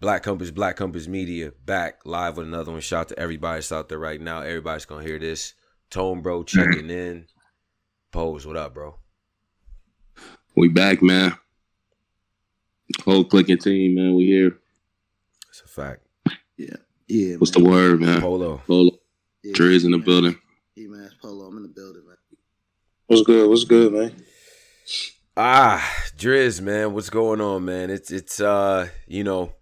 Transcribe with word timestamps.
Black 0.00 0.22
Compass, 0.22 0.50
Black 0.50 0.76
Compass 0.76 1.06
Media, 1.06 1.52
back 1.66 2.00
live 2.06 2.38
with 2.38 2.46
another 2.46 2.72
one. 2.72 2.80
Shout 2.80 3.00
out 3.00 3.08
to 3.08 3.18
everybody 3.18 3.58
that's 3.58 3.70
out 3.70 3.90
there 3.90 3.98
right 3.98 4.20
now. 4.20 4.40
Everybody's 4.40 4.86
gonna 4.86 5.04
hear 5.04 5.18
this. 5.18 5.54
Tone 5.90 6.22
Bro 6.22 6.44
checking 6.44 6.88
in. 6.90 7.26
Pose, 8.10 8.46
what 8.46 8.56
up, 8.56 8.72
bro? 8.74 8.96
We 10.56 10.68
back, 10.68 11.02
man. 11.02 11.36
Whole 13.04 13.24
clicking 13.24 13.58
team, 13.58 13.94
man. 13.94 14.14
We 14.14 14.24
here. 14.26 14.58
It's 15.50 15.60
a 15.60 15.68
fact. 15.68 16.00
Yeah, 16.56 16.76
yeah. 17.06 17.36
What's 17.36 17.54
man. 17.56 17.64
the 17.64 17.70
word, 17.70 18.00
man? 18.00 18.20
Polo. 18.20 18.62
Polo. 18.66 18.92
Yeah, 19.42 19.52
Dre's 19.54 19.84
in 19.84 19.90
the 19.90 19.98
man. 19.98 20.06
building. 20.06 20.36
Yeah, 20.76 20.88
man. 20.88 21.04
It's 21.04 21.14
Polo. 21.14 21.44
I'm 21.46 21.56
in 21.58 21.62
the 21.64 21.68
building, 21.68 22.04
man. 22.06 22.16
What's 23.06 23.22
good? 23.22 23.48
What's 23.50 23.64
good, 23.64 23.92
man? 23.92 24.16
Ah, 25.36 25.86
Driz, 26.16 26.60
man, 26.60 26.92
what's 26.92 27.10
going 27.10 27.40
on, 27.40 27.64
man? 27.64 27.90
It's 27.90 28.10
it's 28.10 28.40
uh, 28.40 28.88
you 29.06 29.24
know, 29.24 29.52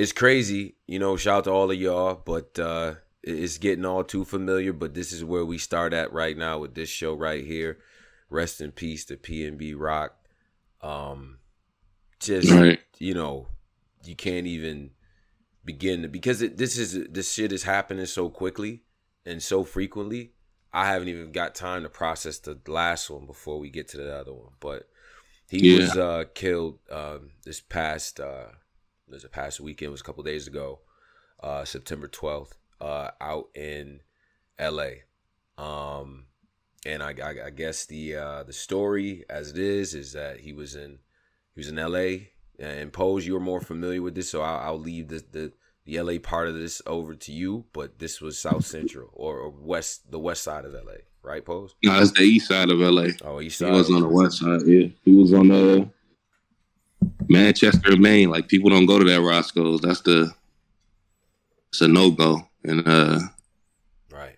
it's 0.00 0.12
crazy. 0.12 0.76
You 0.86 0.98
know, 0.98 1.16
shout 1.16 1.38
out 1.38 1.44
to 1.44 1.50
all 1.50 1.70
of 1.70 1.76
y'all, 1.76 2.14
but 2.24 2.58
uh 2.58 2.94
it's 3.22 3.58
getting 3.58 3.84
all 3.84 4.02
too 4.02 4.24
familiar. 4.24 4.72
But 4.72 4.94
this 4.94 5.12
is 5.12 5.24
where 5.24 5.44
we 5.44 5.58
start 5.58 5.92
at 5.92 6.12
right 6.12 6.36
now 6.36 6.58
with 6.58 6.74
this 6.74 6.88
show 6.88 7.14
right 7.14 7.44
here. 7.44 7.78
Rest 8.30 8.60
in 8.60 8.72
peace 8.72 9.04
to 9.06 9.16
PNB 9.16 9.74
Rock. 9.76 10.14
Um, 10.80 11.38
just 12.20 12.50
Right. 12.50 12.80
you 12.98 13.14
know, 13.14 13.48
you 14.04 14.16
can't 14.16 14.46
even 14.46 14.90
begin 15.64 16.02
to 16.02 16.08
because 16.08 16.40
it, 16.40 16.56
this 16.56 16.78
is 16.78 17.08
this 17.10 17.32
shit 17.32 17.52
is 17.52 17.64
happening 17.64 18.06
so 18.06 18.30
quickly 18.30 18.84
and 19.26 19.42
so 19.42 19.64
frequently. 19.64 20.32
I 20.72 20.86
haven't 20.86 21.08
even 21.08 21.32
got 21.32 21.54
time 21.54 21.82
to 21.82 21.88
process 21.90 22.38
the 22.38 22.58
last 22.68 23.10
one 23.10 23.26
before 23.26 23.58
we 23.58 23.70
get 23.70 23.88
to 23.88 23.96
the 23.98 24.14
other 24.14 24.32
one. 24.32 24.52
But 24.60 24.88
he 25.48 25.64
Yeah. 25.64 25.78
was 25.78 25.96
uh, 25.96 26.24
killed 26.34 26.78
um, 26.90 27.32
this 27.44 27.60
past 27.60 28.20
uh, 28.20 28.46
there's 29.10 29.24
a 29.24 29.28
past 29.28 29.60
weekend 29.60 29.88
it 29.88 29.92
was 29.92 30.00
a 30.00 30.04
couple 30.04 30.22
days 30.22 30.46
ago, 30.46 30.80
uh, 31.42 31.64
September 31.64 32.08
twelfth, 32.08 32.56
uh, 32.80 33.10
out 33.20 33.48
in 33.54 34.00
L.A. 34.58 35.02
Um, 35.58 36.26
and 36.86 37.02
I, 37.02 37.14
I, 37.22 37.46
I 37.46 37.50
guess 37.50 37.86
the 37.86 38.16
uh, 38.16 38.42
the 38.42 38.52
story 38.52 39.24
as 39.28 39.50
it 39.50 39.58
is 39.58 39.94
is 39.94 40.12
that 40.12 40.40
he 40.40 40.52
was 40.52 40.74
in 40.74 40.98
he 41.54 41.60
was 41.60 41.68
in 41.68 41.78
L.A. 41.78 42.30
and 42.58 42.92
Pose. 42.92 43.26
you 43.26 43.36
are 43.36 43.40
more 43.40 43.60
familiar 43.60 44.02
with 44.02 44.14
this, 44.14 44.30
so 44.30 44.42
I'll, 44.42 44.58
I'll 44.58 44.80
leave 44.80 45.08
the, 45.08 45.24
the 45.30 45.52
the 45.84 45.96
L.A. 45.96 46.18
part 46.18 46.48
of 46.48 46.54
this 46.54 46.80
over 46.86 47.14
to 47.14 47.32
you. 47.32 47.66
But 47.72 47.98
this 47.98 48.20
was 48.20 48.38
South 48.38 48.64
Central 48.64 49.10
or, 49.12 49.38
or 49.38 49.50
west 49.50 50.10
the 50.10 50.18
west 50.18 50.42
side 50.42 50.64
of 50.64 50.74
L.A. 50.74 51.10
Right, 51.22 51.44
Pose? 51.44 51.74
No, 51.82 51.98
that's 51.98 52.12
the 52.12 52.22
east 52.22 52.48
side 52.48 52.70
of 52.70 52.78
LA. 52.78 53.08
Oh, 53.22 53.40
east 53.42 53.58
side. 53.58 53.72
He 53.72 53.78
was 53.78 53.90
on 53.90 54.00
the 54.00 54.08
west 54.08 54.38
side, 54.38 54.62
yeah. 54.64 54.88
He 55.04 55.14
was 55.14 55.34
on 55.34 55.48
the 55.48 55.88
Manchester, 57.28 57.96
Main. 57.96 58.30
Like 58.30 58.48
people 58.48 58.70
don't 58.70 58.86
go 58.86 58.98
to 58.98 59.04
that 59.04 59.20
Roscoe's. 59.20 59.80
That's 59.80 60.00
the 60.00 60.32
it's 61.68 61.80
a 61.80 61.88
no 61.88 62.10
go. 62.10 62.48
And 62.64 62.86
uh 62.86 63.20
Right. 64.10 64.36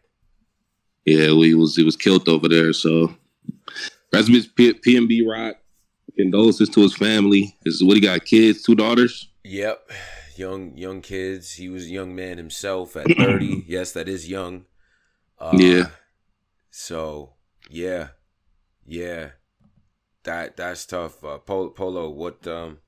yeah, 1.05 1.33
we 1.33 1.55
was 1.55 1.77
he 1.77 1.85
was 1.85 1.97
killed 1.97 2.29
over 2.29 2.49
there. 2.49 2.73
So 2.73 3.15
rest 4.13 4.29
his 4.29 4.47
P- 4.47 4.75
PNB 4.75 5.23
Rock. 5.29 5.57
Condolences 6.19 6.69
to 6.69 6.83
his 6.83 6.95
family. 6.95 7.57
Is 7.65 7.83
what 7.83 7.95
he 7.95 8.01
got? 8.01 8.25
Kids, 8.27 8.63
two 8.63 8.75
daughters. 8.75 9.31
Yep. 9.45 9.91
Young 10.37 10.77
young 10.77 11.01
kids. 11.01 11.55
He 11.55 11.71
was 11.71 11.85
a 11.87 11.91
young 11.91 12.15
man 12.15 12.37
himself 12.37 12.97
at 12.97 13.07
30. 13.17 13.65
yes, 13.69 13.93
that 13.93 14.09
is 14.09 14.29
young. 14.29 14.67
Uh, 15.39 15.57
Yeah. 15.59 15.85
So, 16.71 17.35
yeah. 17.71 18.09
Yeah. 18.87 19.31
That 20.25 20.57
that's 20.57 20.87
tough. 20.87 21.23
Uh, 21.25 21.39
Polo, 21.39 21.71
Polo 21.71 22.11
what 22.11 22.47
um 22.47 22.79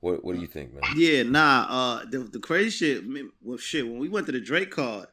what 0.00 0.24
what 0.24 0.34
do 0.34 0.40
you 0.40 0.46
think, 0.46 0.72
man? 0.74 0.82
Yeah, 0.96 1.22
nah. 1.22 1.66
Uh, 1.68 2.04
the, 2.08 2.18
the 2.18 2.38
crazy 2.38 2.70
shit. 2.70 3.06
me- 3.06 3.30
Well, 3.42 3.58
shit. 3.58 3.86
When 3.86 3.98
we 3.98 4.08
went 4.08 4.26
to 4.26 4.32
the 4.32 4.40
Drake 4.40 4.70
card, 4.70 5.06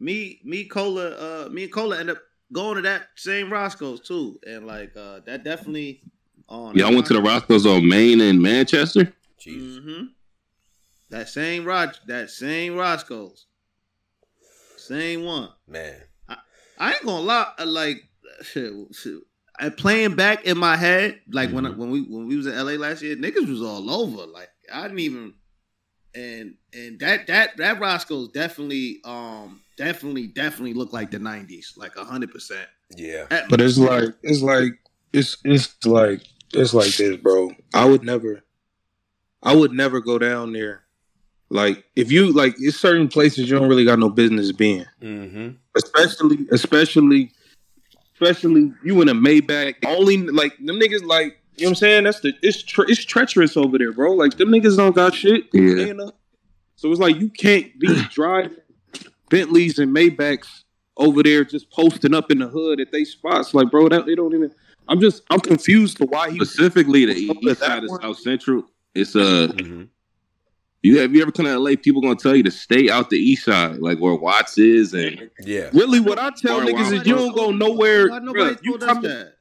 me, 0.00 0.40
me, 0.44 0.64
Cola, 0.64 1.10
uh, 1.10 1.48
me 1.48 1.64
and 1.64 1.72
Cola 1.72 1.98
ended 2.00 2.16
up 2.16 2.22
going 2.52 2.76
to 2.76 2.82
that 2.82 3.08
same 3.16 3.52
Roscoe's 3.52 4.00
too, 4.00 4.38
and 4.46 4.66
like, 4.66 4.96
uh, 4.96 5.20
that 5.26 5.44
definitely. 5.44 6.02
On 6.48 6.74
Y'all 6.76 6.92
went 6.92 7.06
to 7.06 7.14
the 7.14 7.22
Roscoe's 7.22 7.64
on 7.64 7.88
Main 7.88 8.20
and 8.20 8.42
Manchester. 8.42 9.12
Jesus. 9.38 9.78
Mm-hmm. 9.78 10.04
That 11.10 11.28
same 11.28 11.64
Rod, 11.64 11.96
that 12.08 12.30
same 12.30 12.74
Roscoe's, 12.74 13.46
same 14.76 15.24
one. 15.24 15.50
Man. 15.68 15.94
I 16.28 16.36
I 16.78 16.92
ain't 16.94 17.04
gonna 17.04 17.20
lie, 17.24 17.52
like 17.64 18.02
shit, 18.42 18.72
shit. 18.92 19.20
I 19.62 19.68
playing 19.68 20.16
back 20.16 20.44
in 20.44 20.58
my 20.58 20.76
head, 20.76 21.20
like 21.30 21.50
when 21.50 21.64
Mhm. 21.64 21.76
when 21.76 21.90
we 21.90 22.00
when 22.02 22.26
we 22.26 22.36
was 22.36 22.46
in 22.46 22.54
LA 22.54 22.72
last 22.76 23.00
year, 23.02 23.14
niggas 23.16 23.48
was 23.48 23.62
all 23.62 23.88
over. 23.90 24.26
Like 24.26 24.50
I 24.72 24.82
didn't 24.82 24.98
even 24.98 25.34
and 26.14 26.54
and 26.74 26.98
that 27.00 27.26
that 27.28 27.56
that 27.58 27.80
Roscoe's 27.80 28.28
definitely 28.28 29.00
um 29.04 29.60
definitely 29.76 30.26
definitely 30.26 30.74
looked 30.74 30.92
like 30.92 31.10
the 31.10 31.18
nineties, 31.18 31.74
like 31.76 31.94
hundred 31.96 32.32
percent. 32.32 32.68
Yeah. 32.96 33.26
But 33.48 33.60
it's 33.60 33.78
like 33.78 34.10
it's 34.22 34.42
like 34.42 34.72
it's 35.12 35.36
it's 35.44 35.86
like 35.86 36.22
it's 36.52 36.74
like 36.74 36.92
this, 36.94 37.16
bro. 37.16 37.52
I 37.72 37.84
would 37.84 38.02
never, 38.02 38.42
I 39.42 39.54
would 39.54 39.72
never 39.72 40.00
go 40.00 40.18
down 40.18 40.52
there. 40.52 40.82
Like 41.50 41.84
if 41.96 42.10
you 42.10 42.32
like, 42.32 42.56
it's 42.58 42.78
certain 42.78 43.08
places 43.08 43.48
you 43.50 43.58
don't 43.58 43.68
really 43.68 43.84
got 43.84 43.98
no 43.98 44.08
business 44.10 44.52
being. 44.52 44.86
Mm-hmm. 45.02 45.50
Especially, 45.76 46.46
especially, 46.50 47.32
especially 48.22 48.72
you 48.84 49.00
in 49.02 49.08
a 49.08 49.14
Maybach. 49.14 49.76
Only 49.86 50.18
like 50.18 50.56
them 50.58 50.78
niggas 50.78 51.04
like 51.04 51.38
you 51.56 51.66
know 51.66 51.68
what 51.68 51.68
I'm 51.70 51.74
saying. 51.76 52.04
That's 52.04 52.20
the 52.20 52.32
it's 52.42 52.62
tre- 52.62 52.86
it's 52.88 53.04
treacherous 53.04 53.56
over 53.56 53.78
there, 53.78 53.92
bro. 53.92 54.12
Like 54.12 54.36
them 54.36 54.48
niggas 54.48 54.76
don't 54.76 54.94
got 54.94 55.14
shit. 55.14 55.44
Yeah. 55.52 55.86
You 55.86 55.94
know? 55.94 56.12
So 56.76 56.90
it's 56.90 57.00
like 57.00 57.16
you 57.16 57.28
can't 57.28 57.78
be 57.78 58.02
driving 58.10 58.56
Bentleys 59.30 59.78
and 59.78 59.94
Maybachs 59.94 60.64
over 60.96 61.22
there 61.22 61.44
just 61.44 61.70
posting 61.70 62.14
up 62.14 62.30
in 62.30 62.38
the 62.38 62.48
hood 62.48 62.80
at 62.80 62.92
they 62.92 63.04
spots. 63.04 63.54
Like, 63.54 63.70
bro, 63.70 63.88
that 63.88 64.06
they 64.06 64.14
don't 64.14 64.34
even. 64.34 64.52
I'm 64.88 65.00
just 65.00 65.22
I'm 65.30 65.40
confused 65.40 65.98
to 65.98 66.06
why 66.06 66.30
he 66.30 66.36
Specifically, 66.36 67.04
the 67.06 67.14
east 67.14 67.60
side 67.60 67.84
of? 67.84 67.90
South 68.00 68.18
Central. 68.18 68.64
It's 68.94 69.16
uh, 69.16 69.48
Mm-hmm. 69.54 69.84
You 70.82 70.98
have 70.98 71.14
you 71.14 71.22
ever 71.22 71.30
come 71.32 71.46
to 71.46 71.58
LA? 71.58 71.76
People 71.76 72.02
gonna 72.02 72.16
tell 72.16 72.34
you 72.34 72.42
to 72.42 72.50
stay 72.50 72.90
out 72.90 73.10
the 73.10 73.16
east 73.16 73.44
side, 73.44 73.78
like 73.78 73.98
where 73.98 74.14
Watts 74.14 74.58
is, 74.58 74.94
and 74.94 75.30
Yeah. 75.44 75.70
really 75.72 76.00
what 76.00 76.18
I 76.18 76.30
tell 76.30 76.60
Or 76.60 76.64
niggas 76.64 76.72
why- 76.90 76.94
is 77.00 77.06
you 77.06 77.14
don't 77.14 77.34
go 77.34 77.50
nowhere. 77.50 78.08
Why 78.08 78.18
nobody 78.18 78.54
bruh, 78.54 78.58
you 78.64 78.70
told 78.78 78.82
us 78.82 78.88
come, 78.88 79.02
that? 79.02 79.34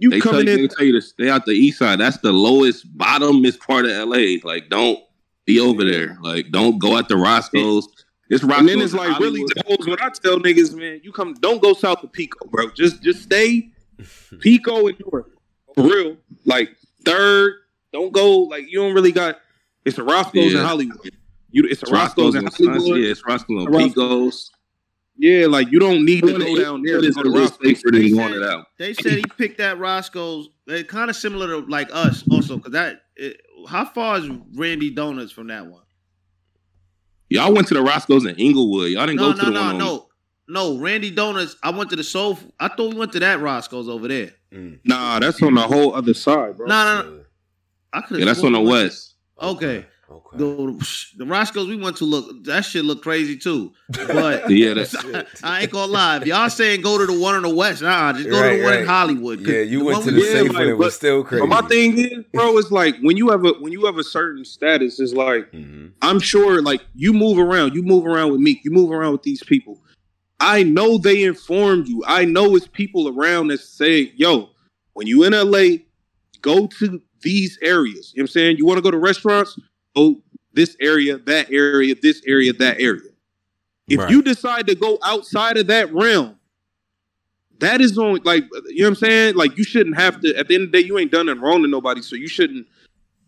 you 0.00 0.10
they 0.10 0.20
tell 0.20 0.32
coming 0.32 0.46
you, 0.48 0.54
in 0.54 0.60
they 0.62 0.68
tell 0.68 0.84
you 0.86 0.92
to 0.92 1.00
stay 1.02 1.28
out 1.28 1.44
the 1.46 1.52
east 1.52 1.78
side. 1.78 1.98
That's 2.00 2.18
the 2.18 2.32
lowest, 2.32 2.96
bottomest 2.96 3.58
part 3.60 3.84
of 3.84 3.90
LA. 3.92 4.38
Like, 4.44 4.68
don't 4.70 4.98
be 5.44 5.60
over 5.60 5.84
there. 5.84 6.18
Like, 6.22 6.50
don't 6.50 6.78
go 6.78 6.96
at 6.98 7.08
the 7.08 7.16
Roscoe's. 7.16 7.88
It's 8.30 8.42
Roscoe's. 8.44 8.60
and 8.60 8.68
then 8.68 8.80
it's 8.82 8.92
in 8.92 8.98
like 8.98 9.18
really 9.18 9.42
Hollywood. 9.64 9.88
what 9.88 10.02
I 10.02 10.10
tell 10.10 10.38
niggas, 10.38 10.74
man, 10.76 11.00
you 11.02 11.12
come 11.12 11.32
don't 11.34 11.62
go 11.62 11.72
south 11.72 12.02
of 12.04 12.12
Pico, 12.12 12.46
bro. 12.48 12.70
Just 12.70 13.02
just 13.02 13.22
stay 13.22 13.70
Pico 14.40 14.86
and 14.88 14.96
North. 15.00 15.26
For 15.74 15.84
real. 15.84 16.16
Like 16.44 16.76
third, 17.04 17.54
don't 17.92 18.12
go 18.12 18.40
like 18.40 18.64
you 18.70 18.78
don't 18.80 18.92
really 18.94 19.12
got 19.12 19.38
it's 19.84 19.98
a 19.98 20.02
Roscoe's 20.04 20.52
Yeah. 20.52 20.60
in 20.60 20.66
Hollywood. 20.66 21.10
You 21.50 21.64
it's 21.64 21.82
a 21.82 21.86
It's 21.86 21.92
Roscoe's, 21.92 22.34
in 22.34 22.46
Hollywood. 22.46 23.00
Yeah, 23.00 23.10
it's 23.10 23.24
Roscoe's 23.26 23.66
on 23.66 23.72
Roscoe's. 23.72 23.94
Picos. 23.94 24.50
Yeah, 25.20 25.46
like 25.46 25.72
you 25.72 25.80
don't 25.80 26.04
need 26.04 26.20
to 26.24 26.32
go 26.38 26.56
down 26.62 26.82
there. 26.82 26.98
It 26.98 27.02
to 27.02 27.10
go 27.12 27.20
a 27.20 27.24
to 27.24 27.30
Roscoe's. 27.40 27.58
safer 27.66 27.90
than 27.90 28.02
They 28.02 28.10
going 28.10 28.32
said- 28.34 28.42
out. 28.42 28.66
They 28.78 28.94
said 28.94 29.12
he 29.14 29.24
picked 29.36 29.58
that 29.58 29.78
Roscoe's. 29.78 30.48
They're 30.66 30.84
kind 30.84 31.10
of 31.10 31.16
similar 31.16 31.48
to 31.48 31.66
like 31.68 31.88
us 31.92 32.22
also, 32.30 32.56
because 32.56 32.72
that. 32.72 33.02
It, 33.16 33.40
how 33.68 33.84
far 33.86 34.18
is 34.18 34.28
Randy 34.54 34.90
Donuts 34.90 35.32
from 35.32 35.48
that 35.48 35.66
one? 35.66 35.82
Y'all 37.30 37.52
went 37.52 37.66
to 37.68 37.74
the 37.74 37.82
Roscoe's 37.82 38.24
in 38.24 38.36
Inglewood. 38.36 38.90
Y'all 38.92 39.06
didn't 39.06 39.16
No, 39.20 39.32
go 39.32 39.38
to 39.38 39.38
no, 39.38 39.44
the 39.46 39.50
no, 39.50 39.60
one 39.60 39.70
on 39.72 39.78
no, 39.78 40.06
no. 40.48 40.78
Randy 40.78 41.10
Donuts. 41.10 41.56
I 41.62 41.70
went 41.70 41.90
to 41.90 41.96
the 41.96 42.04
Soul. 42.04 42.38
I 42.60 42.68
thought 42.68 42.92
we 42.92 42.98
went 42.98 43.12
to 43.12 43.20
that 43.20 43.40
Roscoe's 43.40 43.88
over 43.88 44.06
there. 44.08 44.32
Mm. 44.52 44.78
Nah, 44.84 45.18
that's 45.18 45.42
on 45.42 45.54
the 45.54 45.62
whole 45.62 45.94
other 45.94 46.14
side, 46.14 46.56
bro. 46.56 46.66
No, 46.66 47.02
no, 47.02 47.10
no. 47.10 47.20
I 47.92 48.00
could. 48.02 48.20
Yeah, 48.20 48.26
that's 48.26 48.42
on 48.44 48.52
the 48.52 48.60
west. 48.60 49.14
Okay. 49.40 49.86
Okay. 50.10 50.38
The, 50.38 51.12
the 51.18 51.26
Roscoe's 51.26 51.68
we 51.68 51.76
went 51.76 51.98
to 51.98 52.04
look 52.06 52.44
that 52.44 52.64
shit 52.64 52.82
look 52.82 53.02
crazy 53.02 53.36
too. 53.36 53.72
But 54.10 54.50
Yeah, 54.50 54.72
that's 54.72 54.94
I 55.44 55.62
ain't 55.62 55.70
gonna 55.70 55.92
lie. 55.92 56.16
If 56.16 56.26
y'all 56.26 56.48
saying 56.48 56.80
go 56.80 56.96
to 56.96 57.04
the 57.04 57.18
one 57.18 57.34
in 57.36 57.42
the 57.42 57.54
west, 57.54 57.82
nah, 57.82 58.14
just 58.14 58.28
go 58.30 58.40
Right, 58.40 58.52
to 58.52 58.56
the 58.58 58.64
one 58.64 58.72
in 58.72 58.78
right. 58.80 58.88
Hollywood. 58.88 59.40
'Cause 59.40 59.48
Yeah, 59.48 59.60
you 59.60 59.84
went 59.84 60.02
to 60.04 60.10
the 60.10 60.20
Yeah, 60.20 60.32
safe 60.32 60.48
like, 60.48 60.58
one. 60.60 60.68
It 60.68 60.78
was 60.78 60.86
but- 60.86 60.92
still 60.94 61.22
crazy. 61.24 61.40
But 61.46 61.48
my 61.62 61.68
thing 61.68 61.98
is, 61.98 62.24
bro, 62.32 62.56
it's 62.56 62.70
like 62.70 62.96
when 63.02 63.18
you 63.18 63.28
have 63.28 63.44
a 63.44 63.52
when 63.60 63.70
you 63.72 63.84
have 63.84 63.98
a 63.98 64.04
certain 64.04 64.46
status, 64.46 64.98
it's 64.98 65.12
like 65.12 65.50
hmm 65.50 65.88
I'm 66.00 66.20
sure 66.20 66.62
like 66.62 66.80
you 66.94 67.12
move 67.12 67.38
around, 67.38 67.74
you 67.74 67.82
move 67.82 68.06
around 68.06 68.32
with 68.32 68.40
Meek, 68.40 68.60
you 68.64 68.70
move 68.70 68.90
around 68.90 69.12
with 69.12 69.22
these 69.24 69.42
people. 69.42 69.82
I 70.40 70.62
know 70.62 70.96
they 70.96 71.24
informed 71.24 71.86
you. 71.88 72.02
I 72.06 72.24
know 72.24 72.54
it's 72.56 72.68
people 72.68 73.08
around 73.08 73.48
that 73.48 73.60
say, 73.60 74.12
yo, 74.16 74.50
when 74.94 75.06
you 75.08 75.24
in 75.24 75.32
LA, 75.32 75.78
go 76.40 76.68
to 76.78 77.02
these 77.22 77.58
areas. 77.62 78.12
You 78.14 78.20
know 78.20 78.24
what 78.24 78.30
I'm 78.30 78.32
saying? 78.32 78.56
You 78.58 78.66
want 78.66 78.78
to 78.78 78.82
go 78.82 78.90
to 78.90 78.98
restaurants? 78.98 79.58
Go 79.96 80.20
this 80.52 80.76
area, 80.80 81.18
that 81.18 81.50
area, 81.52 81.94
this 82.00 82.22
area, 82.26 82.52
that 82.54 82.80
area. 82.80 83.10
If 83.88 84.00
Right. 84.00 84.10
you 84.10 84.22
decide 84.22 84.66
to 84.66 84.74
go 84.74 84.98
outside 85.02 85.56
of 85.56 85.66
that 85.68 85.92
realm, 85.92 86.36
that 87.60 87.80
is 87.80 87.98
on 87.98 88.20
like 88.24 88.44
you 88.68 88.82
know 88.82 88.84
what 88.84 88.88
I'm 88.90 88.94
saying? 88.96 89.34
Like 89.34 89.56
you 89.58 89.64
shouldn't 89.64 89.96
have 89.96 90.20
to 90.20 90.36
at 90.36 90.48
the 90.48 90.54
end 90.54 90.64
of 90.64 90.72
the 90.72 90.80
day, 90.80 90.86
you 90.86 90.98
ain't 90.98 91.10
done 91.10 91.26
nothing 91.26 91.42
wrong 91.42 91.62
to 91.62 91.68
nobody, 91.68 92.02
so 92.02 92.14
you 92.16 92.28
shouldn't 92.28 92.66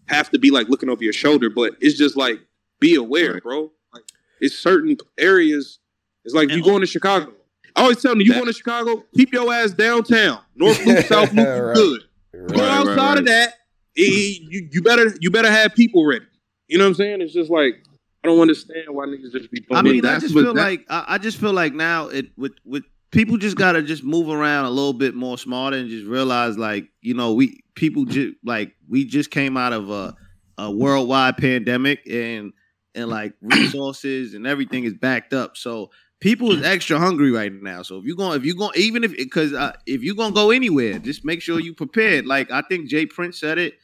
have 0.07 0.31
to 0.31 0.39
be 0.39 0.51
like 0.51 0.69
looking 0.69 0.89
over 0.89 1.03
your 1.03 1.13
shoulder. 1.13 1.51
But 1.51 1.75
it's 1.81 1.97
just 1.99 2.17
like 2.17 2.41
be 2.79 2.95
aware, 2.95 3.41
bro. 3.41 3.73
Like 3.93 4.05
it's 4.41 4.57
certain 4.59 4.97
areas. 5.19 5.79
It's 6.25 6.35
like 6.35 6.51
you 6.51 6.63
going 6.63 6.81
to 6.81 6.87
Chicago. 6.87 7.33
I 7.77 7.83
always 7.83 8.03
tell 8.03 8.13
them, 8.13 8.21
you 8.21 8.29
That- 8.33 8.35
going 8.35 8.47
to 8.47 8.53
Chicago, 8.53 9.05
keep 9.17 9.33
your 9.33 9.53
ass 9.53 9.71
downtown. 9.71 10.41
North 10.57 10.85
Loop, 10.85 11.05
South 11.07 11.33
Loop, 11.33 11.49
Right. 11.49 11.75
good. 11.75 12.01
Go 12.33 12.41
Right, 12.41 12.49
right, 12.59 12.69
outside 12.69 13.19
of 13.19 13.25
that, 13.27 13.55
eh, 13.97 14.03
you, 14.49 14.69
you 14.73 14.83
better 14.83 15.15
you 15.21 15.31
better 15.31 15.51
have 15.51 15.75
people 15.75 16.07
ready. 16.07 16.27
You 16.69 16.79
know 16.79 16.85
what 16.85 16.89
I'm 16.89 16.95
saying? 16.95 17.21
It's 17.21 17.33
just 17.33 17.51
like 17.51 17.75
I 18.23 18.29
don't 18.29 18.41
understand 18.41 18.85
why 18.91 19.07
niggas 19.07 19.33
just 19.33 19.51
be. 19.51 19.65
I 19.71 19.83
mean, 19.83 19.95
mean, 19.95 20.07
I 20.07 20.19
just 20.19 20.35
feel 20.35 20.55
that- 20.55 20.61
like 20.63 20.85
I, 20.89 21.05
I 21.09 21.19
just 21.19 21.39
feel 21.39 21.53
like 21.53 21.75
now 21.75 22.09
it 22.09 22.27
with 22.37 22.53
with 22.65 22.85
people 23.11 23.37
just 23.39 23.57
gotta 23.57 23.83
just 23.83 24.05
move 24.05 24.29
around 24.29 24.67
a 24.67 24.71
little 24.71 24.93
bit 24.93 25.15
more 25.15 25.37
smarter 25.39 25.77
and 25.77 25.89
just 25.89 26.07
realize 26.07 26.57
like 26.57 26.89
you 27.01 27.15
know 27.15 27.33
we 27.35 27.61
people 27.75 28.05
just 28.05 28.35
like 28.45 28.75
we 28.89 29.05
just 29.05 29.31
came 29.31 29.57
out 29.57 29.73
of 29.73 29.91
a 29.91 30.15
a 30.59 30.71
worldwide 30.71 31.37
pandemic 31.39 32.01
and 32.09 32.53
and 32.95 33.09
like 33.09 33.33
resources 33.41 34.35
and 34.35 34.47
everything 34.47 34.85
is 34.85 34.95
backed 34.95 35.33
up 35.33 35.57
so 35.57 35.91
people 36.21 36.53
is 36.53 36.63
extra 36.63 36.99
hungry 36.99 37.31
right 37.31 37.53
now 37.63 37.83
so 37.83 37.99
if 37.99 38.05
you're 38.05 38.17
going 38.17 38.37
if 38.39 38.45
you're 38.45 38.55
going 38.55 38.73
even 38.77 39.05
if 39.05 39.17
because 39.17 39.53
uh, 39.53 39.73
if 39.87 40.03
you're 40.03 40.15
gonna 40.15 40.35
go 40.35 40.51
anywhere 40.51 40.99
just 40.99 41.25
make 41.25 41.41
sure 41.43 41.59
you 41.59 41.73
prepared 41.75 42.27
like 42.27 42.51
i 42.51 42.61
think 42.63 42.89
jay 42.89 43.07
prince 43.07 43.41
said 43.41 43.59
it 43.59 43.75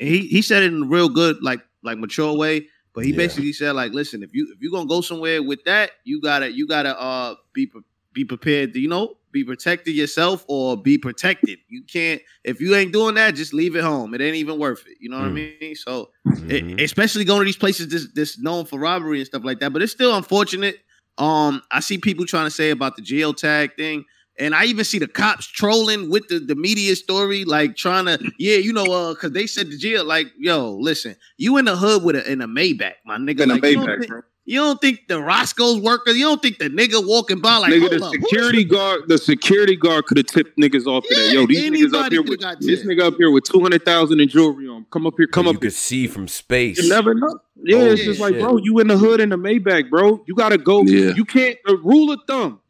and 0.00 0.08
he 0.08 0.26
he 0.26 0.42
said 0.42 0.62
it 0.62 0.72
in 0.72 0.82
a 0.82 0.86
real 0.86 1.08
good 1.08 1.36
like 1.42 1.60
like 1.82 1.98
mature 1.98 2.34
way 2.36 2.66
but 2.94 3.04
he 3.04 3.10
Yeah. 3.10 3.16
basically 3.16 3.52
said 3.52 3.72
like, 3.72 3.92
listen, 3.92 4.22
if 4.22 4.32
you 4.32 4.52
if 4.54 4.62
you're 4.62 4.70
gonna 4.70 4.86
go 4.88 5.00
somewhere 5.00 5.42
with 5.42 5.64
that, 5.64 5.90
you 6.04 6.20
gotta 6.20 6.52
you 6.52 6.64
gotta 6.68 6.96
uh 6.96 7.34
be 7.52 7.66
pre- 7.66 7.80
be 8.12 8.24
prepared 8.24 8.72
to 8.74 8.78
you 8.78 8.86
know 8.86 9.16
be 9.32 9.42
protected 9.42 9.96
yourself 9.96 10.44
or 10.46 10.80
be 10.80 10.96
protected. 10.96 11.58
You 11.68 11.82
can't 11.92 12.22
if 12.44 12.60
you 12.60 12.72
ain't 12.76 12.92
doing 12.92 13.16
that, 13.16 13.34
just 13.34 13.52
leave 13.52 13.74
it 13.74 13.82
home. 13.82 14.14
It 14.14 14.20
ain't 14.20 14.36
even 14.36 14.60
worth 14.60 14.86
it. 14.86 14.96
You 15.00 15.10
know 15.10 15.18
what 15.18 15.26
I 15.26 15.30
Mm. 15.30 15.60
mean? 15.60 15.74
So 15.74 16.10
Mhm. 16.38 16.78
e- 16.78 16.84
especially 16.84 17.24
going 17.24 17.40
to 17.40 17.44
these 17.46 17.56
places 17.56 17.88
that's, 17.88 18.06
that's 18.14 18.38
known 18.38 18.64
for 18.64 18.78
robbery 18.78 19.18
and 19.18 19.26
stuff 19.26 19.42
like 19.42 19.58
that. 19.58 19.72
But 19.72 19.82
it's 19.82 19.90
still 19.90 20.14
unfortunate. 20.14 20.78
Um, 21.18 21.62
I 21.70 21.80
see 21.80 21.98
people 21.98 22.26
trying 22.26 22.46
to 22.46 22.50
say 22.50 22.70
about 22.70 22.96
the 22.96 23.02
geotag 23.02 23.76
thing. 23.76 24.04
And 24.36 24.52
I 24.52 24.64
even 24.64 24.84
see 24.84 24.98
the 24.98 25.06
cops 25.06 25.46
trolling 25.46 26.10
with 26.10 26.26
the, 26.26 26.40
the 26.40 26.56
media 26.56 26.96
story, 26.96 27.44
like 27.44 27.76
trying 27.76 28.06
to, 28.06 28.18
yeah, 28.38 28.56
you 28.56 28.72
know, 28.72 28.84
uh, 28.84 29.14
cause 29.14 29.30
they 29.30 29.46
said 29.46 29.68
the 29.68 29.76
jail, 29.76 30.04
like, 30.04 30.26
yo, 30.36 30.72
listen, 30.72 31.14
you 31.36 31.56
in 31.56 31.66
the 31.66 31.76
hood 31.76 32.02
with 32.02 32.16
a 32.16 32.28
in 32.30 32.40
a 32.40 32.48
Maybach, 32.48 32.94
my 33.06 33.16
nigga. 33.16 33.42
in 33.42 33.50
a 33.52 33.54
like, 33.54 33.64
you, 33.64 33.74
don't 33.76 33.86
Maybach, 33.86 33.98
think, 34.00 34.10
bro. 34.10 34.22
You 34.46 34.60
don't 34.60 34.80
think 34.80 35.08
the 35.08 35.20
Roscoe's 35.22 35.80
workers, 35.80 36.16
you 36.16 36.24
don't 36.24 36.42
think 36.42 36.58
the 36.58 36.68
nigga 36.68 37.06
walking 37.06 37.40
by 37.40 37.56
like, 37.56 37.72
nigga, 37.72 37.88
the 37.90 38.04
up, 38.04 38.12
who 38.12 38.18
the 38.18 38.26
security 38.28 38.64
guard, 38.64 39.02
the 39.08 39.16
security 39.18 39.74
guard 39.76 40.04
could 40.06 40.18
have 40.18 40.26
tipped 40.26 40.58
niggas 40.58 40.86
off 40.86 41.04
to 41.08 41.14
that. 41.14 41.32
Yo, 41.32 41.46
these 41.46 41.70
niggas 41.70 41.94
up 41.94 42.12
here 42.12 42.22
with 42.22 42.40
this 42.60 42.80
tipped. 42.80 42.84
nigga 42.88 43.02
up 43.04 43.14
here 43.16 43.30
with 43.30 43.44
two 43.44 43.60
hundred 43.60 43.84
thousand 43.84 44.20
in 44.20 44.28
jewelry 44.28 44.68
on. 44.68 44.84
Come 44.90 45.06
up 45.06 45.14
here, 45.16 45.26
come 45.26 45.46
you 45.46 45.50
up 45.50 45.54
You 45.54 45.60
could 45.60 45.72
see 45.72 46.06
from 46.06 46.28
space. 46.28 46.82
You 46.82 46.88
never 46.90 47.14
know. 47.14 47.40
Yeah, 47.62 47.76
Oh, 47.78 47.86
it's 47.92 48.04
just 48.04 48.20
like, 48.20 48.34
shit. 48.34 48.42
bro, 48.42 48.58
you 48.58 48.78
in 48.80 48.88
the 48.88 48.98
hood 48.98 49.20
in 49.20 49.30
the 49.30 49.36
Maybach, 49.36 49.88
bro. 49.88 50.22
You 50.26 50.34
gotta 50.34 50.58
go. 50.58 50.82
Yeah. 50.82 51.12
You 51.14 51.24
can't. 51.24 51.56
The 51.64 51.76
rule 51.78 52.10
of 52.12 52.20
thumb: 52.26 52.60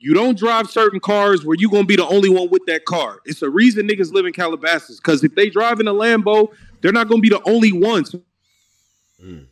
you 0.00 0.14
don't 0.14 0.36
drive 0.36 0.68
certain 0.68 0.98
cars 0.98 1.44
where 1.44 1.56
you 1.56 1.70
gonna 1.70 1.84
be 1.84 1.94
the 1.96 2.06
only 2.08 2.28
one 2.28 2.50
with 2.50 2.62
that 2.66 2.84
car. 2.86 3.20
It's 3.24 3.40
a 3.42 3.48
reason 3.48 3.86
niggas 3.86 4.12
live 4.12 4.26
in 4.26 4.32
Calabasas 4.32 4.96
because 4.98 5.22
if 5.22 5.36
they 5.36 5.48
drive 5.48 5.78
in 5.78 5.86
a 5.86 5.94
Lambo, 5.94 6.48
they're 6.80 6.90
not 6.92 7.08
gonna 7.08 7.20
be 7.20 7.28
the 7.28 7.40
only 7.48 7.70
ones. 7.70 8.16
Mm. 9.24 9.46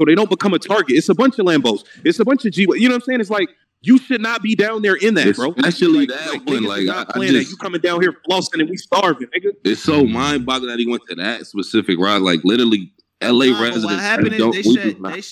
So 0.00 0.06
they 0.06 0.14
don't 0.14 0.30
become 0.30 0.54
a 0.54 0.58
target. 0.58 0.96
It's 0.96 1.10
a 1.10 1.14
bunch 1.14 1.38
of 1.38 1.44
Lambos. 1.44 1.84
It's 2.04 2.18
a 2.20 2.24
bunch 2.24 2.46
of 2.46 2.52
G. 2.52 2.62
You 2.62 2.88
know 2.88 2.94
what 2.94 2.94
I'm 2.94 3.00
saying? 3.02 3.20
It's 3.20 3.28
like 3.28 3.50
you 3.82 3.98
should 3.98 4.22
not 4.22 4.42
be 4.42 4.54
down 4.54 4.80
there 4.80 4.94
in 4.94 5.12
that, 5.14 5.36
bro. 5.36 5.52
Especially 5.58 6.06
that 6.06 6.40
one, 6.46 6.46
niggas 6.46 6.66
like, 6.66 6.84
not 6.84 7.16
I- 7.16 7.20
I 7.20 7.28
just- 7.28 7.50
You 7.50 7.56
coming 7.58 7.82
down 7.82 8.00
here 8.00 8.14
flossing 8.26 8.60
and 8.60 8.70
we 8.70 8.78
starving, 8.78 9.28
nigga. 9.28 9.52
It's 9.62 9.82
so 9.82 10.04
mind 10.06 10.46
boggling 10.46 10.70
that 10.70 10.78
he 10.78 10.86
went 10.86 11.02
to 11.10 11.16
that 11.16 11.46
specific 11.46 11.98
ride. 11.98 12.22
Like 12.22 12.40
literally, 12.44 12.92
L.A. 13.20 13.50
Nah, 13.50 13.60
residents. 13.60 13.84
what 13.84 13.98
happened 14.00 14.38
don't- 14.38 14.56
is 14.56 14.64
they 14.64 14.72
said 14.72 14.96
they, 15.02 15.22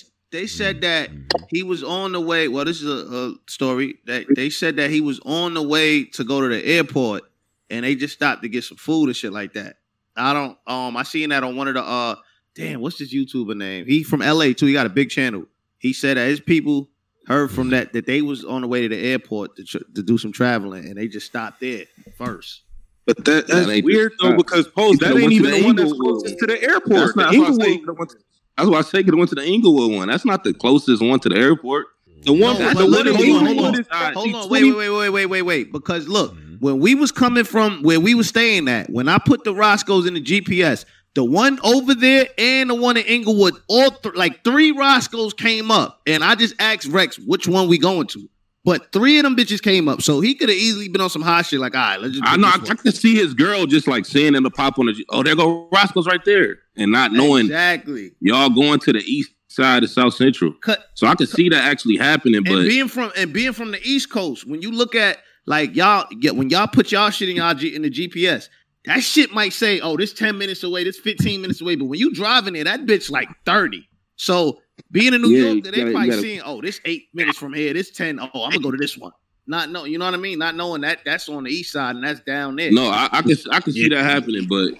they 0.41 0.47
said 0.47 0.81
that 0.81 1.09
he 1.49 1.63
was 1.63 1.83
on 1.83 2.11
the 2.11 2.21
way. 2.21 2.47
Well, 2.47 2.65
this 2.65 2.83
is 2.83 2.87
a, 2.87 3.15
a 3.15 3.33
story 3.47 3.95
that 4.05 4.27
they 4.35 4.51
said 4.51 4.75
that 4.75 4.91
he 4.91 5.01
was 5.01 5.19
on 5.25 5.55
the 5.55 5.63
way 5.63 6.03
to 6.03 6.23
go 6.23 6.41
to 6.41 6.47
the 6.47 6.63
airport, 6.63 7.23
and 7.71 7.83
they 7.83 7.95
just 7.95 8.13
stopped 8.13 8.43
to 8.43 8.49
get 8.49 8.63
some 8.65 8.77
food 8.77 9.05
and 9.07 9.15
shit 9.15 9.33
like 9.33 9.53
that. 9.53 9.77
I 10.15 10.33
don't. 10.33 10.55
Um, 10.67 10.95
I 10.95 11.01
seen 11.01 11.29
that 11.29 11.43
on 11.43 11.55
one 11.55 11.67
of 11.67 11.73
the. 11.73 11.81
Uh, 11.83 12.15
damn, 12.59 12.81
what's 12.81 12.99
his 12.99 13.13
YouTuber 13.13 13.55
name? 13.55 13.85
He 13.85 14.03
from 14.03 14.19
LA 14.21 14.53
too. 14.53 14.65
He 14.65 14.73
got 14.73 14.85
a 14.85 14.89
big 14.89 15.09
channel. 15.09 15.45
He 15.77 15.93
said 15.93 16.17
that 16.17 16.27
his 16.27 16.39
people 16.39 16.89
heard 17.25 17.51
from 17.51 17.69
that 17.69 17.93
that 17.93 18.05
they 18.05 18.21
was 18.21 18.43
on 18.43 18.61
the 18.61 18.67
way 18.67 18.81
to 18.81 18.89
the 18.89 18.97
airport 19.01 19.55
to, 19.57 19.63
tr- 19.63 19.77
to 19.95 20.03
do 20.03 20.17
some 20.17 20.31
traveling, 20.31 20.85
and 20.85 20.97
they 20.97 21.07
just 21.07 21.25
stopped 21.25 21.61
there 21.61 21.85
first. 22.17 22.61
But 23.05 23.17
that, 23.25 23.25
That 23.25 23.47
that's 23.47 23.69
ain't 23.69 23.85
weird 23.85 24.13
the 24.19 24.29
though 24.29 24.37
because 24.37 24.67
Post 24.67 25.01
He 25.01 25.07
that 25.07 25.17
ain't 25.17 25.31
even 25.31 25.51
the 25.51 25.57
the 25.59 25.65
one 25.65 25.75
that's 25.75 25.91
Inglewood. 25.91 26.21
closest 26.21 26.39
to 26.39 26.45
the 26.47 26.61
airport. 26.61 26.89
That's 26.89 27.15
not- 27.15 27.31
the 27.31 27.39
that's 27.39 27.57
why 27.57 27.63
I 27.63 27.65
say- 27.67 27.73
Inglewood, 27.73 28.09
the 28.09 28.15
That's 28.57 28.69
why 28.69 28.77
I 28.77 28.81
say 28.81 28.99
it 28.99 29.15
went 29.15 29.29
to 29.29 29.35
the 29.35 29.45
Inglewood 29.47 29.91
one. 29.93 30.07
That's 30.09 30.25
not 30.25 30.43
the 30.43 30.53
closest 30.53 31.01
one 31.01 31.19
to 31.21 31.29
the 31.29 31.37
airport. 31.37 31.87
the 32.23 32.33
one, 32.33 32.59
No, 32.59 32.69
the 32.73 32.85
one 32.85 33.05
hold 33.07 33.07
on, 33.07 33.45
hold 33.45 33.65
on. 33.77 33.85
uh, 33.91 34.11
Hold 34.13 34.35
on, 34.35 34.49
wait, 34.49 34.63
wait, 34.65 34.75
wait, 34.75 34.89
wait, 34.89 35.09
wait, 35.09 35.25
wait, 35.27 35.41
wait. 35.43 35.71
Because 35.71 36.09
look, 36.09 36.33
Mhm. 36.35 36.59
when 36.59 36.79
we 36.79 36.93
was 36.93 37.13
coming 37.13 37.45
from 37.45 37.81
where 37.81 37.97
we 38.01 38.13
was 38.13 38.27
staying 38.27 38.67
at, 38.67 38.89
when 38.89 39.07
I 39.07 39.17
put 39.19 39.45
the 39.45 39.53
Roscoe's 39.55 40.05
in 40.05 40.15
the 40.15 40.19
GPS, 40.21 40.83
the 41.15 41.23
one 41.23 41.59
over 41.63 41.95
there 41.95 42.27
and 42.37 42.69
the 42.69 42.75
one 42.75 42.97
in 42.97 43.05
Inglewood, 43.05 43.55
all 43.67 43.91
th- 43.91 44.15
like 44.15 44.43
three 44.43 44.71
Roscoe's 44.71 45.33
came 45.33 45.71
up, 45.71 46.01
and 46.07 46.23
I 46.23 46.35
just 46.35 46.55
asked 46.59 46.87
Rex 46.87 47.17
which 47.17 47.47
one 47.47 47.67
we 47.67 47.77
going 47.77 48.07
to. 48.07 48.29
But 48.65 48.91
three 48.91 49.17
of 49.17 49.23
them 49.23 49.35
bitches 49.35 49.61
came 49.61 49.87
up, 49.87 50.01
so 50.01 50.19
he 50.19 50.35
could 50.35 50.49
have 50.49 50.57
easily 50.57 50.89
been 50.89 51.01
on 51.01 51.09
some 51.09 51.21
hot 51.21 51.45
shit. 51.45 51.59
Like, 51.59 51.75
all 51.75 51.81
right, 51.81 51.99
let's 51.99 52.13
just. 52.13 52.27
I 52.27 52.35
know. 52.35 52.47
I, 52.47 52.57
one. 52.57 52.77
could 52.77 52.95
see 52.95 53.15
his 53.15 53.33
girl 53.33 53.65
just 53.65 53.87
like 53.87 54.05
seeing 54.05 54.35
in 54.35 54.43
the 54.43 54.51
pop 54.51 54.77
on 54.77 54.87
the. 54.87 55.05
Oh, 55.09 55.23
there 55.23 55.35
go 55.35 55.69
Roscoe's 55.71 56.05
right 56.05 56.23
there, 56.25 56.59
and 56.75 56.91
not 56.91 57.11
knowing 57.13 57.45
exactly. 57.45 58.11
y'all 58.19 58.49
going 58.49 58.79
to 58.81 58.93
the 58.93 58.99
east 58.99 59.31
side 59.47 59.83
of 59.83 59.89
South 59.89 60.13
Central. 60.13 60.53
Cut 60.61 60.89
So 60.93 61.07
I 61.07 61.15
could 61.15 61.29
see 61.29 61.49
that 61.49 61.63
actually 61.63 61.97
happening, 61.97 62.35
and 62.35 62.45
but 62.45 62.67
being 62.67 62.89
from 62.89 63.11
and 63.15 63.31
being 63.31 63.53
from 63.53 63.71
the 63.71 63.79
East 63.81 64.11
Coast, 64.11 64.45
when 64.45 64.61
you 64.61 64.71
look 64.71 64.93
at 64.93 65.19
like 65.45 65.75
y'all 65.75 66.07
get 66.19 66.35
when 66.35 66.49
y'all 66.49 66.67
put 66.67 66.91
y'all 66.91 67.09
shit 67.09 67.29
in 67.29 67.37
y'all 67.37 67.53
G, 67.53 67.73
in 67.73 67.81
the 67.81 67.89
GPS, 67.89 68.49
that 68.85 69.01
shit 69.03 69.31
might 69.33 69.53
say, 69.53 69.79
"Oh, 69.79 69.97
this 69.97 70.13
ten 70.13 70.37
minutes 70.37 70.63
away, 70.63 70.83
this 70.83 70.97
fifteen 70.99 71.41
minutes 71.41 71.61
away," 71.61 71.75
but 71.75 71.85
when 71.85 71.99
you 71.99 72.11
driving 72.13 72.53
there, 72.53 72.63
that 72.63 72.81
bitch 72.85 73.09
like 73.11 73.27
thirty. 73.45 73.87
So 74.15 74.61
being 74.91 75.13
in 75.13 75.21
New 75.21 75.29
Yeah, 75.29 75.51
York, 75.51 75.63
they 75.63 75.71
gotta- 75.71 75.91
probably 75.91 76.09
gotta- 76.09 76.21
seeing, 76.21 76.41
"Oh, 76.45 76.61
this 76.61 76.79
eight 76.85 77.07
minutes 77.13 77.37
from 77.37 77.53
here, 77.53 77.73
this 77.73 77.91
ten. 77.91 78.19
Oh, 78.19 78.25
I'm 78.43 78.51
gonna 78.51 78.59
go 78.59 78.71
to 78.71 78.77
this 78.77 78.97
one." 78.97 79.11
Not 79.47 79.71
know, 79.71 79.85
you 79.85 79.97
know 79.97 80.05
what 80.05 80.13
I 80.13 80.17
mean? 80.17 80.37
Not 80.37 80.55
knowing 80.55 80.81
that 80.81 80.99
that's 81.05 81.27
on 81.27 81.45
the 81.45 81.49
east 81.51 81.71
side 81.71 81.95
and 81.95 82.03
that's 82.05 82.19
down 82.19 82.55
there. 82.55 82.71
no, 82.71 82.87
I, 82.87 83.09
I 83.11 83.21
could 83.23 83.39
I 83.51 83.59
could 83.59 83.73
see 83.73 83.89
that 83.89 84.03
happening, 84.03 84.45
but 84.47 84.73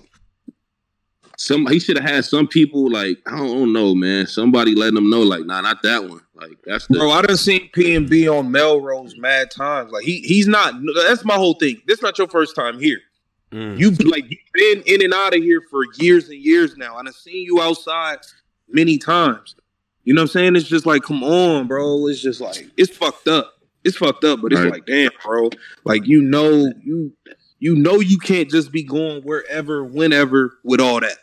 some 1.37 1.65
he 1.67 1.79
should 1.79 1.97
have 1.97 2.07
had 2.09 2.25
some 2.25 2.47
people 2.47 2.91
like 2.91 3.17
I 3.25 3.31
don't, 3.37 3.47
I 3.47 3.53
don't 3.53 3.73
know, 3.73 3.95
man. 3.95 4.27
Somebody 4.27 4.75
letting 4.75 4.95
them 4.95 5.09
know, 5.09 5.21
like, 5.21 5.45
nah, 5.45 5.61
not 5.61 5.81
that 5.83 6.03
one. 6.07 6.21
Like 6.35 6.57
that's 6.65 6.85
the 6.87 6.99
Bro, 6.99 7.09
I 7.11 7.21
done 7.23 7.37
seen 7.37 7.69
P 7.73 7.95
and 7.95 8.09
B 8.09 8.27
on 8.29 8.51
Melrose 8.51 9.15
mad 9.17 9.49
times. 9.49 9.91
Like 9.91 10.03
he 10.03 10.19
he's 10.21 10.47
not. 10.47 10.73
That's 10.95 11.25
my 11.25 11.35
whole 11.35 11.55
thing. 11.55 11.81
This 11.87 12.01
not 12.01 12.17
your 12.17 12.27
first 12.27 12.55
time 12.55 12.79
here. 12.79 12.99
Mm. 13.51 13.79
You've 13.79 13.99
like 14.05 14.29
you've 14.29 14.39
been 14.53 14.83
in 14.85 15.03
and 15.03 15.13
out 15.13 15.35
of 15.35 15.41
here 15.41 15.61
for 15.69 15.83
years 15.97 16.29
and 16.29 16.37
years 16.39 16.77
now. 16.77 16.97
And 16.97 17.07
I've 17.07 17.15
seen 17.15 17.45
you 17.45 17.61
outside 17.61 18.19
many 18.67 18.97
times. 18.97 19.55
You 20.03 20.13
know 20.13 20.21
what 20.21 20.29
I'm 20.29 20.33
saying? 20.33 20.55
It's 20.55 20.67
just 20.67 20.85
like, 20.85 21.01
come 21.03 21.23
on, 21.23 21.67
bro. 21.67 22.07
It's 22.07 22.21
just 22.21 22.41
like 22.41 22.69
it's 22.77 22.95
fucked 22.95 23.27
up. 23.27 23.53
It's 23.83 23.97
fucked 23.97 24.23
up, 24.23 24.41
but 24.41 24.51
it's 24.51 24.61
Right. 24.61 24.71
like, 24.73 24.85
damn, 24.85 25.11
bro. 25.23 25.49
Like 25.83 26.05
you 26.05 26.21
know, 26.21 26.71
you 26.83 27.13
you 27.59 27.75
know 27.75 27.99
you 27.99 28.17
can't 28.17 28.49
just 28.49 28.71
be 28.71 28.83
going 28.83 29.23
wherever, 29.23 29.83
whenever 29.83 30.59
with 30.63 30.79
all 30.79 30.99
that. 30.99 31.17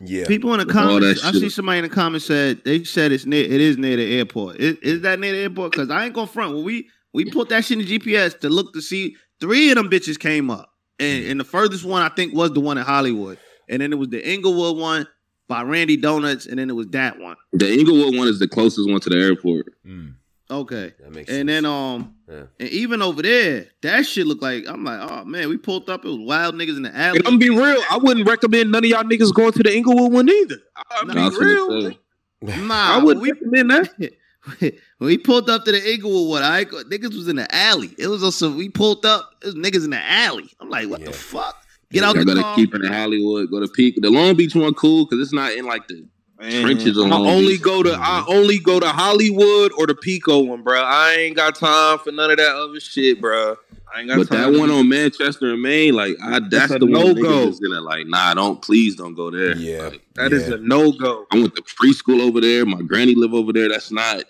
Yeah. 0.00 0.26
People 0.26 0.52
in 0.52 0.58
the 0.60 0.66
With 0.66 0.74
comments, 0.74 1.24
I 1.24 1.32
see 1.32 1.48
somebody 1.48 1.78
in 1.78 1.84
the 1.84 1.88
comments 1.88 2.26
said 2.26 2.62
they 2.64 2.84
said 2.84 3.12
it's 3.12 3.24
near. 3.24 3.44
It 3.44 3.60
is 3.60 3.78
near 3.78 3.96
the 3.96 4.18
airport. 4.18 4.56
Is, 4.56 4.76
is 4.82 5.00
that 5.02 5.18
near 5.20 5.32
the 5.32 5.38
airport? 5.38 5.72
Because 5.72 5.90
I 5.90 6.04
ain't 6.04 6.14
gonna 6.14 6.26
front. 6.26 6.54
When 6.54 6.64
we 6.64 6.88
we 7.14 7.24
put 7.30 7.48
that 7.48 7.64
shit 7.64 7.78
in 7.80 7.86
the 7.86 7.98
GPS 7.98 8.38
to 8.40 8.48
look 8.50 8.74
to 8.74 8.82
see, 8.82 9.16
three 9.40 9.70
of 9.70 9.76
them 9.76 9.88
bitches 9.88 10.18
came 10.18 10.50
up, 10.50 10.70
and, 11.00 11.24
and 11.26 11.40
the 11.40 11.44
furthest 11.44 11.84
one 11.84 12.02
I 12.02 12.08
think 12.08 12.34
was 12.34 12.52
the 12.52 12.60
one 12.60 12.78
in 12.78 12.84
Hollywood, 12.84 13.38
and 13.68 13.80
then 13.82 13.92
it 13.92 13.96
was 13.96 14.08
the 14.08 14.26
Inglewood 14.28 14.76
one 14.78 15.06
by 15.48 15.62
Randy 15.62 15.96
Donuts, 15.96 16.46
and 16.46 16.58
then 16.58 16.68
it 16.70 16.74
was 16.74 16.88
that 16.88 17.18
one. 17.18 17.36
the 17.52 17.72
Inglewood 17.72 18.16
one 18.16 18.28
is 18.28 18.38
the 18.38 18.48
closest 18.48 18.88
one 18.90 19.00
to 19.00 19.10
the 19.10 19.16
airport. 19.16 19.66
Mm. 19.86 20.14
Okay, 20.48 20.92
That 21.00 21.10
makes 21.12 21.28
and 21.28 21.38
sense. 21.38 21.46
then 21.48 21.66
um, 21.66 22.14
Yeah. 22.28 22.44
and 22.60 22.68
even 22.68 23.02
over 23.02 23.20
there, 23.20 23.66
that 23.82 24.06
shit 24.06 24.28
looked 24.28 24.42
like 24.42 24.64
I'm 24.68 24.84
like, 24.84 25.00
oh 25.10 25.24
man, 25.24 25.48
we 25.48 25.56
pulled 25.56 25.90
up. 25.90 26.04
It 26.04 26.08
was 26.08 26.18
wild 26.20 26.54
niggas 26.54 26.76
in 26.76 26.82
the 26.84 26.96
alley. 26.96 27.18
And 27.18 27.26
I'm 27.26 27.38
gonna 27.38 27.38
be 27.38 27.50
real. 27.50 27.82
I 27.90 27.96
wouldn't 27.98 28.28
recommend 28.28 28.70
none 28.70 28.84
of 28.84 28.88
y'all 28.90 29.02
niggas 29.02 29.34
going 29.34 29.50
to 29.52 29.62
the 29.64 29.76
Inglewood 29.76 30.12
one 30.12 30.28
either. 30.28 30.56
I'm 30.92 31.08
Nah, 31.08 31.12
I 31.12 31.16
be 31.16 31.20
was 31.24 31.38
gonna 31.38 31.50
real. 31.50 31.90
say. 31.90 31.98
Nah, 32.42 32.74
I 32.74 33.02
wouldn't 33.02 33.22
we 33.22 33.32
recommend 33.32 33.70
that. 33.70 33.90
when 34.58 34.72
we 35.00 35.18
pulled 35.18 35.50
up 35.50 35.64
to 35.64 35.72
the 35.72 35.92
Inglewood 35.92 36.28
one, 36.30 36.42
I 36.42 36.64
niggas 36.64 37.14
was 37.14 37.28
in 37.28 37.36
the 37.36 37.52
alley. 37.54 37.94
It 37.98 38.06
was 38.08 38.22
also 38.22 38.54
we 38.54 38.68
pulled 38.68 39.04
up. 39.04 39.30
It 39.42 39.46
was 39.46 39.54
niggas 39.54 39.84
in 39.84 39.90
the 39.90 40.02
alley. 40.02 40.50
I'm 40.60 40.70
like, 40.70 40.88
what 40.88 41.00
Yeah. 41.00 41.06
the 41.06 41.12
fuck? 41.12 41.56
Get 41.90 42.02
Yeah, 42.02 42.08
out 42.08 42.14
Y'all 42.16 42.24
the 42.24 42.30
gotta 42.34 42.42
car. 42.42 42.56
keep 42.56 42.74
it 42.74 42.84
in 42.84 42.92
Hollywood. 42.92 43.50
Go 43.50 43.60
to 43.60 43.68
Peak. 43.68 43.96
The 44.00 44.10
Long 44.10 44.34
Beach 44.36 44.54
one 44.54 44.74
cool 44.74 45.04
because 45.06 45.20
it's 45.22 45.32
not 45.32 45.52
in 45.52 45.64
like 45.66 45.86
the 45.88 46.04
trenches 46.38 46.96
of 46.98 47.06
I 47.10 47.16
only 47.16 47.54
Beach. 47.54 47.62
go 47.62 47.82
to 47.82 47.92
I 47.92 47.94
mm-hmm. 48.20 48.30
only 48.32 48.58
go 48.58 48.78
to 48.80 48.88
Hollywood 48.88 49.72
or 49.78 49.86
the 49.86 49.94
Pico 49.94 50.40
one, 50.40 50.62
bro. 50.62 50.80
I 50.82 51.12
ain't 51.14 51.36
got 51.36 51.54
time 51.54 51.98
for 51.98 52.12
none 52.12 52.30
of 52.30 52.36
that 52.38 52.54
other 52.56 52.78
shit, 52.80 53.20
bro. 53.20 53.56
I 53.94 54.00
ain't 54.00 54.08
got 54.08 54.18
But 54.18 54.28
that 54.30 54.36
time 54.36 54.52
to- 54.54 54.58
one 54.58 54.70
on 54.70 54.88
Manchester 54.88 55.50
and 55.52 55.62
Main, 55.62 55.94
like 55.94 56.16
I, 56.22 56.40
that's 56.40 56.72
a 56.72 56.78
the 56.78 56.86
one 56.86 57.14
no-go. 57.14 57.46
niggas 57.48 57.60
gonna 57.62 57.80
like. 57.80 58.06
Nah, 58.08 58.34
don't 58.34 58.60
please 58.60 58.96
don't 58.96 59.14
go 59.14 59.30
there. 59.30 59.56
Yeah. 59.56 59.82
Like, 59.88 60.02
That 60.16 60.32
is 60.32 60.48
Yeah. 60.48 60.56
a 60.56 60.58
no 60.58 60.90
go. 60.92 61.24
I 61.30 61.36
went 61.36 61.54
to 61.56 61.62
preschool 61.62 62.20
over 62.20 62.40
there. 62.40 62.66
My 62.66 62.82
granny 62.82 63.14
live 63.14 63.32
over 63.32 63.52
there. 63.52 63.68
That's 63.68 63.90
not. 63.92 64.24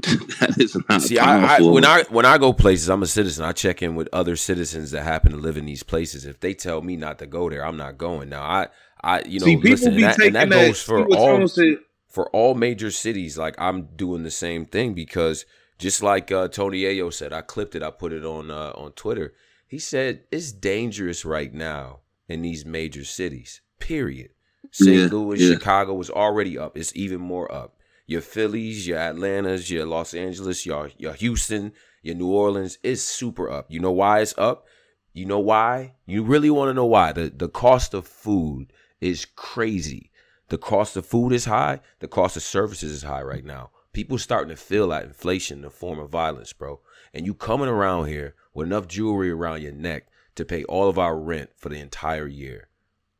that 0.38 0.54
is 0.58 0.76
not. 0.88 1.02
See, 1.02 1.18
I, 1.18 1.56
I 1.56 1.60
when 1.60 1.84
I 1.84 2.04
when 2.04 2.24
I 2.24 2.38
go 2.38 2.52
places, 2.52 2.88
I'm 2.88 3.02
a 3.02 3.06
citizen. 3.06 3.44
I 3.44 3.50
check 3.50 3.82
in 3.82 3.96
with 3.96 4.08
other 4.12 4.36
citizens 4.36 4.92
that 4.92 5.02
happen 5.02 5.32
to 5.32 5.38
live 5.38 5.56
in 5.56 5.66
these 5.66 5.82
places. 5.82 6.24
If 6.24 6.38
they 6.38 6.54
tell 6.54 6.82
me 6.82 6.96
not 6.96 7.18
to 7.18 7.26
go 7.26 7.50
there, 7.50 7.66
I'm 7.66 7.76
not 7.76 7.98
going. 7.98 8.28
Now, 8.28 8.42
I, 8.42 8.68
I, 9.02 9.22
you 9.22 9.40
know, 9.40 9.46
See, 9.46 9.56
people 9.56 9.70
listen, 9.70 9.96
be 9.96 10.04
and 10.04 10.04
that, 10.04 10.16
taking 10.16 10.36
and 10.36 10.52
that 10.52 10.56
that. 10.56 10.66
goes 10.66 10.82
for 10.82 11.04
all 11.06 11.48
for 12.08 12.30
all 12.30 12.54
major 12.54 12.92
cities. 12.92 13.36
Like 13.36 13.56
I'm 13.58 13.86
doing 13.96 14.22
the 14.22 14.30
same 14.30 14.66
thing 14.66 14.94
because 14.94 15.44
just 15.78 16.00
like 16.00 16.30
uh, 16.30 16.46
Tony 16.46 16.82
Ayo 16.82 17.12
said, 17.12 17.32
I 17.32 17.40
clipped 17.40 17.74
it. 17.74 17.82
I 17.82 17.90
put 17.90 18.12
it 18.12 18.24
on 18.24 18.52
uh, 18.52 18.72
on 18.76 18.92
Twitter. 18.92 19.34
He 19.66 19.80
said 19.80 20.22
it's 20.30 20.52
dangerous 20.52 21.24
right 21.24 21.52
now 21.52 22.00
in 22.28 22.42
these 22.42 22.64
major 22.64 23.04
cities. 23.04 23.62
Period. 23.80 24.30
St. 24.70 24.96
Yeah, 24.96 25.06
Louis, 25.06 25.40
yeah. 25.40 25.54
Chicago 25.54 25.94
was 25.94 26.10
already 26.10 26.58
up. 26.58 26.76
It's 26.76 26.94
even 26.94 27.20
more 27.20 27.50
up. 27.52 27.77
Your 28.08 28.22
Phillies, 28.22 28.86
your 28.86 28.98
Atlantas, 28.98 29.70
your 29.70 29.84
Los 29.84 30.14
Angeles, 30.14 30.64
your 30.64 30.90
your 30.96 31.12
Houston, 31.12 31.74
your 32.02 32.14
New 32.14 32.32
Orleans 32.32 32.78
is 32.82 33.04
super 33.04 33.50
up. 33.50 33.66
You 33.68 33.80
know 33.80 33.92
why 33.92 34.20
it's 34.20 34.34
up? 34.38 34.66
You 35.12 35.26
know 35.26 35.38
why? 35.38 35.92
You 36.06 36.22
really 36.22 36.48
want 36.48 36.70
to 36.70 36.74
know 36.74 36.86
why? 36.86 37.12
The 37.12 37.28
the 37.28 37.50
cost 37.50 37.92
of 37.92 38.08
food 38.08 38.72
is 39.02 39.26
crazy. 39.26 40.10
The 40.48 40.56
cost 40.56 40.96
of 40.96 41.04
food 41.04 41.34
is 41.34 41.44
high. 41.44 41.80
The 41.98 42.08
cost 42.08 42.34
of 42.38 42.42
services 42.42 42.90
is 42.90 43.02
high 43.02 43.20
right 43.22 43.44
now. 43.44 43.72
People 43.92 44.16
starting 44.16 44.48
to 44.48 44.56
feel 44.56 44.88
that 44.88 45.04
inflation 45.04 45.58
in 45.58 45.62
the 45.62 45.70
form 45.70 45.98
of 45.98 46.08
violence, 46.08 46.54
bro. 46.54 46.80
And 47.12 47.26
you 47.26 47.34
coming 47.34 47.68
around 47.68 48.06
here 48.06 48.34
with 48.54 48.68
enough 48.68 48.88
jewelry 48.88 49.30
around 49.30 49.60
your 49.60 49.72
neck 49.72 50.06
to 50.36 50.46
pay 50.46 50.64
all 50.64 50.88
of 50.88 50.98
our 50.98 51.18
rent 51.18 51.50
for 51.56 51.68
the 51.68 51.78
entire 51.78 52.26
year. 52.26 52.68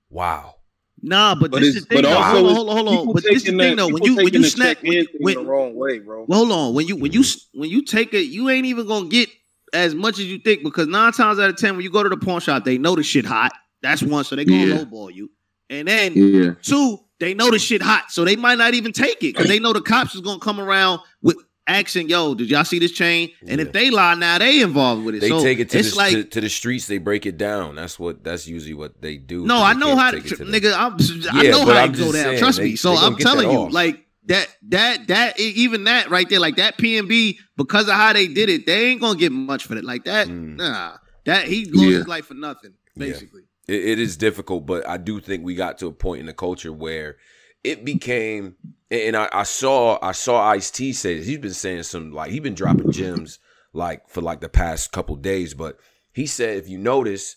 Wow. 0.09 0.58
Nah, 1.03 1.35
but, 1.35 1.51
But 1.51 1.61
this 1.61 1.77
is 1.77 1.83
the 1.83 1.89
thing. 1.89 2.03
but 2.03 2.09
though. 2.09 2.17
also 2.17 2.45
hold 2.45 2.47
on, 2.47 2.55
hold 2.55 2.69
on, 2.69 2.77
hold 2.77 3.09
on. 3.09 3.15
But 3.15 3.23
this 3.25 3.37
is 3.37 3.43
the 3.45 3.59
thing 3.59 3.77
though. 3.77 3.89
When 3.89 4.03
you 4.05 4.17
when 4.17 4.33
you 4.33 4.43
the 4.43 4.51
snap, 4.51 4.79
when, 4.83 5.07
when, 5.21 5.35
the 5.35 5.45
wrong 5.45 5.75
way, 5.75 5.99
bro. 5.99 6.25
well, 6.29 6.41
hold 6.41 6.53
on. 6.53 6.75
When 6.75 6.87
you 6.87 6.97
when 6.97 7.13
you 7.13 7.23
when 7.55 7.71
you 7.71 7.83
take 7.85 8.15
it, 8.15 8.25
you 8.25 8.49
ain't 8.51 8.67
even 8.67 8.87
gonna 8.87 9.09
get 9.09 9.29
as 9.73 9.95
much 9.95 10.19
as 10.19 10.25
you 10.27 10.39
think 10.39 10.63
because 10.63 10.87
nine 10.87 11.13
times 11.13 11.39
out 11.39 11.51
of 11.51 11.57
ten, 11.57 11.77
when 11.77 11.85
you 11.85 11.91
go 11.91 12.03
to 12.03 12.09
the 12.09 12.17
pawn 12.17 12.41
shop, 12.41 12.65
they 12.65 12.79
know 12.79 12.97
the 12.97 13.03
shit 13.03 13.25
hot. 13.25 13.53
That's 13.83 14.03
one, 14.03 14.25
so 14.25 14.35
they 14.37 14.45
gonna 14.45 14.65
Yeah. 14.65 14.75
lowball 14.75 15.15
you. 15.15 15.31
And 15.71 15.87
then 15.87 16.15
yeah, 16.15 16.55
two, 16.63 16.99
they 17.21 17.35
know 17.35 17.51
the 17.51 17.59
shit 17.59 17.83
hot, 17.83 18.11
so 18.11 18.25
they 18.25 18.37
might 18.37 18.59
not 18.59 18.75
even 18.75 18.93
take 18.93 19.23
it 19.23 19.35
because 19.35 19.47
they 19.47 19.59
know 19.59 19.73
the 19.73 19.81
cops 19.83 20.15
is 20.15 20.21
gonna 20.21 20.41
come 20.41 20.59
around 20.59 21.01
with 21.23 21.37
asking, 21.69 22.09
"Yo, 22.09 22.35
did 22.35 22.51
y'all 22.51 22.65
see 22.65 22.79
this 22.79 22.93
chain?" 22.93 23.31
And 23.47 23.61
Yeah. 23.61 23.67
if 23.67 23.73
they 23.73 23.91
lie, 23.91 24.15
now 24.15 24.39
they 24.39 24.61
involved 24.63 25.05
with 25.05 25.15
it. 25.17 25.21
They 25.21 25.29
so 25.29 25.43
take 25.43 25.59
it 25.61 25.71
to 25.71 25.79
it's 25.79 25.91
the, 25.93 25.97
like 25.97 26.13
to, 26.13 26.25
to 26.25 26.41
the 26.41 26.49
streets. 26.49 26.87
They 26.87 26.99
break 26.99 27.27
it 27.27 27.37
down. 27.37 27.77
That's 27.77 27.99
what. 27.99 28.25
That's 28.25 28.49
usually 28.49 28.75
what 28.75 29.01
they 29.01 29.17
do. 29.19 29.45
No, 29.47 29.63
I 29.63 29.75
know 29.75 29.95
how 29.97 30.11
to, 30.11 30.21
to 30.21 30.37
nigga. 30.39 30.73
I'm, 30.77 30.95
I 31.37 31.43
Yeah, 31.45 31.51
know 31.53 31.65
how 31.67 31.85
it 31.85 31.97
go 31.97 32.11
down. 32.13 32.37
Trust 32.39 32.59
they- 32.59 32.65
me. 32.71 32.77
So 32.77 32.95
I'm 32.95 33.17
telling 33.17 33.51
you, 33.51 33.59
off. 33.59 33.73
like 33.73 34.05
that, 34.27 34.49
that, 34.69 35.07
that, 35.09 35.39
even 35.41 35.85
that 35.85 36.11
right 36.11 36.29
there, 36.29 36.41
like 36.41 36.57
that 36.57 36.77
PNB, 36.79 37.37
because 37.57 37.89
of 37.89 37.95
how 37.95 38.13
they 38.13 38.27
did 38.29 38.49
it, 38.51 38.67
they 38.67 38.87
ain't 38.87 39.01
gonna 39.01 39.19
get 39.19 39.33
much 39.33 39.65
for 39.65 39.77
it. 39.77 39.85
Like 39.85 40.05
that, 40.05 40.27
Mm. 40.29 40.57
nah, 40.57 40.97
that 41.25 41.47
he 41.49 41.65
lost 41.67 41.87
Yeah. 41.89 41.97
his 41.99 42.09
life 42.09 42.27
for 42.27 42.35
nothing, 42.35 42.75
basically. 42.97 43.43
it, 43.67 43.75
it 43.85 43.99
is 43.99 44.17
difficult, 44.19 44.67
but 44.67 44.87
I 44.89 44.97
do 44.99 45.21
think 45.21 45.45
we 45.45 45.55
got 45.55 45.79
to 45.79 45.87
a 45.87 45.93
point 45.93 46.21
in 46.21 46.27
the 46.27 46.33
culture 46.35 46.73
where 46.73 47.17
it 47.65 47.85
became. 47.85 48.57
And 48.91 49.17
I, 49.17 49.29
I 49.33 49.43
saw 49.43 49.99
I 50.01 50.13
saw 50.13 50.49
Ice 50.51 50.71
T 50.71 50.93
say 50.93 51.19
this. 51.19 51.27
He's 51.27 51.39
been 51.39 51.53
saying 51.53 51.83
some 51.83 52.13
like 52.13 52.31
he's 52.31 52.41
been 52.41 52.55
dropping 52.55 52.93
gems 52.93 53.39
like 53.73 54.09
for 54.09 54.23
like 54.23 54.41
the 54.41 54.49
past 54.49 54.93
couple 54.93 55.17
days, 55.17 55.55
but 55.55 55.79
he 56.13 56.27
said 56.27 56.57
if 56.57 56.69
you 56.69 56.79
notice, 56.79 57.37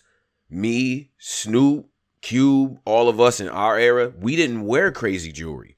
me, 0.49 1.11
Snoop, 1.17 1.87
Cube, 2.21 2.79
all 2.85 3.09
of 3.09 3.19
us 3.19 3.39
in 3.39 3.49
our 3.49 3.77
era, 3.77 4.13
we 4.17 4.35
didn't 4.35 4.65
wear 4.65 4.91
crazy 4.91 5.31
jewelry. 5.31 5.75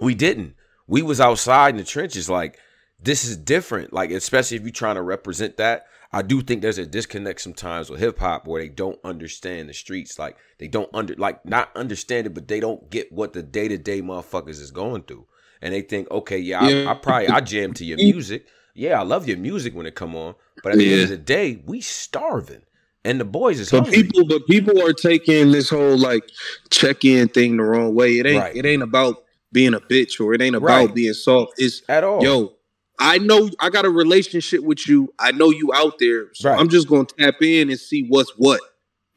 We 0.00 0.14
didn't. 0.14 0.54
We 0.86 1.02
was 1.02 1.20
outside 1.20 1.70
in 1.70 1.76
the 1.76 1.84
trenches. 1.84 2.28
Like 2.28 2.58
this 3.00 3.24
is 3.24 3.36
different. 3.36 3.92
Like 3.92 4.10
especially 4.10 4.56
if 4.56 4.64
you're 4.64 4.72
trying 4.72 4.96
to 4.96 5.02
represent 5.02 5.56
that. 5.58 5.86
I 6.12 6.22
do 6.22 6.40
think 6.40 6.62
there's 6.62 6.78
a 6.78 6.86
disconnect 6.86 7.40
sometimes 7.40 7.90
with 7.90 8.00
hip 8.00 8.18
hop 8.18 8.46
where 8.46 8.62
they 8.62 8.68
don't 8.68 8.98
understand 9.04 9.68
the 9.68 9.74
streets. 9.74 10.18
Like 10.18 10.36
they 10.58 10.68
don't 10.68 10.88
under 10.94 11.14
like 11.16 11.44
not 11.44 11.70
understand 11.76 12.26
it, 12.26 12.34
but 12.34 12.48
they 12.48 12.60
don't 12.60 12.88
get 12.90 13.12
what 13.12 13.32
the 13.32 13.42
day 13.42 13.68
to 13.68 13.76
day 13.78 14.00
motherfuckers 14.02 14.60
is 14.60 14.70
going 14.70 15.02
through. 15.02 15.26
And 15.62 15.72
they 15.74 15.80
think, 15.82 16.10
okay, 16.10 16.38
yeah, 16.38 16.60
I, 16.60 16.70
Yeah. 16.70 16.90
I 16.90 16.94
probably 16.94 17.28
I 17.28 17.40
jam 17.40 17.72
to 17.74 17.84
your 17.84 17.98
music. 17.98 18.46
Yeah, 18.74 19.00
I 19.00 19.04
love 19.04 19.26
your 19.26 19.38
music 19.38 19.74
when 19.74 19.86
it 19.86 19.94
come 19.94 20.14
on. 20.14 20.34
But 20.62 20.72
at 20.72 20.78
the 20.78 20.92
end 20.92 21.02
of 21.02 21.08
the 21.08 21.16
day, 21.16 21.62
we 21.64 21.80
starving. 21.80 22.62
And 23.04 23.20
the 23.20 23.24
boys 23.24 23.60
is 23.60 23.70
But 23.70 23.84
hungry. 23.84 24.02
people, 24.02 24.26
but 24.26 24.46
people 24.46 24.82
are 24.82 24.92
taking 24.92 25.52
this 25.52 25.70
whole 25.70 25.96
like 25.96 26.24
check-in 26.70 27.28
thing 27.28 27.56
the 27.56 27.62
wrong 27.62 27.94
way. 27.94 28.18
It 28.18 28.26
ain't. 28.26 28.38
Right. 28.42 28.56
It 28.56 28.66
ain't 28.66 28.82
about 28.82 29.24
being 29.52 29.74
a 29.74 29.80
bitch 29.80 30.20
or 30.20 30.34
it 30.34 30.42
ain't 30.42 30.56
about 30.56 30.86
Right. 30.86 30.94
being 30.94 31.12
soft. 31.14 31.54
It's 31.58 31.82
at 31.88 32.04
all. 32.04 32.22
yo. 32.22 32.52
I 32.98 33.18
know 33.18 33.50
I 33.60 33.70
got 33.70 33.84
a 33.84 33.90
relationship 33.90 34.62
with 34.62 34.88
you. 34.88 35.12
I 35.18 35.32
know 35.32 35.50
you 35.50 35.72
out 35.74 35.94
there, 35.98 36.28
so 36.34 36.50
Right. 36.50 36.58
I'm 36.58 36.68
just 36.68 36.88
gonna 36.88 37.04
tap 37.04 37.42
in 37.42 37.70
and 37.70 37.78
see 37.78 38.06
what's 38.08 38.30
what. 38.36 38.60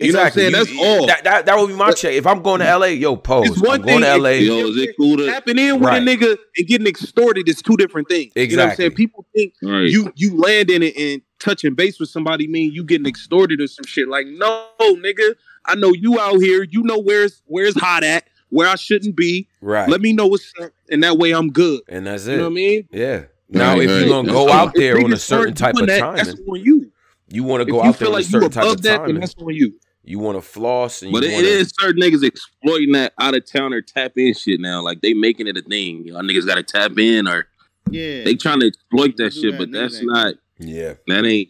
You 0.02 0.14
know 0.14 0.20
what 0.20 0.28
I'm 0.28 0.32
saying? 0.32 0.52
That's 0.54 0.72
all. 0.80 1.08
That, 1.08 1.26
that, 1.26 1.46
that 1.46 1.58
would 1.58 1.68
be 1.68 1.74
my 1.74 1.88
But- 1.88 1.98
check. 1.98 2.14
If 2.14 2.26
I'm 2.26 2.42
going 2.42 2.62
to 2.62 2.78
LA, 2.78 2.86
yo, 2.86 3.18
pose. 3.18 3.50
It's 3.50 3.62
one 3.62 3.82
I'm 3.82 3.86
going 3.86 4.00
to 4.00 4.06
thing 4.14 4.24
LA. 4.24 4.30
yo, 4.30 4.68
is 4.70 4.78
it 4.78 4.96
cool 4.96 5.18
to? 5.18 5.26
Tapping 5.26 5.58
in 5.60 5.74
with 5.82 5.84
Right. 5.90 6.02
a 6.02 6.06
nigga 6.06 6.38
and 6.58 6.68
getting 6.68 6.88
extorted 6.88 7.50
is 7.50 7.62
two 7.62 7.76
different 7.76 8.08
things. 8.08 8.32
You 8.34 8.56
know 8.56 8.64
what 8.64 8.70
I'm 8.72 8.76
saying? 8.78 8.92
People 8.92 9.26
think 9.36 9.56
All 9.62 9.72
right, 9.72 9.90
you 9.90 10.14
you 10.16 10.38
land 10.38 10.70
in 10.70 10.84
it 10.84 10.96
and 10.96 11.22
touching 11.40 11.74
base 11.76 12.00
with 12.00 12.08
somebody 12.08 12.48
mean 12.48 12.72
you 12.72 12.86
getting 12.86 13.08
extorted 13.08 13.60
or 13.60 13.68
some 13.68 13.84
shit. 13.86 14.08
Like, 14.08 14.26
no, 14.28 14.68
nigga. 14.80 15.36
I 15.66 15.76
know 15.76 15.92
you 15.92 16.18
out 16.18 16.38
here. 16.42 16.64
You 16.64 16.84
know 16.84 16.98
where's 17.00 17.42
where's 17.48 17.78
hot 17.78 18.06
at, 18.06 18.24
where 18.48 18.70
I 18.70 18.76
shouldn't 18.76 19.18
be. 19.18 19.50
right. 19.60 19.90
Let 19.90 20.00
me 20.00 20.14
know 20.14 20.28
what's 20.28 20.54
up, 20.62 20.72
and 20.90 21.04
that 21.04 21.18
way 21.18 21.32
I'm 21.32 21.50
good. 21.50 21.82
and 21.90 22.08
that's 22.08 22.26
it. 22.26 22.32
You 22.32 22.38
know 22.38 22.44
what 22.44 22.52
I 22.52 22.54
mean? 22.54 22.88
Yeah. 22.94 23.24
Now, 23.50 23.74
Right, 23.74 23.82
if 23.84 23.90
right. 23.90 24.00
you're 24.00 24.10
gonna 24.10 24.32
go 24.32 24.50
out 24.52 24.74
there 24.76 25.00
on 25.04 25.12
a 25.12 25.18
certain 25.18 25.54
type 25.56 25.74
of 25.74 25.78
doing 25.80 25.88
that, 25.88 26.00
timing, 26.00 26.16
That's 26.26 26.40
on 26.48 26.60
you. 26.64 26.92
you 27.32 27.44
want 27.44 27.66
to 27.66 27.72
go 27.72 27.80
out 27.82 27.98
there 27.98 28.08
feel 28.08 28.14
on 28.16 28.22
a 28.22 28.24
certain 28.24 28.52
type 28.52 28.66
of 28.66 28.82
that, 28.84 28.90
then 28.90 29.00
timing. 29.00 29.20
that's 29.20 29.36
on 29.38 29.54
you. 29.56 29.74
You 30.04 30.20
want 30.20 30.38
to 30.38 30.42
floss, 30.42 31.02
and 31.02 31.12
but 31.12 31.24
you 31.24 31.30
it, 31.30 31.34
wanna, 31.34 31.48
it 31.48 31.54
is 31.54 31.74
certain 31.80 32.02
niggas 32.02 32.24
exploiting 32.24 32.92
that 32.94 33.14
out 33.20 33.36
of 33.36 33.46
towner 33.46 33.82
tap 33.82 34.14
in 34.18 34.34
shit 34.34 34.60
now. 34.60 34.82
Like 34.82 35.02
they 35.02 35.14
making 35.14 35.48
it 35.48 35.58
a 35.58 35.62
thing. 35.62 36.06
Y'all 36.06 36.22
niggas 36.22 36.46
got 36.48 36.56
to 36.56 36.64
tap 36.64 36.98
in, 36.98 37.28
or 37.28 37.48
Yeah, 37.92 38.24
they 38.24 38.36
trying 38.36 38.60
to 38.62 38.68
exploit 38.68 39.18
that 39.18 39.34
shit. 39.34 39.52
that, 39.52 39.58
But 39.58 39.72
that's 39.72 40.00
that. 40.00 40.06
not. 40.06 40.36
Yeah. 40.60 40.94
That 41.08 41.26
ain't. 41.26 41.50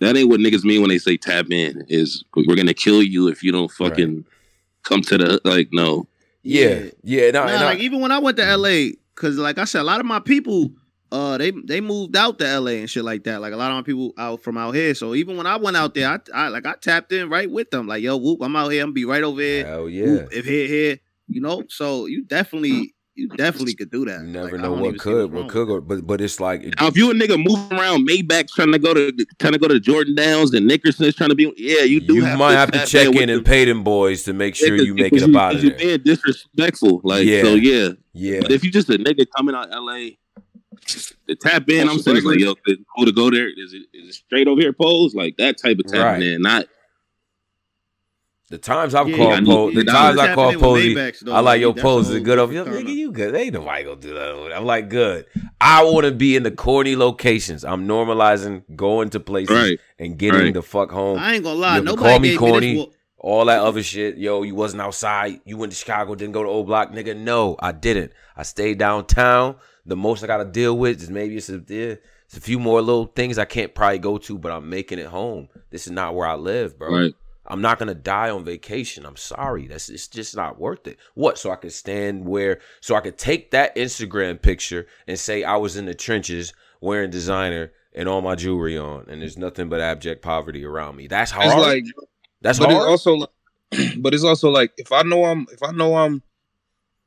That 0.00 0.16
ain't 0.16 0.28
what 0.28 0.40
niggas 0.40 0.62
mean 0.64 0.82
when 0.82 0.90
they 0.90 0.98
say 0.98 1.16
tap 1.16 1.46
in. 1.50 1.84
Is 1.88 2.22
we're 2.34 2.56
gonna 2.56 2.74
kill 2.74 3.02
you 3.02 3.28
if 3.28 3.42
you 3.42 3.50
don't 3.52 3.70
fucking 3.70 4.24
come 4.82 5.00
to 5.02 5.18
the 5.18 5.40
like. 5.44 5.68
No, 5.72 6.06
Yeah. 6.42 6.84
Yeah. 7.02 7.30
No, 7.30 7.44
Nah, 7.44 7.48
and 7.50 7.58
I- 7.62 7.64
like 7.66 7.78
even 7.80 8.00
when 8.00 8.12
I 8.12 8.18
went 8.18 8.36
to 8.36 8.44
LA, 8.56 8.90
because 9.14 9.38
like 9.38 9.58
I 9.58 9.64
said, 9.64 9.80
a 9.80 9.84
lot 9.84 10.00
of 10.00 10.06
my 10.06 10.20
people, 10.20 10.70
uh, 11.12 11.38
they 11.38 11.50
they 11.52 11.80
moved 11.80 12.16
out 12.16 12.38
to 12.38 12.60
LA 12.60 12.72
and 12.72 12.90
shit 12.90 13.04
like 13.04 13.24
that. 13.24 13.40
Like 13.40 13.52
a 13.52 13.56
lot 13.56 13.70
of 13.70 13.76
my 13.76 13.82
people 13.82 14.12
out 14.18 14.42
from 14.42 14.56
out 14.58 14.74
here. 14.74 14.94
So 14.94 15.14
even 15.14 15.36
when 15.36 15.46
I 15.46 15.56
went 15.56 15.76
out 15.76 15.94
there, 15.94 16.08
I, 16.08 16.18
I 16.34 16.48
like 16.48 16.66
I 16.66 16.74
tapped 16.80 17.12
in 17.12 17.28
right 17.28 17.50
with 17.50 17.70
them. 17.70 17.86
Like 17.86 18.02
yo, 18.02 18.16
whoop, 18.16 18.40
I'm 18.42 18.56
out 18.56 18.68
here. 18.72 18.82
I'm 18.82 18.92
be 18.92 19.04
right 19.04 19.22
over 19.22 19.40
here. 19.40 19.66
hell 19.66 19.88
yeah. 19.88 20.04
Whoop, 20.06 20.28
if 20.32 20.44
here 20.44 20.66
here, 20.66 20.98
you 21.28 21.40
know. 21.40 21.62
So 21.68 22.06
you 22.06 22.24
definitely 22.24 22.92
you 23.18 23.28
definitely 23.28 23.72
could 23.74 23.90
do 23.90 24.04
that. 24.04 24.20
You 24.20 24.26
never 24.26 24.50
Like, 24.50 24.60
know 24.60 24.62
don't 24.72 24.80
what 24.80 24.98
could, 24.98 25.32
what 25.32 25.48
could 25.48 25.68
go, 25.68 25.80
but 25.80 26.06
but 26.06 26.20
it's 26.20 26.38
like 26.38 26.62
now 26.78 26.88
if 26.88 26.98
you 26.98 27.10
a 27.10 27.14
nigga 27.14 27.42
moving 27.42 27.78
around 27.78 28.06
Maybach 28.06 28.48
trying 28.48 28.72
to 28.72 28.78
go 28.78 28.92
to 28.92 29.10
trying 29.38 29.54
to 29.54 29.58
go 29.58 29.68
to 29.68 29.80
Jordan 29.80 30.14
Downs 30.16 30.52
and 30.52 30.66
Nickerson's 30.66 31.14
trying 31.14 31.30
to 31.30 31.34
be. 31.36 31.50
Yeah, 31.56 31.82
you 31.84 32.00
do. 32.00 32.14
you 32.16 32.24
have 32.24 32.38
might 32.38 32.52
to 32.52 32.58
have 32.58 32.70
to 32.72 32.84
check 32.84 33.14
in 33.14 33.30
and 33.30 33.40
the- 33.40 33.48
pay 33.48 33.64
them 33.64 33.84
boys 33.84 34.24
to 34.24 34.34
make 34.34 34.54
sure 34.54 34.76
Yeah, 34.76 34.82
you 34.82 34.94
make 34.94 35.06
it 35.06 35.10
because 35.12 35.28
up 35.30 35.34
out 35.36 35.54
of 35.54 35.64
You're 35.64 35.78
being 35.78 36.00
disrespectful. 36.02 37.00
Like 37.04 37.24
Yeah. 37.24 37.42
so, 37.42 37.54
yeah. 37.54 37.88
Yeah. 38.12 38.40
But 38.40 38.52
if 38.52 38.62
you 38.64 38.70
just 38.70 38.90
a 38.90 38.98
nigga 38.98 39.24
coming 39.34 39.54
out 39.54 39.70
LA, 39.70 40.10
the 41.26 41.36
tap 41.36 41.68
in, 41.68 41.88
I'm 41.88 41.98
saying 41.98 42.24
like, 42.24 42.38
yo, 42.38 42.54
is 42.66 42.78
cool 42.96 43.06
to 43.06 43.12
go 43.12 43.30
there? 43.30 43.48
Is 43.48 43.72
it 43.74 43.82
is 43.92 44.08
it 44.10 44.14
straight 44.14 44.48
over 44.48 44.60
here 44.60 44.72
pose? 44.72 45.14
Like 45.14 45.36
that 45.38 45.58
type 45.58 45.78
of 45.78 45.86
tapping 45.86 46.00
Right. 46.00 46.22
in, 46.22 46.42
not 46.42 46.66
The 48.48 48.58
times 48.58 48.94
I've 48.94 49.08
Yeah, 49.08 49.16
called 49.16 49.32
I 49.34 49.44
Pose, 49.44 49.74
the 49.74 49.84
times 49.84 50.18
I 50.18 50.26
tapping 50.26 50.34
call 50.34 50.50
in 50.50 50.60
Posey, 50.60 51.30
I 51.32 51.40
like 51.40 51.60
yo 51.60 51.72
that's 51.72 51.82
Pose 51.82 52.08
is 52.08 52.14
whole 52.16 52.24
good. 52.24 52.38
Of 52.38 52.52
yo, 52.52 52.64
nigga, 52.64 52.94
you 52.94 53.10
good. 53.10 53.34
Ain't 53.34 53.54
nobody 53.54 53.82
gonna 53.84 53.96
do 54.00 54.14
that. 54.14 54.52
I'm 54.56 54.64
like 54.64 54.88
good. 54.88 55.26
I 55.60 55.82
want 55.84 56.04
to 56.06 56.12
be 56.12 56.36
in 56.36 56.42
the 56.44 56.50
corny 56.52 56.94
locations. 56.94 57.64
I'm 57.64 57.88
normalizing 57.88 58.62
going 58.76 59.10
to 59.10 59.20
places 59.20 59.56
right. 59.56 59.78
and 59.98 60.16
getting 60.16 60.40
Right. 60.40 60.54
the 60.54 60.62
fuck 60.62 60.90
home. 60.92 61.18
I 61.18 61.34
ain't 61.34 61.44
gonna 61.44 61.58
lie. 61.58 61.76
You 61.78 61.82
Nobody 61.82 62.08
call 62.08 62.18
me 62.20 62.28
gave 62.28 62.38
corny. 62.38 62.74
Me 62.74 62.84
this, 62.86 62.94
all 63.18 63.46
that 63.46 63.60
other 63.60 63.82
shit. 63.82 64.16
Yo, 64.18 64.42
you 64.44 64.54
wasn't 64.54 64.82
outside. 64.82 65.40
You 65.44 65.56
went 65.56 65.72
to 65.72 65.78
Chicago, 65.78 66.14
didn't 66.14 66.34
go 66.34 66.44
to 66.44 66.48
Old 66.48 66.66
Block, 66.66 66.92
nigga. 66.92 67.16
No, 67.16 67.56
I 67.58 67.72
didn't. 67.72 68.12
I 68.36 68.44
stayed 68.44 68.78
downtown. 68.78 69.56
The 69.86 69.96
most 69.96 70.22
I 70.22 70.26
gotta 70.26 70.44
deal 70.44 70.76
with 70.76 71.02
is 71.02 71.10
maybe 71.10 71.36
it's 71.36 71.48
a, 71.48 71.62
it's 71.68 72.36
a 72.36 72.40
few 72.40 72.58
more 72.58 72.82
little 72.82 73.06
things 73.06 73.38
I 73.38 73.44
can't 73.44 73.74
probably 73.74 73.98
go 73.98 74.18
to, 74.18 74.38
but 74.38 74.52
I'm 74.52 74.68
making 74.68 74.98
it 74.98 75.06
home. 75.06 75.48
This 75.70 75.86
is 75.86 75.92
not 75.92 76.14
where 76.14 76.26
I 76.26 76.34
live, 76.34 76.78
bro. 76.78 76.90
Right. 76.90 77.14
I'm 77.48 77.60
not 77.60 77.78
gonna 77.78 77.94
die 77.94 78.30
on 78.30 78.44
vacation. 78.44 79.06
I'm 79.06 79.16
sorry. 79.16 79.68
That's 79.68 79.88
it's 79.88 80.08
just 80.08 80.34
not 80.34 80.58
worth 80.58 80.86
it. 80.86 80.98
What? 81.14 81.38
So 81.38 81.50
I 81.50 81.56
could 81.56 81.72
stand 81.72 82.26
where 82.26 82.60
so 82.80 82.96
I 82.96 83.00
could 83.00 83.18
take 83.18 83.52
that 83.52 83.76
Instagram 83.76 84.42
picture 84.42 84.86
and 85.06 85.18
say 85.18 85.44
I 85.44 85.56
was 85.56 85.76
in 85.76 85.86
the 85.86 85.94
trenches 85.94 86.52
wearing 86.80 87.10
designer 87.10 87.72
and 87.94 88.08
all 88.08 88.20
my 88.20 88.34
jewelry 88.34 88.76
on, 88.76 89.06
and 89.08 89.22
there's 89.22 89.38
nothing 89.38 89.68
but 89.68 89.80
abject 89.80 90.22
poverty 90.22 90.64
around 90.64 90.96
me. 90.96 91.06
That's 91.06 91.30
hard. 91.30 91.46
It's 91.46 91.56
like, 91.56 91.84
That's 92.42 92.58
but 92.58 92.70
hard. 92.70 92.82
it's 92.82 93.06
also, 93.06 93.14
like, 93.14 93.30
but 93.98 94.12
it's 94.12 94.24
also 94.24 94.50
like 94.50 94.72
if 94.76 94.92
I 94.92 95.02
know 95.02 95.24
I'm, 95.24 95.46
if 95.50 95.62
I 95.62 95.72
know 95.72 95.96
I'm, 95.96 96.22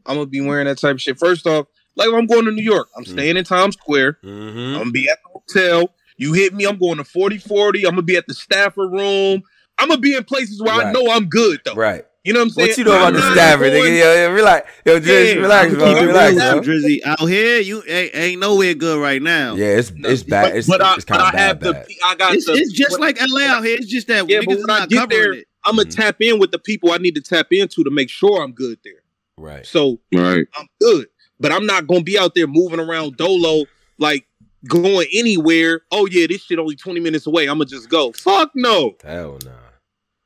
I'm 0.05 0.15
gonna 0.15 0.25
be 0.25 0.41
wearing 0.41 0.65
that 0.65 0.79
type 0.79 0.95
of 0.95 1.01
shit. 1.01 1.19
First 1.19 1.45
off, 1.45 1.67
like 1.95 2.07
I'm 2.13 2.25
going 2.27 2.45
to 2.45 2.51
New 2.51 2.63
York, 2.63 2.89
I'm 2.95 3.03
Mm. 3.03 3.11
staying 3.11 3.37
in 3.37 3.43
Times 3.43 3.75
Square. 3.75 4.17
hmm 4.23 4.29
I'm 4.29 4.73
gonna 4.79 4.91
be 4.91 5.09
at 5.09 5.17
the 5.23 5.29
hotel. 5.39 5.93
You 6.17 6.33
hit 6.33 6.53
me, 6.53 6.65
I'm 6.65 6.77
going 6.77 6.97
to 6.97 7.03
4040. 7.03 7.85
I'm 7.85 7.91
gonna 7.91 8.01
be 8.01 8.17
at 8.17 8.27
the 8.27 8.33
Stafford 8.33 8.91
room. 8.91 9.41
I'm 9.77 9.87
gonna 9.87 10.01
be 10.01 10.15
in 10.15 10.23
places 10.25 10.61
where 10.61 10.73
I 10.73 10.91
know 10.91 11.09
I'm 11.11 11.25
good 11.27 11.61
though. 11.65 11.75
Right. 11.75 12.05
You 12.25 12.33
know 12.33 12.39
what 12.41 12.47
I'm 12.47 12.49
saying? 12.49 12.69
What 12.69 12.77
you 12.77 12.83
know 12.83 12.91
about 12.97 13.13
the 13.13 13.19
I'm 13.19 13.25
not 13.29 13.33
Stafford, 13.37 13.71
going- 13.71 13.93
nigga? 13.93 13.99
Yo, 13.99 14.13
yo, 14.27 14.31
relax. 14.33 14.71
Yo, 14.85 14.99
just 14.99 15.07
Yeah, 15.35 15.41
relax, 15.41 15.73
bro. 15.73 15.87
keeping 15.87 16.03
it 16.03 16.07
Relax, 16.07 16.35
real, 16.35 16.51
bro. 16.51 16.61
Drizzy, 16.61 16.99
out 17.05 17.19
here, 17.29 17.59
you 17.61 17.83
ain't, 17.87 18.15
ain't 18.15 18.39
nowhere 18.41 18.73
good 18.73 18.99
right 19.01 19.21
now. 19.21 19.55
Yeah, 19.55 19.67
it's 19.77 19.91
it's 20.03 20.23
bad. 20.23 20.43
But, 20.49 20.55
It's, 20.57 20.67
but 20.67 20.81
I, 20.81 20.95
it's 20.95 21.05
but 21.05 21.13
kind 21.13 21.21
I 21.23 21.27
of 21.29 21.33
bad. 21.33 21.39
have 21.39 21.59
the. 21.61 21.95
I 22.05 22.15
got 22.15 22.33
It's, 22.35 22.45
the, 22.45 22.53
it's 22.53 22.73
just 22.73 22.91
what- 22.91 22.99
like 22.99 23.17
LA 23.21 23.45
out 23.45 23.63
here. 23.63 23.77
It's 23.77 23.87
just 23.87 24.07
that 24.07 24.29
Yeah, 24.29 24.39
niggas 24.41 24.45
but 24.47 24.55
is 24.57 24.61
when 24.61 24.69
I 24.69 24.79
not 24.79 24.89
get 24.89 24.95
covering 24.99 25.21
there, 25.21 25.33
it. 25.33 25.47
I'm 25.63 25.77
gonna 25.77 25.87
Mhm. 25.87 25.95
tap 25.95 26.15
in 26.19 26.39
with 26.39 26.51
the 26.51 26.59
people 26.59 26.91
I 26.91 26.97
need 26.97 27.15
to 27.15 27.21
tap 27.21 27.47
into 27.51 27.85
to 27.85 27.89
make 27.89 28.09
sure 28.09 28.43
I'm 28.43 28.51
good 28.51 28.79
there. 28.83 29.01
Right. 29.37 29.65
So 29.65 30.01
Right. 30.13 30.45
I'm 30.57 30.67
good, 30.81 31.07
but 31.39 31.51
I'm 31.51 31.65
not 31.65 31.87
gonna 31.87 32.03
be 32.03 32.17
out 32.17 32.35
there 32.35 32.47
moving 32.47 32.79
around 32.79 33.17
dolo 33.17 33.65
like 33.97 34.27
going 34.67 35.07
anywhere. 35.13 35.81
Oh 35.91 36.07
yeah, 36.07 36.27
this 36.27 36.43
shit 36.43 36.59
only 36.59 36.75
20 36.75 36.99
minutes 36.99 37.27
away. 37.27 37.47
I'm 37.47 37.57
gonna 37.57 37.65
just 37.65 37.89
go. 37.89 38.11
Fuck 38.11 38.51
no. 38.55 38.95
Hell 39.03 39.39
nah. 39.45 39.51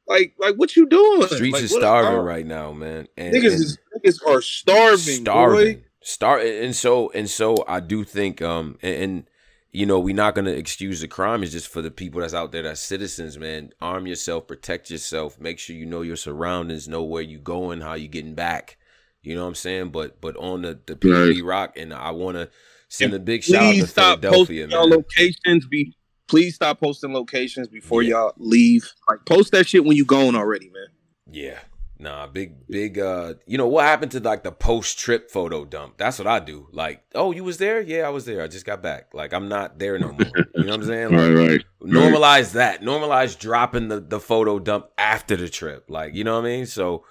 Like 0.08 0.34
like 0.38 0.56
what 0.56 0.76
you 0.76 0.88
doing? 0.88 1.28
Streets 1.28 1.54
like, 1.54 1.64
is 1.64 1.72
starving 1.72 2.20
uh, 2.20 2.24
right 2.24 2.46
now, 2.46 2.72
man. 2.72 3.08
And, 3.18 3.34
Niggas 3.34 3.54
and 3.54 3.62
is 3.62 3.78
niggas 4.06 4.28
are 4.28 4.42
starving. 4.42 4.98
starving, 5.24 5.76
Boy. 5.78 5.84
Star 6.02 6.40
and 6.40 6.76
so 6.76 7.10
and 7.12 7.30
so 7.30 7.64
I 7.68 7.80
do 7.80 8.04
think 8.04 8.42
um 8.42 8.78
and, 8.82 8.96
and 8.96 9.30
you 9.72 9.86
know 9.86 10.00
we're 10.00 10.16
not 10.16 10.36
gonna 10.36 10.52
excuse 10.52 11.00
the 11.00 11.08
crime. 11.08 11.44
It's 11.44 11.54
just 11.54 11.70
for 11.70 11.82
the 11.82 11.92
people 11.92 12.22
that's 12.22 12.34
out 12.34 12.52
there 12.52 12.64
that's 12.64 12.82
citizens, 12.82 13.38
man. 13.38 13.72
Arm 13.82 14.06
yourself, 14.06 14.48
protect 14.48 14.90
yourself, 14.90 15.40
make 15.40 15.60
sure 15.60 15.76
you 15.76 15.86
know 15.86 16.02
your 16.02 16.18
surroundings, 16.18 16.88
know 16.88 17.04
where 17.04 17.24
you 17.24 17.40
going, 17.40 17.80
how 17.80 17.94
you 17.94 18.10
getting 18.10 18.36
back. 18.36 18.78
You 19.24 19.36
know 19.36 19.42
what 19.44 19.50
I'm 19.50 19.56
saying? 19.56 19.90
But 19.90 20.20
but 20.22 20.36
on 20.38 20.62
the 20.62 20.80
the 20.86 20.96
PB 20.96 21.44
Rock, 21.44 21.78
and 21.78 21.94
I 21.94 22.12
want 22.12 22.36
to 22.38 22.50
send 22.90 23.14
a 23.14 23.20
big 23.20 23.44
shout 23.44 23.64
out 23.64 23.76
to 23.76 23.88
stop 23.88 24.22
Philadelphia, 24.22 24.68
posting 24.68 24.90
man. 24.90 24.98
locations. 24.98 25.66
Be 25.68 25.96
please 26.28 26.56
stop 26.56 26.80
posting 26.80 27.14
locations 27.14 27.68
before 27.68 28.02
Yeah. 28.02 28.10
y'all 28.12 28.34
leave. 28.38 28.92
Like 29.10 29.26
post 29.26 29.52
that 29.54 29.68
shit 29.68 29.84
when 29.86 29.96
you 29.98 30.06
gone 30.06 30.36
already, 30.36 30.70
man. 30.70 30.88
Yeah. 31.32 31.60
Nah, 32.00 32.28
big 32.28 32.68
big 32.68 33.00
uh 33.00 33.36
you 33.48 33.58
know 33.58 33.68
what 33.68 33.86
happened 33.86 34.12
to 34.12 34.20
like 34.20 34.44
the 34.44 34.52
post 34.52 35.00
trip 35.00 35.32
photo 35.32 35.64
dump? 35.64 35.94
That's 35.98 36.20
what 36.20 36.28
I 36.28 36.40
do. 36.40 36.68
Like, 36.74 37.02
oh, 37.16 37.32
you 37.32 37.46
was 37.46 37.58
there? 37.60 37.80
Yeah, 37.80 38.08
I 38.08 38.10
was 38.10 38.26
there. 38.26 38.42
I 38.42 38.48
just 38.48 38.66
got 38.66 38.82
back. 38.84 39.14
Like 39.14 39.34
I'm 39.34 39.48
not 39.48 39.80
there 39.80 39.98
no 39.98 40.12
more. 40.12 40.32
You 40.56 40.64
know 40.66 40.72
what 40.72 40.82
I'm 40.82 40.86
saying? 40.86 41.10
Like, 41.12 41.34
Right. 41.34 41.50
Right. 41.50 41.62
normalize 41.82 42.54
that. 42.54 42.82
Normalize 42.82 43.40
dropping 43.40 43.88
the, 43.88 44.02
the 44.02 44.20
photo 44.20 44.60
dump 44.60 44.88
after 44.98 45.38
the 45.38 45.48
trip. 45.48 45.86
Like, 45.88 46.14
you 46.14 46.26
know 46.26 46.36
what 46.36 46.46
I 46.46 46.50
mean? 46.50 46.66
So 46.66 47.06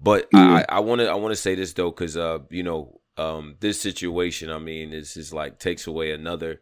but 0.00 0.28
Yeah. 0.32 0.64
I 0.68 0.76
I 0.76 0.80
want 0.80 1.00
to 1.00 1.08
I 1.08 1.14
want 1.14 1.32
to 1.32 1.40
say 1.40 1.54
this 1.54 1.72
though 1.72 1.92
cuz 1.92 2.16
uh 2.16 2.38
you 2.50 2.62
know, 2.62 3.00
um 3.16 3.56
this 3.60 3.80
situation, 3.80 4.50
I 4.50 4.58
mean, 4.58 4.92
is 4.92 5.16
is 5.16 5.32
like 5.32 5.58
takes 5.58 5.86
away 5.86 6.12
another 6.12 6.60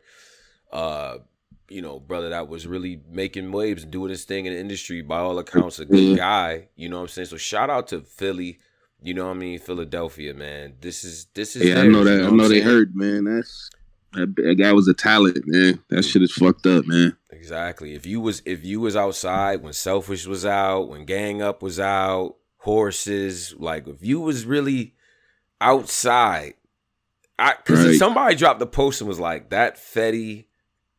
uh 0.72 1.18
you 1.70 1.80
know, 1.80 1.98
brother 1.98 2.28
that 2.28 2.46
was 2.46 2.66
really 2.66 3.00
making 3.10 3.50
waves 3.50 3.82
and 3.84 3.90
doing 3.90 4.10
his 4.10 4.24
thing 4.24 4.44
in 4.44 4.52
the 4.52 4.58
industry 4.60 5.00
by 5.00 5.18
all 5.18 5.38
accounts 5.38 5.78
a 5.78 5.84
good 5.86 6.10
Yeah. 6.10 6.16
guy, 6.16 6.68
you 6.76 6.88
know 6.90 6.96
what 6.96 7.02
I'm 7.02 7.08
saying? 7.08 7.26
So 7.28 7.38
shout 7.38 7.70
out 7.70 7.88
to 7.88 8.02
Philly, 8.02 8.58
you 9.02 9.14
know 9.14 9.24
what 9.26 9.36
I 9.36 9.40
mean, 9.40 9.58
Philadelphia, 9.58 10.34
man. 10.34 10.74
This 10.80 11.04
is 11.04 11.26
this 11.34 11.56
is 11.56 11.64
Yeah, 11.64 11.80
I 11.80 11.86
know 11.86 12.04
that. 12.04 12.18
I 12.18 12.22
what 12.24 12.30
I'm 12.30 12.36
know 12.36 12.48
they 12.48 12.60
heard, 12.60 12.94
man. 12.94 13.24
That's 13.24 13.70
that, 14.12 14.36
that 14.36 14.54
guy 14.56 14.72
was 14.72 14.86
a 14.88 14.94
talent, 14.94 15.38
man. 15.46 15.80
That 15.88 16.04
shit 16.04 16.22
is 16.22 16.32
fucked 16.32 16.66
up, 16.66 16.86
man. 16.86 17.16
Exactly. 17.30 17.94
If 17.94 18.04
you 18.06 18.20
was 18.20 18.42
if 18.44 18.62
you 18.64 18.80
was 18.80 18.94
outside 18.94 19.62
when 19.62 19.72
Selfish 19.72 20.26
was 20.26 20.44
out, 20.46 20.88
when 20.88 21.04
Gang 21.06 21.40
Up 21.42 21.62
was 21.62 21.80
out, 21.80 22.36
Horses, 22.64 23.54
like 23.58 23.86
if 23.86 24.02
you 24.02 24.20
was 24.20 24.46
really 24.46 24.94
outside, 25.60 26.54
I 27.38 27.54
because 27.56 27.84
Right. 27.84 27.98
somebody 27.98 28.36
dropped 28.36 28.60
the 28.60 28.66
post 28.66 29.00
and 29.00 29.08
was 29.08 29.20
like 29.20 29.50
that 29.50 29.76
Fetty 29.76 30.46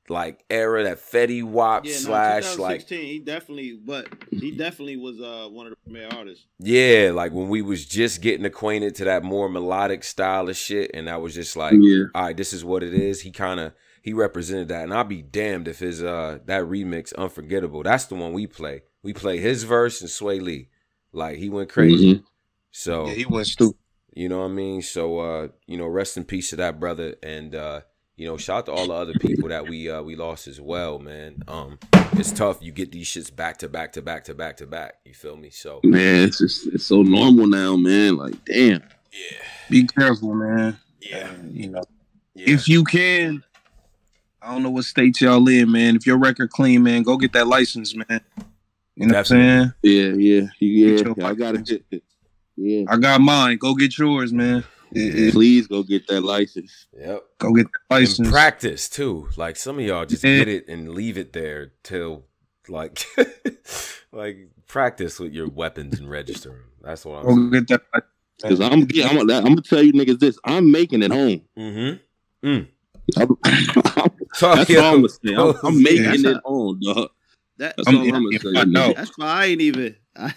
like 0.08 0.44
era, 0.52 0.84
that 0.84 1.00
Fetty 1.00 1.44
Wap 1.44 1.86
Yeah, 1.86 1.94
no, 1.94 2.00
slash 2.02 2.44
like 2.60 2.82
2016, 2.88 3.06
he 3.08 3.20
definitely, 3.20 3.80
but 3.84 4.08
he 4.30 4.52
definitely 4.52 4.98
was 4.98 5.20
uh, 5.20 5.48
one 5.50 5.66
of 5.66 5.72
the 5.72 5.78
premier 5.90 6.08
artists. 6.16 6.46
yeah, 6.60 7.10
like 7.12 7.32
when 7.32 7.50
we 7.50 7.64
was 7.64 7.86
just 7.86 8.22
getting 8.22 8.46
acquainted 8.46 8.94
to 8.96 9.06
that 9.06 9.24
more 9.24 9.50
melodic 9.50 10.04
style 10.04 10.48
of 10.48 10.56
shit, 10.56 10.92
and 10.94 11.08
that 11.08 11.22
was 11.22 11.34
just 11.34 11.56
like 11.56 11.74
Yeah. 11.80 12.06
all 12.14 12.26
right, 12.26 12.38
this 12.38 12.54
is 12.54 12.64
what 12.64 12.84
it 12.84 12.94
is. 12.94 13.22
He 13.22 13.32
kind 13.32 13.60
of 13.60 13.74
he 14.04 14.14
represented 14.14 14.68
that, 14.68 14.84
and 14.84 14.94
I'll 14.94 15.04
be 15.04 15.24
damned 15.24 15.68
if 15.68 15.80
his 15.80 16.04
uh 16.04 16.38
that 16.46 16.64
remix 16.66 17.16
unforgettable. 17.16 17.82
That's 17.82 18.06
the 18.06 18.14
one 18.16 18.34
we 18.34 18.46
play. 18.46 18.84
We 19.02 19.14
play 19.14 19.40
his 19.40 19.64
verse 19.64 20.02
and 20.02 20.10
Swae 20.10 20.40
Lee, 20.42 20.70
like 21.16 21.38
he 21.38 21.50
went 21.50 21.70
crazy. 21.70 22.16
Mhm. 22.16 22.24
So 22.72 23.08
Yeah, 23.08 23.14
he 23.14 23.26
went 23.26 23.48
stupid. 23.48 23.78
you 24.14 24.30
know 24.30 24.40
what 24.40 24.46
I 24.52 24.54
mean. 24.54 24.82
So 24.82 25.20
uh 25.20 25.48
you 25.68 25.78
know, 25.78 25.88
rest 25.88 26.18
in 26.18 26.24
peace 26.26 26.50
to 26.52 26.56
that 26.58 26.80
brother, 26.80 27.16
and 27.24 27.56
uh 27.56 27.82
you 28.18 28.26
know, 28.26 28.38
shout 28.38 28.60
out 28.60 28.66
to 28.68 28.72
all 28.72 28.88
the 28.88 28.94
other 28.94 29.14
people 29.20 29.50
that 29.50 29.68
we 29.68 29.90
uh 29.90 30.02
we 30.02 30.16
lost 30.16 30.48
as 30.48 30.62
well, 30.62 31.00
man. 31.00 31.44
Um, 31.50 31.80
it's 32.14 32.32
tough. 32.32 32.60
You 32.62 32.72
get 32.72 32.92
these 32.94 33.08
shits 33.08 33.34
back 33.36 33.58
to 33.58 33.68
back 33.68 33.92
to 33.94 34.02
back 34.02 34.24
to 34.26 34.34
back 34.34 34.58
to 34.58 34.66
back. 34.68 34.96
You 35.06 35.14
feel 35.14 35.36
me? 35.36 35.50
So 35.50 35.82
Man, 35.84 36.28
it's 36.30 36.38
just 36.38 36.68
it's 36.68 36.86
so 36.86 37.02
normal 37.02 37.46
now, 37.48 37.76
man. 37.76 38.16
Like, 38.16 38.36
damn. 38.46 38.84
yeah, 39.12 39.38
Be 39.70 39.86
careful, 39.86 40.34
man. 40.34 40.78
yeah, 41.02 41.28
And, 41.30 41.54
you 41.54 41.70
know, 41.72 41.84
yeah. 42.36 42.52
if 42.54 42.70
you 42.70 42.86
can, 42.86 43.44
I 44.42 44.54
don't 44.54 44.64
know 44.64 44.70
what 44.70 44.86
state 44.86 45.20
y'all 45.20 45.46
in, 45.50 45.70
man. 45.72 45.98
If 45.98 46.06
your 46.08 46.18
record 46.18 46.52
clean, 46.52 46.84
man, 46.84 47.04
go 47.04 47.18
get 47.18 47.34
that 47.34 47.48
license, 47.48 47.94
man. 47.96 48.22
You 48.96 49.08
know 49.08 49.14
Definitely. 49.14 49.46
what 49.48 49.54
I'm 49.56 49.74
saying? 49.84 50.18
Yeah, 50.20 50.42
yeah, 50.42 50.48
yeah. 50.60 50.96
Get 50.98 51.06
your 51.18 51.28
I 51.28 51.34
got 51.34 51.56
it. 51.56 52.04
Yeah. 52.56 52.86
I 52.88 52.98
got 52.98 53.20
mine. 53.22 53.58
Go 53.58 53.76
get 53.76 53.98
yours, 53.98 54.32
man. 54.32 54.64
It- 54.94 55.16
it- 55.16 55.34
Please 55.34 55.68
go 55.68 55.84
get 55.84 56.08
that 56.08 56.22
license. 56.22 56.86
yep. 56.98 57.24
go 57.40 57.52
get 57.54 57.66
that 57.68 57.80
And 57.90 58.00
license. 58.02 58.30
practice 58.30 58.88
too. 58.88 59.28
Like 59.36 59.58
some 59.58 59.80
of 59.80 59.86
y'all 59.86 60.06
just 60.06 60.24
Yeah. 60.24 60.38
get 60.40 60.48
it 60.48 60.68
and 60.70 60.90
leave 60.94 61.18
it 61.18 61.34
there 61.34 61.74
till 61.84 62.24
like 62.70 63.06
like 64.14 64.50
practice 64.68 65.20
with 65.20 65.34
your 65.34 65.50
weapons 65.50 66.00
and 66.00 66.10
register 66.10 66.50
them. 66.50 66.64
That's 66.82 67.04
what 67.04 67.18
I'm 67.20 67.26
Go 67.26 67.32
saying. 67.36 67.50
get 67.66 67.68
that. 67.68 68.04
Cause 68.44 68.60
I'm, 68.62 68.88
yeah, 68.94 69.08
I'm, 69.08 69.20
I'm 69.20 69.28
gonna 69.28 69.62
tell 69.62 69.82
you 69.82 69.94
niggas 69.94 70.20
this. 70.20 70.38
I'm 70.46 70.72
making 70.72 71.04
it 71.04 71.12
home. 71.12 71.42
Mm-hmm. 71.58 72.48
I'm- 73.18 73.38
that's 73.44 74.44
all 74.44 74.54
I'm. 74.54 75.06
I'm, 75.06 75.56
I'm 75.64 75.84
making 75.84 76.04
That's 76.04 76.24
it 76.24 76.38
home, 76.44 76.80
dog. 76.82 77.10
That, 77.58 77.76
That's 77.78 77.88
I'm- 77.88 77.98
all 77.98 78.16
I'm 78.16 78.24
gonna 78.24 78.40
say. 78.40 78.50
I 78.60 78.66
know. 78.66 78.94
That's 78.94 79.18
why 79.18 79.28
I 79.28 79.46
ain't 79.46 79.62
even. 79.62 79.96
I, 80.18 80.34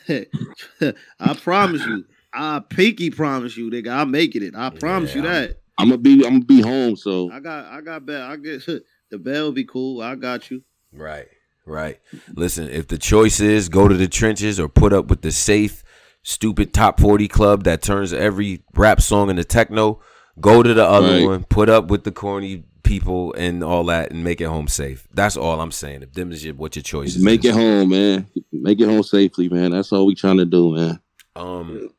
I 1.20 1.34
promise 1.34 1.84
you. 1.84 2.04
I 2.32 2.60
pinky 2.60 3.10
promise 3.10 3.56
you, 3.56 3.70
nigga. 3.70 3.88
I'm 3.90 4.10
making 4.10 4.42
it. 4.42 4.54
I 4.54 4.70
promise 4.70 5.14
you 5.14 5.22
Yeah, 5.24 5.32
that. 5.46 5.60
I'm 5.78 5.88
gonna 5.88 5.98
be. 5.98 6.24
I'm 6.24 6.40
gonna 6.40 6.44
be 6.44 6.60
home. 6.60 6.96
So 6.96 7.30
I 7.32 7.40
got. 7.40 7.64
I 7.66 7.80
got 7.80 8.04
bell. 8.06 8.22
I 8.30 8.36
get 8.36 8.64
the 9.10 9.18
bell. 9.18 9.52
Be 9.52 9.64
cool. 9.64 10.00
I 10.02 10.14
got 10.14 10.50
you. 10.50 10.62
Right, 10.92 11.26
right. 11.66 11.98
Listen, 12.34 12.68
if 12.70 12.88
the 12.88 12.98
choice 12.98 13.40
is 13.40 13.68
go 13.68 13.88
to 13.88 13.94
the 13.96 14.08
trenches 14.08 14.58
or 14.60 14.68
put 14.68 14.92
up 14.92 15.06
with 15.08 15.22
the 15.22 15.30
safe, 15.32 15.82
stupid 16.22 16.72
top 16.72 16.98
40 17.00 17.28
club 17.28 17.64
that 17.64 17.82
turns 17.82 18.12
every 18.12 18.62
rap 18.74 19.00
song 19.00 19.28
into 19.30 19.44
techno, 19.44 20.00
go 20.40 20.62
to 20.62 20.72
the 20.74 20.84
other 20.84 21.18
Right. 21.18 21.26
one, 21.26 21.44
put 21.44 21.68
up 21.68 21.88
with 21.90 22.04
the 22.04 22.12
corny 22.12 22.64
people 22.88 23.34
and 23.34 23.62
all 23.62 23.84
that 23.84 24.10
and 24.10 24.24
make 24.24 24.40
it 24.40 24.46
home 24.46 24.66
safe. 24.66 25.06
That's 25.12 25.36
all 25.36 25.60
I'm 25.60 25.70
saying. 25.70 26.02
If 26.02 26.14
them 26.14 26.32
is 26.32 26.44
your, 26.44 26.54
what 26.54 26.74
your 26.74 26.82
choice 26.82 27.14
is. 27.14 27.22
make 27.22 27.44
it 27.44 27.52
home, 27.52 27.90
man. 27.90 28.26
Make 28.50 28.80
it 28.80 28.86
home 28.86 29.02
safely, 29.02 29.48
man. 29.48 29.72
That's 29.72 29.92
all 29.92 30.06
we 30.06 30.14
trying 30.14 30.38
to 30.38 30.46
do, 30.46 30.74
man. 30.74 31.00
Um, 31.36 31.90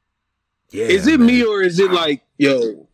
yeah. 0.72 0.86
is 0.86 1.08
it 1.08 1.20
man. 1.20 1.28
me 1.28 1.44
or 1.44 1.62
is 1.62 1.80
it 1.80 1.92
like, 1.92 2.24
yo? 2.38 2.88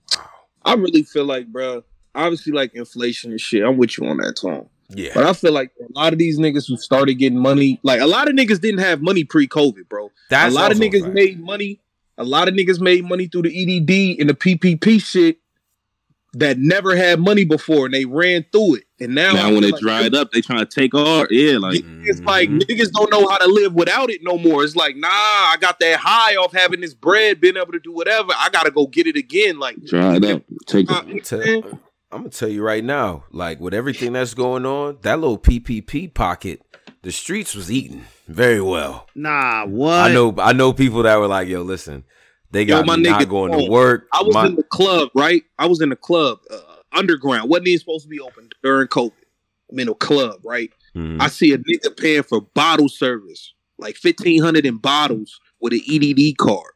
I 0.63 0.73
really 0.73 1.03
feel 1.03 1.25
like, 1.25 1.47
bro. 1.47 1.83
Obviously, 2.13 2.53
like 2.53 2.73
inflation 2.75 3.31
and 3.31 3.41
shit. 3.41 3.63
I'm 3.63 3.77
with 3.77 3.97
you 3.97 4.07
on 4.07 4.17
that, 4.17 4.37
Tom. 4.41 4.67
Yeah. 4.89 5.11
But 5.13 5.25
I 5.25 5.33
feel 5.33 5.51
like 5.51 5.71
a 5.81 5.99
lot 5.99 6.13
of 6.13 6.19
these 6.19 6.37
niggas 6.37 6.67
who 6.67 6.77
started 6.77 7.15
getting 7.15 7.39
money, 7.39 7.79
like 7.83 8.01
a 8.01 8.05
lot 8.05 8.29
of 8.29 8.35
niggas 8.35 8.61
didn't 8.61 8.79
have 8.79 9.01
money 9.01 9.23
pre-COVID, 9.23 9.89
bro. 9.89 10.11
That's 10.29 10.53
a 10.53 10.57
lot 10.57 10.71
of 10.71 10.77
niggas 10.77 11.01
fact. 11.01 11.13
made 11.13 11.39
money. 11.39 11.81
A 12.17 12.23
lot 12.23 12.47
of 12.47 12.53
niggas 12.53 12.79
made 12.79 13.03
money 13.03 13.27
through 13.27 13.43
the 13.43 13.49
EDD 13.49 14.19
and 14.21 14.29
the 14.29 14.33
PPP 14.33 15.03
shit 15.03 15.39
that 16.37 16.57
never 16.57 16.95
had 16.95 17.19
money 17.19 17.45
before, 17.45 17.85
and 17.85 17.93
they 17.93 18.05
ran 18.05 18.45
through 18.51 18.75
it. 18.75 18.83
And 18.99 19.15
now, 19.15 19.33
Now 19.33 19.45
when 19.51 19.61
feel 19.61 19.69
it 19.69 19.71
like 19.73 19.81
dried 19.81 20.15
up, 20.15 20.31
they 20.31 20.41
trying 20.41 20.59
to 20.59 20.65
take 20.65 20.93
our 20.93 21.27
yeah, 21.31 21.57
like 21.57 21.83
it's 22.03 22.19
like 22.21 22.49
Mhm. 22.49 22.61
niggas 22.63 22.91
don't 22.91 23.09
know 23.11 23.27
how 23.27 23.37
to 23.37 23.47
live 23.47 23.73
without 23.73 24.09
it 24.09 24.21
no 24.21 24.37
more. 24.37 24.63
It's 24.63 24.75
like, 24.75 24.95
nah, 24.97 25.07
I 25.09 25.55
got 25.59 25.79
that 25.79 25.99
high 25.99 26.35
off 26.35 26.53
having 26.53 26.81
this 26.81 26.93
bread, 26.93 27.39
being 27.41 27.57
able 27.57 27.71
to 27.71 27.79
do 27.79 27.91
whatever. 27.93 28.33
I 28.35 28.49
gotta 28.51 28.71
go 28.71 28.85
get 28.87 29.07
it 29.07 29.15
again. 29.15 29.59
Like, 29.59 29.83
dried 29.85 30.25
up. 30.25 30.43
Take 30.65 30.91
uh, 30.91 31.03
it. 31.07 31.23
Tell- 31.23 31.79
I'm 32.11 32.19
gonna 32.21 32.29
tell 32.29 32.49
you 32.49 32.61
right 32.63 32.83
now, 32.83 33.23
like 33.31 33.59
with 33.59 33.73
everything 33.73 34.13
that's 34.13 34.33
going 34.33 34.65
on, 34.65 34.99
that 35.01 35.19
little 35.19 35.37
PPP 35.37 36.13
pocket, 36.13 36.61
the 37.01 37.11
streets 37.11 37.55
was 37.55 37.71
eating 37.71 38.05
very 38.27 38.61
well. 38.61 39.07
Nah. 39.15 39.65
What? 39.65 40.11
I 40.11 40.13
know, 40.13 40.33
I 40.37 40.53
know 40.53 40.71
people 40.73 41.03
that 41.03 41.15
were 41.17 41.27
like, 41.27 41.47
"Yo, 41.47 41.61
listen, 41.61 42.03
they 42.55 42.63
Yo, 42.63 42.77
got 42.77 42.85
my 42.85 42.95
me 42.95 43.03
not 43.03 43.21
nigga, 43.21 43.29
going 43.29 43.51
to 43.51 43.57
oh, 43.65 43.69
work." 43.69 44.07
I 44.13 44.23
was 44.23 44.33
My- 44.33 44.47
in 44.47 44.55
the 44.55 44.63
club, 44.63 45.09
right? 45.15 45.43
I 45.59 45.65
was 45.67 45.81
in 45.81 45.89
the 45.89 45.95
club, 45.95 46.39
uh, 46.51 46.57
underground. 46.91 47.49
wasn't 47.49 47.67
even 47.67 47.79
supposed 47.79 48.03
to 48.03 48.09
be 48.09 48.19
open 48.19 48.49
during 48.63 48.87
COVID. 48.87 49.11
I'm 49.71 49.79
in 49.79 49.89
a 49.89 49.95
club, 49.95 50.39
right? 50.43 50.71
Mhm. 50.95 51.19
I 51.21 51.27
see 51.27 51.51
a 51.53 51.57
nigga 51.57 51.95
paying 51.97 52.23
for 52.23 52.41
bottle 52.41 52.87
service, 52.89 53.53
like 53.77 53.95
fifteen 53.95 54.41
hundred 54.41 54.65
in 54.65 54.77
bottles 54.77 55.39
with 55.59 55.73
an 55.73 55.81
EDD 55.89 56.37
card. 56.37 56.71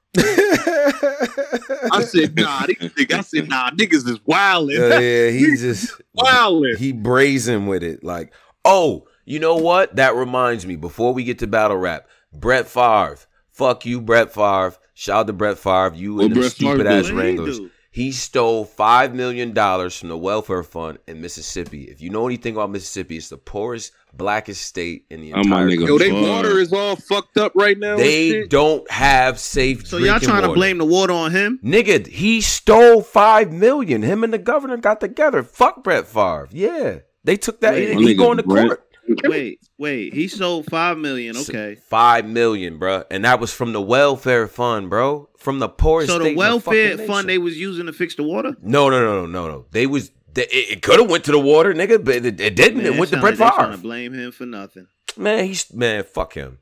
I 1.91 2.03
said, 2.03 2.35
nah, 2.35 2.65
these 2.67 2.77
niggas, 2.77 3.13
I 3.13 3.21
said, 3.21 3.49
nah, 3.49 3.69
niggas 3.71 4.07
is 4.07 4.19
wilding, 4.25 4.77
yeah, 4.77 4.99
yeah, 4.99 5.29
he 5.29 5.55
just 5.55 6.01
wilding. 6.13 6.75
he 6.77 6.91
brazen 6.91 7.67
with 7.67 7.83
it. 7.83 8.03
Like, 8.03 8.33
oh, 8.65 9.07
you 9.25 9.39
know 9.39 9.55
what? 9.55 9.95
That 9.95 10.15
reminds 10.15 10.65
me. 10.65 10.75
Before 10.75 11.13
we 11.13 11.23
get 11.23 11.39
to 11.39 11.47
battle 11.47 11.77
rap, 11.77 12.07
Brett 12.33 12.67
Favre. 12.67 13.17
Fuck 13.51 13.85
you, 13.85 14.01
Brett 14.01 14.33
Favre. 14.33 14.75
Shout 14.99 15.21
out 15.21 15.27
to 15.27 15.33
Brett 15.33 15.57
Favre. 15.57 15.93
You 15.95 16.15
What 16.15 16.25
and 16.25 16.35
the 16.35 16.39
Brett 16.41 16.51
Favre 16.51 16.71
stupid 16.75 16.87
ass 16.87 17.03
What 17.05 17.11
he 17.11 17.17
Wranglers. 17.17 17.59
He 17.89 18.11
stole 18.11 18.65
five 18.65 19.15
million 19.15 19.53
dollars 19.53 19.97
from 19.97 20.09
the 20.09 20.17
welfare 20.17 20.61
fund 20.61 20.97
in 21.07 21.21
Mississippi. 21.21 21.85
If 21.85 22.01
you 22.01 22.09
know 22.09 22.25
anything 22.27 22.55
about 22.55 22.69
Mississippi, 22.69 23.15
it's 23.15 23.29
the 23.29 23.37
poorest, 23.37 23.93
blackest 24.13 24.61
state 24.61 25.05
in 25.09 25.21
the 25.21 25.31
my 25.31 25.39
entire 25.39 25.69
nigga. 25.69 25.87
Yo, 25.87 25.97
country. 25.97 26.09
they 26.09 26.29
water 26.29 26.59
is 26.59 26.73
all 26.73 26.97
fucked 26.97 27.37
up 27.37 27.53
right 27.55 27.79
now. 27.79 27.95
They 27.95 28.45
don't 28.47 28.91
have 28.91 29.39
safe. 29.39 29.87
So 29.87 29.95
y'all 29.95 30.07
drinking 30.07 30.27
trying 30.27 30.41
to 30.43 30.53
blame 30.53 30.79
the 30.79 30.85
water 30.85 31.13
on 31.13 31.31
him? 31.31 31.61
Nigga, 31.63 32.05
he 32.05 32.41
stole 32.41 33.01
five 33.01 33.53
million. 33.53 34.01
Him 34.01 34.25
and 34.25 34.33
the 34.33 34.37
governor 34.37 34.75
got 34.75 34.99
together. 34.99 35.43
Fuck 35.43 35.81
Brett 35.81 36.07
Favre. 36.07 36.49
Yeah, 36.51 36.99
they 37.23 37.37
took 37.37 37.61
that. 37.61 37.71
Wait, 37.71 37.97
he 37.97 38.07
he 38.07 38.13
going 38.15 38.35
to 38.35 38.43
Brett- 38.43 38.67
court. 38.67 38.88
Wait, 39.23 39.59
wait. 39.77 40.13
He 40.13 40.27
sold 40.27 40.65
five 40.67 40.97
million. 40.97 41.35
Okay. 41.37 41.75
Five 41.75 42.25
million, 42.25 42.77
bro, 42.77 43.03
and 43.09 43.25
that 43.25 43.39
was 43.39 43.53
from 43.53 43.73
the 43.73 43.81
welfare 43.81 44.47
fund, 44.47 44.89
bro, 44.89 45.29
from 45.37 45.59
the 45.59 45.69
poorest. 45.69 46.09
So 46.09 46.15
state 46.19 46.23
the 46.23 46.29
in 46.31 46.35
welfare 46.37 46.91
fucking 46.91 47.07
fund 47.07 47.27
they 47.29 47.37
was 47.37 47.57
using 47.57 47.87
to 47.87 47.93
fix 47.93 48.15
the 48.15 48.23
water? 48.23 48.55
No, 48.61 48.89
no, 48.89 49.01
no, 49.01 49.21
no, 49.21 49.25
no, 49.25 49.47
no. 49.47 49.65
They 49.71 49.87
was. 49.87 50.11
They, 50.33 50.43
it 50.43 50.71
it 50.77 50.81
could 50.83 50.99
have 50.99 51.09
went 51.09 51.23
to 51.25 51.31
the 51.31 51.39
water, 51.39 51.73
nigga, 51.73 52.03
but 52.03 52.17
it, 52.17 52.39
it 52.39 52.55
didn't. 52.55 52.83
Man, 52.83 52.93
it 52.93 52.99
went 52.99 53.09
to 53.09 53.15
sound 53.15 53.21
Brett 53.21 53.39
like 53.39 53.51
they 53.51 53.55
trying 53.57 53.71
to 53.71 53.77
blame 53.79 54.13
him 54.13 54.31
for 54.31 54.45
nothing. 54.45 54.87
Man, 55.17 55.45
he's 55.45 55.73
man. 55.73 56.03
Fuck 56.03 56.33
him, 56.33 56.59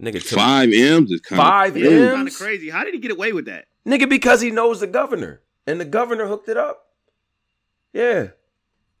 nigga. 0.00 0.20
Took 0.20 0.38
Five 0.38 0.70
M's 0.72 1.10
is 1.10 1.20
kind 1.22 1.40
Five 1.40 1.76
of 1.76 1.82
That's 1.82 1.94
M's? 1.94 2.12
kind 2.14 2.28
of 2.28 2.34
crazy. 2.34 2.68
How 2.68 2.84
did 2.84 2.92
he 2.92 3.00
get 3.00 3.10
away 3.12 3.32
with 3.32 3.46
that? 3.46 3.66
nigga 3.86 4.08
because 4.08 4.40
he 4.42 4.50
knows 4.50 4.80
the 4.80 4.86
governor, 4.86 5.40
and 5.66 5.80
the 5.80 5.84
governor 5.86 6.26
hooked 6.26 6.48
it 6.50 6.56
up. 6.58 6.86
Yeah, 7.94 8.28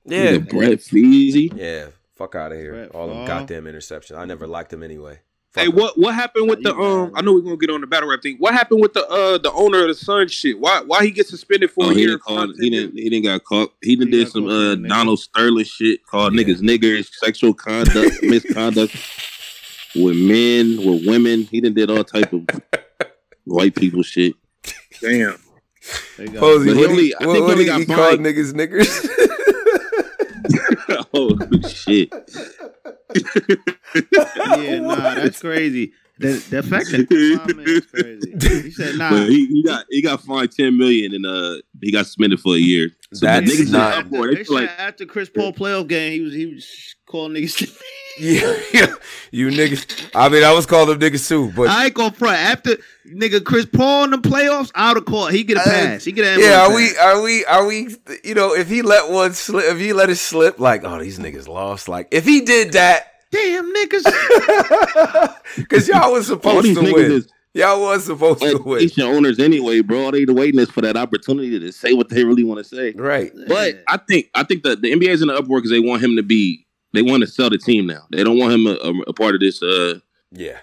yeah, 0.06 0.38
Brett 0.38 0.78
Feezy. 0.78 1.52
yeah. 1.54 1.88
Fuck 2.16 2.34
out 2.34 2.52
of 2.52 2.58
here. 2.58 2.72
Brett 2.72 2.90
All 2.92 3.08
them 3.08 3.26
goddamn 3.26 3.64
interceptions. 3.64 4.16
I 4.18 4.24
never 4.24 4.46
liked 4.46 4.70
them 4.70 4.82
anyway. 4.82 5.20
Fuck 5.52 5.62
Hey, 5.64 5.68
'em. 5.70 5.76
what 5.76 5.98
what 5.98 6.14
happened 6.14 6.48
with 6.50 6.62
the 6.62 6.74
um? 6.74 7.12
I 7.14 7.20
know 7.22 7.32
we're 7.34 7.40
gonna 7.40 7.56
get 7.56 7.70
on 7.70 7.80
the 7.80 7.86
battle 7.86 8.08
rap 8.08 8.22
thing. 8.22 8.36
What 8.38 8.52
happened 8.54 8.80
with 8.80 8.92
the 8.94 9.06
uh 9.06 9.38
the 9.38 9.52
owner 9.52 9.82
of 9.82 9.88
the 9.88 9.94
Sun 9.94 10.28
shit? 10.28 10.58
Why 10.58 10.80
why 10.80 11.04
he 11.04 11.10
get 11.10 11.26
suspended 11.26 11.70
for 11.70 11.84
Oh, 11.84 11.90
a 11.90 11.94
he 11.94 12.00
year? 12.00 12.08
didn't 12.10 12.22
call. 12.22 12.52
He 12.58 12.70
didn't. 12.70 12.94
He 12.94 13.08
didn't 13.10 13.24
got 13.24 13.44
caught. 13.44 13.72
He 13.82 13.96
done 13.96 14.08
He 14.08 14.12
did 14.12 14.28
some 14.28 14.46
uh. 14.48 14.74
Donald 14.76 15.18
Sterling 15.20 15.64
shit 15.64 16.04
called 16.06 16.34
Yeah. 16.34 16.42
niggas 16.44 16.60
niggers, 16.60 17.08
sexual 17.12 17.54
conduct, 17.54 18.16
misconduct 18.22 18.94
with 19.94 20.16
men, 20.16 20.78
with 20.84 21.06
women. 21.06 21.42
He 21.44 21.60
done 21.60 21.74
did 21.74 21.90
all 21.90 22.04
type 22.04 22.32
of 22.32 22.46
white 23.44 23.74
people 23.74 24.02
shit. 24.02 24.34
Damn. 25.00 25.38
There. 26.18 26.28
Posey, 26.40 26.70
But 26.70 26.76
he 26.76 26.80
what 26.82 26.90
only- 26.90 27.02
he, 27.04 27.14
I 27.14 27.26
what, 27.26 27.32
think 27.32 27.36
he 27.36 27.40
what 27.42 27.50
only 27.52 27.64
he, 27.64 27.70
got 27.70 27.80
he 27.80 27.86
called 27.86 27.98
fined. 28.16 28.26
niggas 28.26 28.52
niggers? 28.54 29.08
oh 31.14 31.36
shit! 31.68 32.12
yeah, 34.12 34.78
nah, 34.80 35.14
that's 35.14 35.40
crazy. 35.40 35.92
The, 36.18 36.28
the 36.48 36.62
fact 36.62 36.86
that 36.92 37.08
that's 37.10 37.86
crazy. 37.86 38.62
He 38.62 38.70
said, 38.70 38.96
nah. 38.96 39.10
But 39.10 39.28
he, 39.28 39.46
he 39.48 39.62
got 39.62 39.84
he 39.90 40.00
got 40.00 40.22
fined 40.22 40.50
ten 40.52 40.76
million 40.78 41.12
and 41.14 41.26
uh 41.26 41.56
he 41.82 41.92
got 41.92 42.06
suspended 42.06 42.40
for 42.40 42.54
a 42.54 42.58
year. 42.58 42.90
So 43.12 43.26
That's 43.26 43.50
niggas 43.50 43.70
not- 43.70 43.92
in 43.92 43.98
after, 44.04 44.16
uproar. 44.16 44.34
They 44.34 44.42
they 44.42 44.54
like 44.54 44.70
after 44.78 45.04
Chris 45.06 45.28
Paul 45.28 45.52
playoff 45.52 45.86
game, 45.88 46.12
he 46.12 46.20
was 46.22 46.32
he 46.34 46.46
was 46.46 46.96
calling 47.06 47.34
niggas. 47.34 47.78
yeah, 48.18 48.56
yeah, 48.72 48.94
you 49.30 49.48
niggas. 49.48 50.10
I 50.14 50.30
mean, 50.30 50.42
I 50.42 50.52
was 50.54 50.64
calling 50.64 50.98
them 50.98 51.06
niggas 51.10 51.28
too, 51.28 51.52
but 51.54 51.68
I 51.68 51.84
ain't 51.86 51.94
gonna 51.94 52.12
front. 52.12 52.38
After 52.38 52.76
nigga 53.06 53.44
Chris 53.44 53.66
Paul 53.66 54.04
in 54.04 54.10
the 54.12 54.16
playoffs, 54.18 54.72
out 54.74 54.96
of 54.96 55.04
court, 55.04 55.34
he 55.34 55.44
get 55.44 55.58
a 55.58 55.60
Uh, 55.60 55.64
pass. 55.64 56.04
He 56.04 56.12
get 56.12 56.24
an 56.26 56.40
yeah, 56.40 56.62
are 56.62 56.68
pass. 56.68 56.76
we? 56.76 56.96
Are 56.96 57.20
we? 57.22 57.44
Are 57.44 57.66
we? 57.66 57.96
You 58.24 58.34
know, 58.34 58.54
if 58.54 58.68
he 58.70 58.80
let 58.80 59.10
one 59.10 59.34
slip, 59.34 59.66
if 59.66 59.78
he 59.78 59.92
let 59.92 60.08
it 60.08 60.16
slip, 60.16 60.58
like, 60.58 60.82
oh, 60.84 60.98
these 60.98 61.18
niggas 61.18 61.46
lost. 61.46 61.88
Like, 61.88 62.08
if 62.10 62.24
he 62.24 62.40
did 62.40 62.72
that, 62.72 63.12
Damn 63.30 63.72
niggas. 63.74 65.34
because 65.56 65.88
y'all 65.88 66.12
was 66.12 66.26
supposed 66.26 66.74
to 66.74 66.80
win. 66.80 67.12
is 67.12 67.28
Y'all 67.54 67.80
was 67.80 68.04
supposed 68.04 68.40
to 68.40 68.52
win. 68.58 68.62
plantation 68.62 69.02
owners 69.04 69.38
anyway, 69.38 69.80
bro. 69.80 70.04
All 70.04 70.10
they 70.12 70.24
waiting 70.26 70.60
is 70.60 70.70
for 70.70 70.82
that 70.82 70.96
opportunity 70.96 71.58
to 71.58 71.72
say 71.72 71.94
what 71.94 72.10
they 72.10 72.22
really 72.24 72.44
want 72.44 72.58
to 72.58 72.64
say. 72.64 72.92
Right. 72.92 73.32
But 73.48 73.82
I 73.88 73.96
think 73.96 74.30
I 74.34 74.44
think 74.44 74.62
that 74.64 74.82
the 74.82 74.92
NBA 74.92 75.08
is 75.08 75.22
in 75.22 75.28
the 75.28 75.34
uproar 75.34 75.58
because 75.58 75.70
they 75.70 75.80
want 75.80 76.02
him 76.04 76.16
to 76.16 76.22
be. 76.22 76.66
They 76.92 77.02
want 77.02 77.22
to 77.22 77.26
sell 77.26 77.50
the 77.50 77.58
team 77.58 77.86
now. 77.86 78.06
They 78.10 78.24
don't 78.24 78.38
want 78.38 78.52
him 78.54 78.66
a, 78.66 78.72
a, 78.74 79.00
a 79.08 79.12
part 79.12 79.34
of 79.34 79.40
this 79.40 79.62
uh 79.62 79.98
Yeah. 80.32 80.58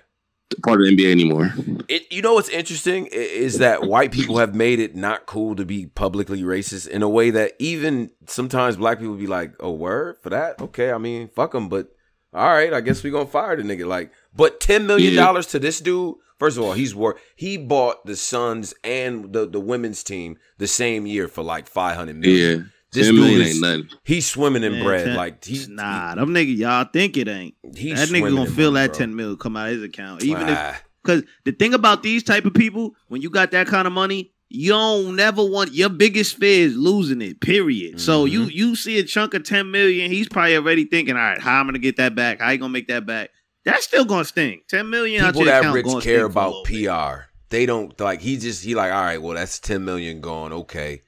part 0.63 0.81
of 0.81 0.87
the 0.87 0.95
NBA 0.95 1.11
anymore. 1.11 1.53
It, 1.89 2.11
you 2.11 2.21
know 2.21 2.35
what's 2.35 2.49
interesting 2.49 3.07
is 3.07 3.57
that 3.57 3.83
white 3.87 4.11
people 4.11 4.37
have 4.37 4.55
made 4.55 4.79
it 4.79 4.95
not 4.95 5.25
cool 5.25 5.55
to 5.55 5.65
be 5.65 5.87
publicly 5.87 6.41
racist 6.43 6.87
in 6.87 7.01
a 7.03 7.09
way 7.09 7.29
that 7.31 7.53
even 7.59 8.09
sometimes 8.27 8.77
black 8.77 8.99
people 8.99 9.15
be 9.15 9.27
like, 9.27 9.53
"Oh, 9.59 9.71
word 9.71 10.17
for 10.21 10.29
that? 10.29 10.61
Okay, 10.61 10.91
I 10.91 10.97
mean, 10.99 11.27
fuck 11.27 11.51
them." 11.51 11.69
But 11.69 11.92
all 12.33 12.47
right, 12.49 12.73
I 12.73 12.81
guess 12.81 13.03
we 13.03 13.11
gonna 13.11 13.25
fire 13.27 13.55
the 13.55 13.63
nigga. 13.63 13.85
Like, 13.87 14.11
but 14.35 14.59
ten 14.59 14.87
million 14.87 15.15
dollars 15.15 15.47
to 15.47 15.59
this 15.59 15.79
dude. 15.79 16.15
First 16.39 16.57
of 16.57 16.63
all, 16.63 16.73
he's 16.73 16.93
worth. 16.95 17.17
He 17.35 17.57
bought 17.57 18.05
the 18.05 18.15
Suns 18.15 18.73
and 18.83 19.31
the 19.31 19.45
the 19.47 19.59
women's 19.59 20.03
team 20.03 20.37
the 20.57 20.67
same 20.67 21.05
year 21.05 21.27
for 21.27 21.43
like 21.43 21.67
five 21.67 21.95
hundred 21.95 22.17
million. 22.17 22.59
Yeah. 22.59 22.65
This 22.91 23.07
dude 23.07 23.15
million 23.15 23.41
is 23.41 23.51
ain't 23.53 23.61
nothing. 23.61 23.99
he's 24.03 24.25
swimming 24.27 24.63
in 24.63 24.73
Man, 24.73 24.83
bread. 24.83 25.05
ten- 25.05 25.15
like 25.15 25.43
he's 25.43 25.67
nah, 25.69 26.13
them 26.15 26.29
niggas, 26.29 26.57
y'all 26.57 26.85
think 26.91 27.17
it 27.17 27.27
ain't. 27.27 27.55
he's 27.75 27.97
that 27.99 28.09
nigga 28.15 28.29
gonna 28.29 28.41
in 28.41 28.51
feel 28.51 28.71
money, 28.71 28.83
that 28.87 28.91
bro. 28.91 28.97
ten 28.99 29.15
mil 29.15 29.35
come 29.37 29.55
out 29.57 29.69
of 29.69 29.75
his 29.75 29.83
account. 29.83 30.23
Even 30.23 30.47
if 30.49 30.57
Ah, 30.57 30.79
Because 31.03 31.23
the 31.45 31.53
thing 31.53 31.73
about 31.73 32.03
these 32.03 32.21
type 32.23 32.45
of 32.45 32.53
people, 32.53 32.93
when 33.07 33.21
you 33.21 33.29
got 33.31 33.51
that 33.51 33.65
kind 33.67 33.87
of 33.87 33.93
money, 33.93 34.32
you 34.53 34.69
don't 34.71 35.15
never 35.15 35.43
want 35.43 35.73
your 35.73 35.89
biggest 35.89 36.37
fear 36.37 36.67
is 36.67 36.75
losing 36.77 37.21
it. 37.21 37.41
Period. 37.41 37.99
So 37.99 38.23
Mm-hmm. 38.25 38.33
you 38.33 38.43
you 38.45 38.75
see 38.75 38.99
a 38.99 39.03
chunk 39.03 39.33
of 39.33 39.43
ten 39.43 39.71
million, 39.71 40.11
he's 40.11 40.29
probably 40.29 40.55
already 40.55 40.85
thinking, 40.85 41.15
all 41.15 41.21
right, 41.21 41.39
how 41.41 41.59
I'm 41.59 41.65
gonna 41.67 41.79
get 41.79 41.97
that 41.97 42.15
back? 42.15 42.39
How 42.39 42.51
you 42.51 42.57
gonna 42.59 42.71
make 42.71 42.87
that 42.87 43.05
back? 43.05 43.31
That's 43.65 43.83
still 43.85 44.05
gonna 44.05 44.25
sting. 44.25 44.61
Ten 44.69 44.89
million 44.89 45.23
out 45.25 45.33
people 45.33 45.45
that 45.47 45.73
rich 45.73 45.85
care 45.85 46.01
sting 46.01 46.17
for 46.19 46.23
a 46.23 46.25
about 46.27 46.47
little 46.53 46.65
bit. 46.65 46.87
PR. 46.87 47.21
They 47.49 47.65
don't 47.65 47.99
like 47.99 48.21
he 48.21 48.37
just 48.37 48.63
he 48.63 48.75
like 48.75 48.91
all 48.93 49.01
right. 49.03 49.21
Well, 49.21 49.35
that's 49.35 49.59
ten 49.59 49.83
million 49.85 50.21
gone. 50.21 50.53
Okay, 50.53 51.01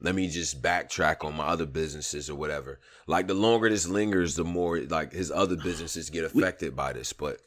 let 0.00 0.14
me 0.14 0.28
just 0.28 0.60
backtrack 0.62 1.24
on 1.24 1.36
my 1.36 1.46
other 1.46 1.66
businesses 1.66 2.28
or 2.30 2.34
whatever. 2.36 2.80
Like 3.06 3.26
the 3.28 3.34
longer 3.34 3.68
this 3.68 3.88
lingers, 3.88 4.34
the 4.36 4.44
more 4.44 4.78
like 4.80 5.12
his 5.12 5.30
other 5.30 5.56
businesses 5.62 6.10
get 6.10 6.24
affected 6.24 6.74
by 6.76 6.92
this. 6.92 7.12
But 7.12 7.40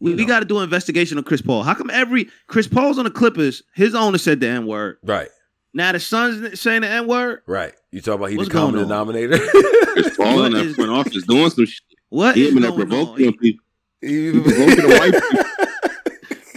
We, 0.00 0.10
we, 0.12 0.16
we 0.18 0.24
got 0.24 0.40
to 0.40 0.44
do 0.44 0.58
an 0.58 0.64
investigation 0.64 1.18
on 1.18 1.24
Chris 1.24 1.42
Paul. 1.42 1.62
How 1.64 1.74
come 1.74 1.90
every 1.90 2.28
Chris 2.46 2.66
Paul's 2.68 2.98
on 2.98 3.04
the 3.04 3.10
Clippers? 3.10 3.62
His 3.74 3.94
owner 3.94 4.18
said 4.18 4.40
the 4.40 4.46
N 4.48 4.66
word. 4.66 4.98
right, 5.02 5.28
Now 5.74 5.92
the 5.92 6.00
son's 6.00 6.60
saying 6.60 6.82
the 6.82 6.88
N 6.88 7.06
word. 7.06 7.42
right. 7.46 7.72
You 7.90 8.00
talk 8.02 8.16
about 8.16 8.26
he 8.30 8.36
What's 8.36 8.48
the 8.50 8.54
common 8.54 8.74
going 8.74 8.92
on? 8.92 9.06
denominator. 9.06 9.38
Chris 9.92 10.16
Paul 10.16 10.44
in 10.44 10.52
What 10.52 10.74
front 10.76 10.90
office 10.90 11.24
doing 11.26 11.50
some 11.50 11.64
shit. 11.66 11.80
What 12.10 12.36
He 12.36 12.46
is 12.48 12.52
been 12.54 12.62
there 12.62 12.70
going 12.70 12.82
on? 12.82 12.88
provoking 12.88 13.32
people. 13.38 13.64
He- 14.02 14.30
Provoking 14.32 14.76
the 14.88 14.98
white 15.00 15.12
people. 15.22 15.44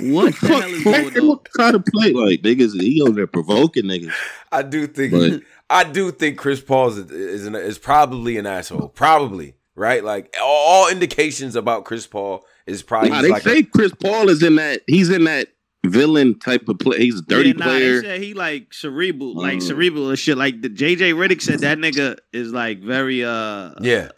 What 0.04 0.34
the 0.42 0.48
hell 0.48 0.62
is 0.64 0.84
going 0.84 1.18
on? 1.20 1.28
What 1.28 1.48
kind 1.54 1.76
of 1.76 1.86
play? 1.86 2.12
Like 2.12 2.42
niggas, 2.42 2.80
he 2.82 3.02
over 3.04 3.12
there 3.12 3.28
provoking 3.28 3.84
niggas. 3.86 4.12
I 4.52 4.64
do 4.64 4.88
think 4.88 5.12
But- 5.12 5.42
I 5.70 5.84
do 5.84 6.12
think 6.12 6.38
Chris 6.38 6.60
Paul 6.60 6.90
is 6.90 6.98
is, 7.12 7.46
an, 7.46 7.56
is 7.56 7.78
probably 7.78 8.38
an 8.38 8.46
asshole. 8.48 8.90
Probably 8.90 9.54
right. 9.76 10.04
Like 10.04 10.36
all, 10.42 10.48
all 10.86 10.90
indications 10.90 11.56
about 11.56 11.86
Chris 11.86 12.08
Paul 12.08 12.44
is 12.68 12.84
probably 12.84 13.10
Nah, 13.10 13.22
they 13.22 13.30
like 13.30 13.46
a- 13.46 13.50
say 13.50 13.64
Chris 13.64 13.92
Paul 13.94 14.30
is 14.30 14.44
in 14.44 14.56
that. 14.56 14.82
He's 14.88 15.10
in 15.10 15.24
that 15.26 15.50
villain 15.86 16.38
type 16.38 16.68
of 16.70 16.78
play. 16.80 17.00
He's 17.00 17.20
a 17.20 17.24
dirty 17.24 17.50
yeah, 17.50 17.56
nah, 17.56 17.66
player. 17.66 18.02
They 18.02 18.08
said 18.08 18.22
he 18.22 18.34
like 18.34 18.74
cerebral, 18.74 19.36
like 19.36 19.60
Mm. 19.60 19.64
cerebral 19.64 20.10
and 20.10 20.20
shit. 20.20 20.38
Like 20.38 20.62
the 20.62 20.70
JJ 20.70 21.14
Redick 21.14 21.42
said 21.42 21.60
that 21.60 21.78
nigga 21.80 22.18
is 22.32 22.52
like 22.52 22.82
very 22.82 23.24
uh 23.26 23.72
yeah. 23.82 24.10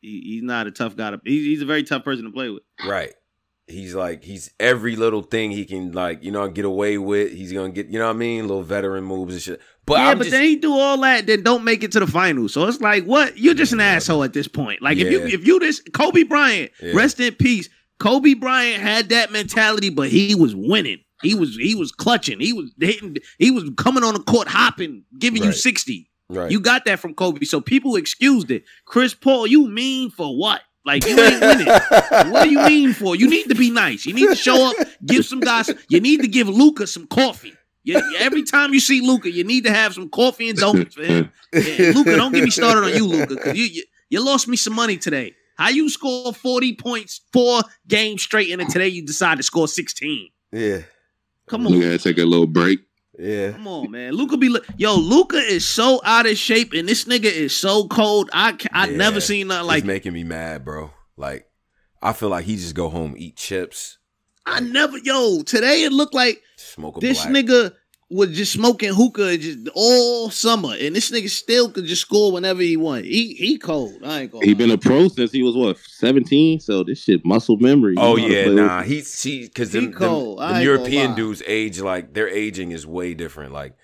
he, 0.00 0.20
he's 0.22 0.42
not 0.42 0.66
a 0.66 0.70
tough 0.70 0.96
guy 0.96 1.10
to 1.10 1.20
he's, 1.24 1.44
he's 1.44 1.62
a 1.62 1.66
very 1.66 1.82
tough 1.82 2.02
person 2.04 2.24
to 2.24 2.30
play 2.30 2.48
with. 2.48 2.62
Right. 2.86 3.12
He's 3.68 3.94
like 3.94 4.24
he's 4.24 4.50
every 4.58 4.96
little 4.96 5.22
thing 5.22 5.50
he 5.50 5.64
can 5.64 5.92
like 5.92 6.24
you 6.24 6.32
know 6.32 6.48
get 6.48 6.64
away 6.64 6.98
with. 6.98 7.30
He's 7.32 7.52
gonna 7.52 7.70
get 7.70 7.86
you 7.88 7.98
know 7.98 8.06
what 8.06 8.16
I 8.16 8.18
mean 8.18 8.48
little 8.48 8.62
veteran 8.64 9.04
moves 9.04 9.34
and 9.34 9.42
shit. 9.42 9.60
But 9.86 9.98
yeah, 9.98 10.08
I'm 10.10 10.18
but 10.18 10.24
just, 10.24 10.32
then 10.32 10.44
he 10.44 10.56
do 10.56 10.72
all 10.72 10.96
that, 10.98 11.26
then 11.26 11.42
don't 11.42 11.62
make 11.64 11.82
it 11.82 11.92
to 11.92 12.00
the 12.00 12.06
finals. 12.06 12.52
So 12.54 12.66
it's 12.66 12.80
like, 12.80 13.04
what? 13.04 13.36
You're 13.36 13.54
just 13.54 13.72
an 13.72 13.80
asshole 13.80 14.22
at 14.24 14.32
this 14.32 14.46
point. 14.48 14.80
Like 14.82 14.96
if 14.98 15.10
you 15.10 15.20
if 15.20 15.46
you 15.46 15.58
this 15.58 15.80
Kobe 15.92 16.22
Bryant, 16.24 16.70
Yeah. 16.80 16.92
rest 16.94 17.20
in 17.20 17.34
peace. 17.34 17.68
Kobe 18.02 18.34
Bryant 18.34 18.82
had 18.82 19.10
that 19.10 19.30
mentality, 19.30 19.88
but 19.88 20.08
he 20.08 20.34
was 20.34 20.56
winning. 20.56 20.98
He 21.22 21.36
was 21.36 21.56
he 21.56 21.76
was 21.76 21.92
clutching. 21.92 22.40
He 22.40 22.52
was 22.52 22.74
hitting. 22.80 23.16
He 23.38 23.52
was 23.52 23.70
coming 23.76 24.02
on 24.02 24.14
the 24.14 24.20
court, 24.20 24.48
hopping, 24.48 25.04
giving 25.18 25.44
you 25.44 25.52
sixty. 25.52 26.10
right. 26.28 26.50
You 26.50 26.58
got 26.58 26.84
that 26.86 26.98
from 26.98 27.14
Kobe. 27.14 27.44
So 27.44 27.60
people 27.60 27.94
excused 27.94 28.50
it. 28.50 28.64
Chris 28.86 29.14
Paul, 29.14 29.46
you 29.46 29.68
mean 29.68 30.10
for 30.10 30.36
what? 30.36 30.62
Like 30.84 31.06
you 31.06 31.16
ain't 31.20 31.40
winning. 31.40 31.66
what 32.32 32.42
do 32.42 32.50
you 32.50 32.60
mean 32.66 32.92
for? 32.92 33.14
You 33.14 33.30
need 33.30 33.48
to 33.50 33.54
be 33.54 33.70
nice. 33.70 34.04
You 34.04 34.14
need 34.14 34.30
to 34.30 34.34
show 34.34 34.70
up, 34.70 34.74
give 35.06 35.24
some 35.24 35.38
guys. 35.38 35.70
You 35.88 36.00
need 36.00 36.22
to 36.22 36.28
give 36.28 36.48
Luka 36.48 36.88
some 36.88 37.06
coffee. 37.06 37.54
You, 37.84 38.00
every 38.18 38.42
time 38.42 38.74
you 38.74 38.80
see 38.80 39.00
Luka, 39.00 39.30
you 39.30 39.44
need 39.44 39.64
to 39.64 39.72
have 39.72 39.94
some 39.94 40.08
coffee 40.08 40.48
and 40.48 40.58
donuts 40.58 40.96
for 40.96 41.04
him. 41.04 41.30
Luka, 41.52 42.16
don't 42.16 42.32
get 42.32 42.42
me 42.42 42.50
started 42.50 42.82
on 42.84 42.94
you, 42.94 43.06
Luka, 43.06 43.36
because 43.36 43.56
you, 43.56 43.64
you 43.64 43.84
You 44.10 44.24
lost 44.24 44.48
me 44.48 44.56
some 44.56 44.74
money 44.74 44.96
today. 44.96 45.34
How 45.56 45.68
you 45.68 45.88
score 45.90 46.32
40 46.32 46.74
points 46.76 47.20
four 47.32 47.62
games 47.88 48.22
straight 48.22 48.50
and 48.50 48.60
then 48.60 48.68
today 48.68 48.88
you 48.88 49.04
decide 49.04 49.36
to 49.38 49.42
score 49.42 49.68
16? 49.68 50.28
Yeah. 50.52 50.82
Come 51.48 51.64
We 51.64 51.74
on. 51.74 51.80
gotta 51.80 51.98
take 51.98 52.18
a 52.18 52.24
little 52.24 52.46
break. 52.46 52.80
Yeah. 53.18 53.52
Come 53.52 53.68
on, 53.68 53.90
man. 53.90 54.12
Luka 54.14 54.36
be 54.38 54.48
li- 54.48 54.60
yo. 54.78 54.96
Luka 54.96 55.36
is 55.36 55.66
so 55.66 56.00
out 56.04 56.26
of 56.26 56.38
shape, 56.38 56.72
and 56.72 56.88
this 56.88 57.04
nigga 57.04 57.24
is 57.24 57.54
so 57.54 57.86
cold. 57.88 58.30
I 58.32 58.56
I 58.72 58.88
Yeah. 58.88 58.96
never 58.96 59.20
seen 59.20 59.48
nothing 59.48 59.66
Like 59.66 59.76
like. 59.82 59.84
making 59.84 60.14
me 60.14 60.24
mad, 60.24 60.64
bro. 60.64 60.90
Like 61.16 61.46
I 62.00 62.14
feel 62.14 62.30
like 62.30 62.46
he 62.46 62.56
just 62.56 62.74
go 62.74 62.88
home, 62.88 63.14
eat 63.18 63.36
chips, 63.36 63.98
I 64.46 64.60
never 64.60 64.96
yo. 64.98 65.42
Today 65.42 65.84
it 65.84 65.92
looked 65.92 66.14
like 66.14 66.40
smoke 66.56 66.96
a 66.96 67.00
this 67.00 67.22
black. 67.24 67.34
nigga 67.44 67.74
was 68.12 68.36
just 68.36 68.52
smoking 68.52 68.92
hookah 68.92 69.38
just 69.38 69.68
all 69.74 70.30
summer, 70.30 70.74
and 70.78 70.94
this 70.94 71.10
nigga 71.10 71.28
still 71.30 71.70
could 71.70 71.86
just 71.86 72.02
score 72.02 72.30
whenever 72.32 72.60
he 72.62 72.76
want. 72.76 73.04
He 73.04 73.34
he 73.34 73.58
cold. 73.58 73.94
I 74.04 74.22
ain't 74.22 74.32
gonna. 74.32 74.44
He 74.44 74.52
lie. 74.52 74.58
been 74.58 74.70
a 74.70 74.78
pro 74.78 75.08
since 75.08 75.32
he 75.32 75.42
was 75.42 75.56
what 75.56 75.78
seventeen. 75.78 76.60
So 76.60 76.84
this 76.84 77.02
shit 77.02 77.24
muscle 77.24 77.56
memory. 77.56 77.94
Oh 77.96 78.16
You 78.16 78.22
know 78.22 78.22
how 78.22 78.28
to 78.28 78.34
yeah, 78.34 78.42
play 78.44 78.54
with- 78.54 78.64
nah. 78.64 78.82
He's 78.82 79.12
see 79.12 79.44
because 79.44 79.72
He 79.72 79.80
them, 79.80 79.90
them, 79.90 79.98
cold. 79.98 80.40
I 80.40 80.52
them 80.54 80.62
European 80.62 81.14
dudes 81.14 81.42
age 81.46 81.80
like 81.80 82.12
their 82.14 82.28
aging 82.28 82.70
is 82.72 82.86
way 82.86 83.14
different. 83.14 83.52
Like 83.52 83.74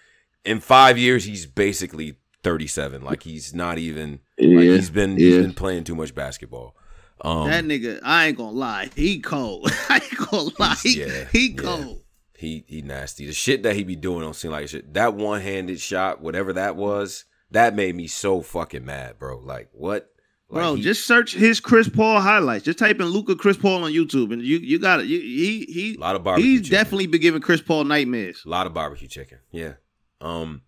in 0.45 0.61
five 0.61 0.99
years, 0.99 1.25
he's 1.25 1.47
basically 1.47 2.17
thirty 2.43 2.67
seven. 2.67 3.03
Like 3.03 3.23
he's 3.23 3.55
not 3.55 3.79
even. 3.79 4.21
Like 4.39 4.61
he's 4.65 4.91
been 4.91 5.17
he's 5.17 5.35
yeah. 5.37 5.41
been 5.43 5.55
playing 5.55 5.85
too 5.85 5.95
much 5.95 6.15
basketball. 6.15 6.77
Um, 7.21 7.49
that 7.49 7.65
nigga. 7.65 7.99
I 8.05 8.27
ain't 8.29 8.37
gonna 8.37 8.53
lie. 8.53 8.91
He 8.95 9.21
cold. 9.21 9.69
I 9.89 9.97
ain't 9.97 10.31
gonna 10.31 10.51
lie. 10.59 10.77
He, 10.83 11.01
Yeah, 11.01 11.25
he 11.33 11.49
yeah. 11.49 11.57
cold. 11.63 12.03
He 12.39 12.65
he 12.69 12.83
nasty. 12.83 13.27
The 13.27 13.33
shit 13.33 13.65
that 13.65 13.75
he 13.75 13.83
be 13.83 13.97
doing 13.97 14.21
don't 14.21 14.33
seem 14.37 14.53
like 14.53 14.69
shit. 14.69 14.95
That 14.95 15.15
one 15.15 15.41
handed 15.41 15.81
shot, 15.81 16.21
whatever 16.21 16.53
that 16.53 16.77
was, 16.77 17.25
that 17.51 17.75
made 17.75 17.97
me 17.97 18.07
so 18.07 18.43
fucking 18.43 18.85
mad, 18.85 19.19
bro. 19.19 19.39
Like 19.39 19.69
what? 19.73 20.09
Like, 20.51 20.63
Bro, 20.63 20.75
he- 20.77 20.83
just 20.83 21.05
search 21.05 21.35
his 21.35 21.59
Chris 21.61 21.89
Paul 21.89 22.21
highlights. 22.21 22.65
Just 22.65 22.79
type 22.79 23.01
in 23.01 23.07
Luka 23.07 23.35
Chris 23.35 23.57
Paul 23.57 23.83
on 23.85 23.93
YouTube, 23.93 24.33
and 24.33 24.41
you 24.41 24.59
you 24.59 24.79
got 24.79 25.01
it. 25.01 25.07
You, 25.07 25.19
he 25.21 25.67
he 25.69 25.95
a 25.97 25.99
lot 26.01 26.15
of 26.17 26.23
barbecue. 26.23 26.49
he's 26.53 26.61
chicken. 26.61 26.71
definitely 26.79 27.07
been 27.09 27.21
giving 27.21 27.41
Chris 27.43 27.61
Paul 27.61 27.83
nightmares. 27.85 28.43
A 28.47 28.49
lot 28.49 28.67
of 28.69 28.73
barbecue 28.73 29.09
chicken. 29.09 29.39
Yeah. 29.51 29.73
Um 30.21 30.63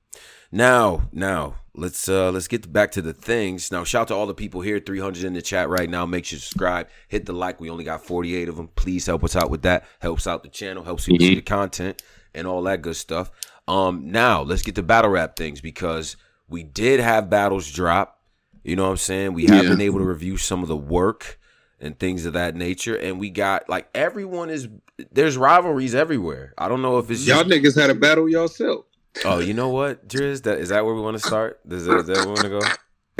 now, 0.53 1.03
now 1.13 1.57
let's 1.75 2.09
uh 2.09 2.31
let's 2.33 2.49
get 2.49 2.73
back 2.73 2.91
to 2.93 3.03
the 3.03 3.13
things. 3.13 3.71
Now 3.71 3.85
shout 3.85 4.03
out 4.03 4.09
to 4.09 4.15
all 4.15 4.27
the 4.27 4.35
people 4.35 4.61
here, 4.61 4.81
300 4.81 5.25
in 5.25 5.33
the 5.35 5.43
chat 5.43 5.69
right 5.69 5.89
now. 5.89 6.05
Make 6.07 6.25
sure 6.25 6.37
you 6.37 6.41
subscribe, 6.41 6.89
hit 7.09 7.27
the 7.27 7.33
like. 7.33 7.61
We 7.61 7.71
only 7.71 7.85
got 7.85 8.05
48 8.05 8.49
of 8.49 8.57
them. 8.57 8.69
Please 8.75 9.07
help 9.07 9.25
us 9.25 9.37
out 9.37 9.51
with 9.51 9.63
that. 9.63 9.87
Helps 10.01 10.27
out 10.27 10.43
the 10.43 10.49
channel, 10.49 10.85
helps 10.85 11.07
people 11.07 11.25
see 11.25 11.35
the 11.35 11.43
content 11.43 12.03
and 12.35 12.47
all 12.47 12.63
that 12.65 12.83
good 12.83 12.97
stuff. 12.97 13.31
Um 13.69 14.11
now 14.11 14.43
let's 14.43 14.63
get 14.63 14.75
to 14.77 14.83
battle 14.83 15.11
rap 15.11 15.37
things 15.37 15.61
because 15.61 16.17
we 16.49 16.63
did 16.65 17.01
have 17.01 17.31
battles 17.31 17.71
drop. 17.71 18.21
You 18.65 18.77
know 18.77 18.85
what 18.85 18.91
I'm 18.91 18.97
saying? 18.99 19.33
We 19.35 19.47
have 19.47 19.65
Yeah. 19.65 19.71
been 19.71 19.81
able 19.81 20.01
to 20.01 20.05
review 20.05 20.37
some 20.37 20.63
of 20.63 20.69
the 20.69 20.77
work 20.77 21.39
and 21.81 21.99
things 21.99 22.27
of 22.27 22.35
that 22.35 22.55
nature. 22.57 22.95
And 22.97 23.19
we 23.19 23.31
got 23.31 23.69
like 23.69 23.89
everyone 23.95 24.51
is 24.51 24.69
there's 25.13 25.37
rivalries 25.37 25.95
everywhere. 25.95 26.53
I 26.59 26.69
don't 26.69 26.83
know 26.83 26.99
if 26.99 27.11
it's 27.11 27.25
Y'all 27.25 27.45
just 27.45 27.49
niggas 27.49 27.81
had 27.81 27.91
a 27.91 27.95
battle 27.95 28.29
yourself. 28.29 28.85
Oh, 29.25 29.39
you 29.41 29.55
know 29.55 29.69
what, 29.69 30.09
Driz? 30.09 30.43
That 30.45 30.59
is 30.59 30.69
that 30.71 30.85
where 30.85 30.95
we 30.95 31.01
want 31.01 31.19
to 31.19 31.27
start? 31.27 31.61
Is 31.69 31.85
that, 31.87 31.99
is 31.99 32.07
that 32.07 32.17
where 32.19 32.27
we 32.27 32.33
want 32.33 32.43
to 32.43 32.49
go? 32.49 32.61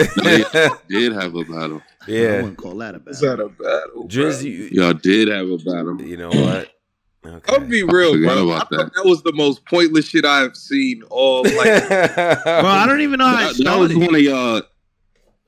did 0.89 1.13
have 1.13 1.35
a 1.35 1.45
battle. 1.45 1.83
I 2.07 2.11
yeah, 2.11 2.37
wouldn't 2.37 2.57
call 2.59 2.75
that 2.77 2.95
a 2.95 2.99
battle. 2.99 3.13
Is 3.13 3.21
that 3.21 3.41
a 3.41 3.49
battle? 3.49 4.09
Driz, 4.09 4.43
you, 4.43 4.69
Y'all 4.73 4.95
did 4.95 5.29
have 5.29 5.49
a 5.49 5.59
battle. 5.59 6.01
you 6.01 6.17
know 6.17 6.31
what? 6.31 6.71
Okay. 7.27 7.53
I'll 7.53 7.61
be 7.61 7.83
real, 7.83 8.13
forgot 8.15 8.35
bro. 8.35 8.49
about 8.51 8.73
I 8.73 8.77
thought 8.77 8.95
that 8.95 9.05
was 9.05 9.23
the 9.23 9.33
most 9.35 9.67
pointless 9.67 10.09
shit 10.09 10.25
I 10.25 10.41
have 10.41 10.57
seen 10.57 11.03
all 11.11 11.43
like 11.43 11.89
Bro, 11.89 12.65
I 12.65 12.87
don't 12.89 13.03
even 13.03 13.19
know 13.19 13.27
how 13.27 13.53
That, 13.53 13.63
that 13.63 13.79
was 13.79 13.91
started. 13.91 13.97
one 13.99 14.15
of 14.15 14.23
y'all. 14.23 14.63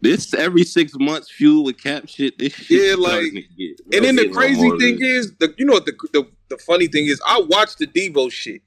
This 0.03 0.35
every 0.35 0.65
six 0.65 0.93
months 0.99 1.31
fuel 1.31 1.65
with 1.65 1.81
cap 1.83 2.09
shit. 2.09 2.37
This 2.37 2.53
shit 2.53 2.91
Yeah, 2.91 2.97
like- 2.97 3.33
And 3.93 4.05
then 4.05 4.17
the 4.17 4.29
crazy 4.29 4.69
thing 4.79 4.99
is, 5.01 5.33
the 5.39 5.55
you 5.57 5.65
know 5.65 5.75
what 5.75 5.87
the, 5.87 5.93
the 6.13 6.29
the 6.51 6.59
funny 6.59 6.89
thing 6.89 7.07
is, 7.07 7.23
I 7.27 7.41
watched 7.41 7.79
the 7.79 7.87
Devo 7.87 8.31
shit. 8.31 8.61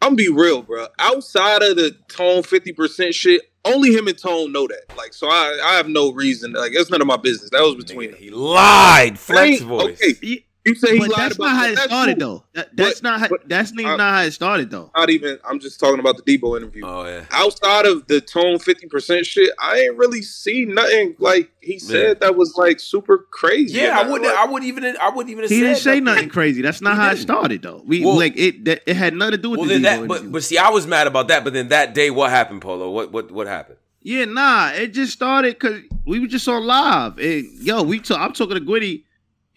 I'm 0.00 0.14
be 0.16 0.28
real, 0.28 0.62
bro. 0.62 0.86
Outside 0.98 1.62
of 1.62 1.76
the 1.76 1.96
Tone 2.08 2.42
50% 2.42 3.14
shit, 3.14 3.42
only 3.64 3.92
him 3.92 4.08
and 4.08 4.16
Tone 4.16 4.52
know 4.52 4.66
that. 4.68 4.96
Like, 4.96 5.12
so 5.12 5.28
I 5.28 5.60
I 5.64 5.74
have 5.74 5.88
no 5.88 6.12
reason. 6.12 6.52
Like, 6.52 6.72
it's 6.74 6.90
none 6.90 7.00
of 7.00 7.06
my 7.06 7.16
business. 7.16 7.50
That 7.50 7.62
was 7.62 7.74
between 7.74 8.10
Nigga, 8.10 8.12
them. 8.12 8.22
he 8.22 8.30
lied. 8.30 9.18
Flex 9.18 9.60
voice. 9.60 10.00
Okay, 10.00 10.44
you 10.68 10.74
say 10.76 10.92
he 10.94 10.98
but 11.00 11.08
lied 11.10 11.18
that's 11.18 11.36
about 11.36 11.44
not 11.46 11.56
how 11.56 11.62
that. 11.62 11.72
it 11.72 11.74
That's 11.76 11.86
started, 11.88 12.20
cool. 12.20 12.28
though. 12.28 12.44
That, 12.54 12.76
that's 12.76 13.00
But- 13.00 13.08
not. 13.10 13.20
How, 13.20 13.28
but 13.28 13.48
that's 13.48 13.72
even 13.72 13.86
I- 13.86 13.96
not 13.96 14.14
how 14.14 14.22
it 14.22 14.30
started, 14.32 14.70
though. 14.70 14.90
Not 14.96 15.10
even. 15.10 15.38
I'm 15.48 15.58
just 15.60 15.80
talking 15.80 15.98
about 16.00 16.16
the 16.16 16.38
Debo 16.38 16.56
interview. 16.56 16.82
Oh 16.86 17.04
yeah. 17.06 17.24
Outside 17.30 17.86
of 17.86 18.06
the 18.06 18.20
Tone 18.20 18.58
50% 18.58 19.24
shit, 19.26 19.50
I 19.60 19.78
ain't 19.80 19.96
really 19.96 20.22
see 20.22 20.64
nothing 20.64 21.16
like 21.18 21.50
he 21.60 21.78
said 21.78 22.20
that 22.20 22.36
was 22.36 22.54
like 22.56 22.80
super 22.80 23.26
crazy. 23.30 23.78
Yeah, 23.78 23.98
I 23.98 24.02
And 24.02 24.12
wouldn't. 24.12 24.30
like- 24.30 24.38
I 24.38 24.46
wouldn't 24.50 24.68
even. 24.68 24.96
I 25.00 25.08
wouldn't 25.10 25.30
even. 25.30 25.42
Have 25.44 25.50
He 25.50 25.58
said 25.60 25.66
didn't 25.66 25.78
say 25.78 26.00
nothing 26.00 26.28
crazy. 26.28 26.62
That's 26.62 26.80
not 26.80 26.94
He 26.94 27.00
how 27.00 27.06
it 27.06 27.10
didn't. 27.10 27.22
started, 27.22 27.62
though. 27.62 27.82
We 27.86 28.04
Well- 28.04 28.16
like 28.16 28.36
it. 28.36 28.64
That, 28.64 28.82
it 28.86 28.96
had 28.96 29.14
nothing 29.14 29.32
to 29.32 29.38
do 29.38 29.50
with 29.50 29.60
Well, 29.60 29.68
the 29.68 29.78
then 29.78 29.82
Devo 29.82 30.00
that. 30.02 30.08
But 30.08 30.14
interview. 30.16 30.30
but 30.32 30.42
see, 30.44 30.58
I 30.58 30.70
was 30.70 30.86
mad 30.86 31.06
about 31.06 31.28
that. 31.28 31.44
But 31.44 31.52
then 31.52 31.68
that 31.68 31.94
day, 31.94 32.10
what 32.10 32.30
happened, 32.30 32.62
Polo? 32.62 32.90
What 32.90 33.12
what 33.12 33.30
what 33.30 33.46
happened? 33.46 33.78
Yeah, 34.00 34.24
nah, 34.26 34.70
it 34.70 34.94
just 34.94 35.12
started 35.12 35.54
because 35.58 35.80
we 36.06 36.20
were 36.20 36.28
just 36.28 36.46
on 36.48 36.64
live. 36.64 37.18
And 37.18 37.46
yo, 37.60 37.82
we 37.82 37.98
talk, 37.98 38.20
I'm 38.20 38.32
talking 38.32 38.54
to 38.54 38.60
Gwitty. 38.60 39.02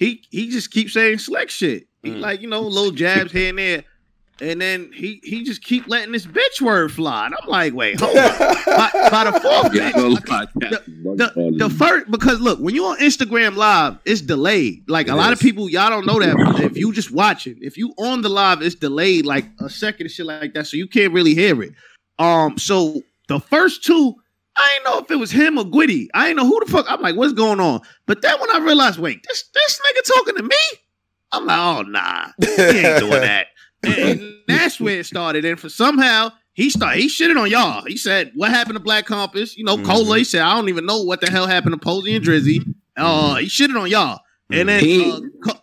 He 0.02 0.24
he 0.32 0.50
just 0.50 0.72
keeps 0.72 0.94
saying 0.94 1.20
slick 1.20 1.52
shit. 1.52 1.86
He 2.02 2.10
Mm. 2.10 2.20
like, 2.22 2.42
you 2.42 2.48
know, 2.50 2.62
little 2.64 2.90
jabs 2.92 3.32
here 3.32 3.50
and 3.50 3.60
there. 3.60 3.84
And 4.42 4.60
then 4.60 4.90
he 4.92 5.20
he 5.24 5.44
just 5.44 5.64
keep 5.64 5.88
letting 5.88 6.12
this 6.12 6.26
bitch 6.26 6.60
word 6.60 6.92
fly. 6.92 7.28
And 7.28 7.36
I'm 7.40 7.48
like, 7.48 7.76
wait, 7.76 8.00
hold 8.00 8.18
on. 8.18 8.24
by, 8.66 8.90
by 9.12 9.24
the 9.26 9.40
fourth 9.40 9.76
Yeah, 9.76 9.92
bitch, 9.92 9.96
no 9.98 10.14
okay, 10.14 10.32
lie, 10.34 10.46
Cap 10.48 10.72
is 10.88 11.18
the, 11.18 11.56
the 11.60 11.70
first 11.70 12.10
because 12.10 12.42
look, 12.42 12.58
when 12.60 12.74
you're 12.74 12.90
on 12.90 12.98
Instagram 12.98 13.56
live, 13.56 14.00
it's 14.04 14.22
delayed. 14.22 14.90
Like 14.90 15.06
It 15.08 15.12
a 15.12 15.16
lot 15.16 15.32
of 15.34 15.40
people, 15.40 15.70
y'all 15.70 15.92
don't 15.92 16.08
know 16.08 16.20
that. 16.20 16.36
but 16.36 16.60
If 16.62 16.76
you 16.76 16.92
just 16.92 17.12
watching, 17.12 17.60
if 17.62 17.78
you 17.78 17.94
on 18.00 18.24
the 18.24 18.30
live, 18.30 18.64
it's 18.64 18.74
delayed 18.74 19.28
like 19.28 19.46
a 19.60 19.70
second 19.70 20.08
and 20.08 20.12
shit 20.12 20.26
like 20.26 20.56
that, 20.56 20.66
so 20.66 20.76
you 20.76 20.88
can't 20.88 21.14
really 21.14 21.36
hear 21.36 21.62
it. 21.62 21.74
Um, 22.18 22.58
so 22.58 23.04
the 23.28 23.40
first 23.40 23.84
two, 23.84 24.16
I 24.62 24.74
ain't 24.76 24.86
know 24.86 25.00
if 25.00 25.12
it 25.12 25.16
was 25.16 25.32
him 25.32 25.58
or 25.58 25.64
Gwitty. 25.66 26.08
I 26.14 26.28
ain't 26.28 26.38
know 26.38 26.46
who 26.46 26.60
the 26.64 26.72
fuck. 26.72 26.86
I'm 26.90 27.02
like, 27.02 27.16
what's 27.16 27.34
going 27.34 27.60
on? 27.60 27.82
But 28.06 28.22
then 28.22 28.40
when 28.40 28.50
I 28.56 28.60
realized, 28.60 29.00
wait, 29.00 29.26
this 29.28 29.44
this 29.54 29.80
nigga 29.80 30.16
talking 30.16 30.36
to 30.38 30.44
me, 30.44 30.56
I'm 31.32 31.46
like, 31.46 31.58
oh 31.58 31.82
nah, 31.84 32.28
he 32.40 32.48
ain't 32.80 33.00
doing 33.00 33.12
that. 33.22 33.48
And 33.84 34.36
that's 34.48 34.80
where 34.80 35.00
it 35.00 35.06
started. 35.08 35.44
And 35.46 35.60
for 35.60 35.70
somehow 35.70 36.32
he 36.54 36.70
started, 36.70 37.02
he 37.02 37.08
shitted 37.08 37.42
on 37.42 37.50
y'all. 37.50 37.84
He 37.86 37.98
said, 37.98 38.32
"What 38.36 38.52
happened 38.52 38.76
to 38.76 38.80
Black 38.80 39.06
Compass?" 39.06 39.58
You 39.58 39.64
know, 39.64 39.78
Mhm. 39.78 39.86
Cola. 39.86 40.18
He 40.20 40.24
said, 40.24 40.42
"I 40.42 40.54
don't 40.54 40.70
even 40.70 40.86
know 40.86 41.02
what 41.02 41.20
the 41.22 41.32
hell 41.32 41.48
happened 41.48 41.74
to 41.74 41.80
Posey 41.80 42.16
and 42.16 42.24
Drizzy." 42.26 42.60
Uh, 42.98 43.36
he 43.36 43.48
shitted 43.48 43.80
on 43.82 43.90
y'all. 43.90 44.20
And 44.52 44.68
then 44.70 44.84
He- 44.84 45.10
uh, 45.10 45.22
Co- 45.44 45.62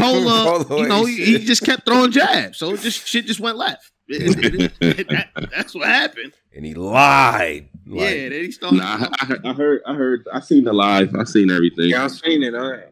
Cola, 0.00 0.64
you 0.78 0.86
know, 0.86 1.04
he, 1.06 1.24
he 1.24 1.38
just 1.44 1.64
kept 1.64 1.86
throwing 1.86 2.12
jabs. 2.12 2.58
So 2.58 2.76
just 2.76 3.08
shit 3.08 3.26
just 3.26 3.40
went 3.40 3.56
left. 3.56 3.90
It- 4.08 4.54
it- 4.54 4.72
it- 5.00 5.08
that- 5.08 5.50
that's 5.54 5.74
what 5.74 5.86
happened. 5.88 6.32
and 6.54 6.64
he 6.64 6.74
lied. 6.74 7.68
Like, 7.86 8.00
yeah, 8.00 8.28
then 8.28 8.32
he 8.32 8.50
started. 8.52 8.78
Nah, 8.78 9.08
I, 9.20 9.34
I, 9.44 9.50
I 9.50 9.52
heard, 9.52 9.80
I 9.86 9.94
heard, 9.94 10.26
I 10.32 10.40
seen 10.40 10.64
the 10.64 10.72
live, 10.72 11.14
I 11.14 11.24
seen 11.24 11.50
everything. 11.50 11.88
Yeah, 11.90 12.04
I 12.04 12.08
seen 12.08 12.42
it. 12.42 12.54
I, 12.54 12.84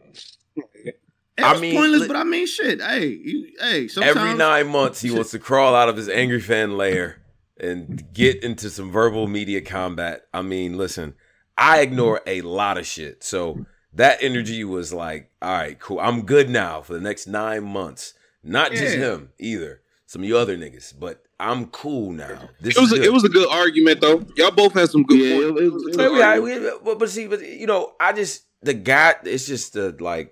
it 1.37 1.43
I 1.43 1.53
was 1.53 1.61
mean, 1.61 1.75
pointless, 1.75 2.03
li- 2.03 2.07
but 2.09 2.17
I 2.17 2.25
mean, 2.25 2.47
shit. 2.47 2.81
Hey, 2.81 3.07
you, 3.09 3.53
hey, 3.59 3.89
sometimes 3.89 4.17
Every 4.17 4.35
nine 4.35 4.69
months, 4.69 5.01
he 5.01 5.11
wants 5.11 5.33
to 5.33 5.39
crawl 5.41 5.75
out 5.75 5.89
of 5.89 5.97
his 5.97 6.09
angry 6.09 6.41
fan 6.41 6.77
lair 6.77 7.23
and 7.59 8.13
get 8.13 8.43
into 8.45 8.71
some 8.71 8.91
verbal 8.93 9.27
media 9.27 9.61
combat. 9.61 10.27
I 10.33 10.43
mean, 10.43 10.77
listen, 10.79 11.15
I 11.59 11.81
ignore 11.81 12.21
a 12.27 12.41
lot 12.43 12.79
of 12.79 12.87
shit. 12.87 13.25
So 13.25 13.67
that 13.93 14.19
energy 14.23 14.63
was 14.65 14.93
like, 14.93 15.31
all 15.43 15.53
right, 15.53 15.79
cool. 15.79 15.99
I'm 15.99 16.23
good 16.23 16.49
now 16.51 16.83
for 16.83 16.95
the 16.95 17.01
next 17.01 17.27
nine 17.27 17.65
months. 17.65 18.15
Not 18.45 18.71
just 18.73 18.97
him 18.97 19.31
either. 19.39 19.81
Some 20.15 20.23
of 20.23 20.29
you 20.29 20.39
other 20.39 20.57
niggas, 20.57 20.95
but 20.97 21.25
I'm 21.41 21.67
cool 21.67 22.13
now. 22.13 22.49
This 22.61 22.77
it 22.77 22.81
was 22.81 22.93
is 22.93 22.99
a, 22.99 23.01
good. 23.01 23.07
it 23.07 23.13
was 23.13 23.25
a 23.25 23.29
good 23.29 23.49
argument 23.51 24.01
though. 24.01 24.25
Y'all 24.37 24.53
both 24.53 24.73
had 24.73 24.89
some 24.89 25.03
good 25.03 25.19
Yeah, 25.19 25.35
points. 25.49 25.61
it, 25.61 25.65
it, 25.65 25.73
was- 25.73 25.87
it 25.89 25.97
But, 25.97 26.13
was 26.13 26.41
we, 26.41 26.59
we- 26.61 26.71
but, 26.85 26.99
but 27.01 27.11
see, 27.11 27.27
but 27.27 27.41
you 27.45 27.67
know, 27.67 27.95
I 27.99 28.13
just 28.13 28.45
the 28.63 28.75
guy. 28.75 29.17
It's 29.25 29.45
just 29.47 29.73
the 29.73 29.95
like. 29.99 30.31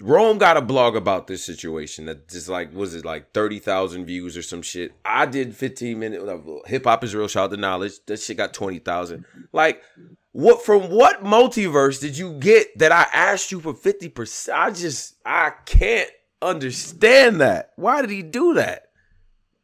Rome 0.00 0.38
got 0.38 0.56
a 0.56 0.60
blog 0.60 0.96
about 0.96 1.28
this 1.28 1.44
situation 1.44 2.06
that 2.06 2.28
just 2.28 2.48
like 2.48 2.74
was 2.74 2.94
it 2.96 3.04
like 3.04 3.32
thirty 3.32 3.60
thousand 3.60 4.06
views 4.06 4.36
or 4.36 4.42
some 4.42 4.60
shit. 4.62 4.92
I 5.04 5.24
did 5.26 5.54
fifteen 5.54 6.00
minute 6.00 6.20
uh, 6.22 6.38
hip 6.66 6.84
hop 6.84 7.04
is 7.04 7.14
real. 7.14 7.28
Shout 7.28 7.44
out 7.44 7.50
to 7.52 7.56
knowledge. 7.56 7.92
That 8.06 8.18
shit 8.20 8.36
got 8.36 8.52
twenty 8.54 8.80
thousand. 8.80 9.24
Like 9.52 9.82
what 10.32 10.64
from 10.64 10.90
what 10.90 11.22
multiverse 11.22 12.00
did 12.00 12.18
you 12.18 12.32
get 12.40 12.76
that 12.78 12.90
I 12.90 13.06
asked 13.12 13.52
you 13.52 13.60
for 13.60 13.72
fifty 13.72 14.08
percent? 14.08 14.58
I 14.58 14.70
just 14.72 15.14
I 15.24 15.52
can't 15.64 16.10
understand 16.44 17.40
that. 17.40 17.72
Why 17.76 18.00
did 18.00 18.10
he 18.10 18.22
do 18.22 18.54
that? 18.54 18.82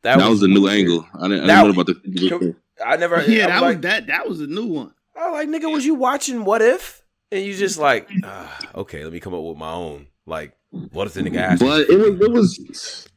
that 0.02 0.16
was 0.28 0.42
a 0.42 0.48
new 0.48 0.62
weird. 0.62 0.78
angle. 0.78 1.06
I 1.14 1.28
didn't, 1.28 1.50
I 1.50 1.62
didn't 1.62 1.74
know 1.76 1.82
about 1.82 1.86
the. 1.86 2.56
I 2.84 2.96
never. 2.96 3.22
Yeah, 3.22 3.44
I'm 3.44 3.48
that 3.50 3.62
like, 3.62 3.76
was 3.76 3.82
that. 3.82 4.06
That 4.06 4.28
was 4.28 4.40
a 4.40 4.46
new 4.46 4.66
one. 4.66 4.92
I 5.16 5.30
was 5.30 5.34
like, 5.34 5.48
nigga, 5.62 5.70
was 5.72 5.84
you 5.84 5.94
watching 5.94 6.44
What 6.44 6.62
If? 6.62 7.02
And 7.32 7.44
you 7.44 7.54
just 7.54 7.78
like, 7.78 8.08
ah, 8.24 8.58
okay, 8.74 9.04
let 9.04 9.12
me 9.12 9.20
come 9.20 9.34
up 9.34 9.42
with 9.42 9.56
my 9.58 9.70
own. 9.72 10.06
Like, 10.26 10.56
what 10.70 11.06
if 11.06 11.14
the 11.14 11.20
nigga 11.20 11.36
asked? 11.36 11.60
But 11.60 11.88
it 11.90 11.96
was, 11.98 12.20
it 12.20 12.30
was. 12.32 13.08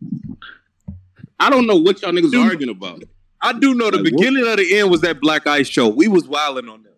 I 1.40 1.50
don't 1.50 1.66
know 1.68 1.78
what 1.78 2.02
y'all 2.02 2.12
niggas 2.12 2.32
Dude. 2.32 2.46
arguing 2.48 2.70
about. 2.76 3.04
I 3.42 3.54
do 3.54 3.74
know 3.74 3.90
the 3.92 3.98
Like, 3.98 4.12
what- 4.14 4.18
beginning 4.22 4.48
of 4.48 4.58
the 4.58 4.78
end 4.78 4.92
was 4.92 5.02
that 5.02 5.20
Black 5.20 5.48
Ice 5.48 5.68
show. 5.68 5.88
We 5.90 6.08
was 6.08 6.28
wilding 6.28 6.70
on 6.70 6.84
them. 6.84 6.94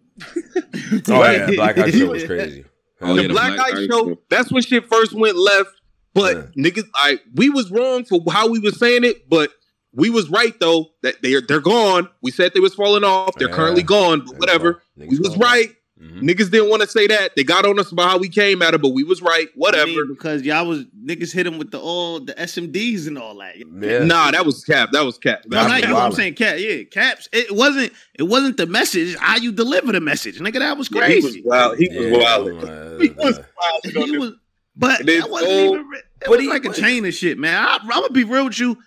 Oh 1.09 1.23
yeah, 1.29 1.47
Black 1.55 1.77
Ice 1.77 1.93
Show 1.97 2.09
was 2.11 2.23
crazy. 2.27 2.63
Oh, 3.01 3.13
the 3.15 3.21
yeah, 3.23 3.27
the 3.27 3.33
Black, 3.33 3.55
Black 3.55 3.73
Ice 3.73 3.79
Ice 3.79 3.87
Show, 3.87 4.07
Show. 4.09 4.17
that's 4.29 4.51
when 4.51 4.61
shit 4.63 4.87
first 4.87 5.13
went 5.13 5.35
left. 5.37 5.74
But 6.15 6.35
Yeah. 6.57 6.63
niggas, 6.69 6.87
I 6.95 7.19
we 7.35 7.49
was 7.49 7.69
wrong 7.69 8.05
for 8.05 8.19
how 8.31 8.47
we 8.49 8.57
was 8.57 8.79
saying 8.79 9.03
it, 9.03 9.29
but 9.29 9.51
we 9.93 10.09
was 10.09 10.29
right 10.29 10.59
though 10.59 10.87
that 11.03 11.21
they're 11.21 11.41
they're 11.41 11.59
gone. 11.61 12.09
We 12.23 12.31
said 12.31 12.53
they 12.55 12.59
was 12.61 12.73
falling 12.73 13.03
off. 13.03 13.35
They're 13.37 13.49
Yeah. 13.49 13.55
currently 13.55 13.83
gone, 13.83 14.23
but 14.25 14.39
whatever. 14.39 14.81
Niggas 14.99 15.09
We 15.11 15.19
was 15.19 15.29
gone. 15.29 15.39
right. 15.39 15.75
Mhm. 16.01 16.23
Niggas 16.23 16.51
didn't 16.51 16.67
want 16.69 16.81
to 16.81 16.89
say 16.89 17.07
that. 17.07 17.37
They 17.37 17.45
got 17.45 17.65
on 17.65 17.79
us 17.79 17.89
about 17.89 18.09
how 18.09 18.17
we 18.17 18.27
came 18.27 18.61
at 18.61 18.73
it, 18.73 18.81
but 18.81 18.89
we 18.89 19.05
was 19.05 19.21
right. 19.21 19.47
Whatever. 19.55 19.83
I 19.89 19.95
mean, 19.95 20.07
because 20.09 20.41
y'all 20.41 20.67
was 20.67 20.83
niggas 21.05 21.31
hit 21.31 21.47
him 21.47 21.57
with 21.57 21.71
the 21.71 21.79
all 21.79 22.19
the 22.19 22.33
SMDs 22.37 23.07
and 23.07 23.17
all 23.17 23.37
that. 23.37 23.55
Yeah. 23.57 24.03
Nah, 24.03 24.31
that 24.31 24.45
was 24.45 24.61
cap. 24.65 24.89
That 24.91 25.05
was 25.05 25.17
cap. 25.17 25.43
No, 25.47 25.55
That 25.55 25.67
not 25.69 25.71
was 25.75 25.81
you. 25.89 25.95
cap. 25.95 26.03
I'm 26.03 26.11
saying 26.11 26.33
cap. 26.33 26.55
Yeah, 26.59 26.83
caps. 26.91 27.29
It 27.31 27.55
wasn't. 27.55 27.93
It 28.19 28.23
wasn't 28.23 28.57
the 28.57 28.65
message. 28.65 29.15
How 29.15 29.37
you 29.37 29.53
deliver 29.53 29.93
the 29.93 30.01
message, 30.01 30.37
nigga. 30.39 30.59
That 30.59 30.77
was 30.77 30.89
He 30.89 30.95
was 30.95 31.05
crazy. 31.05 31.41
wild. 31.45 31.77
He 31.77 31.87
was 31.87 32.05
Yeah, 32.07 32.17
wild. 32.17 32.63
uh, 32.65 32.97
He 32.99 33.09
was 33.11 33.39
wild. 33.39 34.07
He 34.09 34.17
was, 34.17 34.31
but 34.75 35.01
And 35.01 35.09
that 35.09 35.29
wasn't 35.29 35.51
Cole- 35.51 35.73
even. 35.75 35.87
re- 35.87 35.97
It 35.99 36.03
But 36.21 36.29
was 36.31 36.39
he- 36.41 36.47
like 36.49 36.65
a 36.65 36.69
but- 36.69 36.77
chain 36.77 37.05
of 37.05 37.13
shit, 37.13 37.37
man. 37.37 37.55
I, 37.63 37.77
I'm 37.81 37.87
gonna 37.87 38.09
be 38.09 38.23
real 38.23 38.45
with 38.45 38.59
you. 38.59 38.77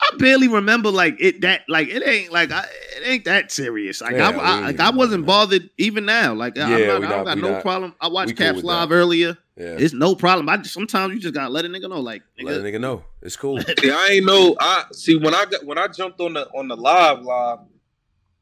I 0.00 0.16
barely 0.16 0.48
remember 0.48 0.90
like 0.90 1.16
it 1.20 1.42
that 1.42 1.62
like 1.68 1.86
it 1.88 2.02
ain't 2.06 2.32
like 2.32 2.50
I, 2.50 2.64
it 2.96 3.06
ain't 3.06 3.24
that 3.26 3.52
serious. 3.52 4.00
Like 4.00 4.16
Yeah, 4.16 4.30
I, 4.30 4.32
I 4.32 4.60
like 4.60 4.80
I 4.80 4.90
wasn't 4.90 5.20
man. 5.20 5.26
bothered 5.26 5.70
even 5.78 6.04
now. 6.06 6.34
Like 6.34 6.56
Yeah, 6.56 6.64
I'm 6.64 6.70
not, 6.70 6.80
I 6.80 6.86
don't 6.86 7.02
not- 7.02 7.24
got 7.24 7.38
no 7.38 7.50
not- 7.52 7.62
problem. 7.62 7.94
I 8.00 8.08
watched 8.08 8.36
Caps 8.36 8.56
with 8.56 8.64
live 8.64 8.88
that. 8.88 8.94
earlier. 8.96 9.38
yeah. 9.56 9.76
It's 9.78 9.94
no 9.94 10.16
problem. 10.16 10.48
I 10.48 10.56
just 10.56 10.74
sometimes 10.74 11.14
you 11.14 11.20
just 11.20 11.34
gotta 11.34 11.50
let 11.50 11.64
a 11.64 11.68
nigga 11.68 11.88
know, 11.88 12.00
like 12.00 12.22
Let 12.42 12.56
a 12.56 12.60
nigga, 12.60 12.74
nigga 12.74 12.80
know. 12.80 13.04
It's 13.22 13.36
cool. 13.36 13.60
See, 13.80 13.90
I 13.92 14.08
ain't 14.14 14.26
know. 14.26 14.56
I 14.58 14.84
see 14.92 15.14
when 15.16 15.34
I 15.36 15.44
got 15.44 15.64
when 15.64 15.78
I 15.78 15.86
jumped 15.86 16.20
on 16.20 16.32
the 16.34 16.48
on 16.50 16.66
the 16.66 16.76
live 16.76 17.22
live, 17.22 17.58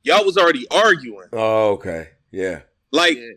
y'all 0.02 0.24
was 0.24 0.38
already 0.38 0.66
arguing. 0.70 1.28
oh, 1.34 1.72
okay. 1.72 2.08
Yeah. 2.30 2.60
Like, 2.90 3.18
Yeah. 3.18 3.32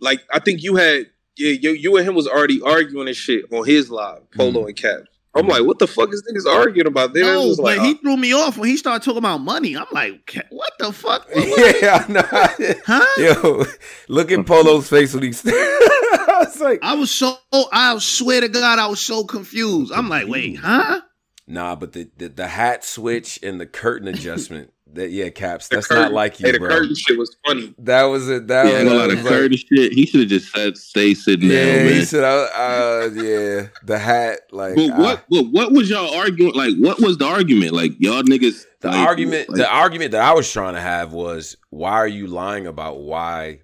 like 0.00 0.22
I 0.32 0.40
think 0.40 0.64
you 0.64 0.74
had 0.74 1.06
yeah, 1.38 1.52
you, 1.60 1.70
you 1.70 1.96
and 1.96 2.06
him 2.08 2.14
was 2.14 2.26
already 2.26 2.60
arguing 2.62 3.08
and 3.08 3.16
shit 3.16 3.44
on 3.52 3.64
his 3.66 3.90
live, 3.90 4.30
Polo 4.32 4.66
and 4.66 4.76
Caps. 4.76 5.08
I'm 5.34 5.46
like, 5.46 5.64
what 5.64 5.78
the 5.78 5.86
fuck 5.86 6.12
is 6.12 6.22
niggas 6.28 6.50
arguing 6.50 6.86
about? 6.88 7.12
Then 7.12 7.22
no, 7.22 7.48
was 7.48 7.58
but 7.58 7.78
like, 7.78 7.80
he 7.80 7.92
uh, 7.92 7.98
threw 8.02 8.16
me 8.16 8.32
off 8.32 8.58
when 8.58 8.68
he 8.68 8.76
started 8.76 9.04
talking 9.04 9.18
about 9.18 9.38
money. 9.38 9.76
I'm 9.76 9.86
like, 9.92 10.36
what 10.50 10.72
the 10.78 10.92
fuck? 10.92 11.28
What- 11.32 11.36
what- 11.48 11.82
yeah, 11.82 12.04
I 12.08 12.12
know. 12.12 12.74
Huh? 12.84 13.06
Yo, 13.42 13.64
look 14.08 14.32
at 14.32 14.44
Polo's 14.46 14.88
face 14.88 15.14
when 15.14 15.22
he's. 15.22 15.44
I 15.46 16.44
was 16.44 16.60
like, 16.60 16.80
I 16.82 16.94
was 16.94 17.10
so 17.10 17.36
I 17.72 17.96
swear 17.98 18.40
to 18.40 18.48
God, 18.48 18.78
I 18.78 18.86
was 18.88 19.00
so 19.00 19.24
confused. 19.24 19.92
I'm 19.92 20.08
like, 20.08 20.26
wait, 20.28 20.56
huh? 20.56 21.02
nah, 21.46 21.76
but 21.76 21.92
the, 21.92 22.10
the 22.16 22.28
the 22.28 22.46
hat 22.48 22.84
switch 22.84 23.38
and 23.42 23.60
the 23.60 23.66
curtain 23.66 24.08
adjustment. 24.08 24.72
That 24.94 25.10
yeah, 25.10 25.28
caps. 25.28 25.68
the 25.68 25.76
That's 25.76 25.86
curtain- 25.86 26.04
not 26.04 26.12
like 26.12 26.40
you, 26.40 26.46
hey, 26.46 26.52
the 26.52 26.58
bro. 26.60 26.68
curtain 26.70 26.94
shit 26.94 27.18
was 27.18 27.36
funny. 27.46 27.74
That 27.78 28.04
was 28.04 28.28
it. 28.28 28.46
That 28.48 28.66
Yeah, 28.66 28.82
was, 28.84 28.92
a 28.92 28.96
lot 28.96 29.02
that 29.08 29.10
of 29.10 29.16
was 29.16 29.24
like- 29.24 29.32
curtain 29.34 29.58
shit. 29.58 29.92
He 29.92 30.06
should 30.06 30.20
have 30.20 30.28
just 30.30 30.50
said, 30.50 30.76
"Stay 30.78 31.12
sitting 31.14 31.48
Yeah, 31.50 31.56
there, 31.64 31.90
he 31.94 32.04
said, 32.06 32.24
uh, 32.24 32.48
uh, 32.54 33.10
yeah, 33.14 33.66
the 33.84 33.98
hat, 33.98 34.40
like 34.50 34.76
But 34.76 34.96
what? 34.98 35.24
But 35.28 35.42
what 35.50 35.72
was 35.72 35.90
y'all 35.90 36.14
arguing? 36.14 36.54
Like, 36.54 36.74
what 36.78 37.00
was 37.00 37.18
the 37.18 37.26
argument? 37.26 37.72
Like, 37.72 37.92
y'all 37.98 38.22
niggas. 38.22 38.64
The 38.80 38.88
like, 38.88 39.06
argument, 39.06 39.48
like- 39.50 39.58
the 39.58 39.68
argument 39.68 40.12
that 40.12 40.22
I 40.22 40.32
was 40.32 40.50
trying 40.50 40.74
to 40.74 40.80
have 40.80 41.12
was, 41.12 41.56
why 41.70 41.92
are 41.92 42.08
you 42.08 42.26
lying 42.26 42.66
about 42.66 43.00
why 43.00 43.60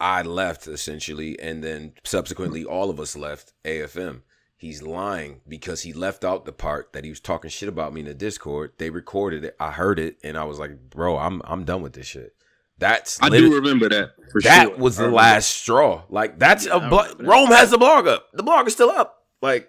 I 0.00 0.22
left, 0.22 0.68
essentially, 0.68 1.38
and 1.38 1.62
then 1.62 1.92
subsequently 2.04 2.64
all 2.64 2.88
of 2.88 2.98
us 2.98 3.14
left 3.16 3.52
AFM? 3.64 4.22
He's 4.62 4.80
lying 4.80 5.40
because 5.48 5.82
he 5.82 5.92
left 5.92 6.24
out 6.24 6.44
the 6.44 6.52
part 6.52 6.92
that 6.92 7.02
he 7.02 7.10
was 7.10 7.18
talking 7.18 7.50
shit 7.50 7.68
about 7.68 7.92
me 7.92 7.98
in 8.02 8.06
the 8.06 8.14
Discord. 8.14 8.70
They 8.78 8.90
recorded 8.90 9.42
it, 9.44 9.56
I 9.58 9.72
heard 9.72 9.98
it, 9.98 10.18
and 10.22 10.38
I 10.38 10.44
was 10.44 10.60
like, 10.60 10.88
bro, 10.88 11.18
I'm 11.18 11.42
I'm 11.44 11.64
done 11.64 11.82
with 11.82 11.94
this 11.94 12.06
shit. 12.06 12.36
That's 12.78 13.20
I 13.20 13.28
do 13.28 13.52
remember 13.56 13.88
that 13.88 14.12
for 14.30 14.40
that 14.42 14.68
sure. 14.68 14.76
was 14.76 14.98
the 14.98 15.02
remember. 15.06 15.16
last 15.16 15.50
straw. 15.50 16.04
Like 16.08 16.38
that's 16.38 16.66
Yeah, 16.66 16.74
a 16.76 16.78
I 16.78 16.88
blo- 16.88 17.08
that. 17.12 17.26
Rome 17.26 17.48
has 17.48 17.70
the 17.72 17.78
blog 17.78 18.06
up. 18.06 18.28
The 18.34 18.44
blog 18.44 18.68
is 18.68 18.72
still 18.72 18.90
up. 18.90 19.24
Like 19.42 19.68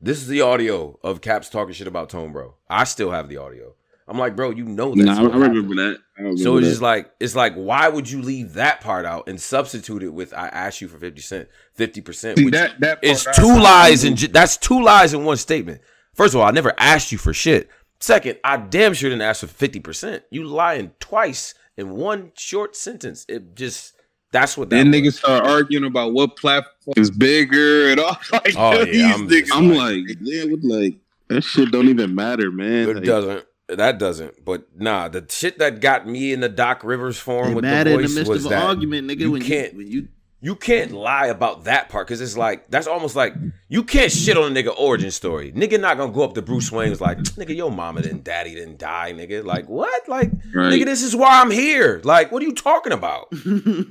this 0.00 0.18
is 0.22 0.28
the 0.28 0.40
audio 0.42 1.00
of 1.02 1.20
Caps 1.20 1.48
talking 1.48 1.74
shit 1.74 1.88
about 1.88 2.08
Tone 2.08 2.30
Bro. 2.32 2.54
I 2.70 2.84
still 2.84 3.10
have 3.10 3.28
the 3.28 3.38
audio. 3.38 3.74
I'm 4.08 4.18
like, 4.18 4.34
bro, 4.36 4.50
you 4.50 4.64
know 4.64 4.94
that. 4.94 5.04
Nah, 5.04 5.20
I, 5.20 5.22
remember 5.24 5.74
that. 5.74 5.98
I 6.16 6.20
remember 6.22 6.42
So 6.42 6.56
it's 6.56 6.66
that. 6.66 6.70
just 6.70 6.82
like 6.82 7.10
it's 7.20 7.36
like, 7.36 7.54
why 7.54 7.88
would 7.88 8.10
you 8.10 8.22
leave 8.22 8.54
that 8.54 8.80
part 8.80 9.04
out 9.04 9.28
and 9.28 9.38
substitute 9.40 10.02
it 10.02 10.08
with 10.08 10.32
I 10.32 10.48
asked 10.48 10.80
you 10.80 10.88
for 10.88 10.98
fifty 10.98 11.20
cent, 11.20 11.48
fifty 11.74 12.00
percent? 12.00 12.38
Which 12.42 12.54
that 12.54 12.80
that 12.80 12.98
is 13.04 13.26
two 13.36 13.48
I- 13.48 13.60
lies 13.60 14.04
and 14.04 14.16
that's 14.18 14.56
two 14.56 14.82
lies 14.82 15.12
in 15.14 15.24
one 15.24 15.36
statement. 15.36 15.82
First 16.14 16.34
of 16.34 16.40
all, 16.40 16.46
I 16.46 16.50
never 16.52 16.72
asked 16.78 17.12
you 17.12 17.18
for 17.18 17.32
shit. 17.34 17.68
Second, 18.00 18.38
I 18.44 18.56
damn 18.56 18.94
sure 18.94 19.10
didn't 19.10 19.22
ask 19.22 19.40
for 19.40 19.46
fifty 19.46 19.80
percent. 19.80 20.22
You 20.30 20.44
lying 20.44 20.92
twice 21.00 21.54
in 21.76 21.90
one 21.90 22.32
short 22.36 22.76
sentence. 22.76 23.26
It 23.28 23.54
just 23.56 23.92
that's 24.32 24.56
what 24.56 24.70
that 24.70 24.76
Then 24.76 24.90
was. 24.90 25.00
niggas 25.00 25.12
start 25.18 25.44
arguing 25.46 25.84
about 25.84 26.12
what 26.12 26.36
platform 26.36 26.94
is 26.96 27.10
bigger 27.10 27.90
and 27.90 28.00
all. 28.00 28.16
Like, 28.32 28.54
Oh, 28.56 28.78
yeah, 28.78 28.84
these 28.84 29.04
I'm- 29.04 29.28
niggas. 29.28 29.48
I'm 29.52 29.74
like, 29.74 30.16
yeah, 30.22 30.44
with 30.44 30.64
like 30.64 30.94
that 31.28 31.42
shit 31.44 31.70
don't 31.70 31.88
even 31.88 32.14
matter, 32.14 32.50
man. 32.50 32.88
It 32.88 32.94
Like, 32.96 33.04
doesn't. 33.04 33.44
That 33.68 33.98
doesn't. 33.98 34.44
But 34.44 34.64
nah, 34.78 35.08
the 35.08 35.26
shit 35.28 35.58
that 35.58 35.80
got 35.80 36.06
me 36.06 36.32
in 36.32 36.40
the 36.40 36.48
Doc 36.48 36.82
Rivers 36.84 37.18
form 37.18 37.48
They 37.48 37.54
with 37.54 37.64
the 37.64 37.70
in 37.70 37.84
the 37.84 37.96
voice 38.02 38.14
midst 38.14 38.30
was 38.30 38.44
of 38.46 38.52
an 38.52 38.58
that 38.58 38.66
argument, 38.66 39.08
nigga. 39.10 39.20
you 39.20 39.30
when 39.32 39.42
can't- 39.42 39.72
you 39.74 39.78
when 39.78 39.90
you 39.90 40.08
you 40.40 40.54
can't 40.54 40.92
lie 40.92 41.26
about 41.26 41.64
that 41.64 41.88
part 41.88 42.06
because 42.06 42.20
it's 42.20 42.36
like 42.36 42.70
that's 42.70 42.86
almost 42.86 43.16
like 43.16 43.34
you 43.68 43.82
can't 43.82 44.12
shit 44.12 44.36
on 44.36 44.56
a 44.56 44.62
nigga 44.62 44.72
origin 44.78 45.10
story. 45.10 45.50
Nigga 45.52 45.80
not 45.80 45.96
gonna 45.96 46.12
go 46.12 46.22
up 46.22 46.34
to 46.34 46.42
Bruce 46.42 46.70
Wayne 46.70 46.90
was 46.90 47.00
like, 47.00 47.18
nigga, 47.18 47.56
your 47.56 47.72
mama 47.72 48.02
didn't, 48.02 48.22
daddy 48.22 48.54
didn't 48.54 48.78
die, 48.78 49.12
nigga. 49.12 49.44
Like 49.44 49.68
what? 49.68 50.08
Like 50.08 50.30
Right. 50.54 50.72
nigga, 50.72 50.84
this 50.84 51.02
is 51.02 51.16
why 51.16 51.40
I'm 51.40 51.50
here. 51.50 52.00
Like 52.04 52.30
what 52.30 52.40
are 52.42 52.46
you 52.46 52.54
talking 52.54 52.92
about? 52.92 53.28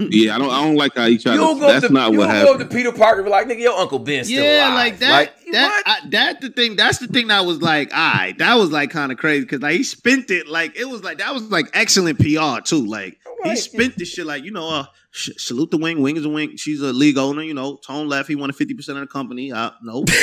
Yeah, 0.09 0.35
I 0.35 0.37
don't. 0.39 0.49
I 0.51 0.63
don't 0.63 0.75
like 0.75 0.95
how 0.95 1.07
he 1.07 1.17
tried 1.17 1.33
You 1.35 1.39
to. 1.53 1.59
go 1.59 1.59
That's 1.59 1.87
to, 1.87 1.93
not 1.93 2.11
you 2.13 2.19
what 2.19 2.27
don't 2.27 2.45
go 2.45 2.53
up 2.53 2.59
to 2.69 2.75
Peter 2.75 2.91
Parker 2.91 3.17
and 3.19 3.25
be 3.25 3.31
like, 3.31 3.47
nigga, 3.47 3.59
your 3.59 3.77
uncle 3.77 3.99
Ben 3.99 4.23
still 4.23 4.41
yeah, 4.43 4.67
alive. 4.67 4.75
like 4.75 4.99
that. 4.99 5.33
you 5.45 5.51
that 5.51 5.67
what? 5.67 5.83
I, 6.05 6.09
that 6.09 6.41
the 6.41 6.49
thing. 6.49 6.75
That's 6.77 6.99
the 6.99 7.07
thing 7.07 7.27
that 7.27 7.45
was 7.45 7.61
like, 7.61 7.93
all 7.93 8.13
right, 8.13 8.37
that 8.37 8.55
was 8.55 8.71
like 8.71 8.89
kind 8.91 9.11
of 9.11 9.17
crazy 9.17 9.41
because 9.41 9.61
like 9.61 9.75
he 9.75 9.83
spent 9.83 10.31
it 10.31 10.47
like 10.47 10.75
it 10.77 10.85
was 10.85 11.03
like 11.03 11.17
that 11.17 11.33
was 11.33 11.43
like 11.51 11.69
excellent 11.73 12.19
PR 12.19 12.61
too. 12.63 12.85
Like 12.85 13.19
he 13.43 13.55
spent 13.57 13.97
this 13.97 14.07
shit 14.09 14.25
like 14.25 14.43
you 14.43 14.51
know, 14.51 14.67
uh, 14.69 14.85
sh- 15.11 15.29
salute 15.37 15.71
the 15.71 15.77
wing. 15.77 16.01
Wing 16.01 16.17
is 16.17 16.25
a 16.25 16.29
wing. 16.29 16.55
She's 16.57 16.81
a 16.81 16.91
league 16.93 17.17
owner. 17.17 17.41
You 17.41 17.53
know, 17.53 17.77
Tone 17.77 18.07
left. 18.07 18.27
He 18.29 18.35
wanted 18.35 18.55
fifty 18.55 18.73
percent 18.73 18.97
of 18.97 19.03
the 19.07 19.11
company. 19.11 19.51
Uh, 19.51 19.71
no, 19.83 20.03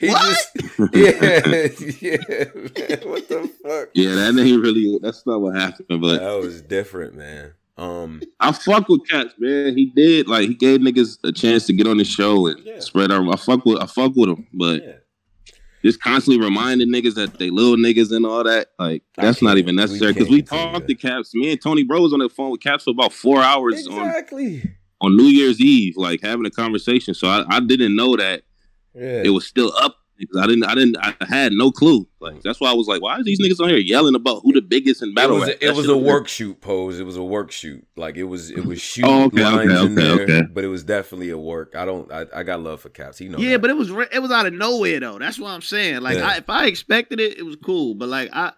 he 0.00 0.08
What? 0.08 0.22
just 0.22 0.50
yeah, 0.94 1.68
yeah. 2.00 2.16
Man, 2.54 3.00
what 3.08 3.28
the 3.28 3.50
fuck? 3.62 3.88
Yeah, 3.94 4.14
that 4.14 4.36
ain't 4.38 4.62
really. 4.62 4.98
That's 5.02 5.26
not 5.26 5.40
what 5.40 5.54
happened. 5.56 6.00
But 6.00 6.18
That 6.20 6.38
was 6.40 6.62
different, 6.62 7.14
man. 7.14 7.52
Um, 7.76 8.22
I 8.40 8.50
fuck 8.52 8.88
with 8.88 9.08
Caps, 9.08 9.34
man. 9.38 9.76
He 9.76 9.86
did 9.86 10.26
like 10.26 10.48
he 10.48 10.54
gave 10.54 10.80
niggas 10.80 11.18
a 11.24 11.30
chance 11.32 11.66
to 11.66 11.72
get 11.72 11.86
on 11.86 11.98
the 11.98 12.04
show 12.04 12.46
and 12.48 12.58
Yeah. 12.64 12.80
spread 12.80 13.12
our. 13.12 13.22
I 13.32 13.36
fuck 13.36 13.64
with. 13.64 13.78
I 13.80 13.86
fuck 13.86 14.12
with 14.16 14.30
him, 14.30 14.46
but 14.52 14.82
yeah. 14.84 14.92
Just 15.84 16.00
constantly 16.02 16.42
reminding 16.44 16.88
niggas 16.92 17.14
that 17.14 17.38
they 17.38 17.50
little 17.50 17.76
niggas 17.76 18.10
and 18.14 18.26
all 18.26 18.44
that. 18.44 18.68
Like 18.78 19.02
I 19.16 19.24
that's 19.26 19.42
not 19.42 19.58
even 19.58 19.76
necessary 19.76 20.12
because 20.12 20.28
can't 20.28 20.34
we, 20.36 20.42
talked 20.72 20.88
to 20.88 20.94
Caps. 20.94 21.34
Me 21.34 21.52
and 21.52 21.60
Tony 21.62 21.84
Bro 21.84 22.00
was 22.02 22.12
on 22.12 22.18
the 22.20 22.28
phone 22.28 22.50
with 22.50 22.60
Caps 22.60 22.84
for 22.84 22.90
about 22.90 23.12
four 23.12 23.40
hours 23.42 23.86
on 23.86 24.06
Exactly. 24.06 24.62
on 25.00 25.16
New 25.16 25.24
Year's 25.26 25.60
Eve, 25.60 25.94
like 25.96 26.20
having 26.22 26.46
a 26.46 26.50
conversation. 26.50 27.14
So 27.14 27.28
I, 27.28 27.44
I 27.48 27.60
didn't 27.60 27.94
know 27.94 28.16
that 28.16 28.42
Yeah. 28.94 29.22
it 29.24 29.30
was 29.30 29.46
still 29.46 29.72
up 29.76 29.96
because 29.97 29.97
I 30.38 30.46
didn't. 30.46 30.64
I 30.64 30.74
didn't. 30.74 30.96
I 30.98 31.14
had 31.28 31.52
no 31.52 31.70
clue. 31.70 32.08
Like 32.20 32.42
that's 32.42 32.60
why 32.60 32.70
I 32.70 32.74
was 32.74 32.88
like, 32.88 33.00
why 33.00 33.14
are 33.18 33.22
these 33.22 33.40
niggas 33.40 33.62
on 33.62 33.68
here 33.68 33.78
yelling 33.78 34.14
about 34.14 34.40
who 34.42 34.52
the 34.52 34.60
biggest 34.60 35.02
in 35.02 35.10
It 35.10 35.14
battle? 35.14 35.36
was, 35.36 35.48
rap? 35.48 35.56
a, 35.60 35.66
it 35.66 35.76
was 35.76 35.88
a 35.88 35.96
was- 35.96 36.04
work 36.06 36.28
shoot 36.28 36.60
pose. 36.60 36.98
It 36.98 37.04
was 37.04 37.16
a 37.16 37.22
work 37.22 37.50
shoot. 37.52 37.86
Like 37.96 38.16
it 38.16 38.24
was 38.24 38.50
it 38.50 38.64
was 38.64 38.80
shoot 38.82 39.04
Oh, 39.06 39.24
okay, 39.26 39.44
lines 39.44 39.70
okay, 39.72 39.86
in 39.86 39.94
there, 39.94 40.12
okay, 40.14 40.22
okay. 40.24 40.42
but 40.52 40.64
it 40.64 40.68
was 40.68 40.82
definitely 40.84 41.30
a 41.30 41.38
work. 41.38 41.74
I 41.76 41.84
don't 41.84 42.10
I, 42.12 42.26
I 42.34 42.42
got 42.42 42.60
love 42.60 42.80
for 42.80 42.88
Caps. 42.88 43.18
He 43.18 43.28
know 43.28 43.38
yeah, 43.38 43.52
that. 43.52 43.60
but 43.60 43.70
it 43.70 43.76
was 43.76 43.90
re- 43.90 44.08
it 44.12 44.18
was 44.20 44.30
out 44.30 44.46
of 44.46 44.52
nowhere 44.52 44.98
though. 45.00 45.18
That's 45.18 45.38
what 45.38 45.50
I'm 45.50 45.62
saying. 45.62 46.00
Like 46.02 46.16
Yeah. 46.18 46.28
I, 46.28 46.36
if 46.38 46.50
I 46.50 46.66
expected 46.66 47.20
it, 47.20 47.38
it 47.38 47.42
was 47.44 47.56
cool. 47.64 47.94
But 47.94 48.08
like 48.08 48.30
I. 48.32 48.52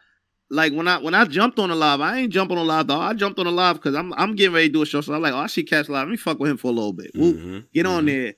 Like 0.53 0.73
when 0.73 0.88
I 0.88 0.99
when 0.99 1.14
I 1.14 1.27
jumped 1.27 1.61
on 1.61 1.68
the 1.68 1.77
live, 1.77 2.01
I 2.01 2.18
ain't 2.18 2.33
jump 2.33 2.51
on 2.51 2.57
the 2.57 2.64
live 2.64 2.88
though. 2.88 2.99
I 2.99 3.14
jumped 3.14 3.38
on 3.38 3.44
the 3.44 3.53
live 3.53 3.77
because 3.77 3.94
I'm 3.94 4.12
I'm 4.14 4.35
getting 4.35 4.53
ready 4.53 4.66
to 4.66 4.73
do 4.73 4.83
a 4.83 4.85
show. 4.87 5.01
So 5.01 5.14
I'm 5.14 5.23
like, 5.23 5.33
oh, 5.33 5.38
I 5.38 5.46
see 5.46 5.62
Caps 5.62 5.88
live. 5.88 6.09
Let 6.09 6.11
me 6.11 6.16
fuck 6.16 6.40
with 6.40 6.51
him 6.51 6.57
for 6.57 6.66
a 6.66 6.73
little 6.73 6.92
bit. 6.92 7.12
Whoop. 7.14 7.37
Mhm, 7.37 7.64
Get 7.73 7.87
on 7.87 8.03
mhm. 8.03 8.07
there. 8.07 8.35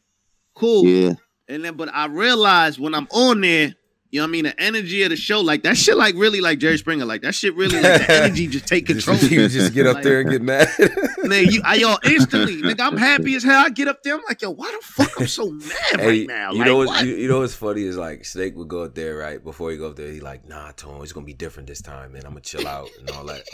Cool. 0.54 0.85
Yeah. 0.85 1.12
And 1.53 1.62
then, 1.62 1.74
but 1.74 1.90
I 1.92 2.07
realized 2.07 2.78
when 2.78 2.94
I'm 2.94 3.07
on 3.11 3.42
there, 3.42 3.74
you 4.12 4.20
know 4.20 4.24
what 4.24 4.28
I 4.28 4.30
mean, 4.32 4.44
the 4.44 4.60
energy 4.60 5.02
of 5.04 5.10
the 5.10 5.16
show, 5.16 5.40
like 5.40 5.62
that 5.64 5.76
shit, 5.76 5.96
like 5.96 6.14
really 6.16 6.40
like 6.42 6.58
Jerry 6.58 6.76
Springer, 6.78 7.04
like 7.06 7.22
that 7.22 7.34
shit 7.34 7.54
really 7.56 7.80
like 7.80 8.06
the 8.06 8.12
energy 8.24 8.46
just 8.46 8.66
take 8.68 8.86
control. 8.86 9.16
You 9.22 9.48
just 9.48 9.72
get 9.72 9.86
up 9.86 9.94
Like- 9.96 10.04
there 10.04 10.20
and 10.20 10.30
get 10.30 10.42
mad. 10.42 10.68
Nigga, 11.22 11.50
you, 11.52 11.62
I, 11.64 11.74
yo, 11.76 11.94
instantly, 12.04 12.60
nigga, 12.60 12.80
I'm 12.80 12.96
happy 12.96 13.34
as 13.36 13.42
hell. 13.44 13.64
I 13.64 13.70
get 13.70 13.86
up 13.88 14.02
there, 14.02 14.14
I'm 14.16 14.22
like, 14.28 14.42
yo, 14.42 14.50
why 14.50 14.70
the 14.78 14.84
fuck 14.86 15.20
I'm 15.20 15.26
so 15.28 15.50
mad 15.50 15.72
Hey, 16.00 16.06
right 16.06 16.26
now? 16.28 16.52
you 16.52 16.58
Like, 16.58 16.66
know 16.66 16.76
what's 16.78 16.90
what? 16.90 17.06
you, 17.06 17.14
you 17.14 17.28
know 17.28 17.40
what's 17.40 17.54
funny 17.54 17.82
is 17.84 17.96
like 17.96 18.24
Snake 18.24 18.54
would 18.56 18.68
go 18.68 18.82
up 18.82 18.94
there 18.94 19.16
right 19.16 19.42
before 19.42 19.70
he 19.70 19.76
go 19.78 19.88
up 19.88 19.96
there. 19.96 20.10
He 20.12 20.20
like, 20.20 20.46
nah, 20.48 20.72
Tone, 20.72 21.00
it's 21.02 21.12
gonna 21.12 21.24
be 21.24 21.32
different 21.32 21.68
this 21.68 21.80
time, 21.80 22.12
man. 22.12 22.22
I'm 22.26 22.32
gonna 22.32 22.40
chill 22.42 22.66
out 22.66 22.88
and 22.98 23.08
all 23.10 23.24
that. 23.26 23.44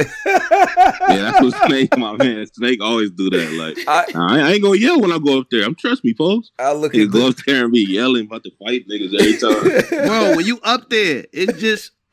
Yeah, 1.08 1.16
that's 1.30 1.40
what 1.42 1.66
Snake, 1.68 1.96
my 1.96 2.16
man. 2.16 2.46
Snake 2.46 2.82
always 2.82 3.10
do 3.10 3.30
that. 3.30 3.52
Like, 3.52 3.78
I, 3.86 4.04
I, 4.14 4.40
I 4.48 4.52
ain't 4.52 4.62
gonna 4.62 4.78
yell 4.78 5.00
when 5.00 5.12
I 5.12 5.18
go 5.18 5.38
up 5.40 5.46
there. 5.50 5.64
I'm 5.64 5.74
trust 5.74 6.04
me, 6.04 6.14
folks. 6.14 6.50
I 6.58 6.72
look 6.72 6.94
He 6.94 7.02
at 7.02 7.10
go 7.10 7.20
the, 7.20 7.26
up 7.28 7.36
there 7.46 7.64
and 7.64 7.72
be 7.72 7.86
yelling 7.88 8.26
about 8.26 8.42
to 8.44 8.50
fight 8.64 8.86
niggas 8.88 9.14
every 9.14 9.36
time. 9.36 10.06
Bro, 10.08 10.36
when 10.36 10.46
you 10.48 10.58
up 10.64 10.90
there, 10.90 11.24
it's 11.32 11.60
just 11.60 11.92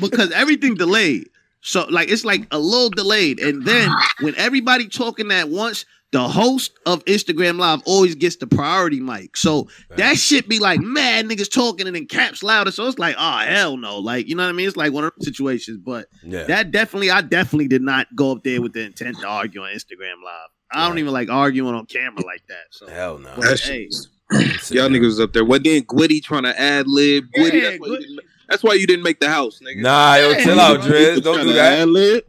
because 0.00 0.30
everything 0.32 0.74
delayed. 0.74 1.28
So 1.62 1.86
like 1.90 2.08
it's 2.10 2.24
like 2.24 2.46
a 2.50 2.58
little 2.58 2.90
delayed, 2.90 3.38
and 3.40 3.64
then 3.64 3.90
when 4.20 4.34
everybody 4.36 4.88
talking 4.88 5.30
at 5.30 5.48
once, 5.48 5.84
the 6.10 6.28
host 6.28 6.72
of 6.86 7.04
Instagram 7.06 7.56
Live 7.58 7.80
always 7.86 8.14
gets 8.16 8.36
the 8.36 8.46
priority 8.48 8.98
mic. 9.00 9.36
So 9.36 9.68
that 9.96 10.16
shit 10.18 10.48
be 10.48 10.58
like 10.58 10.80
mad 10.80 11.24
niggas 11.26 11.50
talking 11.50 11.86
and 11.86 11.94
then 11.94 12.06
caps 12.06 12.42
louder. 12.42 12.72
So 12.72 12.86
it's 12.86 12.98
like, 12.98 13.14
oh 13.18 13.38
hell 13.38 13.76
no, 13.76 13.98
like 13.98 14.28
you 14.28 14.34
know 14.34 14.42
what 14.42 14.48
I 14.50 14.52
mean? 14.52 14.66
It's 14.66 14.76
like 14.76 14.92
one 14.92 15.04
of 15.04 15.12
those 15.16 15.24
situations. 15.26 15.78
But 15.78 16.08
Yeah. 16.24 16.44
that 16.44 16.72
definitely, 16.72 17.10
I 17.12 17.20
definitely 17.22 17.68
did 17.68 17.82
not 17.82 18.08
go 18.16 18.32
up 18.32 18.42
there 18.42 18.60
with 18.60 18.72
the 18.72 18.82
intent 18.86 19.20
to 19.20 19.26
argue 19.28 19.62
on 19.62 19.70
Instagram 19.72 20.22
Live. 20.24 20.48
I 20.74 20.82
don't 20.82 20.92
Right. 20.92 20.98
even 21.00 21.12
like 21.12 21.30
arguing 21.30 21.74
on 21.76 21.86
camera 21.86 22.24
like 22.26 22.42
that. 22.48 22.64
So 22.72 22.88
Hell 22.88 23.18
no. 23.18 23.34
But, 23.36 23.42
That 23.42 23.60
hey, 23.60 23.84
shit- 23.90 24.06
Y'all 24.32 24.88
niggas 24.88 25.04
was 25.04 25.20
up 25.20 25.32
there. 25.32 25.44
What 25.44 25.64
then? 25.64 25.82
Gwitty 25.84 26.22
trying 26.22 26.44
to 26.44 26.58
ad 26.60 26.86
lib. 26.88 27.24
Gwitty. 27.36 27.60
Yeah, 27.62 27.70
that's, 27.70 27.80
why 27.80 27.86
you 27.86 27.98
Gwitty. 27.98 28.00
didn't, 28.00 28.20
that's 28.48 28.62
why 28.62 28.74
you 28.74 28.86
didn't 28.86 29.02
make 29.04 29.20
the 29.20 29.28
house, 29.28 29.60
nigga. 29.60 29.82
Nah, 29.82 30.14
yo, 30.16 30.30
Yeah, 30.30 30.42
chill 30.44 30.60
out, 30.60 30.82
he 30.84 30.90
Driz. 30.90 31.22
Don't 31.22 31.40
do 31.46 31.52
that. 31.54 31.80
Ad-lib. 31.80 32.24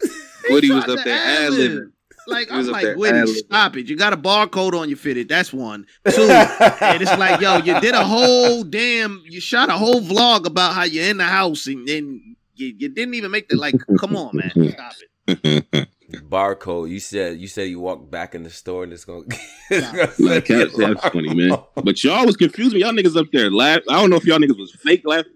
Gwitty 0.50 0.70
was 0.74 0.84
up 0.88 1.04
there 1.04 1.16
ad 1.18 1.44
ad-lib. 1.46 1.70
libbing. 1.72 1.92
Like 2.26 2.48
He 2.50 2.56
was 2.56 2.68
I'm 2.68 2.74
up 2.74 2.74
like, 2.74 2.84
there 2.84 2.96
Whitney, 2.98 3.18
ad-libbing. 3.20 3.36
stop 3.36 3.76
it. 3.76 3.88
You 3.88 3.96
got 3.96 4.12
a 4.12 4.16
barcode 4.16 4.78
on 4.78 4.88
your 4.88 4.98
fitted. 4.98 5.28
That's 5.28 5.52
one. 5.52 5.86
Two, 6.10 6.22
and 6.22 7.02
it's 7.02 7.16
like, 7.18 7.40
yo, 7.40 7.56
you 7.58 7.80
did 7.80 7.94
a 7.94 8.04
whole 8.04 8.62
damn, 8.64 9.22
you 9.26 9.40
shot 9.40 9.68
a 9.68 9.72
whole 9.72 10.00
vlog 10.00 10.46
about 10.46 10.74
how 10.74 10.84
you're 10.84 11.08
in 11.08 11.16
the 11.18 11.24
house, 11.24 11.66
and 11.66 11.86
then 11.88 12.36
you, 12.54 12.74
you 12.78 12.88
didn't 12.88 13.14
even 13.14 13.30
make 13.30 13.48
the 13.48 13.56
like. 13.56 13.74
Come 13.98 14.16
on, 14.16 14.36
man, 14.36 14.50
stop 14.72 14.92
it. 15.26 15.88
Barcode. 16.12 16.90
You 16.90 17.00
said 17.00 17.38
you 17.38 17.48
said 17.48 17.68
you 17.68 17.80
walked 17.80 18.10
back 18.10 18.34
in 18.34 18.42
the 18.42 18.50
store 18.50 18.84
and 18.84 18.92
it's 18.92 19.04
gonna. 19.04 19.24
it's 19.70 19.90
gonna 19.90 20.30
Like, 20.30 20.46
that's, 20.46 20.76
that's 20.76 21.08
funny, 21.08 21.34
man. 21.34 21.58
But 21.76 22.02
y'all 22.04 22.26
was 22.26 22.36
confused 22.36 22.74
me. 22.74 22.80
Y'all 22.80 22.92
niggas 22.92 23.16
up 23.16 23.26
there 23.32 23.50
laugh. 23.50 23.80
I 23.88 24.00
don't 24.00 24.10
know 24.10 24.16
if 24.16 24.24
y'all 24.24 24.38
niggas 24.38 24.58
was 24.58 24.72
fake 24.72 25.02
laughing. 25.04 25.32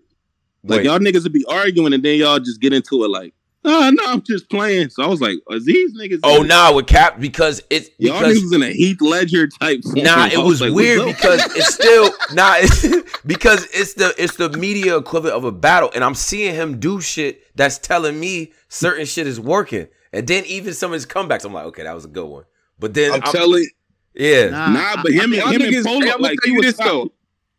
Like 0.65 0.79
Wait. 0.79 0.87
y'all 0.87 0.99
niggas 0.99 1.25
would 1.25 1.33
be 1.33 1.45
arguing 1.47 1.93
and 1.93 2.03
then 2.03 2.19
y'all 2.19 2.39
just 2.39 2.61
get 2.61 2.73
into 2.73 3.05
it 3.05 3.09
like, 3.09 3.35
oh 3.65 3.91
no, 3.93 4.03
I'm 4.07 4.23
just 4.23 4.49
playing. 4.49 4.91
So 4.91 5.03
I 5.03 5.07
was 5.07 5.21
like, 5.21 5.37
are 5.51 5.59
these 5.59 5.95
niggas? 5.99 6.21
Oh 6.23 6.43
nah, 6.43 6.73
with 6.73 6.87
Cap 6.87 7.21
because 7.21 7.63
it's 7.71 7.91
y'all 7.99 8.19
because 8.19 8.39
niggas 8.39 8.43
was 8.43 8.53
in 8.53 8.63
a 8.63 8.71
Heath 8.71 9.01
Ledger 9.01 9.49
type. 9.49 9.83
form. 9.83 10.05
Nah, 10.05 10.27
it 10.27 10.39
was 10.39 10.61
like, 10.61 10.73
weird 10.73 11.05
because 11.07 11.41
it's 11.57 11.75
still 11.75 12.11
nah, 12.33 12.55
it's, 12.59 13.21
because 13.27 13.67
it's 13.73 13.95
the 13.95 14.15
it's 14.19 14.37
the 14.37 14.51
media 14.51 14.97
equivalent 14.97 15.37
of 15.37 15.45
a 15.45 15.53
battle, 15.53 15.91
and 15.95 16.05
I'm 16.05 16.15
seeing 16.15 16.55
him 16.55 16.81
do 16.81 17.01
shit 17.01 17.43
that's 17.57 17.79
telling 17.79 18.19
me 18.19 18.53
certain 18.69 19.07
shit 19.07 19.27
is 19.27 19.41
working, 19.41 19.89
and 20.15 20.27
then 20.27 20.45
even 20.47 20.73
some 20.73 20.91
of 20.93 20.95
his 20.95 21.05
comebacks, 21.07 21.45
I'm 21.45 21.53
like, 21.53 21.67
okay, 21.67 21.83
that 21.83 21.95
was 21.95 22.05
a 22.07 22.09
good 22.09 22.27
one, 22.27 22.45
but 22.79 22.95
then 22.95 23.13
I'm 23.13 23.23
I'm- 23.23 23.33
telling 23.33 23.67
yeah, 24.15 24.49
Nah, 24.51 24.69
Nah, 24.71 25.03
but 25.03 25.13
him 25.13 25.25
and 25.25 25.35
y'all 25.35 25.49
him 25.51 25.61
niggas. 25.63 25.77
and 25.79 25.85
Polo, 25.87 26.01
hey, 26.01 26.07
I'm 26.07 26.11
gonna 26.13 26.23
like 26.23 26.39
tell 26.41 26.47
he 26.47 26.51
you 26.53 26.57
was 26.59 26.67
this 26.67 26.77
though. 26.77 27.13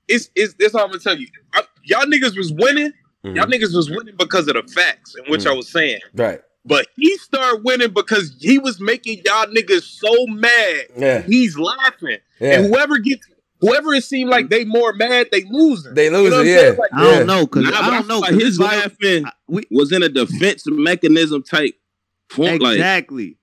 It's 0.08 0.30
it's 0.36 0.54
this. 0.56 0.74
I'm 0.74 0.88
gonna 0.88 1.00
tell 1.00 1.18
you. 1.18 1.28
I, 1.54 1.64
y'all 1.84 2.06
niggas 2.06 2.38
was 2.38 2.54
winning. 2.54 2.94
Mhm. 3.26 3.36
Y'all 3.36 3.46
niggas 3.48 3.76
was 3.76 3.90
winning 3.90 4.16
because 4.18 4.48
of 4.48 4.54
the 4.54 4.64
facts 4.72 5.16
in 5.16 5.30
which 5.32 5.42
Mhm. 5.42 5.52
I 5.52 5.54
was 5.54 5.68
saying. 5.68 6.00
right, 6.14 6.40
But 6.64 6.88
he 6.96 7.18
started 7.18 7.64
winning 7.66 7.90
because 7.92 8.36
he 8.40 8.58
was 8.60 8.80
making 8.80 9.22
y'all 9.26 9.48
niggas 9.48 9.82
so 9.84 10.28
mad. 10.28 10.86
yeah, 10.98 11.22
He's 11.24 11.58
laughing, 11.58 12.20
yeah. 12.40 12.60
and 12.60 12.68
whoever 12.68 13.00
gets, 13.00 13.28
whoever 13.60 13.94
it 13.96 14.04
seemed 14.04 14.30
like 14.30 14.50
they 14.50 14.64
more 14.64 14.94
mad, 14.94 15.28
they 15.32 15.44
losing. 15.50 15.94
They 15.96 16.06
You 16.06 16.12
know 16.12 16.22
losing, 16.24 16.40
I'm 16.40 16.46
yeah. 16.46 16.74
Like, 16.78 16.94
I 16.94 17.04
don't 17.04 17.26
know 17.28 17.46
because 17.48 17.64
Nah, 17.64 17.82
I 17.82 17.90
don't 17.90 18.08
know 18.08 18.22
feel 18.22 18.30
'cause 18.30 18.32
like 18.32 18.42
his 18.42 18.60
laughing 18.60 19.26
I- 19.26 19.32
we, 19.48 19.64
was 19.72 19.92
in 19.92 20.04
a 20.04 20.10
defense 20.10 20.64
mechanism 20.68 21.42
type 21.44 21.74
form. 22.30 22.58
Like 22.60 22.76
exactly. 22.76 23.38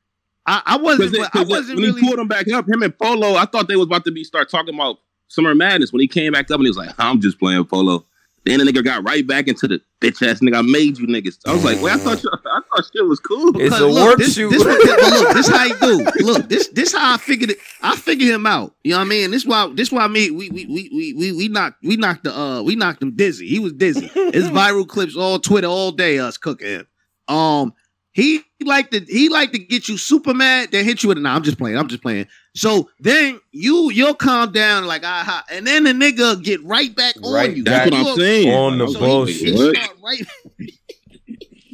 I, 0.47 0.63
I 0.67 0.77
wasn't. 0.79 1.13
Because 1.13 1.29
I 1.35 1.45
wasn't 1.45 1.77
when 1.79 1.89
really. 1.89 2.01
he 2.01 2.07
pulled 2.07 2.19
him 2.19 2.29
back 2.29 2.51
up, 2.51 2.69
him 2.69 2.83
and 2.83 2.97
Polo, 2.99 3.35
I 3.37 3.47
thought 3.47 3.69
they 3.69 3.77
was 3.77 3.87
about 3.87 4.05
to 4.07 4.13
be 4.13 4.25
start 4.25 4.51
talking 4.51 4.75
about 4.75 4.99
Summer 5.29 5.55
Madness. 5.55 5.93
When 5.93 6.01
he 6.01 6.09
came 6.09 6.33
back 6.33 6.51
up 6.51 6.57
and 6.57 6.65
he 6.65 6.71
was 6.71 6.77
like, 6.77 6.91
"I'm 6.99 7.21
just 7.21 7.39
playing 7.39 7.65
Polo." 7.67 8.05
Then 8.45 8.59
the 8.59 8.65
nigga 8.65 8.85
got 8.85 9.05
right 9.05 9.25
back 9.25 9.47
into 9.47 9.69
the 9.69 9.81
bitch 10.01 10.21
ass 10.29 10.41
nigga. 10.41 10.57
I 10.57 10.63
made 10.63 10.99
you 10.99 11.07
niggas. 11.07 11.39
I 11.47 11.53
was 11.53 11.65
like, 11.65 11.81
"Wait, 11.81 11.93
I 11.93 11.97
thought 11.99 12.25
you, 12.25 12.31
I 12.45 12.61
thought 12.75 12.91
shit 12.93 13.07
was 13.07 13.21
cool." 13.21 13.51
It's 13.51 13.57
Because 13.67 13.81
a 13.83 13.87
look, 13.87 14.09
work 14.09 14.19
this, 14.19 14.35
shoot. 14.35 14.51
This, 14.51 14.65
what- 14.65 14.81
but 14.85 15.13
look, 15.21 15.35
this 15.37 15.49
how 15.49 15.65
you 15.65 15.79
do. 15.79 16.25
Look, 16.25 16.49
this 16.49 16.67
this 16.69 16.93
how 16.93 17.15
I 17.15 17.19
figured 17.19 17.51
it. 17.51 17.59
I 17.81 17.95
figured 17.95 18.29
him 18.35 18.45
out. 18.45 18.75
You 18.83 18.93
know 18.93 18.99
what 18.99 19.05
I 19.05 19.09
mean? 19.11 19.31
This 19.31 19.47
why 19.47 19.71
this 19.73 19.93
why 19.93 20.09
me 20.09 20.33
we 20.33 20.51
we 20.51 20.67
we 20.67 20.91
we 20.93 21.13
we, 21.15 21.33
we 21.33 21.47
knocked 21.47 21.85
we 21.85 21.95
knocked 21.97 22.25
the 22.25 22.37
uh 22.37 22.63
we 22.63 22.75
knocked 22.75 23.01
him 23.01 23.15
dizzy. 23.15 23.47
He 23.47 23.61
was 23.61 23.75
dizzy. 23.75 24.09
His 24.09 24.49
viral 24.51 24.89
clips 24.89 25.17
all 25.17 25.39
Twitter 25.39 25.69
all 25.69 25.93
day. 25.93 26.19
Us 26.19 26.37
cooking 26.37 26.67
him. 26.67 26.87
Um, 27.29 27.75
he 28.13 28.43
like 28.65 28.91
to 28.91 29.01
he 29.01 29.29
like 29.29 29.53
to 29.53 29.59
get 29.59 29.89
you 29.89 29.97
super 29.97 30.35
mad, 30.35 30.71
then 30.71 30.85
hit 30.85 31.03
you 31.03 31.09
with 31.09 31.19
a 31.19 31.21
nah. 31.21 31.35
I'm 31.35 31.43
just 31.43 31.59
playing. 31.59 31.77
I'm 31.79 31.89
just 31.89 32.03
playing. 32.03 32.27
So 32.55 32.91
then 33.01 33.41
you 33.53 33.91
you'll 33.91 34.15
calm 34.15 34.53
down 34.53 34.85
like 34.87 35.03
ah, 35.05 35.45
and 35.51 35.67
then 35.67 35.85
the 35.85 35.93
nigga 35.93 36.43
get 36.43 36.63
right 36.65 36.95
back 36.95 37.15
Right 37.25 37.51
on 37.51 37.57
you. 37.57 37.65
That's 37.65 37.91
what 37.91 38.07
I'm 38.07 38.17
saying. 38.17 38.53
On 38.55 38.79
the 38.79 38.89
so 38.89 38.99
bullshit. 39.01 39.37
he 39.49 39.53
What? 39.55 39.77
start 39.77 39.97
right 40.03 40.23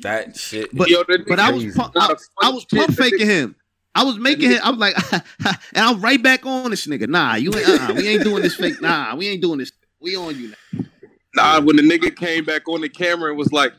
that 0.02 0.36
shit. 0.36 0.74
But- 0.76 0.88
Yo, 0.88 1.02
that 1.08 1.26
But 1.26 1.40
I 1.40 1.50
was 1.50 1.64
Crazy. 1.64 1.78
pump, 1.78 1.94
got 1.94 2.10
I, 2.10 2.12
a 2.12 2.16
funny 2.16 2.26
I 2.42 2.50
was 2.50 2.64
pump 2.66 2.94
faking 2.94 3.26
him. 3.26 3.56
I 3.94 4.04
was 4.04 4.16
making 4.18 4.50
him. 4.52 4.60
I 4.62 4.70
was 4.70 4.78
like, 4.78 4.96
and 5.44 5.56
I'm 5.74 6.00
right 6.00 6.22
back 6.22 6.46
on 6.46 6.70
this 6.70 6.86
nigga. 6.86 7.08
Nah, 7.08 7.34
you 7.34 7.52
ain't. 7.56 7.68
Uh, 7.68 7.94
we 7.96 8.06
ain't 8.06 8.22
doing 8.22 8.42
this 8.42 8.54
fake. 8.54 8.80
Nah, 8.80 9.16
we 9.16 9.26
ain't 9.28 9.42
doing 9.42 9.58
this. 9.58 9.72
We 10.00 10.14
on 10.14 10.38
you 10.38 10.52
now. 10.74 10.84
Nah, 11.34 11.60
when 11.60 11.74
the 11.76 11.82
nigga 11.82 12.14
came 12.14 12.44
back 12.44 12.68
on 12.68 12.80
the 12.80 12.88
camera 12.88 13.30
and 13.30 13.38
was 13.38 13.52
like, 13.52 13.72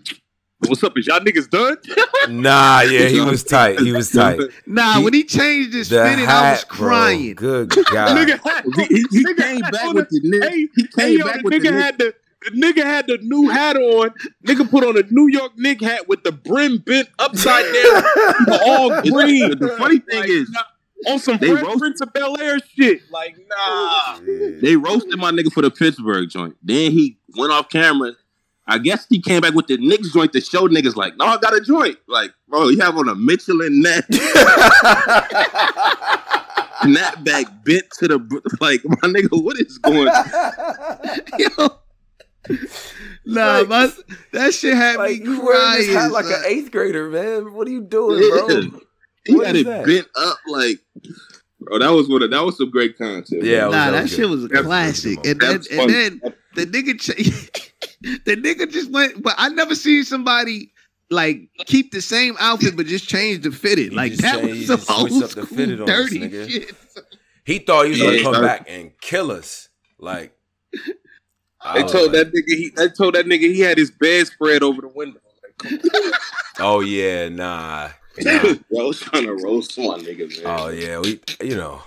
"What's 0.67 0.83
up? 0.83 0.97
Is 0.97 1.07
y'all 1.07 1.19
niggas 1.19 1.49
done?" 1.49 1.77
Nah, 2.29 2.81
yeah, 2.81 3.07
he 3.07 3.21
was 3.21 3.43
tight. 3.43 3.79
He 3.79 3.91
was 3.91 4.11
tight. 4.11 4.39
Nah, 4.67 4.97
He- 4.97 5.03
when 5.03 5.13
he 5.13 5.23
changed 5.23 5.73
his 5.73 5.89
The 5.89 6.05
spinning, 6.05 6.27
I 6.27 6.51
was 6.51 6.59
hat, 6.61 6.67
bro. 6.69 6.77
crying. 6.89 7.35
Good 7.35 7.69
God. 7.91 8.17
nigga 8.17 8.39
had, 8.43 8.63
He, 8.75 8.83
he, 8.95 9.05
he 9.11 9.23
Nigga 9.25 9.37
came 9.37 9.61
had 9.61 9.71
back 9.71 9.93
with 9.93 10.09
the 10.09 10.21
nigga. 10.21 10.49
Hey, 10.49 10.57
he 10.75 10.81
hey, 10.81 10.87
came 10.97 11.17
yo, 11.19 11.25
back 11.25 11.35
the 11.37 11.41
with 11.43 11.53
the 11.53 11.59
nigga 11.59 11.71
nigga. 11.71 11.81
had 11.81 11.97
the 11.97 12.13
the 12.43 12.51
nigga 12.51 12.83
had 12.83 13.07
the 13.07 13.17
new 13.21 13.49
hat 13.49 13.75
on. 13.77 14.11
Nigga 14.45 14.69
put 14.69 14.83
on 14.83 14.97
a 14.97 15.03
New 15.09 15.27
York 15.27 15.53
Knick 15.57 15.81
hat 15.81 16.07
with 16.07 16.23
the 16.23 16.31
brim 16.31 16.77
bent 16.77 17.09
upside 17.19 17.65
down, 17.73 18.03
all 18.63 19.01
green. 19.01 19.57
the 19.59 19.75
funny 19.77 19.99
thing 19.99 20.19
Like, 20.21 20.29
is, 20.29 20.49
nah, 20.49 21.11
on 21.13 21.19
some 21.19 21.37
they 21.37 21.49
Fresh 21.51 21.63
roast- 21.63 21.79
Prince 21.79 22.01
of 22.01 22.13
Bel 22.13 22.39
Air 22.39 22.59
shit. 22.59 23.01
Like, 23.11 23.35
nah. 23.49 24.19
They 24.61 24.75
roasted 24.75 25.17
my 25.17 25.31
nigga 25.31 25.51
for 25.51 25.61
the 25.61 25.71
Pittsburgh 25.71 26.29
joint. 26.29 26.55
Then 26.63 26.91
he 26.91 27.17
went 27.37 27.51
off 27.51 27.69
camera. 27.69 28.13
I 28.69 28.77
guess 28.77 29.05
he 29.09 29.21
came 29.21 29.41
back 29.41 29.53
with 29.53 29.67
the 29.67 29.77
Knicks 29.77 30.11
joint 30.13 30.31
to 30.33 30.41
show 30.41 30.67
niggas 30.67 30.95
like, 30.95 31.17
no, 31.17 31.25
I 31.25 31.37
got 31.37 31.55
a 31.55 31.61
joint. 31.61 31.97
Like, 32.07 32.31
bro, 32.47 32.69
you 32.69 32.79
have 32.79 32.97
on 32.97 33.09
a 33.09 33.15
Mitchell 33.15 33.57
& 33.59 33.69
Ness, 33.69 34.03
net 36.85 37.23
back 37.23 37.45
bent 37.65 37.83
to 37.99 38.07
the 38.07 38.19
like, 38.61 38.81
my 38.85 38.95
nigga, 39.09 39.43
what 39.43 39.59
is 39.59 39.77
going? 39.79 40.07
Yo. 41.39 41.69
Nah, 43.25 43.59
Like- 43.59 43.67
my, 43.67 43.91
that 44.33 44.53
shit 44.53 44.75
had 44.75 44.97
like 44.97 45.19
me 45.19 45.25
you 45.25 45.41
wearing 45.45 45.77
this 45.77 45.87
hat 45.93 46.09
crying. 46.09 46.11
like 46.11 46.25
an 46.25 46.43
eighth 46.47 46.71
grader, 46.71 47.09
man. 47.09 47.53
What 47.53 47.67
are 47.67 47.71
you 47.71 47.81
doing, 47.81 48.21
Yeah. 48.23 48.45
bro? 48.69 48.79
He 49.25 49.35
What 49.35 49.47
had 49.47 49.55
it 49.57 49.65
that? 49.65 49.85
bent 49.85 50.07
up 50.15 50.37
like, 50.47 50.79
bro. 51.59 51.79
That 51.79 51.89
was 51.91 52.07
what. 52.07 52.27
That 52.29 52.43
was 52.45 52.57
some 52.57 52.71
great 52.71 52.97
content. 52.97 53.43
Yeah, 53.43 53.61
bro. 53.61 53.67
was- 53.69 53.75
Nah, 53.75 53.85
that 53.85 53.91
that 53.91 54.01
was 54.03 54.15
shit 54.15 54.29
was 54.29 54.43
a 54.45 54.49
classic. 54.49 55.21
good. 55.21 55.31
And 55.31 55.41
then, 55.41 55.61
and 55.79 55.89
then 55.89 56.21
the 56.55 56.65
nigga, 56.65 56.99
ch- 56.99 57.73
the 58.01 58.35
nigga 58.37 58.71
just 58.71 58.91
went. 58.91 59.21
But 59.21 59.35
I 59.37 59.49
never 59.49 59.75
seen 59.75 60.03
somebody 60.03 60.71
like 61.11 61.49
keep 61.65 61.91
the 61.91 62.01
same 62.01 62.35
outfit 62.39 62.75
but 62.77 62.85
just 62.85 63.07
change 63.09 63.43
the 63.43 63.51
fitted. 63.51 63.89
He 63.91 63.95
Like 63.95 64.13
that 64.17 64.35
changed- 64.41 64.47
was 64.49 64.57
he 64.57 64.65
some 64.85 64.95
old 64.95 65.23
up 65.23 65.29
the 65.31 65.45
school 65.45 65.57
fitted 65.57 65.81
on 65.81 65.89
us, 65.89 65.95
dirty 65.95 66.19
nigga. 66.19 66.49
shit. 66.49 66.71
He 67.45 67.59
thought 67.59 67.85
he 67.85 67.91
was 67.91 68.01
gonna 68.01 68.17
Yeah, 68.17 68.23
come 68.23 68.41
back 68.43 68.65
and 68.69 68.91
kill 69.01 69.31
us. 69.31 69.69
Like 69.97 70.33
I 71.61 71.81
They 71.81 71.87
told 71.91 72.13
like, 72.13 72.31
that 72.31 72.33
nigga 72.33 72.55
he 72.57 72.71
they 72.75 72.89
told 72.89 73.15
that 73.15 73.25
nigga 73.25 73.41
he 73.53 73.59
had 73.61 73.77
his 73.77 73.91
bed 73.91 74.27
spread 74.27 74.63
over 74.63 74.81
the 74.81 74.87
window. 74.87 75.19
Like. 75.63 75.81
Oh 76.61 76.81
yeah, 76.81 77.29
nah. 77.29 77.89
nah. 78.19 78.41
Bro, 78.41 78.55
I 78.79 78.83
was 78.83 78.99
trying 78.99 79.25
to 79.25 79.33
roast 79.35 79.77
my 79.77 79.85
nigga, 79.97 80.43
man. 80.43 80.59
Oh 80.59 80.67
yeah, 80.69 80.99
we 80.99 81.19
you 81.41 81.55
know. 81.55 81.81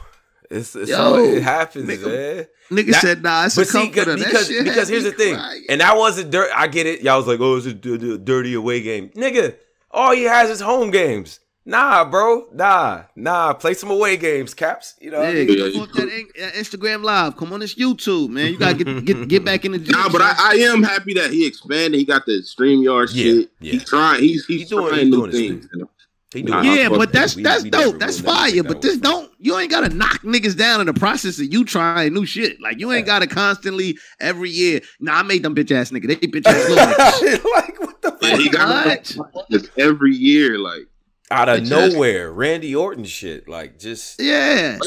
It's, 0.50 0.74
it's 0.76 0.90
Yo, 0.90 1.16
it 1.16 1.42
happens, 1.42 1.88
nigga, 1.88 2.06
man. 2.36 2.46
Nigga 2.72 2.92
That- 2.92 3.00
said, 3.02 3.22
"Nah, 3.22 3.46
it's 3.46 3.54
But 3.56 3.62
a 3.62 3.70
see, 3.70 3.78
comforter." 3.78 4.16
That 4.16 4.18
because 4.26 4.46
shit 4.48 4.64
because 4.64 4.88
had 4.88 4.88
here's 4.88 5.04
the 5.04 5.12
thing, 5.12 5.34
crying. 5.36 5.64
and 5.68 5.80
that 5.80 5.96
wasn't 5.96 6.30
dirt. 6.30 6.50
I 6.54 6.66
get 6.68 6.86
it. 6.86 7.02
Y'all 7.02 7.18
was 7.18 7.26
like, 7.26 7.40
oh, 7.40 7.56
it's 7.56 7.66
a 7.66 7.72
d- 7.74 7.98
d- 7.98 8.18
dirty 8.18 8.54
away 8.54 8.80
game, 8.80 9.10
nigga. 9.16 9.54
All 9.90 10.12
he 10.14 10.22
has 10.24 10.48
is 10.50 10.60
home 10.60 10.90
games. 10.90 11.38
Nah, 11.64 12.04
bro. 12.04 12.46
Nah, 12.52 13.02
nah. 13.14 13.52
Play 13.52 13.74
some 13.74 13.88
away 13.92 14.16
games, 14.16 14.52
caps. 14.52 14.94
You 15.00 15.12
know. 15.12 15.18
what 15.18 15.26
I 15.26 15.30
Yeah, 15.30 15.34
mean? 15.36 15.46
get 15.46 15.58
Yeah, 15.58 15.64
you 15.66 15.86
that 15.86 16.08
in- 16.08 16.44
uh, 16.44 16.50
Instagram 16.58 17.04
live. 17.04 17.36
Come 17.36 17.52
on 17.52 17.60
this 17.60 17.76
YouTube, 17.76 18.30
man. 18.30 18.50
You 18.52 18.58
gotta 18.58 18.82
get 18.82 19.04
get 19.04 19.28
get 19.28 19.44
back 19.44 19.64
in 19.64 19.70
the 19.72 19.78
gym. 19.78 19.92
Nah, 19.96 20.08
but 20.08 20.22
I, 20.22 20.34
I 20.38 20.54
am 20.54 20.82
happy 20.82 21.14
that 21.14 21.30
he 21.30 21.46
expanded. 21.46 22.00
He 22.00 22.04
got 22.04 22.26
the 22.26 22.42
StreamYard 22.42 23.10
Yeah, 23.14 23.22
shit. 23.22 23.50
yeah. 23.60 23.72
He's 23.74 23.84
trying. 23.84 24.20
He's 24.22 24.44
he's 24.46 24.62
He 24.62 24.66
doing- 24.74 24.88
trying 24.88 25.04
he 25.04 25.10
new 25.10 25.16
doing 25.18 25.30
his 25.30 25.40
things. 25.40 25.60
thing. 25.66 25.70
you 25.74 25.80
know? 25.82 25.90
He 26.32 26.42
Nah, 26.42 26.62
yeah, 26.62 26.88
but 26.88 27.12
that's 27.12 27.36
We- 27.36 27.42
that's 27.42 27.62
we 27.62 27.70
dope. 27.70 27.98
that's 27.98 28.18
fire. 28.20 28.50
take 28.50 28.66
But 28.66 28.80
this 28.82 28.92
one. 28.94 29.00
don't. 29.00 29.30
You 29.38 29.58
ain't 29.58 29.70
gotta 29.70 29.90
knock 29.90 30.22
niggas 30.22 30.56
down 30.56 30.80
in 30.80 30.86
the 30.86 30.94
process 30.94 31.38
of 31.38 31.52
you 31.52 31.64
trying 31.64 32.14
new 32.14 32.24
shit. 32.24 32.60
Like 32.60 32.80
you 32.80 32.90
ain't 32.92 33.06
Yeah. 33.06 33.12
gotta 33.18 33.26
constantly 33.26 33.98
every 34.20 34.50
year. 34.50 34.80
Nah, 35.00 35.18
I 35.18 35.22
made 35.22 35.42
them 35.42 35.54
bitch 35.54 35.70
ass 35.70 35.90
nigga. 35.90 36.08
They 36.08 36.16
bitch 36.28 36.46
ass 36.46 36.68
little 36.68 36.84
niggas. 36.86 37.44
like 37.56 37.80
what 37.80 38.02
the 38.02 38.16
Yeah, 38.22 38.30
fuck? 38.30 38.40
he 38.40 38.48
got 38.48 39.06
What? 39.32 39.46
this 39.50 39.68
every 39.76 40.14
year. 40.14 40.58
Like, 40.58 40.86
Out 41.30 41.48
of 41.48 41.58
It 41.58 41.64
just- 41.64 41.94
nowhere, 41.94 42.30
Randy 42.32 42.74
Orton 42.74 43.04
shit. 43.04 43.48
Like 43.48 43.78
just 43.78 44.20
Yeah. 44.20 44.78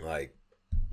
like 0.00 0.32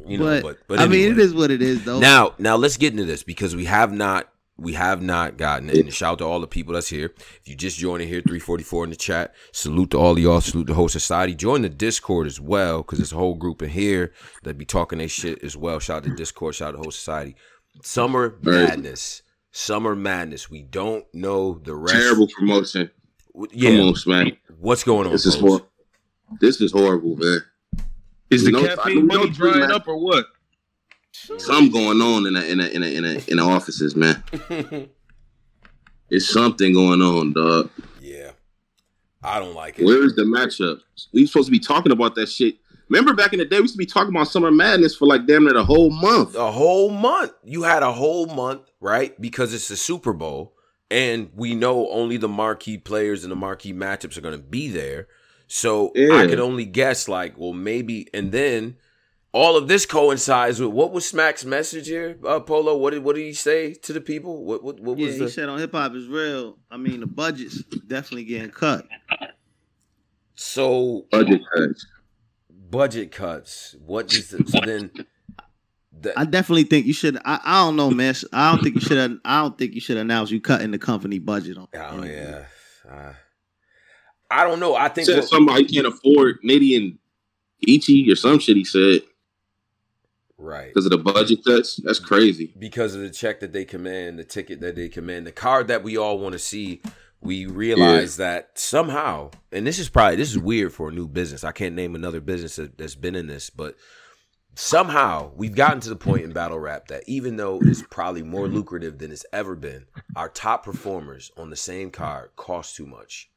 you 0.07 0.17
know. 0.17 0.25
But, 0.25 0.41
But 0.43 0.57
but, 0.67 0.79
I 0.79 0.87
mean, 0.87 1.11
it 1.11 1.19
is 1.19 1.33
what 1.33 1.51
it 1.51 1.61
is, 1.61 1.83
though. 1.83 1.99
Now, 1.99 2.33
now 2.39 2.55
let's 2.55 2.77
get 2.77 2.91
into 2.93 3.05
this 3.05 3.21
because 3.23 3.55
we 3.55 3.65
have 3.65 3.91
not 3.93 4.27
we 4.61 4.73
have 4.73 5.01
not 5.01 5.37
gotten 5.37 5.69
it. 5.69 5.77
And 5.77 5.93
shout 5.93 6.13
out 6.13 6.17
to 6.19 6.25
all 6.25 6.39
the 6.39 6.47
people 6.47 6.73
that's 6.73 6.89
here. 6.89 7.13
If 7.41 7.41
you 7.47 7.55
just 7.55 7.77
joining 7.77 8.07
here, 8.07 8.21
344 8.21 8.83
in 8.83 8.89
the 8.91 8.95
chat. 8.95 9.33
Salute 9.51 9.91
to 9.91 9.97
all 9.97 10.11
of 10.11 10.19
y'all. 10.19 10.39
Salute 10.39 10.67
the 10.67 10.75
whole 10.75 10.87
society. 10.87 11.33
Join 11.33 11.63
the 11.63 11.69
Discord 11.69 12.27
as 12.27 12.39
well, 12.39 12.83
because 12.83 12.99
there's 12.99 13.11
a 13.11 13.17
whole 13.17 13.35
group 13.35 13.61
in 13.61 13.69
here 13.71 14.13
that 14.43 14.57
be 14.57 14.65
talking 14.65 14.99
their 14.99 15.07
shit 15.07 15.43
as 15.43 15.57
well. 15.57 15.79
Shout 15.79 15.97
out 15.97 16.03
to 16.03 16.15
Discord. 16.15 16.55
Shout 16.55 16.69
out 16.69 16.71
to 16.71 16.77
the 16.77 16.83
whole 16.83 16.91
society. 16.91 17.35
Summer 17.81 18.37
madness. 18.41 19.23
Summer 19.51 19.95
madness. 19.95 20.49
We 20.49 20.61
don't 20.61 21.05
know 21.13 21.59
the 21.63 21.75
rest. 21.75 21.95
Terrible 21.95 22.27
promotion. 22.27 22.91
Yeah. 23.51 23.71
Come 23.71 23.87
on, 23.87 23.95
Smack. 23.95 24.33
What's 24.59 24.83
going 24.83 25.07
on? 25.07 25.13
This 25.13 25.25
is 25.25 25.35
Pose? 25.35 25.41
horrible. 25.41 25.67
This 26.39 26.61
is 26.61 26.71
horrible, 26.71 27.15
man. 27.17 27.41
Is 28.29 28.43
the 28.45 28.51
You 28.51 28.57
know, 28.57 28.63
I 28.63 28.75
caffeine 28.75 29.07
know 29.07 29.17
money 29.17 29.29
too, 29.29 29.33
drying 29.33 29.71
up 29.71 29.87
or 29.87 29.97
what? 29.97 30.27
Something 31.37 31.71
going 31.71 32.01
on 32.01 32.25
in 32.27 32.35
a, 32.35 32.41
in 32.41 32.59
a, 32.59 32.67
in 32.67 32.83
a, 32.83 32.87
in 32.87 33.05
a, 33.05 33.31
in 33.31 33.37
the 33.37 33.43
offices, 33.43 33.95
man. 33.95 34.23
It's 36.09 36.29
something 36.29 36.73
going 36.73 37.01
on, 37.01 37.31
dog. 37.31 37.69
yeah. 38.01 38.31
I 39.23 39.39
don't 39.39 39.55
like 39.55 39.79
it. 39.79 39.85
Where 39.85 40.03
is 40.03 40.13
the 40.15 40.23
matchup? 40.23 40.81
We 41.13 41.25
supposed 41.25 41.45
to 41.47 41.51
be 41.53 41.59
talking 41.59 41.91
about 41.93 42.15
that 42.15 42.27
shit. 42.27 42.55
Remember 42.89 43.13
back 43.13 43.31
in 43.31 43.39
the 43.39 43.45
day, 43.45 43.57
we 43.57 43.61
used 43.61 43.75
to 43.75 43.77
be 43.77 43.85
talking 43.85 44.13
about 44.13 44.27
summer 44.27 44.51
madness 44.51 44.93
for 44.93 45.05
like 45.05 45.25
damn 45.25 45.45
near 45.45 45.55
a 45.55 45.63
whole 45.63 45.89
month. 45.89 46.35
a 46.35 46.51
whole 46.51 46.89
month. 46.89 47.31
You 47.45 47.63
had 47.63 47.81
a 47.81 47.93
whole 47.93 48.25
month, 48.25 48.69
right? 48.81 49.19
Because 49.21 49.53
it's 49.53 49.69
the 49.69 49.77
Super 49.77 50.11
Bowl, 50.11 50.53
and 50.89 51.29
we 51.33 51.55
know 51.55 51.89
only 51.91 52.17
the 52.17 52.27
marquee 52.27 52.77
players 52.77 53.23
and 53.23 53.31
the 53.31 53.37
marquee 53.37 53.71
matchups 53.73 54.17
are 54.17 54.21
going 54.21 54.37
to 54.37 54.43
be 54.43 54.67
there. 54.67 55.07
So 55.47 55.93
I 55.95 56.27
could 56.27 56.39
only 56.41 56.65
guess, 56.65 57.07
like, 57.07 57.37
well, 57.37 57.53
maybe, 57.53 58.09
and 58.13 58.33
then 58.33 58.75
all 59.33 59.55
of 59.55 59.67
this 59.67 59.85
coincides 59.85 60.59
with 60.59 60.71
what 60.71 60.91
was 60.91 61.05
Smack's 61.09 61.45
message 61.45 61.87
here, 61.87 62.17
uh, 62.27 62.39
Polo? 62.41 62.75
What 62.77 62.91
did 62.91 63.03
what 63.03 63.15
did 63.15 63.23
he 63.23 63.33
say 63.33 63.73
to 63.73 63.93
the 63.93 64.01
people? 64.01 64.43
What 64.45 64.63
what, 64.63 64.79
what 64.79 64.97
Yeah, 64.97 65.07
was 65.07 65.15
he 65.15 65.21
the? 65.25 65.29
said 65.31 65.49
on 65.49 65.59
hip 65.59 65.71
hop 65.71 65.93
is 65.95 66.07
real. 66.07 66.57
I 66.69 66.77
mean, 66.77 66.99
the 66.99 67.07
budget's 67.07 67.63
definitely 67.87 68.25
getting 68.25 68.51
cut. 68.51 68.85
so 70.35 71.05
Budget 71.11 71.41
cuts. 71.53 71.85
budget 72.69 73.11
cuts. 73.11 73.75
What 73.85 74.07
does 74.09 74.29
the, 74.29 74.43
so 74.47 74.59
then? 74.65 74.91
The, 75.99 76.17
I 76.17 76.25
definitely 76.25 76.63
think 76.63 76.85
you 76.85 76.93
should. 76.93 77.17
I, 77.25 77.39
I 77.43 77.63
don't 77.65 77.75
know, 77.75 77.91
man. 77.91 78.15
I 78.33 78.51
don't 78.51 78.63
think 78.63 78.75
you 78.75 78.81
should. 78.81 78.97
have 78.97 79.17
I 79.23 79.41
don't 79.41 79.57
think 79.57 79.73
you 79.73 79.81
should 79.81 79.97
announce 79.97 80.31
you 80.31 80.41
cutting 80.41 80.71
the 80.71 80.79
company 80.79 81.19
budget 81.19 81.57
on. 81.57 81.67
oh 81.73 82.03
yeah. 82.03 82.45
Uh, 82.89 83.13
I 84.29 84.45
don't 84.45 84.59
know. 84.59 84.75
I 84.75 84.87
think 84.89 85.05
Said 85.05 85.19
what- 85.19 85.27
somebody 85.29 85.65
can't 85.65 85.85
afford 85.87 86.37
Nitty 86.43 86.75
and 86.77 86.97
Ichi 87.67 88.09
or 88.11 88.15
some 88.15 88.39
shit. 88.39 88.55
He 88.57 88.63
said 88.63 89.01
right. 90.41 90.69
because 90.69 90.85
of 90.85 90.91
the 90.91 90.97
budget 90.97 91.39
cuts. 91.45 91.77
That's 91.83 91.99
mm-hmm. 91.99 92.07
crazy. 92.07 92.53
because 92.57 92.95
of 92.95 93.01
the 93.01 93.09
check 93.09 93.39
that 93.41 93.53
they 93.53 93.65
command, 93.65 94.19
the 94.19 94.23
ticket 94.23 94.61
that 94.61 94.75
they 94.75 94.89
command, 94.89 95.27
the 95.27 95.31
card 95.31 95.67
that 95.67 95.83
we 95.83 95.97
all 95.97 96.19
want 96.19 96.33
to 96.33 96.39
see, 96.39 96.81
we 97.21 97.45
realize 97.45 98.17
that 98.17 98.57
somehow, 98.57 99.29
and 99.51 99.65
this 99.65 99.77
is 99.79 99.89
probably 99.89 100.15
this 100.15 100.31
is 100.31 100.39
weird 100.39 100.73
for 100.73 100.89
a 100.89 100.91
new 100.91 101.07
business. 101.07 101.43
I 101.43 101.51
can't 101.51 101.75
name 101.75 101.95
another 101.95 102.19
business 102.19 102.55
that, 102.55 102.77
that's 102.77 102.95
been 102.95 103.15
in 103.15 103.27
this, 103.27 103.49
but 103.49 103.75
somehow 104.55 105.31
we've 105.35 105.55
gotten 105.55 105.79
to 105.81 105.89
the 105.89 105.95
point 105.95 106.23
in 106.23 106.33
battle 106.33 106.59
rap 106.59 106.87
that 106.87 107.03
even 107.07 107.37
though 107.37 107.59
it's 107.61 107.83
probably 107.89 108.23
more 108.23 108.45
mm-hmm. 108.45 108.55
lucrative 108.55 108.97
than 108.97 109.11
it's 109.11 109.25
ever 109.31 109.55
been, 109.55 109.85
our 110.15 110.29
top 110.29 110.65
performers 110.65 111.31
on 111.37 111.49
the 111.49 111.55
same 111.55 111.91
card 111.91 112.31
cost 112.35 112.75
too 112.75 112.87
much. 112.87 113.29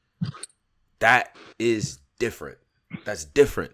That 1.01 1.37
is 1.59 1.99
different. 2.19 2.59
That's 3.05 3.25
different. 3.25 3.73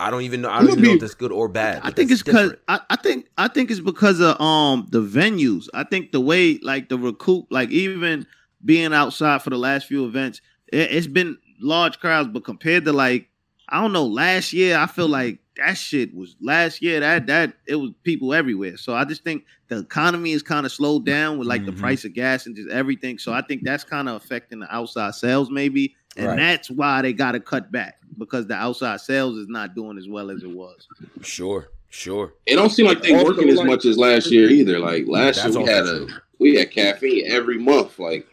I 0.00 0.10
don't 0.10 0.22
even 0.22 0.42
know. 0.42 0.50
I 0.50 0.60
don't 0.60 0.70
even 0.70 0.84
know 0.84 0.92
if 0.92 1.00
that's 1.00 1.14
good 1.14 1.32
or 1.32 1.48
bad. 1.48 1.80
I 1.82 1.90
think 1.90 2.10
it's 2.10 2.22
because. 2.22 2.54
I, 2.68 2.80
I 2.88 2.96
think 2.96 3.26
I 3.36 3.48
think 3.48 3.70
it's 3.70 3.80
because 3.80 4.20
of 4.20 4.40
um 4.40 4.86
the 4.90 5.02
venues. 5.02 5.68
I 5.74 5.84
think 5.84 6.12
the 6.12 6.20
way 6.20 6.58
like 6.62 6.88
the 6.88 6.96
recoup, 6.96 7.46
like 7.50 7.70
even 7.70 8.26
being 8.64 8.92
outside 8.92 9.42
for 9.42 9.50
the 9.50 9.58
last 9.58 9.86
few 9.86 10.04
events, 10.06 10.40
it, 10.72 10.92
it's 10.92 11.08
been 11.08 11.36
large 11.60 11.98
crowds. 11.98 12.28
But 12.28 12.44
compared 12.44 12.84
to 12.84 12.92
like 12.92 13.28
I 13.68 13.80
don't 13.80 13.92
know, 13.92 14.06
last 14.06 14.52
year 14.52 14.78
I 14.78 14.86
feel 14.86 15.08
like 15.08 15.40
that 15.58 15.74
shit 15.76 16.14
was 16.14 16.36
last 16.40 16.80
year 16.82 17.00
that 17.00 17.26
that 17.26 17.54
it 17.66 17.76
was 17.76 17.90
people 18.04 18.32
everywhere. 18.32 18.76
So 18.76 18.94
I 18.94 19.04
just 19.04 19.22
think 19.24 19.44
the 19.68 19.78
economy 19.78 20.32
is 20.32 20.42
kind 20.42 20.64
of 20.64 20.72
slowed 20.72 21.04
down 21.04 21.38
with 21.38 21.46
like 21.48 21.62
Mhm. 21.62 21.66
the 21.66 21.72
price 21.72 22.04
of 22.04 22.14
gas 22.14 22.46
and 22.46 22.56
just 22.56 22.68
everything. 22.70 23.18
So 23.18 23.32
I 23.32 23.42
think 23.42 23.62
that's 23.64 23.84
kind 23.84 24.08
of 24.08 24.16
affecting 24.16 24.60
the 24.60 24.74
outside 24.74 25.14
sales 25.14 25.50
maybe. 25.50 25.94
And 26.16 26.26
Right. 26.28 26.36
that's 26.36 26.70
why 26.70 27.02
they 27.02 27.12
got 27.12 27.32
to 27.32 27.40
cut 27.40 27.70
back 27.70 27.98
because 28.18 28.46
the 28.46 28.54
outside 28.54 29.00
sales 29.00 29.36
is 29.36 29.46
not 29.48 29.74
doing 29.74 29.98
as 29.98 30.08
well 30.08 30.30
as 30.30 30.42
it 30.42 30.50
was. 30.50 30.86
Sure, 31.22 31.68
sure. 31.90 32.34
It 32.46 32.56
don't 32.56 32.70
seem 32.70 32.86
like 32.86 33.02
they 33.02 33.12
Also, 33.14 33.26
working 33.26 33.48
as 33.50 33.62
much 33.62 33.84
as 33.84 33.96
last 33.98 34.30
year 34.30 34.48
either. 34.48 34.78
Like 34.78 35.06
last 35.06 35.44
year 35.44 35.58
we 35.62 35.68
had 35.70 35.82
also 35.82 36.06
a 36.06 36.22
we 36.38 36.54
had 36.56 36.70
caffeine 36.70 37.30
every 37.30 37.58
month. 37.58 37.98
Like 37.98 38.26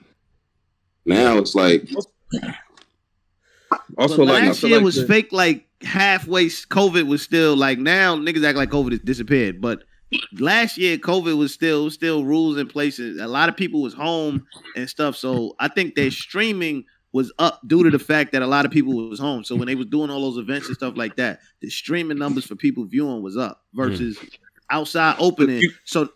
now 1.05 1.37
it's 1.37 1.53
like 1.55 1.87
Also, 3.97 4.17
But 4.17 4.27
like 4.27 4.43
last 4.43 4.61
feel 4.61 4.69
year 4.69 4.77
like 4.79 4.85
was 4.85 4.95
the- 4.95 5.07
fake. 5.07 5.31
Like 5.31 5.65
halfway, 5.81 6.45
COVID 6.47 7.07
was 7.07 7.21
still 7.21 7.55
like 7.55 7.77
now 7.79 8.15
niggas 8.15 8.43
act 8.45 8.57
like 8.57 8.69
COVID 8.69 8.91
has 8.91 8.99
disappeared. 9.01 9.61
But 9.61 9.83
last 10.39 10.77
year, 10.77 10.97
COVID 10.97 11.37
was 11.37 11.53
still 11.53 11.89
still 11.89 12.23
rules 12.25 12.57
in 12.57 12.67
place. 12.67 12.99
and 12.99 13.19
A 13.19 13.27
lot 13.27 13.49
of 13.49 13.57
people 13.57 13.81
was 13.81 13.93
home 13.93 14.45
and 14.75 14.89
stuff. 14.89 15.15
So 15.15 15.55
I 15.59 15.67
think 15.67 15.95
their 15.95 16.11
streaming 16.11 16.85
was 17.11 17.31
up 17.39 17.61
due 17.65 17.83
to 17.83 17.89
the 17.89 17.99
fact 17.99 18.33
that 18.33 18.41
a 18.41 18.47
lot 18.47 18.65
of 18.65 18.71
people 18.71 18.93
was 19.09 19.19
home. 19.19 19.43
So 19.45 19.55
when 19.55 19.67
they 19.67 19.75
was 19.75 19.85
doing 19.87 20.09
all 20.09 20.21
those 20.21 20.37
events 20.37 20.67
and 20.67 20.75
stuff 20.75 20.97
like 20.97 21.15
that, 21.15 21.39
the 21.61 21.69
streaming 21.69 22.17
numbers 22.17 22.45
for 22.45 22.55
people 22.55 22.83
viewing 22.85 23.21
was 23.23 23.37
up 23.37 23.63
hmm. 23.73 23.83
versus 23.83 24.19
outside 24.69 25.15
opening. 25.19 25.59
You- 25.61 25.71
So 25.85 26.09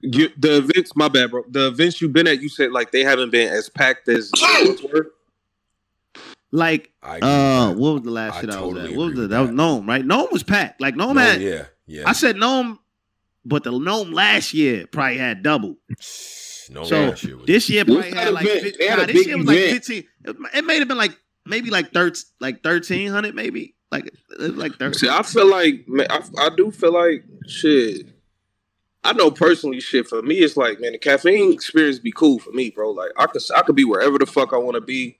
You, 0.00 0.28
the 0.36 0.58
events, 0.58 0.94
my 0.96 1.08
bad, 1.08 1.30
bro. 1.30 1.44
The 1.48 1.68
events 1.68 2.02
you've 2.02 2.12
been 2.12 2.26
at, 2.26 2.42
you 2.42 2.48
said 2.50 2.72
like 2.72 2.90
they 2.92 3.02
haven't 3.04 3.30
been 3.30 3.48
as 3.48 3.68
packed 3.70 4.06
as 4.08 4.30
they 4.32 4.76
were. 4.92 5.12
Like 6.54 6.92
I 7.02 7.18
uh, 7.18 7.70
with 7.70 7.78
what 7.78 7.92
was 7.94 8.02
the 8.02 8.10
last 8.12 8.36
I 8.36 8.40
shit 8.42 8.50
I 8.50 8.60
was 8.60 8.76
at? 8.78 8.90
What 8.90 8.96
was 8.96 9.10
agree 9.10 9.14
the, 9.14 9.20
with 9.22 9.30
that 9.30 9.40
was. 9.40 9.50
NOME, 9.50 9.88
right? 9.88 10.04
NOME 10.06 10.28
was 10.30 10.44
packed. 10.44 10.80
Like 10.80 10.94
NOME 10.94 11.16
No, 11.16 11.20
had 11.20 11.40
yeah, 11.40 11.64
yeah. 11.86 12.04
I 12.06 12.12
said 12.12 12.36
NOME, 12.36 12.78
but 13.44 13.64
the 13.64 13.72
NOME 13.76 14.12
last 14.12 14.54
year 14.54 14.86
probably 14.86 15.18
had 15.18 15.42
double. 15.42 15.74
no, 16.70 16.84
so 16.84 17.06
that 17.06 17.18
shit 17.18 17.36
was- 17.36 17.46
This 17.46 17.68
year 17.68 17.84
probably 17.84 18.12
that 18.12 18.22
had 18.24 18.34
like 18.34 18.46
event? 18.46 18.62
fif- 18.76 18.88
had 18.88 18.98
nah, 19.00 19.06
this 19.06 19.26
year 19.26 19.36
was 19.36 19.46
like 19.46 19.56
event. 19.56 19.72
fifteen. 19.84 20.04
It, 20.24 20.36
it 20.54 20.64
may 20.64 20.78
have 20.78 20.86
been 20.86 20.96
like 20.96 21.18
maybe 21.44 21.70
like 21.70 21.92
thirteen, 21.92 22.22
like 22.38 22.62
thirteen 22.62 23.10
hundred, 23.10 23.34
maybe 23.34 23.74
like 23.90 24.06
it 24.06 24.14
was 24.38 24.50
like 24.52 24.72
See, 24.74 24.78
thirteen. 24.78 25.10
I 25.10 25.22
feel 25.22 25.50
like 25.50 25.88
man, 25.88 26.06
I, 26.08 26.22
I 26.38 26.50
do 26.56 26.70
feel 26.70 26.92
like 26.92 27.24
shit. 27.48 28.06
I 29.02 29.12
know 29.12 29.32
personally, 29.32 29.80
shit 29.80 30.06
for 30.06 30.22
me, 30.22 30.36
it's 30.36 30.56
like 30.56 30.80
man, 30.80 30.92
the 30.92 30.98
caffeine 30.98 31.52
experience 31.52 31.98
be 31.98 32.12
cool 32.12 32.38
for 32.38 32.52
me, 32.52 32.70
bro. 32.70 32.92
Like 32.92 33.10
I 33.16 33.26
could 33.26 33.42
I 33.56 33.62
could 33.62 33.74
be 33.74 33.84
wherever 33.84 34.18
the 34.18 34.26
fuck 34.26 34.52
I 34.52 34.56
want 34.56 34.76
to 34.76 34.80
be. 34.80 35.18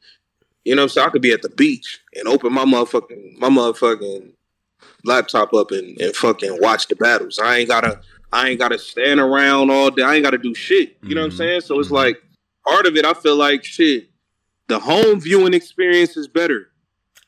You 0.64 0.74
know 0.74 0.82
what 0.82 0.84
I'm 0.84 0.88
saying? 0.90 1.06
I 1.08 1.10
could 1.10 1.22
be 1.22 1.32
at 1.32 1.42
the 1.42 1.48
beach 1.50 2.00
and 2.14 2.26
open 2.28 2.52
my 2.52 2.64
motherfucking 2.64 3.38
my 3.38 3.48
motherfucking 3.48 4.32
laptop 5.04 5.52
up 5.54 5.70
and, 5.70 5.98
and 6.00 6.14
fucking 6.16 6.58
watch 6.60 6.88
the 6.88 6.96
battles. 6.96 7.38
I 7.38 7.58
ain't 7.58 7.68
gotta 7.68 8.00
I 8.32 8.48
ain't 8.48 8.58
gotta 8.58 8.78
stand 8.78 9.20
around 9.20 9.70
all 9.70 9.90
day. 9.90 10.02
I 10.02 10.14
ain't 10.16 10.24
gotta 10.24 10.38
do 10.38 10.54
shit. 10.54 10.96
You 11.02 11.14
know 11.14 11.20
what 11.22 11.26
I'm 11.26 11.32
Mhm. 11.32 11.36
saying? 11.38 11.60
So 11.62 11.78
it's 11.80 11.88
Mhm. 11.90 11.92
like 11.92 12.22
part 12.66 12.86
of 12.86 12.96
it. 12.96 13.04
I 13.04 13.14
feel 13.14 13.36
like 13.36 13.64
shit. 13.64 14.08
The 14.68 14.78
home 14.78 15.20
viewing 15.20 15.52
experience 15.54 16.16
is 16.16 16.26
better. 16.28 16.70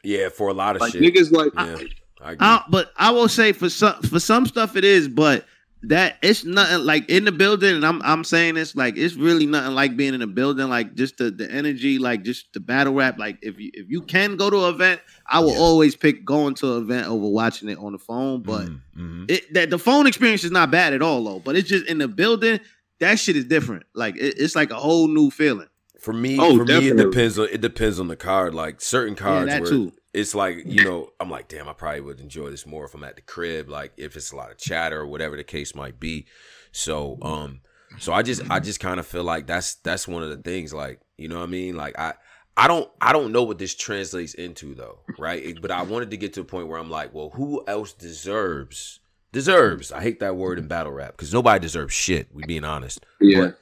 yeah, 0.03 0.29
for 0.29 0.49
a 0.49 0.55
lot 0.55 0.77
of 0.77 0.83
Like 0.83 0.93
shit. 0.93 1.03
niggas 1.03 1.33
like 1.33 1.53
yeah, 1.55 1.79
I 2.21 2.33
agree. 2.33 2.47
I, 2.47 2.63
but 2.69 2.93
I 2.97 3.11
will 3.11 3.29
say 3.29 3.53
for 3.53 3.69
some 3.69 4.01
for 4.03 4.21
some 4.21 4.47
stuff 4.47 4.77
it 4.77 4.85
is, 4.85 5.09
but 5.09 5.45
that 5.83 6.17
it's 6.23 6.45
nothing 6.45 6.85
like 6.85 7.09
in 7.11 7.25
the 7.25 7.33
building, 7.33 7.75
and 7.77 7.85
I'm 7.87 8.03
I'm 8.03 8.25
saying 8.25 8.55
this 8.55 8.75
like 8.75 8.97
it's 8.97 9.15
really 9.15 9.47
nothing 9.47 9.75
like 9.75 9.97
being 9.97 10.15
in 10.15 10.23
a 10.23 10.27
building, 10.27 10.69
like 10.69 10.95
just 10.95 11.19
the, 11.19 11.31
the 11.31 11.51
energy, 11.51 11.99
like 11.99 12.23
just 12.25 12.53
the 12.55 12.61
battle 12.61 12.95
rap. 12.95 13.19
Like 13.19 13.39
if 13.43 13.59
you 13.59 13.71
if 13.75 13.87
you 13.89 14.03
can 14.03 14.37
go 14.37 14.51
to 14.51 14.65
an 14.67 14.75
event, 14.75 15.01
I 15.27 15.41
will 15.41 15.53
Yeah. 15.53 15.59
always 15.59 15.95
pick 15.97 16.25
going 16.25 16.55
to 16.57 16.77
an 16.77 16.83
event 16.83 17.07
over 17.09 17.27
watching 17.29 17.69
it 17.69 17.79
on 17.79 17.93
the 17.93 17.99
phone. 17.99 18.43
But 18.43 18.67
Mhm, 18.69 18.81
mhm. 18.99 19.31
it 19.31 19.55
that 19.55 19.71
the 19.71 19.79
phone 19.79 20.07
experience 20.07 20.45
is 20.45 20.51
not 20.51 20.71
bad 20.71 20.93
at 20.93 21.03
all 21.03 21.23
though. 21.23 21.39
But 21.41 21.57
it's 21.57 21.69
just 21.69 21.87
in 21.87 21.99
the 21.99 22.09
building, 22.09 22.59
that 23.01 23.19
shit 23.19 23.37
is 23.37 23.45
different. 23.45 23.85
Like 23.95 24.17
it, 24.17 24.35
it's 24.39 24.57
like 24.57 24.71
a 24.71 24.77
whole 24.77 25.07
new 25.09 25.31
feeling. 25.31 25.69
for 26.01 26.13
me, 26.13 26.39
Oh, 26.39 26.57
for 26.57 26.65
me, 26.65 26.89
it 26.89 26.97
depends 26.97 27.39
on 27.39 27.49
it 27.51 27.61
depends 27.61 28.01
on 28.01 28.09
the 28.09 28.17
card. 28.17 28.55
Like 28.55 28.81
certain 28.81 29.15
Yeah, 29.15 29.19
cards, 29.23 29.47
that 29.47 29.61
where 29.61 29.71
too. 29.71 29.93
It's 30.17 30.35
like 30.35 30.63
you 30.65 30.83
know, 30.85 31.11
I'm 31.21 31.31
like, 31.31 31.47
damn, 31.49 31.69
I 31.69 31.73
probably 31.73 32.01
would 32.01 32.21
enjoy 32.21 32.51
this 32.51 32.67
more 32.67 32.85
if 32.87 32.95
I'm 32.95 33.05
at 33.05 33.17
the 33.17 33.23
crib. 33.23 33.69
Like 33.69 33.93
if 33.97 34.17
it's 34.17 34.33
a 34.33 34.37
lot 34.37 34.51
of 34.51 34.59
chatter 34.59 35.01
or 35.01 35.07
whatever 35.07 35.37
the 35.37 35.45
case 35.45 35.75
might 35.75 36.01
be. 36.01 36.27
So, 36.73 37.19
um, 37.23 37.61
so 37.99 38.13
I 38.13 38.23
just 38.23 38.43
I 38.51 38.59
just 38.61 38.81
kind 38.81 38.99
of 39.01 39.07
feel 39.07 39.25
like 39.25 39.47
that's 39.47 39.77
that's 39.77 40.09
one 40.09 40.23
of 40.23 40.31
the 40.31 40.37
things. 40.39 40.75
Like 40.75 41.01
you 41.17 41.29
know 41.29 41.37
what 41.39 41.45
I 41.49 41.53
mean? 41.53 41.77
Like 41.77 41.99
I. 41.99 42.15
I 42.59 42.69
don't 42.69 42.91
I 43.03 43.13
don't 43.13 43.33
know 43.33 43.43
what 43.43 43.59
this 43.59 43.75
translates 43.75 44.33
into 44.33 44.75
though, 44.75 45.01
right? 45.19 45.45
It- 45.45 45.61
But 45.61 45.71
I 45.71 45.83
wanted 45.83 46.11
to 46.13 46.17
get 46.17 46.33
to 46.33 46.41
a 46.41 46.45
point 46.45 46.69
where 46.69 46.79
I'm 46.79 46.89
like, 46.89 47.13
well, 47.13 47.29
who 47.35 47.63
else 47.67 47.93
deserves 47.93 49.01
deserves? 49.31 49.93
I 49.93 50.01
hate 50.01 50.21
that 50.21 50.37
word 50.37 50.59
in 50.59 50.67
battle 50.67 50.93
rap 50.93 51.13
because 51.13 51.35
nobody 51.35 51.61
deserves 51.61 51.93
shit. 51.93 52.29
We 52.33 52.45
being 52.47 52.65
honest. 52.65 53.05
yeah. 53.21 53.41
But 53.41 53.59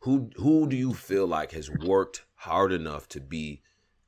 who 0.00 0.30
who 0.36 0.66
do 0.66 0.76
you 0.76 0.94
feel 0.94 1.26
like 1.26 1.52
has 1.52 1.68
worked 1.70 2.24
hard 2.36 2.72
enough 2.72 3.06
to 3.10 3.20
be 3.20 3.60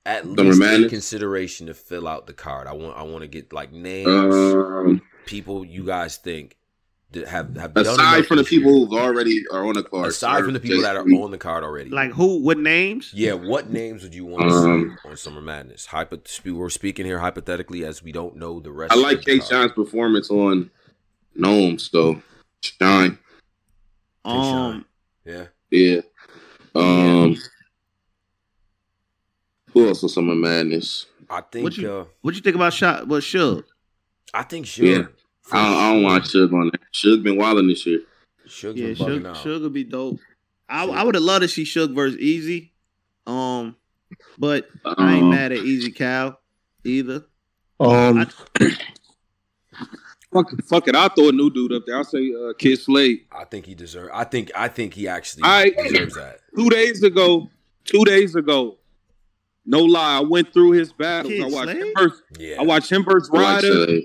at 0.07 0.25
Summer 0.25 0.45
least 0.45 0.63
in 0.63 0.89
consideration 0.89 1.67
to 1.67 1.75
fill 1.75 2.09
out 2.09 2.27
the 2.27 2.33
card? 2.33 2.67
I 2.67 2.73
want 2.73 2.97
I 2.97 3.03
want 3.03 3.23
to 3.23 3.29
get 3.29 3.53
like 3.53 3.73
names, 3.73 4.09
Um, 4.35 5.03
people 5.27 5.65
you 5.65 5.85
guys 5.85 6.17
think 6.17 6.57
that 7.13 7.27
have 7.29 7.57
have 7.57 7.77
Aside 7.77 8.17
enough 8.19 8.27
from 8.27 8.37
the 8.37 8.43
this 8.45 8.53
year. 8.53 8.61
people 8.61 8.87
who 8.87 8.99
already 8.99 9.43
are 9.53 9.67
on 9.67 9.75
the 9.75 9.83
card. 9.83 10.07
aside 10.09 10.45
from 10.45 10.53
the 10.55 10.61
people 10.61 10.83
that 10.83 10.97
are 10.97 11.03
Jason 11.05 11.23
on 11.23 11.31
the 11.33 11.39
card 11.39 11.65
already. 11.65 11.91
Like 11.91 12.13
who? 12.13 12.39
What 12.39 12.59
names? 12.59 13.11
yeah, 13.13 13.33
what 13.35 13.69
names 13.71 14.03
would 14.05 14.15
you 14.15 14.25
want 14.25 14.49
to 14.49 14.55
Um, 14.55 14.99
see 15.03 15.09
on 15.09 15.17
Summer 15.17 15.41
Madness? 15.41 15.87
Hypo- 15.87 16.21
we're 16.47 16.71
speaking 16.71 17.05
here 17.07 17.19
hypothetically 17.19 17.85
as 17.85 18.03
we 18.03 18.13
don't 18.13 18.37
know 18.37 18.61
the 18.61 18.71
rest. 18.71 18.93
I 18.93 18.97
like 18.97 19.19
of 19.19 19.25
the 19.25 19.39
K. 19.41 19.45
Shine's 19.47 19.73
performance 19.73 20.31
on 20.31 20.71
NOMEs, 21.37 21.91
though. 21.91 22.23
Shine. 22.63 23.19
Um, 24.25 24.85
Yeah, 25.25 25.47
Yeah. 25.71 26.01
Um 26.75 27.37
who 29.83 29.89
else 29.89 30.03
on 30.03 30.09
Summer 30.09 30.35
Madness? 30.35 31.07
I 31.29 31.41
think. 31.43 31.65
What 31.65 31.77
you- 31.77 31.91
uh, 31.93 32.05
what 32.23 32.35
you 32.35 32.41
think 32.41 32.57
about 32.57 32.73
shot? 32.73 33.07
What 33.09 33.23
Suge? 33.23 33.65
I 34.35 34.43
think 34.43 34.67
Suge. 34.67 34.85
Yeah. 34.99 35.07
I 35.53 35.65
don't, 35.65 35.77
I 35.77 35.91
don't 35.93 36.01
sure. 36.01 36.03
want 36.05 36.25
Suge 36.53 36.61
on 36.61 36.71
that. 36.73 36.81
Suge 36.95 37.23
been 37.23 37.37
wilding 37.37 37.69
this 37.69 37.85
year. 37.87 38.01
Suge's 38.47 38.99
Yeah, 39.01 39.07
been 39.07 39.23
bugging 39.23 39.35
Suge. 39.35 39.43
Suge 39.43 39.63
would 39.63 39.73
be 39.73 39.85
dope. 39.85 40.19
I, 40.69 40.85
I 40.87 41.03
would 41.03 41.15
have 41.17 41.25
loved 41.25 41.43
to 41.43 41.49
see 41.49 41.65
Suge 41.65 41.95
versus 41.95 42.19
Easy. 42.19 42.73
Um, 43.27 43.77
but 44.39 44.67
I 44.85 45.15
ain't 45.15 45.25
Um, 45.25 45.31
mad 45.31 45.53
at 45.53 45.59
Easy 45.59 45.91
Cow 45.93 46.37
either. 46.85 47.25
Um, 47.79 48.27
fuck, 50.33 50.51
fuck 50.69 50.89
it. 50.89 50.95
I'll 50.95 51.09
throw 51.09 51.29
a 51.29 51.33
new 51.33 51.51
dude 51.51 51.73
up 51.73 51.85
there. 51.87 51.97
I'll 51.97 52.05
say 52.05 52.33
uh, 52.35 52.53
Kid 52.59 52.79
Slade. 52.79 53.27
I 53.33 53.45
think 53.45 53.67
he 53.67 53.75
deserves. 53.75 54.11
I 54.13 54.25
think. 54.25 54.51
I 54.55 54.69
think 54.69 54.95
he 54.95 55.09
actually 55.09 55.43
I- 55.45 55.71
deserves 55.71 56.15
that. 56.15 56.39
Two 56.57 56.69
days 56.71 57.03
ago, 57.03 57.49
two 57.85 58.05
days 58.05 58.35
ago, 58.35 58.79
no 59.67 59.81
lie, 59.81 60.17
I 60.19 60.21
went 60.21 60.53
through 60.53 60.73
his 60.73 60.93
battles. 60.93 61.33
Kid 61.35 61.43
I 61.43 61.49
watched 61.49 61.71
him 61.73 61.81
Slade? 61.83 61.95
versus, 61.99 62.23
Yeah. 62.39 62.57
I 62.61 62.63
watched 62.65 62.91
him 62.93 63.05
versus 63.05 63.31
I 63.33 63.39
Ryder. 63.39 63.99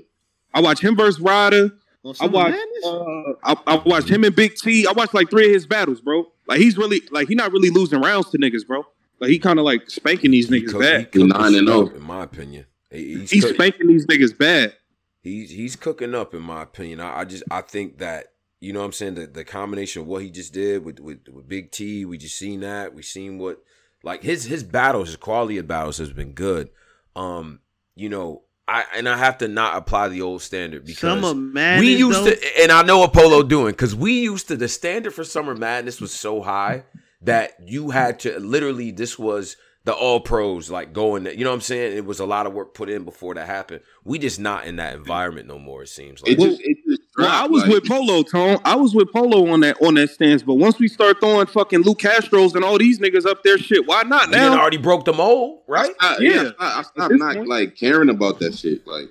I 0.54 0.62
watched 0.62 0.82
him 0.84 0.96
versus 0.96 1.20
Ryder. 1.20 1.72
On 2.04 2.12
I 2.12 2.14
Summer 2.14 2.32
watched. 2.34 2.58
Uh, 2.86 3.34
I, 3.44 3.56
I 3.68 3.76
watched 3.86 4.10
him 4.10 4.24
and 4.24 4.36
Big 4.36 4.56
T. 4.56 4.86
I 4.88 4.92
watched 4.92 5.14
like 5.14 5.30
three 5.30 5.48
of 5.48 5.52
his 5.54 5.66
battles, 5.66 6.02
bro. 6.02 6.26
Like 6.48 6.60
he's 6.60 6.78
really 6.78 7.02
like 7.12 7.28
he 7.28 7.36
not 7.36 7.52
really 7.52 7.70
losing 7.72 8.00
rounds 8.02 8.30
to 8.32 8.38
niggas, 8.38 8.66
bro. 8.68 8.84
Like 9.20 9.32
he 9.32 9.40
kind 9.40 9.58
of 9.60 9.66
like 9.66 9.90
spanking 9.90 10.32
these 10.32 10.50
He 10.50 10.62
niggas 10.62 10.72
cook- 10.72 10.82
he 10.84 10.88
bad. 10.88 11.12
cooking 11.12 11.28
Nine 11.30 11.56
and 11.56 11.70
up, 11.70 11.76
oh. 11.92 11.96
in 11.96 12.02
my 12.04 12.24
opinion. 12.24 12.66
He's, 12.92 13.32
He's 13.32 13.50
spanking 13.50 13.88
these 13.88 14.06
niggas 14.06 14.38
bad. 14.38 14.74
he's 15.22 15.50
he's 15.50 15.76
cooking 15.76 16.14
up 16.14 16.34
in 16.36 16.42
my 16.44 16.62
opinion. 16.62 17.00
I, 17.00 17.20
I 17.22 17.26
just 17.26 17.44
I 17.50 17.62
think 17.62 17.98
that 17.98 18.28
you 18.62 18.72
know 18.72 18.80
what 18.80 18.86
I'm 18.86 18.92
saying 18.94 19.16
the, 19.16 19.26
the 19.28 19.44
combination 19.44 20.04
of 20.04 20.08
what 20.08 20.22
he 20.22 20.30
just 20.30 20.54
did 20.54 20.86
with, 20.86 21.00
with 21.00 21.28
with 21.30 21.48
Big 21.50 21.72
T, 21.72 22.06
we 22.06 22.18
just 22.20 22.38
seen 22.38 22.60
that. 22.60 22.94
We 22.94 23.02
seen 23.02 23.40
what 23.40 23.64
like 24.06 24.24
his 24.24 24.46
his 24.46 24.64
battles, 24.64 25.10
his 25.10 25.18
quality 25.18 25.58
of 25.58 25.68
battles 25.68 25.98
has 25.98 26.14
been 26.14 26.32
good. 26.32 26.70
Um, 27.16 27.60
you 27.96 28.08
know, 28.08 28.44
I 28.68 28.86
and 28.96 29.10
I 29.10 29.18
have 29.18 29.40
to 29.40 29.48
not 29.48 29.76
apply 29.76 30.10
the 30.10 30.22
old 30.22 30.42
standard 30.42 30.86
because 30.86 31.00
Summer 31.00 31.34
Madness. 31.34 31.82
we 31.82 31.96
used 31.98 32.20
though, 32.20 32.30
to, 32.30 32.62
and 32.62 32.72
I 32.72 32.84
know 32.84 33.00
what 33.00 33.14
Polo 33.14 33.44
doing 33.44 33.72
because 33.72 33.96
we 33.96 34.22
used 34.22 34.48
to. 34.48 34.56
The 34.56 34.68
standard 34.68 35.14
for 35.14 35.24
Summer 35.24 35.56
Madness 35.56 36.00
was 36.00 36.14
so 36.14 36.42
high 36.42 36.84
that 37.22 37.56
you 37.66 37.90
had 37.90 38.20
to 38.22 38.40
literally. 38.40 38.92
This 38.92 39.18
was 39.18 39.58
the 39.86 39.94
All 39.94 40.20
Pros 40.20 40.70
like 40.70 40.94
going. 40.94 41.26
You 41.26 41.44
know 41.44 41.50
what 41.50 41.56
I'm 41.56 41.62
saying? 41.62 41.98
It 41.98 42.06
was 42.06 42.20
a 42.20 42.26
lot 42.26 42.46
of 42.46 42.54
work 42.54 42.76
put 42.76 42.90
in 42.90 43.06
before 43.06 43.34
that 43.34 43.48
happened. 43.48 43.82
We 44.04 44.20
just 44.20 44.40
not 44.40 44.66
in 44.66 44.76
that 44.76 44.94
environment 44.94 45.48
no 45.48 45.58
more. 45.58 45.82
It 45.82 45.90
seems 45.90 46.22
like. 46.22 46.32
It 46.32 46.40
just, 46.40 46.62
it 46.62 46.78
just 46.88 47.02
Well, 47.18 47.30
I 47.30 47.48
was 47.48 47.64
like- 47.64 47.72
with 47.72 47.86
Polo, 47.86 48.24
Tone. 48.24 48.58
I 48.66 48.76
was 48.76 48.94
with 48.94 49.12
Polo 49.12 49.48
on 49.52 49.62
that 49.62 49.78
on 49.82 49.94
that 49.94 50.10
stance. 50.10 50.44
But 50.44 50.56
once 50.56 50.80
we 50.80 50.88
start 50.88 51.20
throwing 51.22 51.46
fucking 51.48 51.80
Luke 51.82 52.00
Castros 52.00 52.56
and 52.56 52.64
all 52.66 52.78
these 52.78 53.00
niggas 53.00 53.26
up 53.26 53.44
there, 53.44 53.58
shit, 53.58 53.88
why 53.88 54.04
not 54.04 54.30
now? 54.30 54.50
done 54.50 54.52
now? 54.58 54.62
already 54.62 54.78
broke 54.78 55.06
the 55.06 55.14
mold, 55.14 55.62
right? 55.68 55.92
I, 56.02 56.18
Yeah. 56.20 56.44
yeah, 56.44 56.50
I, 56.60 56.80
I 56.80 56.82
stopped 56.84 57.14
not 57.16 57.36
point. 57.36 57.48
like 57.48 57.76
caring 57.76 58.10
about 58.10 58.40
that 58.40 58.58
shit. 58.58 58.86
Like, 58.86 59.10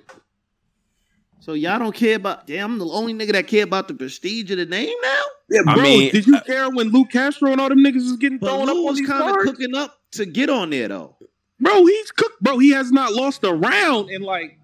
So 1.39 1.53
y'all 1.53 1.79
don't 1.79 1.95
care 1.95 2.15
about. 2.17 2.45
Damn, 2.47 2.73
I'm 2.73 2.77
the 2.79 2.85
only 2.87 3.13
nigga 3.13 3.31
that 3.33 3.47
care 3.47 3.63
about 3.63 3.87
the 3.87 3.93
prestige 3.95 4.51
of 4.51 4.57
the 4.57 4.65
name 4.65 4.95
now. 5.03 5.23
Yeah, 5.49 5.61
I 5.67 5.73
bro, 5.75 5.83
mean, 5.83 6.11
did 6.11 6.25
you 6.27 6.35
uh, 6.37 6.41
care 6.41 6.69
when 6.69 6.89
Luke 6.89 7.09
Castro 7.11 7.51
and 7.51 7.61
all 7.61 7.69
them 7.69 7.79
niggas 7.79 7.95
was 7.95 8.17
getting 8.17 8.37
But 8.39 8.47
thrown 8.49 8.69
up 8.69 8.75
on 8.77 8.83
was 8.83 8.97
these 8.97 9.07
kind 9.07 9.29
of 9.29 9.37
cooking 9.45 9.75
up 9.75 9.99
to 10.13 10.25
get 10.25 10.49
on 10.49 10.69
there 10.71 10.87
though. 10.87 11.15
Bro, 11.59 11.85
he's 11.85 12.11
cooked. 12.11 12.41
Bro, 12.41 12.59
he 12.59 12.71
has 12.71 12.91
not 12.91 13.13
lost 13.13 13.43
a 13.43 13.53
round 13.53 14.09
and 14.09 14.23
like, 14.23 14.59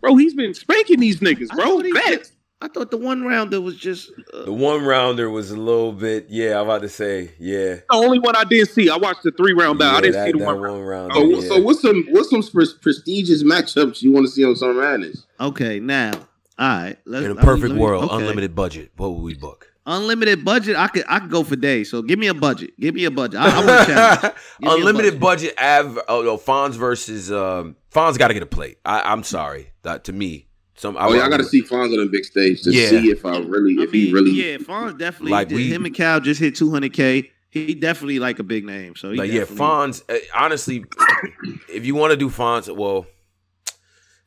bro, 0.00 0.16
he's 0.16 0.34
been 0.34 0.54
spanking 0.54 0.98
these 1.00 1.20
niggas, 1.20 1.48
bro. 1.50 1.80
thought 1.82 1.94
Bet. 1.94 2.04
did. 2.06 2.28
I 2.62 2.68
thought 2.68 2.90
the 2.90 2.98
one 2.98 3.22
rounder 3.24 3.60
was 3.60 3.76
just. 3.76 4.10
Uh, 4.34 4.44
The 4.44 4.52
one 4.52 4.84
rounder 4.84 5.30
was 5.30 5.50
a 5.50 5.56
little 5.56 5.92
bit. 5.92 6.26
Yeah, 6.28 6.58
I'm 6.60 6.66
about 6.66 6.82
to 6.82 6.90
say. 6.90 7.30
Yeah. 7.38 7.76
The 7.76 7.84
only 7.94 8.18
one 8.18 8.36
I 8.36 8.44
didn't 8.44 8.68
see. 8.68 8.90
I 8.90 8.96
watched 8.96 9.22
the 9.22 9.30
three 9.32 9.54
round 9.54 9.78
battle. 9.78 9.96
I 9.96 10.00
didn't 10.02 10.14
that, 10.14 10.26
see 10.26 10.32
the 10.32 10.44
one. 10.44 10.60
one 10.60 10.62
round. 10.62 10.86
rounder. 10.86 11.14
so, 11.14 11.24
yeah. 11.24 11.48
so 11.48 11.60
what's 11.62 11.80
some 11.80 12.04
what's 12.10 12.28
some 12.30 12.42
pres- 12.42 12.74
prestigious 12.74 13.42
matchups 13.42 14.02
you 14.02 14.12
want 14.12 14.26
to 14.26 14.30
see 14.32 14.44
on 14.44 14.56
Summer 14.56 14.74
Madness? 14.74 15.24
okay, 15.40 15.80
now, 15.80 16.12
all 16.58 16.68
right. 16.68 16.96
Let's, 17.06 17.24
in 17.24 17.30
a 17.30 17.34
let 17.34 17.42
me- 17.42 17.46
perfect 17.46 17.68
let 17.70 17.74
me- 17.76 17.80
world, 17.80 18.04
okay. 18.04 18.16
unlimited 18.16 18.54
budget, 18.54 18.90
what 18.96 19.12
would 19.14 19.22
we 19.22 19.34
book? 19.34 19.66
unlimited 19.86 20.44
budget. 20.44 20.76
I 20.76 20.88
could 20.88 21.04
I 21.08 21.18
could 21.20 21.30
go 21.30 21.42
for 21.42 21.56
days. 21.56 21.90
So 21.90 22.02
give 22.02 22.18
me 22.18 22.26
a 22.28 22.34
budget. 22.34 22.78
Give 22.78 22.94
me 22.94 23.06
a 23.06 23.10
budget. 23.10 23.40
I, 23.40 23.48
I 23.50 23.64
want 23.64 23.86
to 23.88 23.92
challenge. 23.94 24.34
Give 24.60 24.70
a 24.70 24.74
Unlimited 24.76 25.18
budget. 25.18 25.58
Av 25.58 25.98
oh, 26.08 26.22
no, 26.22 26.36
Fonz 26.36 26.74
versus 26.74 27.32
um, 27.32 27.74
Fonz 27.92 28.18
got 28.18 28.28
to 28.28 28.34
get 28.34 28.42
a 28.42 28.46
plate. 28.46 28.78
I, 28.84 29.00
I'm 29.12 29.22
sorry. 29.24 29.70
That 29.82 30.04
to 30.04 30.12
me, 30.12 30.46
some. 30.80 30.96
Oh 30.98 31.12
yeah, 31.12 31.24
I 31.24 31.28
got 31.28 31.36
to 31.38 31.44
see 31.44 31.62
Fonz 31.62 31.92
on 31.92 31.98
the 31.98 32.08
big 32.10 32.24
stage 32.24 32.62
to 32.62 32.72
Yeah. 32.72 32.88
see 32.88 33.10
if 33.10 33.24
I 33.26 33.38
really, 33.38 33.76
I 33.78 33.84
if 33.84 33.92
he 33.92 34.12
really. 34.12 34.30
yeah, 34.32 34.56
Fonz 34.56 34.98
definitely. 34.98 35.32
Like 35.32 35.48
did- 35.48 35.54
we- 35.56 35.72
him 35.72 35.84
and 35.84 35.94
Cal 35.94 36.20
just 36.20 36.40
hit 36.40 36.54
200k. 36.54 37.30
He 37.50 37.74
definitely 37.74 38.18
like 38.20 38.38
a 38.38 38.44
big 38.44 38.64
name. 38.64 38.94
So 38.96 39.10
he 39.10 39.18
Like 39.18 39.30
yeah, 39.32 39.42
Fonz. 39.44 40.02
uh, 40.08 40.18
honestly, 40.36 40.84
if 41.68 41.84
you 41.84 41.94
want 41.96 42.12
to 42.12 42.16
do 42.16 42.28
Fonz, 42.30 42.74
well, 42.74 43.06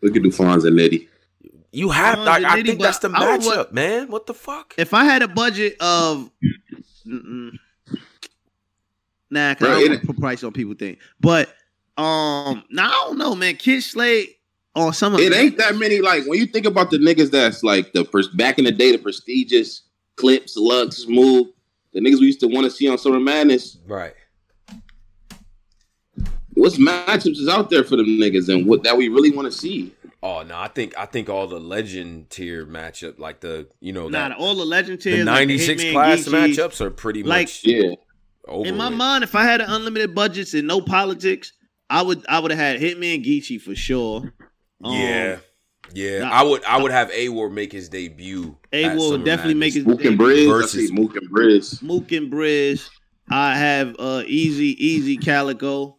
We 0.02 0.12
could 0.12 0.24
do 0.24 0.30
Fonz 0.30 0.66
and 0.68 0.78
Nitty. 0.78 1.08
you 1.72 1.90
have. 1.90 2.20
Fonz 2.20 2.26
Like, 2.26 2.44
I 2.44 2.60
Nitty, 2.62 2.66
think 2.68 2.82
that's 2.82 3.00
the 3.00 3.10
but 3.10 3.22
I 3.22 3.32
would 3.32 3.42
matchup, 3.42 3.56
want- 3.58 3.74
man. 3.74 4.08
What 4.10 4.26
the 4.28 4.34
fuck? 4.34 4.74
If 4.78 4.94
I 4.94 5.06
had 5.06 5.22
a 5.24 5.28
budget 5.30 5.78
of, 5.80 6.30
mm-mm. 7.08 7.52
nah, 9.32 9.54
cause 9.56 9.60
Bro, 9.60 9.70
I 9.70 9.80
don't 9.80 9.90
want 9.90 10.02
to 10.02 10.08
put 10.08 10.18
price 10.20 10.44
on 10.44 10.52
people 10.52 10.74
think. 10.76 11.00
But 11.20 11.48
um, 11.98 12.64
nah, 12.70 12.88
I 12.88 13.06
don't 13.08 13.18
know, 13.18 13.36
man. 13.36 13.56
Kid 13.56 13.82
Slade 13.84 14.30
on 14.76 14.94
some 14.94 15.14
of 15.14 15.20
It 15.22 15.34
ain't 15.34 15.58
that 15.58 15.76
many. 15.76 16.02
Like 16.02 16.26
when 16.26 16.40
you 16.40 16.46
think 16.46 16.66
about 16.66 16.90
the 16.92 16.98
niggas 16.98 17.32
that's 17.32 17.64
like 17.64 17.94
the 17.94 18.04
pres- 18.06 18.28
back 18.30 18.58
in 18.60 18.66
the 18.66 18.72
day, 18.72 18.92
the 18.92 18.98
prestigious 18.98 19.84
clips, 20.18 20.56
Lux, 20.58 21.06
Move, 21.08 21.48
the 21.94 22.00
niggas 22.00 22.20
we 22.20 22.26
used 22.28 22.40
to 22.42 22.48
want 22.48 22.66
to 22.66 22.72
see 22.72 22.88
on 22.90 22.98
Summer 22.98 23.20
Madness. 23.20 23.78
Right. 23.88 24.14
What's 26.56 26.78
matchups 26.78 27.38
is 27.40 27.50
out 27.50 27.70
there 27.70 27.84
for 27.84 27.96
them 27.98 28.06
niggas 28.06 28.48
and 28.54 28.68
what 28.68 28.84
that 28.84 28.96
we 28.96 29.10
really 29.10 29.32
want 29.32 29.52
to 29.52 29.58
see? 29.58 29.94
Oh 30.22 30.44
no, 30.44 30.56
I 30.56 30.68
think 30.68 30.98
I 30.98 31.06
think 31.06 31.28
all 31.28 31.48
the 31.48 31.60
legend 31.60 32.30
tier 32.30 32.66
matchup, 32.66 33.18
like 33.20 33.42
the 33.42 33.68
you 33.82 33.92
know 33.92 34.08
Nah, 34.08 34.30
that 34.30 34.38
all 34.38 34.56
the 34.56 34.64
legend 34.66 35.02
tier, 35.02 35.12
the 35.14 35.18
tiers, 35.18 35.26
like 35.26 35.48
'96 35.48 35.84
class 35.92 36.20
Geechee. 36.26 36.32
matchups 36.56 36.80
are 36.82 36.92
pretty 36.92 37.24
Like- 37.24 37.48
much 37.48 37.62
Yeah, 37.66 37.96
over. 38.48 38.68
In 38.68 38.78
my 38.78 38.90
with. 38.90 38.98
mind, 38.98 39.24
if 39.24 39.36
I 39.36 39.44
had 39.44 39.62
an 39.62 39.70
unlimited 39.70 40.14
budgets 40.16 40.54
and 40.54 40.68
no 40.68 40.80
politics, 40.80 41.52
I 41.90 42.02
would 42.04 42.24
I 42.30 42.40
would 42.40 42.52
have 42.52 42.60
had 42.60 42.80
Hitman 42.80 43.26
Geechee 43.26 43.60
for 43.60 43.76
sure. 43.76 44.32
Um, 44.84 44.94
Yeah. 44.94 45.38
Yeah, 45.94 46.20
nah, 46.20 46.30
I 46.32 46.44
would. 46.44 46.64
I 46.64 46.82
would 46.82 46.92
have 46.92 47.12
A 47.12 47.30
Ward 47.30 47.52
make 47.52 47.72
his 47.72 47.88
debut. 47.90 48.58
A 48.72 48.86
at 48.86 48.98
War 48.98 49.10
would 49.12 49.14
Summer 49.16 49.26
definitely 49.26 49.54
make 49.56 49.76
Madness. 49.76 49.76
his 49.76 49.86
Mook 49.86 50.06
and 50.06 50.20
Briz. 50.20 50.48
Versus- 50.48 50.92
I 50.92 50.94
Mook 50.94 51.16
and 51.18 51.30
Briz. 51.30 51.84
Mook 51.84 52.12
and 52.14 52.32
Briz. 52.32 52.90
I 53.30 53.56
have 53.58 53.96
uh 54.00 54.24
Easy 54.26 54.76
Easy 54.84 55.18
Calico. 55.18 55.98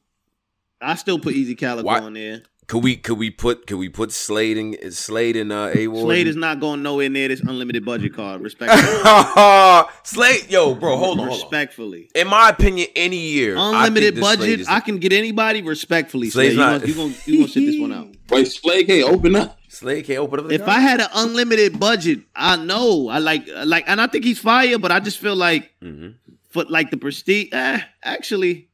I 0.81 0.97
still 0.97 1.19
put 1.21 1.35
Easy 1.35 1.55
Calico 1.55 1.87
Why- 1.87 2.01
on 2.01 2.15
there. 2.15 2.43
Could 2.67 2.83
we? 2.83 2.97
Could 2.97 3.19
we 3.19 3.31
put? 3.31 3.67
Could 3.67 3.77
we 3.77 3.91
put 3.91 4.11
Slade 4.11 4.57
in 4.57 4.91
Slade 4.91 5.37
in 5.37 5.53
uh, 5.53 5.71
A 5.75 5.87
Ward? 5.87 6.07
Slade 6.07 6.27
is 6.29 6.35
not 6.37 6.61
going 6.61 6.83
nowhere 6.83 7.11
near 7.11 7.29
this 7.29 7.41
unlimited 7.41 7.85
budget 7.85 8.15
card. 8.15 8.41
Respectfully, 8.43 9.93
Slade, 10.03 10.51
yo, 10.51 10.75
bro, 10.75 10.97
hold 10.97 11.21
on, 11.21 11.29
hold 11.29 11.29
on. 11.29 11.29
respectfully. 11.29 12.11
In 12.15 12.27
my 12.27 12.49
opinion, 12.49 12.89
any 12.97 13.19
year, 13.19 13.57
I 13.59 13.69
Unlimited 13.87 14.15
think 14.15 14.27
budget. 14.27 14.67
I 14.69 14.81
can 14.81 14.97
get 14.99 15.13
anybody 15.13 15.61
respectfully. 15.63 16.31
Slade's 16.31 16.55
Slade, 16.55 16.59
you 16.59 16.59
not- 16.59 16.81
gonna, 16.81 16.87
you 16.93 16.95
gonna 16.95 17.15
you 17.27 17.37
gonna 17.41 17.49
sit 17.49 17.67
this 17.67 17.79
one 17.79 17.93
out. 17.93 18.09
Wait, 18.31 18.47
Slade 18.47 18.87
can't 18.87 19.09
open 19.13 19.37
up. 19.37 19.59
Slade 19.69 20.07
can't 20.07 20.19
open 20.21 20.41
up. 20.41 20.49
The 20.49 20.55
If 20.55 20.67
I 20.69 20.81
had 20.81 21.01
an 21.01 21.09
unlimited 21.15 21.79
budget, 21.79 22.21
I 22.35 22.57
know 22.57 23.09
I 23.09 23.19
like 23.19 23.47
like, 23.65 23.85
and 23.89 24.01
I 24.01 24.07
think 24.07 24.25
he's 24.25 24.39
fire. 24.39 24.79
But 24.79 24.93
I 24.93 25.01
just 25.01 25.19
feel 25.19 25.37
like 25.37 25.71
hmm 25.81 26.11
for 26.49 26.65
like 26.65 26.91
the 26.91 26.97
prestige. 26.97 27.49
Eh, 27.53 27.81
actually, 28.03 28.69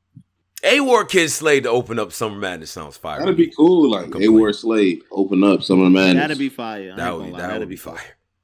A 0.62 0.80
Ward 0.80 1.08
Kid 1.08 1.30
Slade 1.30 1.62
to 1.64 1.70
open 1.70 1.98
up 1.98 2.12
Summer 2.12 2.36
Madness 2.36 2.70
sounds 2.70 2.96
fire. 2.96 3.18
That'd 3.20 3.36
be 3.36 3.50
cool. 3.50 3.90
Like 3.90 4.04
Complete. 4.10 4.26
A 4.26 4.32
Ward 4.32 4.54
Slade 4.54 5.02
open 5.10 5.42
up 5.42 5.62
Summer 5.62 5.88
Madness. 5.90 6.22
that'd 6.22 6.38
be 6.38 6.48
fire. 6.50 6.94
That 6.96 7.16
would 7.16 7.24
be 7.26 7.30
lie, 7.32 7.38
that 7.40 7.58
would 7.58 7.68
be 7.68 7.76
fire. 7.76 7.96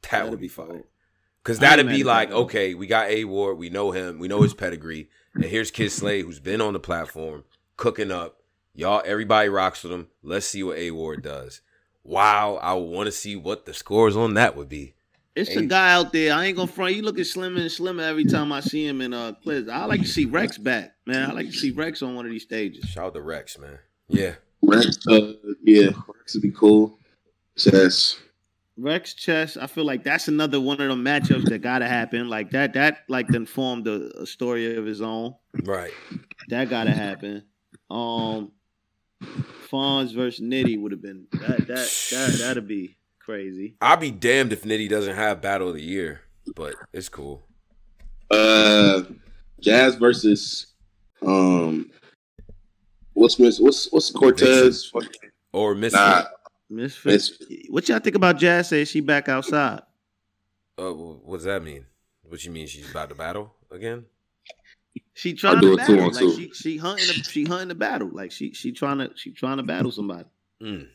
That 0.02 0.10
That'd 0.10 0.30
would 0.30 0.40
be 0.40 0.44
be 0.46 0.48
fire. 0.48 0.84
Because 1.42 1.58
I 1.58 1.60
that'd 1.60 1.88
be 1.88 2.02
like, 2.04 2.30
that. 2.30 2.34
okay, 2.36 2.74
we 2.74 2.86
got 2.86 3.08
A 3.08 3.24
Ward, 3.24 3.58
we 3.58 3.70
know 3.70 3.90
him, 3.92 4.18
we 4.18 4.26
know 4.28 4.42
his 4.42 4.54
pedigree, 4.54 5.08
and 5.34 5.44
here's 5.44 5.70
Kid 5.70 5.90
Slade 5.92 6.24
who's 6.24 6.40
been 6.40 6.60
on 6.60 6.72
the 6.72 6.80
platform 6.80 7.44
cooking 7.76 8.10
up. 8.10 8.38
Y'all, 8.76 9.02
everybody 9.06 9.48
rocks 9.48 9.82
with 9.82 9.92
him. 9.92 10.08
Let's 10.22 10.46
see 10.46 10.62
what 10.62 10.76
A 10.76 10.90
Ward 10.90 11.22
does. 11.22 11.62
Wow, 12.04 12.56
I 12.62 12.74
want 12.74 13.06
to 13.06 13.12
see 13.12 13.34
what 13.34 13.64
the 13.64 13.72
scores 13.72 14.16
on 14.16 14.34
that 14.34 14.54
would 14.54 14.68
be. 14.68 14.94
It's 15.34 15.50
Hey. 15.50 15.64
a 15.64 15.66
guy 15.66 15.92
out 15.94 16.12
there. 16.12 16.34
I 16.34 16.44
ain't 16.44 16.56
gonna 16.56 16.70
front. 16.70 16.94
You 16.94 17.02
look 17.02 17.18
at 17.18 17.26
Slimmer 17.26 17.60
and 17.60 17.72
Slimmer 17.72 18.02
every 18.02 18.26
time 18.26 18.52
I 18.52 18.60
see 18.60 18.86
him 18.86 19.00
in 19.00 19.12
uh 19.14 19.32
clips. 19.42 19.68
I 19.70 19.84
like 19.86 20.02
to 20.02 20.06
see 20.06 20.26
Rex 20.26 20.58
back, 20.58 20.94
man. 21.06 21.30
I 21.30 21.32
like 21.32 21.46
to 21.46 21.52
see 21.52 21.70
Rex 21.70 22.02
on 22.02 22.14
one 22.14 22.26
of 22.26 22.30
these 22.30 22.42
stages. 22.42 22.84
Shout 22.84 23.06
out 23.06 23.14
to 23.14 23.22
Rex, 23.22 23.58
man. 23.58 23.78
Yeah, 24.08 24.34
Rex, 24.62 24.98
uh, 25.08 25.32
yeah, 25.62 25.88
Rex 26.08 26.34
would 26.34 26.42
be 26.42 26.50
cool. 26.52 26.98
Chess. 27.56 28.18
Rex 28.78 29.14
chess. 29.14 29.56
I 29.56 29.66
feel 29.66 29.84
like 29.84 30.04
that's 30.04 30.28
another 30.28 30.60
one 30.60 30.80
of 30.82 30.88
them 30.88 31.02
matchups 31.02 31.48
that 31.48 31.62
gotta 31.62 31.88
happen. 31.88 32.28
Like 32.28 32.50
that. 32.50 32.74
That 32.74 33.04
like 33.08 33.28
then 33.28 33.46
formed 33.46 33.86
a, 33.88 34.20
a 34.20 34.26
story 34.26 34.76
of 34.76 34.84
his 34.84 35.00
own. 35.00 35.34
Right. 35.64 35.92
That 36.48 36.68
gotta 36.68 36.90
happen. 36.92 37.44
Um, 37.90 38.52
Fonz 39.22 40.14
versus 40.14 40.40
Nitty 40.44 40.80
would 40.80 40.92
have 40.92 41.02
been 41.02 41.26
that. 41.32 41.66
That 41.66 42.08
that 42.10 42.36
that'd 42.40 42.68
be 42.68 42.96
crazy. 43.18 43.74
I'll 43.80 43.96
be 43.96 44.10
damned 44.10 44.52
if 44.52 44.62
Nitty 44.62 44.88
doesn't 44.88 45.14
have 45.16 45.40
battle 45.40 45.68
of 45.68 45.74
the 45.74 45.82
year, 45.82 46.20
but 46.54 46.74
it's 46.92 47.08
cool. 47.08 47.42
Uh, 48.30 49.02
Jazz 49.60 49.94
versus 49.96 50.66
um, 51.24 51.90
what's 53.14 53.38
Miss? 53.38 53.58
What's 53.60 53.90
what's 53.92 54.10
Cortez? 54.10 54.86
Fucking- 54.86 55.30
Or 55.52 55.74
Miss 55.74 55.92
Nah, 55.94 56.24
Misfit. 56.68 57.12
Miss- 57.12 57.38
What 57.70 57.88
y'all 57.88 57.98
think 58.00 58.16
about 58.16 58.36
Jazz? 58.38 58.68
Say 58.68 58.84
she 58.84 59.00
back 59.00 59.28
outside. 59.28 59.80
uh, 60.78 60.90
what 60.92 61.36
does 61.38 61.44
that 61.44 61.62
mean? 61.62 61.86
What 62.28 62.44
you 62.44 62.50
mean 62.50 62.66
she's 62.66 62.90
about 62.90 63.08
to 63.10 63.14
battle 63.14 63.54
again? 63.70 64.04
She 65.14 65.34
trying 65.34 65.60
to 65.60 65.72
it 65.72 65.86
two 65.86 65.96
battle. 65.96 66.00
on 66.04 66.10
Like 66.12 66.18
two. 66.20 66.36
she 66.36 66.50
she 66.52 66.76
hunting 66.76 67.06
the, 67.06 67.14
she 67.14 67.44
hunting 67.44 67.68
the 67.68 67.74
battle. 67.74 68.10
Like 68.12 68.30
she 68.32 68.52
she 68.52 68.72
trying 68.72 68.98
to 68.98 69.10
she 69.14 69.30
trying 69.32 69.56
to 69.58 69.62
battle 69.62 69.90
somebody. 69.92 70.26
Mm, 70.62 70.88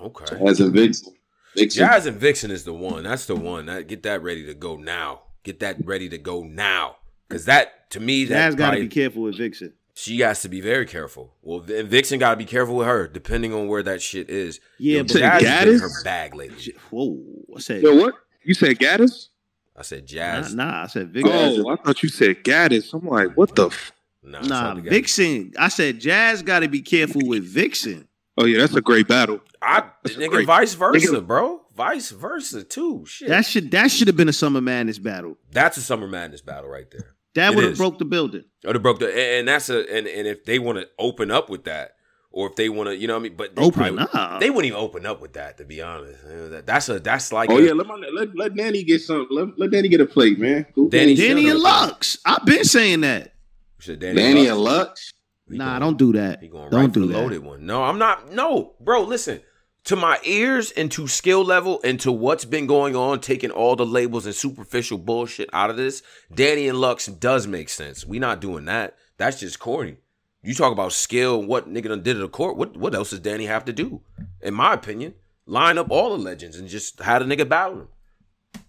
okay. 0.00 0.38
Jazz 0.38 0.60
and 0.60 0.72
Vixen. 0.72 1.14
Vixen. 1.56 1.78
Jazz 1.80 2.06
and 2.06 2.16
Vixen 2.16 2.50
is 2.50 2.64
the 2.64 2.72
one. 2.72 3.02
That's 3.04 3.26
the 3.26 3.36
one. 3.36 3.66
That, 3.66 3.86
get 3.88 4.02
that 4.04 4.22
ready 4.22 4.46
to 4.46 4.54
go 4.54 4.76
now. 4.76 5.22
Get 5.42 5.60
that 5.60 5.76
ready 5.84 6.08
to 6.08 6.18
go 6.18 6.42
now. 6.42 6.96
Because 7.28 7.44
that, 7.46 7.90
to 7.90 8.00
me, 8.00 8.24
that 8.26 8.34
Jazz 8.34 8.54
got 8.54 8.70
to 8.72 8.80
be 8.80 8.88
careful 8.88 9.22
with 9.22 9.36
Vixen. 9.38 9.72
she 9.94 10.20
has 10.20 10.40
to 10.42 10.48
be 10.48 10.60
very 10.60 10.86
careful. 10.86 11.34
Well, 11.42 11.60
and 11.60 11.88
Vixen 11.88 12.18
got 12.18 12.30
to 12.30 12.36
be 12.36 12.44
careful 12.44 12.76
with 12.76 12.86
her, 12.86 13.06
depending 13.08 13.52
on 13.54 13.68
where 13.68 13.82
that 13.82 14.00
shit 14.02 14.30
is. 14.30 14.60
Yeah, 14.78 14.98
Yo, 14.98 15.02
but 15.04 15.12
Jazz 15.14 15.42
has 15.42 15.64
been 15.64 15.68
in 15.74 15.74
Gaddis? 15.74 15.80
her 15.80 16.02
bag 16.04 16.34
lately. 16.34 16.74
Whoa, 16.90 17.18
I 17.56 17.60
said 17.60 17.82
Yo, 17.82 17.94
what? 17.96 18.14
You 18.44 18.54
said 18.54 18.78
Gaddis? 18.78 19.28
I 19.76 19.82
said 19.82 20.06
Jazz. 20.06 20.54
nah. 20.54 20.82
I 20.82 20.86
said 20.86 21.10
Vixen. 21.10 21.32
Oh, 21.32 21.68
I 21.70 21.76
thought 21.76 22.02
you 22.02 22.08
said 22.08 22.44
Gaddis. 22.44 22.92
I'm 22.92 23.06
like, 23.06 23.36
what 23.36 23.54
the? 23.54 23.66
F- 23.68 23.92
Nah, 24.24 24.38
it's 24.38 24.48
nah, 24.48 24.60
hard 24.60 24.76
to 24.76 24.82
get- 24.82 24.90
Vixen. 24.92 25.52
I 25.58 25.66
said 25.68 25.98
Jazz 25.98 26.42
got 26.42 26.60
to 26.60 26.68
be 26.68 26.80
careful 26.80 27.22
with 27.26 27.42
Vixen. 27.44 28.06
oh 28.38 28.44
yeah, 28.44 28.58
that's 28.60 28.76
a 28.76 28.80
great 28.80 29.08
battle. 29.08 29.40
I 29.60 29.82
That's 30.04 30.16
nigga, 30.16 30.28
great. 30.30 30.46
vice 30.46 30.74
versa, 30.74 31.08
Nigga- 31.08 31.26
bro. 31.26 31.60
Vice 31.74 32.10
versa 32.10 32.62
too. 32.62 33.04
Shit. 33.06 33.28
That 33.28 33.44
should 33.46 33.70
that 33.72 33.90
should 33.90 34.06
have 34.06 34.16
been 34.16 34.28
a 34.28 34.32
Summer 34.32 34.60
Madness 34.60 34.98
battle. 35.00 35.38
That's 35.50 35.76
a 35.76 35.80
summer 35.82 36.06
madness 36.06 36.40
battle 36.42 36.68
right 36.70 36.88
there. 36.92 37.16
That 37.34 37.54
would 37.56 37.64
have 37.64 37.76
broke 37.78 37.98
the 37.98 38.04
building. 38.04 38.44
Or 38.66 38.74
they 38.74 38.78
broke 38.78 38.98
the 39.00 39.08
and, 39.08 39.18
and 39.40 39.48
that's 39.48 39.70
a 39.70 39.78
and, 39.92 40.06
and 40.06 40.26
if 40.28 40.44
they 40.44 40.58
want 40.60 40.78
to 40.78 40.88
open 40.98 41.30
up 41.32 41.48
with 41.50 41.64
that, 41.64 41.96
or 42.32 42.48
if 42.48 42.56
they 42.56 42.68
want 42.68 42.88
to, 42.88 42.96
you 42.96 43.06
know 43.06 43.14
what 43.14 43.20
I 43.20 43.22
mean. 43.22 43.34
But 43.36 43.54
they 43.54 43.62
Open 43.62 43.96
probably- 43.96 44.06
up. 44.20 44.40
They 44.40 44.50
wouldn't 44.50 44.66
even 44.66 44.78
open 44.80 45.06
up 45.06 45.20
with 45.20 45.34
that, 45.34 45.58
to 45.58 45.64
be 45.64 45.80
honest. 45.82 46.20
That's 46.66 46.88
a 46.88 46.98
that's 47.00 47.32
like 47.32 47.50
Oh 47.50 47.58
a- 47.58 47.62
yeah, 47.62 47.72
let, 47.72 47.86
my, 47.86 47.94
let 47.96 48.34
let 48.36 48.54
Danny 48.56 48.82
get 48.84 49.00
some. 49.02 49.26
Let, 49.30 49.58
let 49.58 49.70
Danny 49.70 49.88
get 49.88 50.00
a 50.00 50.06
plate, 50.06 50.38
man. 50.38 50.66
Cool. 50.74 50.88
Danny 50.88 51.14
Danny 51.14 51.48
and. 51.48 51.60
Lux. 51.60 52.18
I've 52.24 52.44
been 52.44 52.64
saying 52.64 53.02
that. 53.02 53.34
Shit, 53.78 53.98
Danny, 54.00 54.14
Danny 54.16 54.40
Lux. 54.42 54.50
and 54.50 54.60
Lux. 54.60 55.12
He 55.50 55.58
Nah, 55.58 55.70
going- 55.78 55.80
don't 55.80 55.98
do 55.98 56.12
that. 56.18 56.40
He 56.42 56.48
going 56.48 56.70
Don't 56.70 56.80
right 56.80 56.88
for 56.88 56.94
do 57.00 57.06
the 57.06 57.12
that. 57.12 57.18
loaded 57.18 57.44
one. 57.44 57.66
No, 57.66 57.82
I'm 57.82 57.98
not. 57.98 58.32
No, 58.32 58.74
bro. 58.80 59.02
Listen 59.02 59.40
to 59.84 59.96
my 59.96 60.18
ears 60.24 60.70
and 60.70 60.90
to 60.92 61.08
skill 61.08 61.44
level 61.44 61.80
and 61.82 61.98
to 62.00 62.12
what's 62.12 62.44
been 62.44 62.66
going 62.68 62.94
on, 62.94 63.18
taking 63.20 63.50
all 63.50 63.74
the 63.74 63.84
labels 63.84 64.24
and 64.24 64.34
superficial 64.34 64.96
bullshit 64.96 65.50
out 65.52 65.68
of 65.70 65.76
this. 65.76 66.02
Danny 66.32 66.68
and 66.68 66.78
Lux 66.80 67.06
does 67.06 67.46
make 67.48 67.68
sense. 67.68 68.06
We 68.06 68.18
not 68.20 68.40
doing 68.40 68.64
that. 68.66 68.96
That's 69.18 69.40
just 69.40 69.58
corny. 69.58 69.96
You 70.42 70.54
talk 70.54 70.72
about 70.72 70.92
skill 70.92 71.42
what 71.42 71.72
nigga 71.72 71.84
done 71.88 72.02
did 72.02 72.14
to 72.14 72.20
the 72.20 72.28
court. 72.28 72.56
What 72.56 72.76
what 72.76 72.94
else 72.94 73.10
does 73.10 73.20
Danny 73.20 73.46
have 73.46 73.64
to 73.66 73.72
do? 73.72 74.00
In 74.40 74.54
my 74.54 74.74
opinion, 74.74 75.14
line 75.46 75.78
up 75.78 75.90
all 75.90 76.10
the 76.16 76.22
legends 76.22 76.56
and 76.56 76.68
just 76.68 76.98
have 77.00 77.22
a 77.22 77.24
nigga 77.24 77.48
battle 77.48 77.80
him. 77.82 77.88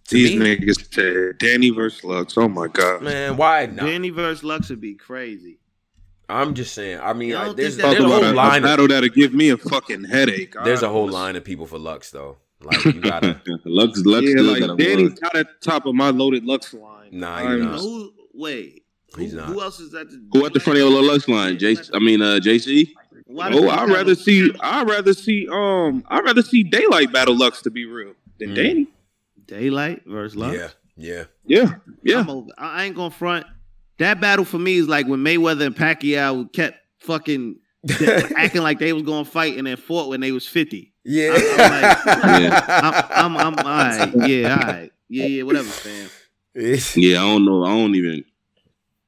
To 0.10 0.16
These 0.16 0.38
me, 0.40 0.56
niggas 0.58 0.94
said 0.94 1.38
Danny 1.40 1.70
versus 1.72 2.04
Lux. 2.04 2.38
Oh 2.38 2.48
my 2.48 2.68
god. 2.68 3.02
man, 3.02 3.38
why 3.38 3.66
not? 3.66 3.86
Danny 3.86 4.10
versus 4.12 4.44
Lux 4.44 4.70
would 4.70 4.82
be 4.82 4.94
crazy. 4.96 5.60
I'm 6.30 6.54
just 6.54 6.74
saying. 6.74 7.00
I 7.02 7.14
mean, 7.14 7.30
You 7.30 7.38
I, 7.38 7.46
don't 7.46 7.58
there's, 7.58 7.78
there's 7.78 7.96
Talk 7.96 8.04
a 8.04 8.06
about 8.06 8.22
whole 8.24 8.32
a, 8.32 8.34
a 8.34 8.36
line. 8.36 8.58
Of, 8.58 8.64
battle 8.64 8.88
that'll 8.90 9.10
give 9.10 9.34
me 9.34 9.50
a 9.50 9.58
fucking 9.58 10.06
headache. 10.06 10.56
there's 10.64 10.84
a 10.84 10.90
whole 10.90 11.10
line 11.10 11.36
of 11.36 11.44
people 11.44 11.66
for 11.68 11.78
Lux 11.80 12.12
though. 12.12 12.38
Like 12.62 12.86
you 12.86 13.02
gotta. 13.02 13.42
Lux 13.66 14.00
Lux 14.06 14.26
Yeah, 14.28 14.42
like 14.42 14.78
Danny's 14.78 15.10
one. 15.10 15.18
not 15.22 15.36
at 15.36 15.48
the 15.48 15.70
top 15.70 15.86
of 15.86 15.96
my 15.96 16.12
loaded 16.12 16.46
Lux 16.46 16.74
line. 16.74 17.10
Nah, 17.12 17.36
I'm- 17.36 17.48
you're 17.48 17.58
not. 17.66 17.80
Who? 17.80 18.14
Wait. 19.16 19.24
He's 19.24 19.32
who, 19.32 19.38
not. 19.38 19.48
who 19.48 19.62
else 19.62 19.80
is 19.80 19.94
at 19.94 20.10
the? 20.10 20.24
Who 20.34 20.46
at 20.46 20.54
the 20.54 20.60
front 20.60 20.80
of 20.80 20.90
your 20.90 21.02
Lux 21.04 21.28
line? 21.28 21.58
J. 21.60 21.78
I 21.94 22.00
mean, 22.00 22.22
uh, 22.22 22.40
JC. 22.42 22.90
Oh, 23.36 23.70
I'd 23.70 23.90
rather 23.90 24.16
see. 24.16 24.52
I'd 24.60 24.88
rather 24.88 25.14
see. 25.14 25.48
Um, 25.52 26.04
I'd 26.08 26.24
rather 26.24 26.42
see 26.42 26.64
Daylight 26.64 27.12
battle 27.12 27.38
Lux 27.38 27.62
to 27.64 27.72
be 27.72 27.86
real 27.86 28.14
than 28.40 28.50
Mm. 28.50 28.56
Danny. 28.56 28.88
Daylight 29.46 30.04
versus 30.06 30.36
Lux. 30.38 30.56
Yeah, 30.58 30.70
yeah. 30.96 31.24
Yeah, 31.46 31.76
yeah. 32.04 32.20
I'm 32.20 32.30
over. 32.30 32.50
I 32.58 32.82
I 32.82 32.84
ain't 32.86 32.96
gonna 32.96 33.12
front. 33.12 33.46
That 34.00 34.20
battle 34.22 34.46
for 34.46 34.58
me 34.60 34.78
is 34.78 34.88
like 34.88 35.08
when 35.08 35.20
Mayweather 35.20 35.66
and 35.68 35.76
Pacquiao 35.76 36.52
kept 36.52 36.78
fucking 37.00 37.58
acting 38.38 38.62
like 38.62 38.80
they 38.80 38.94
was 38.94 39.04
gonna 39.04 39.26
fight 39.26 39.58
and 39.58 39.68
then 39.68 39.78
fought 39.78 40.10
when 40.10 40.22
they 40.22 40.32
was 40.32 40.48
fifty. 40.48 40.94
Yeah. 41.04 41.34
I'm, 42.68 43.36
I'm, 43.36 43.38
I'm, 43.38 43.60
all 43.60 43.64
right. 43.64 44.30
Yeah, 44.30 44.56
all 44.56 44.68
right. 44.68 44.92
Yeah, 45.10 45.26
yeah, 45.26 45.44
whatever, 45.44 45.68
fam. 45.70 46.10
Yeah, 46.96 47.22
I 47.22 47.26
don't 47.26 47.46
know. 47.46 47.64
I 47.66 47.70
don't 47.70 47.96
even. 47.96 48.24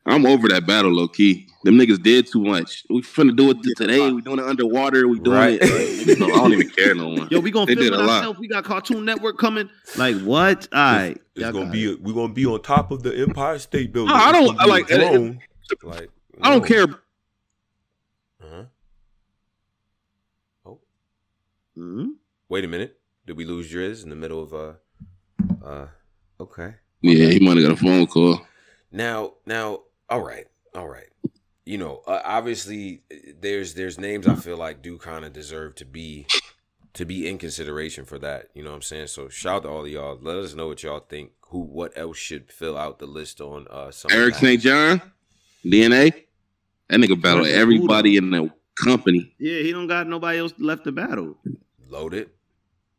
I'm 0.08 0.26
over 0.26 0.48
that 0.50 0.68
battle, 0.68 0.92
low 0.92 1.08
key. 1.08 1.48
Them 1.64 1.80
niggas 1.80 2.02
did 2.04 2.28
too 2.28 2.44
much. 2.44 2.84
We 2.92 3.02
finna 3.02 3.36
do 3.36 3.50
it 3.50 3.58
today. 3.76 4.12
We 4.12 4.22
doing 4.22 4.38
it 4.38 4.46
underwater. 4.46 5.08
We 5.08 5.20
doing 5.20 5.36
Right. 5.38 5.60
it. 5.60 5.62
Like, 5.64 5.72
niggas 6.18 6.20
don't- 6.20 6.32
I 6.32 6.36
don't 6.36 6.54
even 6.54 6.70
care 6.78 6.94
no 6.94 7.10
more. 7.16 7.28
Yo, 7.32 7.40
we 7.40 7.50
gonna 7.50 7.66
They 7.66 7.74
film 7.74 7.86
did 7.86 7.94
it 7.94 8.00
a 8.00 8.04
lot. 8.04 8.18
ourselves. 8.18 8.40
We 8.40 8.48
got 8.48 8.64
Cartoon 8.66 9.04
Network 9.04 9.40
coming. 9.40 9.68
Like 9.98 10.18
what? 10.22 10.68
All 10.72 10.80
right. 10.80 11.18
It's 11.36 11.42
Y'all 11.44 11.52
gonna 11.52 11.72
be 11.72 11.92
it. 11.92 12.02
we're 12.04 12.14
gonna 12.14 12.34
be 12.34 12.46
on 12.46 12.62
top 12.62 12.92
of 12.92 13.02
the 13.02 13.18
Empire 13.18 13.58
State 13.58 13.92
Building. 13.94 14.16
No, 14.16 14.22
I 14.22 14.32
don't- 14.32 14.46
gonna 14.46 14.58
be 14.58 14.64
I 14.64 14.66
like- 14.66 14.92
a 14.92 14.98
drone. 14.98 15.40
like 15.84 16.10
I 16.42 16.50
don't 16.52 16.66
care. 16.68 16.84
Uh-huh. 16.84 18.64
Oh, 20.68 20.80
Mhm. 21.78 22.10
wait 22.50 22.64
a 22.64 22.68
minute. 22.68 23.00
Did 23.26 23.38
we 23.38 23.46
lose 23.46 23.72
Driz 23.72 24.04
in 24.04 24.10
the 24.12 24.16
middle 24.16 24.44
of 24.44 24.54
uh 24.54 24.74
uh 25.66 25.88
okay. 26.40 26.76
Yeah, 27.02 27.30
he 27.30 27.40
might 27.40 27.58
have 27.58 27.66
got 27.68 27.74
a 27.74 27.78
phone 27.84 28.06
call. 28.06 28.42
Now, 28.92 29.34
now, 29.46 29.82
all 30.10 30.22
right, 30.22 30.46
all 30.74 30.88
right. 30.88 31.08
You 31.66 31.78
know, 31.80 32.02
uh, 32.06 32.22
obviously, 32.24 33.02
there's 33.40 33.74
there's 33.74 34.00
names 34.00 34.28
I 34.28 34.36
feel 34.36 34.58
like 34.58 34.82
do 34.82 34.98
kind 34.98 35.26
of 35.26 35.34
deserve 35.34 35.76
to 35.76 35.86
be 35.86 36.28
to 36.94 37.06
be 37.06 37.28
in 37.28 37.38
consideration 37.38 38.06
for 38.06 38.20
that. 38.20 38.50
You 38.54 38.64
know 38.64 38.70
what 38.70 38.78
I'm 38.78 38.82
saying? 38.84 39.08
So 39.08 39.30
shout 39.30 39.58
out 39.58 39.64
to 39.64 39.70
all 39.70 39.86
of 39.86 39.92
y'all. 39.92 40.20
Let 40.22 40.38
us 40.38 40.54
know 40.54 40.68
what 40.68 40.84
y'all 40.84 41.00
think. 41.00 41.32
Who, 41.50 41.60
what 41.60 41.94
else 41.98 42.18
should 42.18 42.52
fill 42.52 42.78
out 42.78 43.00
the 43.00 43.06
list 43.06 43.42
on 43.42 43.68
uh 43.70 43.92
some 43.92 44.12
Eric 44.12 44.34
that. 44.36 44.40
St. 44.40 44.62
John, 44.62 45.02
DNA. 45.64 46.14
That 46.90 47.00
nigga 47.00 47.20
battled 47.20 47.46
Versus 47.46 47.58
everybody 47.60 48.18
in 48.18 48.30
the 48.30 48.52
company. 48.84 49.34
Yeah, 49.40 49.62
he 49.62 49.72
don't 49.72 49.88
got 49.88 50.08
nobody 50.08 50.38
else 50.38 50.54
left 50.60 50.84
to 50.84 50.92
battle. 50.92 51.38
loaded, 51.90 52.30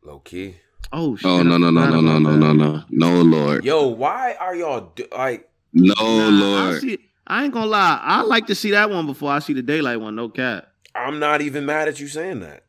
low 0.02 0.18
key. 0.18 0.57
Oh 0.92 1.14
shit. 1.14 1.26
Oh 1.26 1.42
no 1.44 1.57
no 1.57 1.70
no 1.70 1.88
no 1.88 2.00
no 2.00 2.18
no 2.18 2.36
no 2.36 2.52
no 2.52 2.84
no 2.90 3.22
Lord 3.22 3.64
Yo, 3.64 3.86
why 3.86 4.34
are 4.34 4.57
y'all 4.57 4.92
do- 4.94 5.07
like? 5.16 5.48
No 5.77 5.95
Nah, 5.95 6.27
I, 6.27 6.31
Lord. 6.31 6.81
see, 6.81 6.99
I 7.27 7.45
ain't 7.45 7.53
gonna 7.55 7.66
lie. 7.66 8.01
I 8.03 8.22
like 8.22 8.47
to 8.49 8.55
see 8.55 8.70
that 8.72 8.91
one 8.91 9.07
before 9.07 9.31
I 9.33 9.39
see 9.41 9.53
the 9.53 9.62
daylight 9.62 10.01
one. 10.01 10.14
No 10.16 10.29
cap. 10.29 10.68
I'm 10.95 11.18
not 11.18 11.43
even 11.43 11.66
mad 11.66 11.89
at 11.89 12.01
you 12.01 12.09
saying 12.09 12.41
that. 12.41 12.64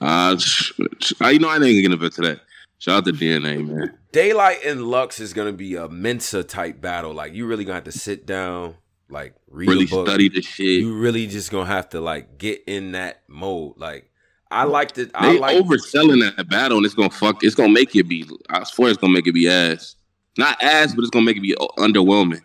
Uh, 0.00 0.36
sh- 0.38 0.72
sh- 1.00 1.12
uh, 1.20 1.28
you 1.28 1.38
know 1.38 1.48
I 1.48 1.54
ain't 1.56 1.86
gonna 1.86 1.96
get 1.96 2.12
to 2.14 2.22
that. 2.22 2.40
Shout 2.78 2.98
out 2.98 3.04
to 3.06 3.12
DNA 3.12 3.66
man. 3.66 3.96
Daylight 4.12 4.64
and 4.64 4.84
Lux 4.84 5.20
is 5.20 5.32
gonna 5.32 5.52
be 5.52 5.74
a 5.76 5.88
Mensa 5.88 6.42
type 6.44 6.80
battle. 6.80 7.12
Like 7.14 7.34
you 7.34 7.46
really 7.46 7.64
gonna 7.64 7.76
have 7.76 7.84
to 7.84 7.92
sit 7.92 8.26
down, 8.26 8.74
like 9.08 9.34
read 9.48 9.68
Really 9.68 9.84
a 9.84 9.88
book. 9.88 10.06
study 10.08 10.28
the 10.28 10.42
shit. 10.42 10.80
You 10.80 10.96
really 10.98 11.26
just 11.26 11.50
gonna 11.50 11.66
have 11.66 11.88
to 11.90 12.00
like 12.00 12.38
get 12.38 12.62
in 12.66 12.92
that 12.92 13.22
mode. 13.28 13.74
Like 13.78 14.10
I 14.50 14.64
like 14.64 14.92
to. 14.92 15.10
I 15.14 15.32
They 15.32 15.38
like 15.38 15.56
overselling 15.56 16.36
that 16.36 16.48
battle, 16.48 16.76
and 16.78 16.86
it's 16.86 16.94
gonna 16.94 17.10
fuck. 17.10 17.42
It's 17.42 17.54
gonna 17.54 17.72
make 17.72 17.96
it 17.96 18.04
be. 18.04 18.28
I 18.50 18.64
swear, 18.64 18.90
it's 18.90 18.98
gonna 18.98 19.12
make 19.14 19.26
it 19.26 19.32
be 19.32 19.48
ass. 19.48 19.96
Not 20.38 20.62
ass, 20.62 20.94
but 20.94 21.00
it's 21.02 21.10
gonna 21.10 21.24
make 21.24 21.36
it 21.36 21.42
be 21.42 21.54
underwhelming. 21.78 22.42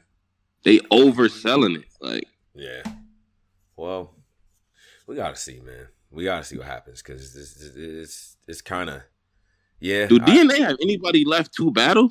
They 0.64 0.80
overselling 0.80 1.78
it. 1.78 1.86
Like 2.00 2.26
Yeah. 2.56 2.84
Well, 3.76 4.14
we 5.08 5.16
gotta 5.16 5.36
see, 5.36 5.60
man. 5.60 5.88
We 6.12 6.24
gotta 6.26 6.44
see 6.44 6.58
what 6.58 6.68
happens 6.68 7.02
because 7.02 7.34
this 7.34 7.56
it's 7.62 7.76
it's, 7.76 8.38
it's 8.48 8.62
kind 8.62 8.90
of 8.90 9.02
yeah. 9.80 10.08
Do 10.08 10.20
I- 10.22 10.26
DNA 10.26 10.58
have 10.60 10.78
anybody 10.82 11.26
left 11.26 11.54
to 11.56 11.72
battle? 11.72 12.10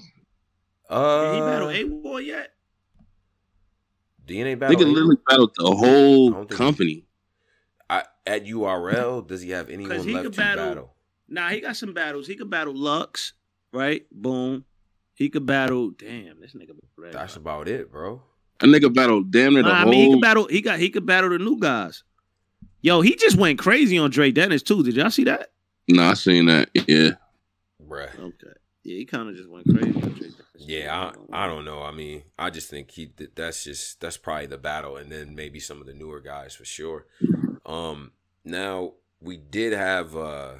uh, 0.89 1.35
he 1.35 1.41
battled 1.41 1.73
A 1.73 1.85
Ward 1.85 2.25
yet? 2.25 2.53
DNA 4.27 4.59
battle. 4.59 4.77
They 4.77 4.77
battle. 4.77 4.77
could 4.77 4.89
literally 4.89 5.17
battle 5.29 5.51
the 5.57 5.65
whole 5.77 6.31
don't 6.31 6.49
think- 6.49 6.59
company. 6.59 7.05
I, 7.89 8.05
at 8.27 8.45
URL, 8.47 9.27
does 9.27 9.43
he 9.43 9.51
have 9.51 9.69
anyone 9.69 9.99
he 10.01 10.13
left 10.15 10.25
could 10.27 10.33
to 10.35 10.41
battle- 10.41 10.69
battle? 10.69 10.95
Nah, 11.29 11.49
he 11.49 11.61
got 11.61 11.77
some 11.77 11.93
battles. 11.95 12.27
He 12.27 12.35
could 12.37 12.51
battle 12.51 12.75
Lux, 12.75 13.33
right? 13.73 14.05
Boom. 14.11 14.65
He 15.21 15.29
could 15.29 15.45
battle. 15.45 15.91
Damn, 15.91 16.41
this 16.41 16.55
nigga. 16.55 16.71
Ready. 16.97 17.13
That's 17.13 17.37
about 17.37 17.69
it, 17.69 17.93
bro. 17.93 18.23
A 18.63 18.65
nigga 18.65 18.93
battled 18.93 19.31
damn 19.31 19.53
near 19.53 19.63
the 19.63 19.69
Nah, 19.69 19.83
I 19.83 19.85
mean, 19.85 20.07
he 20.07 20.15
could 20.15 20.23
battle. 20.23 20.47
He 20.49 20.63
got. 20.63 20.79
He 20.79 20.89
could 20.89 21.05
battle 21.05 21.29
the 21.29 21.39
new 21.39 21.61
guys. 21.61 22.05
Yo, 22.81 23.03
he 23.03 23.15
just 23.17 23.37
went 23.37 23.59
crazy 23.59 23.99
on 23.99 24.09
Dre 24.09 24.31
Dennis 24.31 24.63
too. 24.63 24.83
Did 24.83 24.97
y'all 24.97 25.11
see 25.11 25.25
that? 25.25 25.51
no, 25.89 26.05
I 26.05 26.15
seen 26.15 26.47
that. 26.47 26.71
Yeah, 26.73 27.11
bruh. 27.87 28.19
Okay. 28.19 28.55
Yeah, 28.83 28.97
he 28.97 29.05
kind 29.05 29.29
of 29.29 29.37
just 29.37 29.51
went 29.51 29.67
crazy. 29.67 30.33
Yeah, 30.57 31.13
I, 31.31 31.45
I 31.45 31.47
don't 31.47 31.67
know. 31.67 31.83
I 31.83 31.91
mean, 31.93 32.23
I 32.39 32.49
just 32.49 32.71
think 32.71 32.91
he 32.91 33.09
th- 33.09 33.33
that's 33.35 33.65
just 33.65 34.01
that's 34.01 34.17
probably 34.17 34.47
the 34.47 34.57
battle, 34.57 34.97
and 34.97 35.13
then 35.13 35.35
maybe 35.35 35.61
some 35.61 35.83
of 35.83 35.87
the 35.87 35.93
newer 35.93 36.21
guys 36.21 36.55
for 36.55 36.65
sure. 36.65 37.05
Um, 37.67 38.13
now 38.43 38.95
we 39.21 39.37
did 39.37 39.75
have 39.75 40.17
uh 40.17 40.53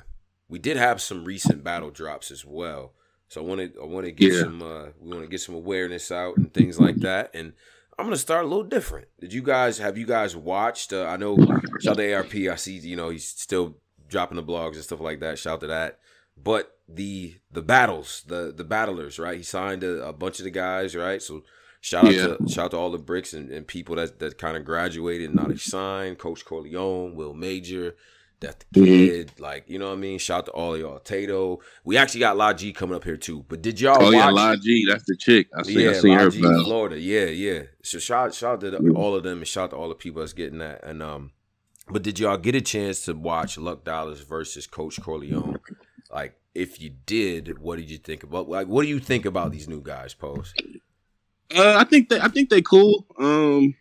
we 0.51 0.59
did 0.59 0.77
have 0.77 1.01
some 1.01 1.25
recent 1.25 1.65
battle 1.65 1.91
drops 1.91 2.31
as 2.31 2.45
well. 2.45 2.93
So 3.31 3.41
I 3.41 3.45
want 3.45 3.61
to 3.75 3.81
I 3.81 3.87
want 3.87 4.05
to 4.05 4.13
get 4.13 4.33
Yeah. 4.35 4.41
some 4.41 4.61
uh 4.63 4.87
we 5.01 5.09
want 5.11 5.23
to 5.23 5.29
get 5.31 5.41
some 5.41 5.55
awareness 5.55 6.11
out 6.13 6.37
and 6.37 6.53
things 6.53 6.79
like 6.79 6.97
that. 6.97 7.31
And 7.33 7.55
I'm 7.99 8.05
gonna 8.07 8.17
start 8.17 8.45
a 8.45 8.49
little 8.49 8.65
different. 8.65 9.09
Did 9.21 9.33
you 9.33 9.43
guys 9.43 9.79
have 9.79 9.97
you 9.97 10.05
guys 10.07 10.37
watched? 10.37 10.93
Uh, 10.93 11.05
I 11.07 11.17
know 11.17 11.37
shout 11.81 11.97
to 11.97 12.13
ARP. 12.15 12.35
I 12.35 12.57
see 12.57 12.77
you 12.79 12.97
know 12.97 13.09
he's 13.11 13.27
still 13.27 13.77
dropping 14.09 14.37
the 14.37 14.43
blogs 14.43 14.75
and 14.75 14.83
stuff 14.85 15.01
like 15.01 15.21
that. 15.21 15.39
Shout 15.39 15.55
out 15.55 15.61
to 15.61 15.67
that. 15.69 16.01
But 16.37 16.77
the 16.89 17.37
the 17.53 17.63
battles, 17.63 18.25
the 18.27 18.53
the 18.55 18.65
battlers, 18.65 19.19
right? 19.19 19.37
He 19.37 19.43
signed 19.45 19.85
a, 19.85 20.09
a 20.09 20.13
bunch 20.13 20.39
of 20.41 20.45
the 20.45 20.51
guys, 20.51 20.97
right? 20.97 21.23
So 21.23 21.45
shout 21.81 22.07
out 22.07 22.15
Yeah. 22.15 22.27
to 22.37 22.49
shout 22.49 22.65
out 22.67 22.71
to 22.73 22.77
all 22.79 22.91
the 22.91 22.99
bricks 22.99 23.33
and, 23.33 23.51
and 23.51 23.67
people 23.67 23.95
that 23.97 24.19
that 24.19 24.39
kind 24.39 24.57
of 24.57 24.65
graduated, 24.65 25.33
not 25.35 25.57
signed. 25.61 26.19
Coach 26.19 26.45
Corleone, 26.45 27.15
Will 27.15 27.35
Major, 27.35 27.95
Death 28.41 28.65
the. 28.73 28.85
Kid, 28.85 29.33
like 29.39 29.69
you 29.69 29.79
know 29.79 29.89
what 29.89 29.99
I 29.99 30.01
mean. 30.01 30.19
Shout 30.19 30.39
out 30.39 30.47
to 30.47 30.53
all 30.53 30.77
y'all. 30.77 30.99
Tato, 30.99 31.61
we 31.85 31.99
actually 31.99 32.21
got 32.21 32.39
La 32.39 32.55
G 32.55 32.73
coming 32.73 32.97
up 32.97 33.05
here 33.05 33.19
too. 33.19 33.45
But 33.49 33.61
did 33.61 33.81
y'all? 33.81 33.99
Oh 34.01 34.05
watch? 34.05 34.15
yeah, 34.15 34.31
La 34.31 34.57
G, 34.57 34.87
that's 34.89 35.05
the 35.05 35.17
chick. 35.17 35.49
I 35.55 35.63
see. 35.63 35.85
yeah, 35.85 35.91
I 35.91 35.93
seen 35.93 36.17
La 36.17 36.25
her 36.25 36.31
G. 36.31 36.41
Florida. 36.41 36.99
Yeah, 36.99 37.27
yeah. 37.27 37.63
So 37.83 37.99
shout 37.99 38.35
shout 38.35 38.55
out 38.55 38.61
to 38.63 38.71
the, 38.71 38.93
all 38.95 39.15
of 39.15 39.23
them 39.25 39.39
and 39.39 39.47
shout 39.47 39.65
out 39.65 39.71
to 39.71 39.77
all 39.77 39.91
the 39.91 39.95
people 39.95 40.21
that's 40.21 40.33
getting 40.33 40.59
that. 40.61 40.83
And 40.83 41.03
um, 41.03 41.33
but 41.91 42.03
did 42.03 42.19
y'all 42.19 42.39
get 42.39 42.55
a 42.55 42.61
chance 42.61 43.05
to 43.05 43.13
watch 43.15 43.59
Luck 43.59 43.85
Dollars 43.85 44.21
versus 44.21 44.67
Coach 44.67 45.01
Corleone? 45.03 45.59
Like, 46.11 46.35
if 46.55 46.81
you 46.81 46.91
did, 47.07 47.59
what 47.59 47.77
did 47.77 47.91
you 47.91 47.99
think 47.99 48.23
about? 48.23 48.49
Like, 48.49 48.67
what 48.67 48.83
do 48.83 48.89
you 48.89 49.01
think 49.01 49.25
about 49.27 49.53
these 49.53 49.69
new 49.69 49.83
guys? 49.83 50.15
Pose. 50.15 50.55
Uh, 51.55 51.75
I 51.77 51.85
think 51.85 52.09
they, 52.09 52.21
I 52.21 52.29
think 52.29 52.49
they 52.49 52.63
cool. 52.63 53.07
Um, 53.19 53.75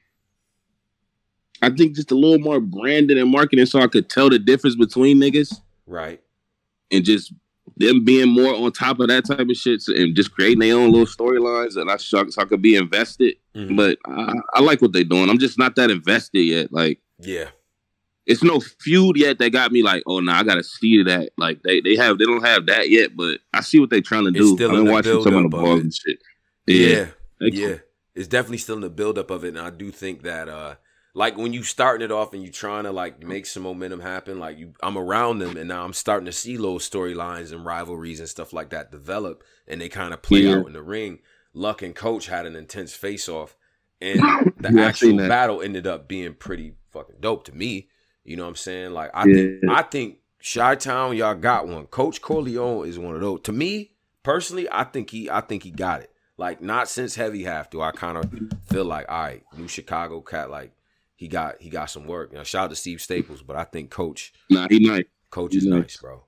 I 1.62 1.70
think 1.70 1.96
just 1.96 2.12
a 2.12 2.16
little 2.16 2.40
more 2.40 2.60
branding 2.60 3.18
and 3.18 3.30
marketing, 3.32 3.66
so 3.66 3.80
I 3.82 3.88
could 3.88 4.10
tell 4.10 4.30
the 4.30 4.40
difference 4.40 4.76
between 4.76 5.18
niggas 5.20 5.60
Right. 5.86 6.22
and 6.92 7.04
just 7.04 7.34
them 7.78 8.04
being 8.04 8.30
more 8.30 8.54
on 8.56 8.72
top 8.72 9.00
of 9.00 9.08
that 9.08 9.26
type 9.26 9.40
of 9.48 9.56
shit 9.56 9.88
and 9.88 10.16
just 10.16 10.32
creating 10.32 10.60
their 10.60 10.76
own 10.76 10.92
little 10.92 11.06
storylines, 11.06 11.78
and 11.78 11.90
I 11.90 11.98
so, 11.98 12.28
so 12.30 12.42
I 12.42 12.46
could 12.46 12.62
be 12.62 12.76
invested. 12.76 13.36
Mhm. 13.56 13.76
But 13.76 13.98
I, 14.06 14.34
I 14.56 14.62
like 14.62 14.82
what 14.82 14.92
they're 14.94 15.04
doing. 15.04 15.30
I'm 15.30 15.40
just 15.40 15.58
not 15.58 15.76
that 15.76 15.92
invested 15.92 16.42
yet. 16.42 16.74
Like 16.74 17.00
Yeah. 17.22 17.50
it's 18.26 18.44
no 18.44 18.60
feud 18.60 19.18
yet 19.18 19.40
that 19.40 19.52
got 19.52 19.72
me 19.72 19.82
like, 19.84 20.04
oh 20.08 20.20
no, 20.20 20.32
I 20.34 20.44
gotta 20.44 20.64
see 20.64 21.04
that. 21.04 21.30
Like 21.38 21.62
they 21.64 21.80
they 21.82 21.96
have 21.96 22.18
they 22.18 22.26
don't 22.26 22.46
have 22.46 22.66
that 22.66 22.90
yet, 22.90 23.16
but 23.16 23.40
I 23.54 23.62
see 23.62 23.80
what 23.80 23.90
they're 23.90 24.02
trying 24.02 24.24
to 24.26 24.30
It's 24.30 24.40
do. 24.40 24.56
still 24.56 24.72
I've 24.72 24.84
been 24.84 24.92
watching 24.92 25.24
some 25.24 25.36
of 25.36 25.44
the 25.44 25.50
build-up 25.50 25.54
of 25.54 25.66
blogs 25.66 25.78
it. 25.78 25.84
and 25.84 25.94
shit. 25.94 26.18
Yeah. 26.68 27.08
Yeah, 27.42 27.68
Yeah. 27.70 27.76
It's 28.16 28.28
definitely 28.28 28.58
still 28.58 28.76
in 28.76 28.82
the 28.82 28.90
buildup 28.90 29.30
of 29.32 29.46
it. 29.46 29.50
And 29.50 29.60
I 29.60 29.70
do 29.70 29.92
think 29.92 30.24
that 30.24 30.50
uh 30.50 30.76
like 31.20 31.38
when 31.38 31.52
you 31.52 31.64
starting 31.64 32.06
it 32.06 32.14
off 32.14 32.34
and 32.34 32.42
you 32.42 32.50
trying 32.50 32.86
to 32.86 32.94
like 32.94 33.22
make 33.22 33.46
some 33.46 33.64
momentum 33.64 34.00
happen, 34.00 34.40
like 34.40 34.58
you 34.58 34.74
I'm 34.82 34.98
around 34.98 35.40
them 35.40 35.58
and 35.58 35.68
now 35.68 35.84
I'm 35.84 35.92
starting 35.92 36.26
to 36.28 36.32
see 36.32 36.56
little 36.56 36.80
storylines 36.80 37.52
and 37.52 37.66
rivalries 37.66 38.22
and 38.22 38.30
stuff 38.30 38.54
like 38.54 38.70
that 38.70 38.90
develop 38.90 39.44
and 39.68 39.82
they 39.82 39.90
kind 39.90 40.14
of 40.14 40.22
play 40.22 40.46
Yeah. 40.46 40.56
out 40.56 40.68
in 40.68 40.72
the 40.74 40.82
ring. 40.82 41.20
Luck 41.54 41.82
and 41.82 41.94
Coach 41.94 42.28
had 42.28 42.46
an 42.46 42.56
intense 42.56 42.94
face 42.94 43.28
off 43.28 43.58
and 44.00 44.38
the 44.58 44.72
Yeah, 44.74 44.88
actual 44.88 45.18
battle 45.20 45.62
ended 45.62 45.86
up 45.86 46.08
being 46.08 46.36
pretty 46.36 46.76
fucking 46.92 47.18
dope 47.20 47.44
to 47.46 47.52
me. 47.54 47.90
You 48.24 48.38
know 48.38 48.44
what 48.44 48.50
I'm 48.50 48.56
saying? 48.56 48.92
Like 48.94 49.12
I 49.14 49.26
Yeah. 49.26 49.34
think 49.34 49.50
I 49.68 49.82
think 49.82 50.20
Chi 50.54 50.76
Town, 50.76 51.18
y'all 51.18 51.36
got 51.36 51.68
one. 51.68 51.88
Coach 51.88 52.22
Corleone 52.22 52.88
is 52.88 52.98
one 52.98 53.16
of 53.16 53.20
those. 53.20 53.42
To 53.42 53.52
me, 53.52 53.92
personally, 54.24 54.70
I 54.72 54.86
think 54.86 55.10
he 55.10 55.30
I 55.30 55.42
think 55.42 55.64
he 55.64 55.72
got 55.72 56.00
it. 56.02 56.12
Like 56.38 56.62
not 56.62 56.88
since 56.88 57.16
Heavy 57.16 57.44
Half 57.44 57.72
do 57.72 57.82
I 57.82 57.92
kind 57.92 58.18
of 58.18 58.30
feel 58.68 58.86
like, 58.86 59.08
all 59.10 59.22
right, 59.22 59.44
new 59.52 59.68
Chicago 59.68 60.22
cat, 60.22 60.50
like 60.50 60.72
he 61.20 61.28
got 61.28 61.62
he 61.62 61.70
got 61.70 61.90
some 61.90 62.08
work. 62.08 62.32
You 62.32 62.38
know, 62.38 62.46
shout 62.46 62.64
out 62.64 62.70
to 62.70 62.78
Steve 62.78 63.02
Staples, 63.02 63.42
but 63.42 63.58
I 63.58 63.66
think 63.66 63.90
Coach 63.90 64.32
Nah, 64.50 64.68
he 64.70 64.80
nice. 64.80 65.04
Coach 65.30 65.54
is 65.54 65.66
nice. 65.66 65.82
nice, 65.82 65.98
bro. 65.98 66.24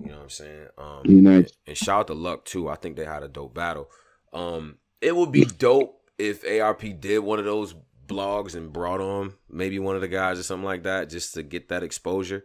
You 0.00 0.10
know 0.10 0.16
what 0.18 0.22
I'm 0.22 0.30
saying? 0.30 0.66
Um, 0.78 1.00
He 1.04 1.14
nice. 1.14 1.50
and 1.66 1.76
shout 1.76 2.00
out 2.00 2.06
to 2.06 2.14
Luck 2.14 2.44
too. 2.44 2.68
I 2.68 2.76
think 2.76 2.94
they 2.94 3.04
had 3.04 3.24
a 3.24 3.28
dope 3.28 3.52
battle. 3.52 3.90
Um, 4.32 4.76
it 5.00 5.16
would 5.16 5.32
be 5.32 5.44
dope 5.44 6.00
if 6.18 6.44
ARP 6.46 7.00
did 7.00 7.18
one 7.18 7.40
of 7.40 7.46
those 7.46 7.74
blogs 8.06 8.54
and 8.54 8.72
brought 8.72 9.00
on 9.00 9.34
maybe 9.50 9.80
one 9.80 9.96
of 9.96 10.02
the 10.02 10.08
guys 10.08 10.38
or 10.38 10.44
something 10.44 10.64
like 10.64 10.84
that, 10.84 11.10
just 11.10 11.34
to 11.34 11.42
get 11.42 11.68
that 11.70 11.82
exposure. 11.82 12.44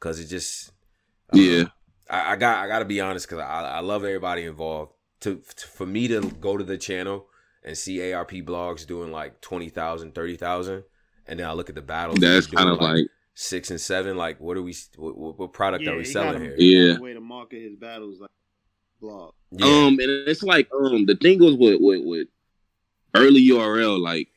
Cause 0.00 0.18
it 0.18 0.28
just, 0.28 0.72
I. 1.30 1.36
Yeah. 1.36 1.64
I, 2.08 2.32
I 2.32 2.36
got 2.36 2.64
I 2.64 2.68
got 2.68 2.78
to 2.78 2.84
be 2.86 3.02
honest 3.02 3.28
because 3.28 3.40
I, 3.42 3.60
I 3.76 3.80
love 3.80 4.02
everybody 4.02 4.44
involved. 4.44 4.92
To, 5.20 5.42
to 5.56 5.66
for 5.66 5.84
me 5.84 6.08
to 6.08 6.22
go 6.40 6.56
to 6.56 6.64
the 6.64 6.78
channel 6.78 7.26
and 7.62 7.76
see 7.76 8.12
ARP 8.12 8.30
blogs 8.32 8.86
doing 8.86 9.12
like 9.12 9.40
20,000, 9.42 10.14
30,000 10.14 10.84
and 11.26 11.38
then 11.40 11.46
I 11.46 11.52
look 11.52 11.68
at 11.68 11.74
the 11.74 11.82
battles 11.82 12.18
That's 12.20 12.46
kind 12.46 12.68
of 12.68 12.80
like 12.80 13.06
six 13.34 13.70
and 13.70 13.80
seven. 13.80 14.16
Like 14.16 14.40
what 14.40 14.56
are 14.56 14.62
we? 14.62 14.74
What, 14.96 15.16
what- 15.18 15.38
what 15.38 15.52
product 15.52 15.86
are 15.86 15.96
we 15.96 16.04
he 16.04 16.10
selling 16.10 16.32
got 16.34 16.42
here? 16.42 16.54
a- 16.54 16.56
he 16.56 16.86
Yeah. 16.88 16.96
a 16.96 17.00
way 17.00 17.14
to 17.14 17.20
market 17.20 17.62
his 17.62 17.76
battles 17.76 18.20
like 18.20 18.30
blog. 19.00 19.32
Yeah. 19.50 19.66
Um, 19.66 19.98
and 19.98 20.10
it's 20.28 20.42
like 20.42 20.68
um 20.72 21.06
the 21.06 21.16
thing 21.16 21.38
was 21.40 21.54
with 21.56 21.78
with, 21.80 22.00
with 22.04 22.28
early 23.14 23.46
URL 23.48 23.98
like 24.00 24.28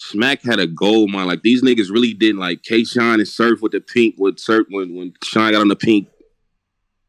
Smack 0.00 0.42
had 0.44 0.60
a 0.60 0.66
gold 0.68 1.10
mine. 1.10 1.26
Like 1.26 1.42
these 1.42 1.62
niggas 1.62 1.90
really 1.90 2.14
didn't 2.14 2.38
like 2.40 2.62
K 2.62 2.84
Shine 2.84 3.18
and 3.18 3.26
Surf 3.28 3.60
with 3.62 3.72
the 3.72 3.80
pink 3.80 4.14
with 4.18 4.38
Surf 4.38 4.66
when 4.70 4.94
when 4.96 5.12
Shine 5.24 5.52
got 5.52 5.60
on 5.60 5.68
the 5.68 5.76
pink 5.76 6.08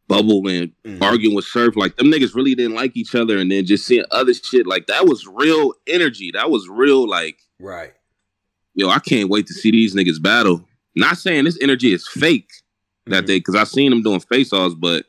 bubble 0.08 0.48
and 0.48 0.72
Mhm. 0.84 1.02
arguing 1.04 1.36
with 1.36 1.46
Surf. 1.46 1.76
Like 1.76 1.96
them 1.98 2.08
niggas 2.08 2.34
really 2.34 2.56
didn't 2.56 2.74
like 2.76 2.98
each 2.98 3.14
other, 3.14 3.38
and 3.38 3.52
then 3.52 3.66
just 3.66 3.86
seeing 3.86 4.06
other 4.10 4.34
shit 4.34 4.66
like 4.66 4.88
that 4.88 5.06
was 5.06 5.28
real 5.28 5.74
energy. 5.86 6.32
That 6.34 6.50
was 6.50 6.68
real 6.68 7.08
like 7.08 7.38
right. 7.60 7.94
Yo. 8.80 8.90
I 8.90 9.00
can't 9.00 9.30
wait 9.30 9.48
to 9.48 9.54
see 9.54 9.72
these 9.72 9.96
niggas 9.96 10.22
battle. 10.22 10.66
Not 10.96 11.18
saying 11.18 11.46
this 11.46 11.58
energy 11.62 11.94
is 11.94 12.08
fake 12.08 12.50
that 13.06 13.26
day 13.26 13.38
because 13.40 13.56
I 13.56 13.64
seen 13.64 13.92
them 13.92 14.02
doing 14.04 14.20
face 14.20 14.52
offs, 14.54 14.76
but 14.76 15.06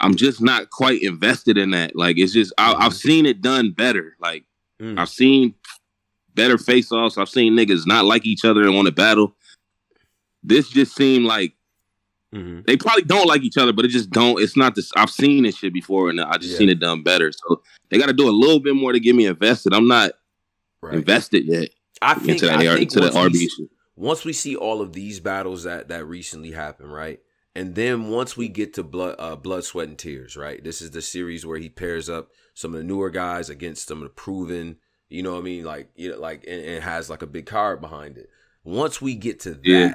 I'm 0.00 0.14
just 0.14 0.40
not 0.40 0.70
quite 0.70 1.02
invested 1.02 1.58
in 1.58 1.70
that. 1.72 1.94
Like 1.96 2.18
it's 2.18 2.32
just 2.32 2.52
I, 2.58 2.74
I've 2.74 2.94
seen 2.94 3.26
it 3.26 3.42
done 3.42 3.72
better. 3.72 4.16
Like 4.20 4.44
Mm. 4.80 4.98
I've 4.98 5.10
seen 5.10 5.54
better 6.34 6.56
face 6.56 6.90
offs. 6.90 7.18
I've 7.18 7.28
seen 7.28 7.52
niggas 7.54 7.86
not 7.86 8.06
like 8.06 8.24
each 8.24 8.46
other 8.46 8.62
and 8.62 8.74
want 8.74 8.86
to 8.86 8.92
battle. 8.92 9.36
This 10.42 10.70
just 10.70 10.96
seemed 10.96 11.26
like 11.26 11.52
Mhm. 12.34 12.64
they 12.64 12.78
probably 12.78 13.02
don't 13.02 13.26
like 13.26 13.42
each 13.42 13.58
other, 13.58 13.74
but 13.74 13.84
it 13.84 13.88
just 13.88 14.08
don't. 14.10 14.40
It's 14.40 14.56
not 14.56 14.74
this. 14.76 14.90
I've 14.96 15.10
seen 15.10 15.42
this 15.42 15.58
shit 15.58 15.74
before, 15.74 16.08
and 16.08 16.18
I 16.20 16.38
just 16.38 16.52
Yeah. 16.52 16.58
seen 16.58 16.68
it 16.70 16.78
done 16.80 17.02
better. 17.02 17.30
So 17.32 17.60
they 17.90 17.98
got 17.98 18.06
to 18.06 18.14
do 18.14 18.26
a 18.26 18.30
little 18.30 18.60
bit 18.60 18.74
more 18.74 18.92
to 18.92 19.00
get 19.00 19.14
me 19.16 19.26
invested. 19.26 19.74
I'm 19.74 19.86
not 19.88 20.12
Right. 20.82 20.94
invested 20.94 21.44
yet 21.44 21.68
I 22.02 22.14
think, 22.14 22.42
into 22.42 22.46
that 22.46 22.60
I 22.60 22.76
think 22.76 22.94
once, 22.94 23.14
we, 23.14 23.48
RB 23.48 23.68
once 23.96 24.24
we 24.24 24.32
see 24.32 24.56
all 24.56 24.80
of 24.80 24.92
these 24.92 25.20
battles 25.20 25.64
that 25.64 25.88
that 25.88 26.04
recently 26.06 26.52
happened, 26.52 26.92
right? 26.92 27.20
And 27.54 27.74
then 27.74 28.08
once 28.10 28.36
we 28.36 28.48
get 28.48 28.74
to 28.74 28.84
blood, 28.84 29.16
uh, 29.18 29.36
blood, 29.36 29.64
sweat, 29.64 29.88
and 29.88 29.98
tears, 29.98 30.36
right? 30.36 30.62
This 30.62 30.80
is 30.80 30.92
the 30.92 31.02
series 31.02 31.44
where 31.44 31.58
he 31.58 31.68
pairs 31.68 32.08
up 32.08 32.30
some 32.54 32.72
of 32.74 32.78
the 32.78 32.84
newer 32.84 33.10
guys 33.10 33.50
against 33.50 33.88
some 33.88 33.98
of 33.98 34.04
the 34.04 34.10
proven. 34.10 34.76
You 35.08 35.22
know 35.24 35.32
what 35.32 35.40
I 35.40 35.42
mean? 35.42 35.64
Like, 35.64 35.90
you 35.96 36.10
know, 36.10 36.18
like, 36.20 36.44
and, 36.46 36.64
and 36.64 36.84
has 36.84 37.10
like 37.10 37.22
a 37.22 37.26
big 37.26 37.46
card 37.46 37.80
behind 37.80 38.18
it. 38.18 38.30
Once 38.62 39.02
we 39.02 39.16
get 39.16 39.40
to 39.40 39.50
that, 39.50 39.66
Yeah. 39.66 39.94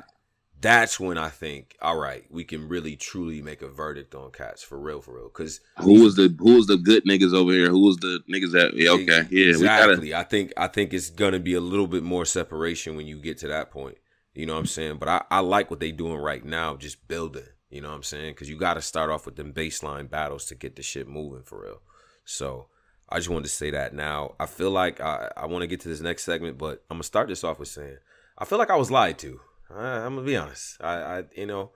That's 0.62 1.00
when 1.00 1.18
I 1.18 1.30
think, 1.30 1.76
all 1.82 1.98
right, 1.98 2.26
we 2.30 2.44
can 2.44 2.68
really 2.68 2.96
truly 2.96 3.42
make 3.42 3.62
a 3.62 3.68
verdict 3.68 4.16
on 4.16 4.32
cats 4.32 4.64
for 4.64 4.80
real, 4.80 5.02
for 5.02 5.16
real. 5.16 5.26
Because 5.28 5.60
Who 5.80 6.02
was 6.04 6.16
the 6.16 6.36
who 6.40 6.56
was 6.56 6.68
the 6.68 6.78
good 6.78 7.06
niggas 7.06 7.34
over 7.34 7.52
here? 7.52 7.70
Who 7.70 7.82
was 7.82 7.98
the 7.98 8.22
niggas 8.32 8.52
that? 8.54 8.74
Yeah, 8.74 8.92
okay, 8.92 9.28
yeah, 9.30 9.58
we 9.58 9.64
gotta. 9.64 9.92
exactly. 9.92 10.16
I 10.16 10.24
think 10.24 10.54
I 10.58 10.68
think 10.68 10.94
it's 10.94 11.10
gonna 11.10 11.40
be 11.40 11.54
a 11.54 11.62
little 11.62 11.88
bit 11.88 12.04
more 12.04 12.26
separation 12.26 12.96
when 12.96 13.06
you 13.08 13.20
get 13.20 13.38
to 13.40 13.48
that 13.50 13.72
point. 13.72 13.98
You 14.34 14.46
know 14.46 14.54
what 14.54 14.60
I'm 14.60 14.66
saying? 14.66 14.98
But 14.98 15.10
I, 15.10 15.24
I 15.32 15.40
like 15.40 15.70
what 15.70 15.80
they 15.80 15.92
doing 15.92 16.18
right 16.18 16.44
now, 16.44 16.76
just 16.76 17.08
building. 17.08 17.46
You 17.70 17.82
know 17.82 17.90
what 17.90 17.96
I'm 17.96 18.04
saying? 18.04 18.34
Because 18.34 18.50
you 18.50 18.58
got 18.58 18.76
to 18.76 18.82
start 18.82 19.10
off 19.10 19.26
with 19.26 19.36
them 19.36 19.54
baseline 19.54 20.10
battles 20.10 20.46
to 20.46 20.56
get 20.56 20.76
the 20.76 20.84
shit 20.84 21.08
moving 21.08 21.44
for 21.44 21.62
real. 21.64 21.82
So 22.26 22.68
I 23.10 23.18
just 23.18 23.30
wanted 23.30 23.44
to 23.44 23.50
say 23.50 23.72
that. 23.72 23.94
Now 23.94 24.36
I 24.40 24.46
feel 24.46 24.72
like 24.72 25.00
I, 25.02 25.32
I 25.38 25.46
want 25.46 25.64
to 25.64 25.68
get 25.68 25.82
to 25.82 25.90
this 25.90 26.02
next 26.02 26.24
segment, 26.24 26.58
but 26.58 26.84
I'm 26.90 26.96
gonna 26.96 27.04
start 27.04 27.28
this 27.28 27.44
off 27.44 27.60
with 27.60 27.68
saying 27.70 27.98
I 28.38 28.46
feel 28.46 28.58
like 28.58 28.70
I 28.70 28.76
was 28.76 28.92
lied 28.92 29.20
to. 29.20 29.40
I, 29.70 30.06
I'm 30.06 30.16
gonna 30.16 30.26
be 30.26 30.38
honest. 30.38 30.78
I, 30.82 30.94
I 31.20 31.24
you 31.36 31.46
know, 31.46 31.72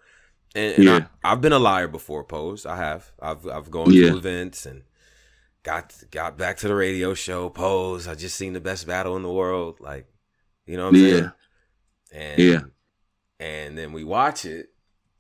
and, 0.55 0.75
and 0.75 0.83
Yeah. 0.85 1.07
I, 1.23 1.31
I've 1.31 1.41
been 1.41 1.53
a 1.53 1.59
liar 1.59 1.87
before. 1.87 2.23
Pose. 2.23 2.65
I 2.65 2.77
have. 2.77 3.11
I've 3.21 3.45
I've 3.47 3.71
gone 3.71 3.91
Yeah. 3.93 4.09
to 4.11 4.17
events 4.17 4.65
and 4.65 4.83
got 5.63 5.93
got 6.11 6.37
back 6.37 6.57
to 6.57 6.67
the 6.67 6.75
radio 6.75 7.13
show. 7.13 7.49
Pose. 7.49 8.07
I 8.07 8.15
just 8.15 8.35
seen 8.35 8.53
the 8.53 8.61
best 8.61 8.87
battle 8.87 9.15
in 9.15 9.23
the 9.23 9.31
world. 9.31 9.79
Like, 9.79 10.07
you 10.65 10.77
know 10.77 10.83
what 10.85 10.95
I'm 10.95 11.05
Yeah. 11.05 11.11
saying? 11.11 11.31
And 12.11 12.39
Yeah. 12.39 12.61
and 13.39 13.77
then 13.77 13.93
we 13.93 14.03
watch 14.03 14.45
it, 14.45 14.67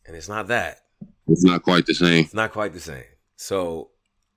and 0.05 0.15
it's 0.15 0.29
not 0.29 0.47
that. 0.47 0.79
It's 1.27 1.43
not 1.43 1.61
quite 1.63 1.85
the 1.85 1.93
same. 1.93 2.25
It's 2.25 2.33
not 2.33 2.51
quite 2.51 2.73
the 2.73 2.79
same. 2.79 3.03
So 3.35 3.91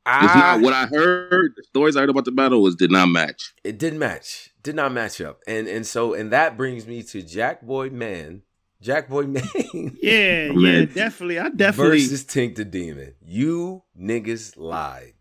I, 0.05 0.27
not 0.39 0.61
what 0.63 0.73
I 0.73 0.87
heard. 0.87 1.53
The 1.57 1.63
stories 1.65 1.97
I 1.97 2.01
heard 2.01 2.11
about 2.11 2.25
the 2.25 2.33
battle 2.33 2.61
was 2.63 2.75
did 2.75 2.91
not 2.91 3.07
match. 3.07 3.55
it 3.63 3.79
didn't 3.79 3.99
match. 4.01 4.51
Did 4.63 4.75
not 4.77 4.93
match 4.93 5.21
up. 5.21 5.41
And 5.47 5.69
and 5.69 5.87
so 5.87 6.15
and 6.15 6.33
that 6.33 6.57
brings 6.57 6.87
me 6.87 7.03
to 7.05 7.23
Jack 7.23 7.63
Boy 7.63 7.91
Man 7.91 8.43
Jack 8.81 9.09
Boy 9.09 9.25
Man. 9.27 9.43
Yeah, 10.03 10.51
yeah, 10.57 10.85
definitely. 10.87 11.39
I 11.39 11.49
definitely. 11.51 12.01
versus 12.01 12.25
Tink 12.25 12.57
the 12.57 12.65
Demon. 12.65 13.15
You 13.25 13.85
niggas 13.99 14.57
lied. 14.57 15.15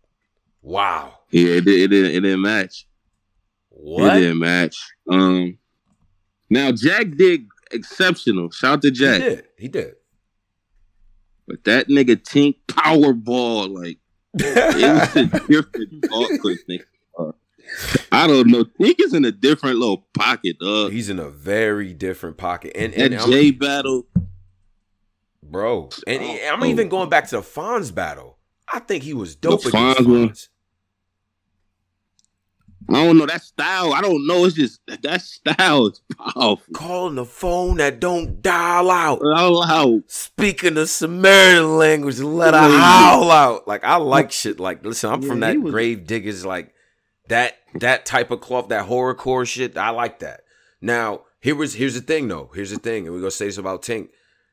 Wow. 0.62 1.18
Yeah, 1.30 1.56
it, 1.56 1.64
did- 1.64 1.80
it, 1.80 1.88
didn't 1.88 2.10
it 2.16 2.20
didn't 2.20 2.42
match. 2.42 2.86
What? 3.68 4.16
It 4.16 4.20
didn't 4.20 4.38
match. 4.40 4.76
Um, 5.08 5.58
now 6.50 6.72
Jack 6.72 7.06
did 7.16 7.46
exceptional. 7.70 8.50
Shout 8.50 8.72
out 8.74 8.82
to 8.82 8.88
He 8.88 8.94
Jack. 8.94 9.20
did. 9.20 9.44
He 9.58 9.68
did. 9.68 9.94
But 11.46 11.64
that 11.64 11.88
nigga 11.88 12.16
Tink 12.16 12.56
Powerball, 12.68 13.72
like 13.76 13.98
it 14.34 15.16
was 15.16 15.16
a 15.16 15.24
different 15.46 16.04
I 18.10 18.26
don't 18.26 18.48
know. 18.48 18.64
Tink 18.64 18.96
is 18.98 19.14
in 19.14 19.24
a 19.24 19.32
different 19.32 19.78
little 19.78 20.06
pocket, 20.14 20.58
dog. 20.60 20.92
He's 20.92 21.08
in 21.08 21.18
a 21.18 21.30
very 21.30 21.94
different 21.94 22.36
pocket. 22.36 22.72
And, 22.74 22.92
and 22.94 23.12
That 23.14 23.20
I'm- 23.22 23.30
J 23.30 23.50
battle, 23.52 24.06
bro. 25.42 25.88
And 26.06 26.22
Oh, 26.22 26.38
I'm 26.52 26.62
oh. 26.62 26.66
even 26.66 26.88
going 26.88 27.08
back 27.08 27.28
to 27.28 27.36
the 27.36 27.42
Fonz 27.42 27.94
battle. 27.94 28.36
I 28.72 28.78
think 28.80 29.04
he 29.04 29.14
was 29.14 29.34
dope 29.34 29.62
The 29.62 29.70
Fonz? 29.70 29.94
Fonz. 29.96 30.48
I 32.88 33.04
don't 33.04 33.18
know 33.18 33.26
that 33.26 33.42
style. 33.42 33.92
I 33.92 34.00
don't 34.00 34.26
know. 34.26 34.44
It's 34.44 34.54
just 34.54 34.80
that 34.86 35.20
style 35.22 35.86
is 35.88 36.00
powerful. 36.16 36.60
Calling 36.74 37.14
the 37.16 37.24
phone 37.24 37.76
that 37.78 38.00
don't 38.00 38.40
dial 38.42 38.90
out. 38.90 39.20
How 39.34 39.62
how 39.62 40.02
Speaking 40.06 40.74
the 40.74 40.86
Samaritan 40.86 41.78
language 41.78 42.18
and 42.18 42.34
let 42.36 42.54
Yeah. 42.54 42.68
howl 42.80 43.30
out. 43.30 43.68
Like 43.68 43.84
I 43.84 43.96
like 43.96 44.32
shit. 44.32 44.58
Like 44.60 44.84
listen, 44.84 45.10
I'm 45.10 45.22
from 45.22 45.40
Yeah, 45.42 45.48
he 45.50 45.56
that 45.56 45.62
was- 45.62 45.72
grave 45.72 46.06
diggers. 46.06 46.44
Like 46.46 46.74
that 47.28 47.56
that 47.74 48.04
type 48.06 48.30
of 48.30 48.40
cloth, 48.40 48.68
that 48.68 48.88
horrorcore 48.88 49.46
shit. 49.46 49.76
I 49.76 49.90
like 49.90 50.18
that. 50.20 50.42
Now 50.80 51.22
here 51.40 51.54
was 51.54 51.74
here's 51.74 51.94
the 51.94 52.00
thing 52.00 52.28
though. 52.28 52.50
Here's 52.54 52.70
the 52.70 52.78
thing, 52.78 53.06
and 53.06 53.14
we're 53.14 53.20
gonna 53.20 53.30
say 53.30 53.46
this 53.46 53.58
about 53.58 53.82
Tink. 53.82 54.08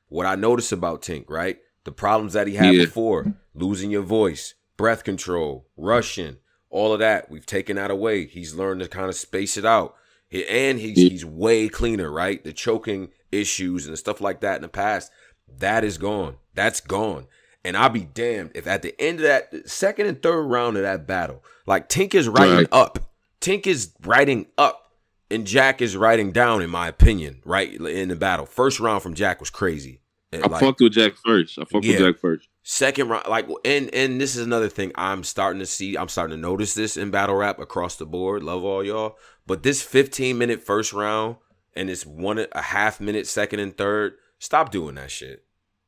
What 0.08 0.26
I 0.26 0.36
noticed 0.36 0.72
about 0.72 1.02
Tink, 1.02 1.26
right? 1.30 1.58
The 1.86 1.92
problems 1.92 2.34
that 2.34 2.48
he 2.48 2.56
had 2.56 2.76
Yeah. 2.76 2.86
before, 2.86 3.34
losing 3.54 3.90
your 3.92 4.02
voice, 4.04 4.54
breath 4.78 5.04
control, 5.04 5.68
rushing, 5.78 6.38
all 6.70 6.94
of 6.94 7.00
that. 7.00 7.30
We've 7.30 7.46
taken 7.46 7.76
that 7.78 7.92
away. 7.92 8.26
He's 8.26 8.54
learned 8.56 8.82
to 8.82 8.88
kind 8.88 9.08
of 9.10 9.16
space 9.16 9.58
it 9.58 9.66
out. 9.66 9.96
He- 10.30 10.48
And 10.48 10.80
he's 10.80 10.98
he's 10.98 11.26
way 11.26 11.68
cleaner, 11.70 12.12
right? 12.12 12.44
The 12.44 12.54
choking 12.54 13.10
issues 13.32 13.88
and 13.88 13.98
stuff 13.98 14.22
like 14.22 14.42
that 14.42 14.58
in 14.58 14.62
the 14.62 14.68
past, 14.70 15.12
that 15.58 15.84
is 15.84 15.98
gone. 15.98 16.38
That's 16.54 16.80
gone. 16.82 17.26
And 17.66 17.76
I'll 17.76 17.90
be 17.90 18.06
damned 18.06 18.52
if 18.56 18.68
at 18.68 18.82
the 18.84 19.00
end 19.02 19.20
of 19.20 19.24
that 19.24 19.70
second 19.70 20.06
and 20.08 20.22
third 20.22 20.44
round 20.44 20.78
of 20.78 20.84
that 20.84 21.06
battle, 21.08 21.44
like 21.66 21.90
Tink 21.90 22.14
is 22.16 22.28
writing 22.30 22.56
Right. 22.58 22.68
up. 22.72 23.12
Tink 23.42 23.68
is 23.68 23.92
writing 24.06 24.48
up 24.58 24.92
and 25.32 25.46
Jack 25.46 25.82
is 25.82 25.96
writing 25.98 26.32
down, 26.32 26.62
in 26.62 26.70
my 26.70 26.88
opinion, 26.88 27.42
right? 27.46 27.72
In 27.74 28.10
the 28.10 28.16
battle. 28.16 28.46
First 28.46 28.80
round 28.80 29.02
from 29.04 29.14
Jack 29.14 29.40
was 29.40 29.50
crazy. 29.50 30.02
And, 30.32 30.44
I 30.44 30.48
like, 30.48 30.62
fucked 30.62 30.80
with 30.82 30.94
Jack 30.94 31.14
first. 31.26 31.58
I 31.58 31.64
fucked 31.66 31.86
Yeah. 31.86 31.94
with 32.00 32.14
Jack 32.14 32.20
first. 32.22 32.48
Second 32.72 33.10
round, 33.10 33.28
like, 33.28 33.48
and 33.66 33.92
and 33.96 34.22
this 34.22 34.36
is 34.36 34.46
another 34.46 34.70
thing 34.70 34.92
I'm 34.94 35.24
starting 35.24 35.60
to 35.60 35.66
see. 35.66 35.98
I'm 35.98 36.08
starting 36.08 36.38
to 36.38 36.42
notice 36.42 36.76
this 36.76 36.98
in 36.98 37.10
battle 37.10 37.34
rap 37.34 37.58
across 37.58 37.96
the 37.96 38.06
board. 38.06 38.44
Love 38.44 38.64
all 38.64 38.84
y'all, 38.86 39.18
but 39.48 39.64
this 39.64 39.82
15 39.82 40.38
minute 40.38 40.62
first 40.62 40.94
round 40.94 41.38
and 41.76 41.90
this 41.90 42.06
one 42.06 42.46
a 42.52 42.62
half 42.62 43.00
minute 43.02 43.26
second 43.26 43.60
and 43.60 43.76
third. 43.76 44.14
Stop 44.38 44.70
doing 44.70 44.94
that 44.96 45.10
shit. 45.10 45.46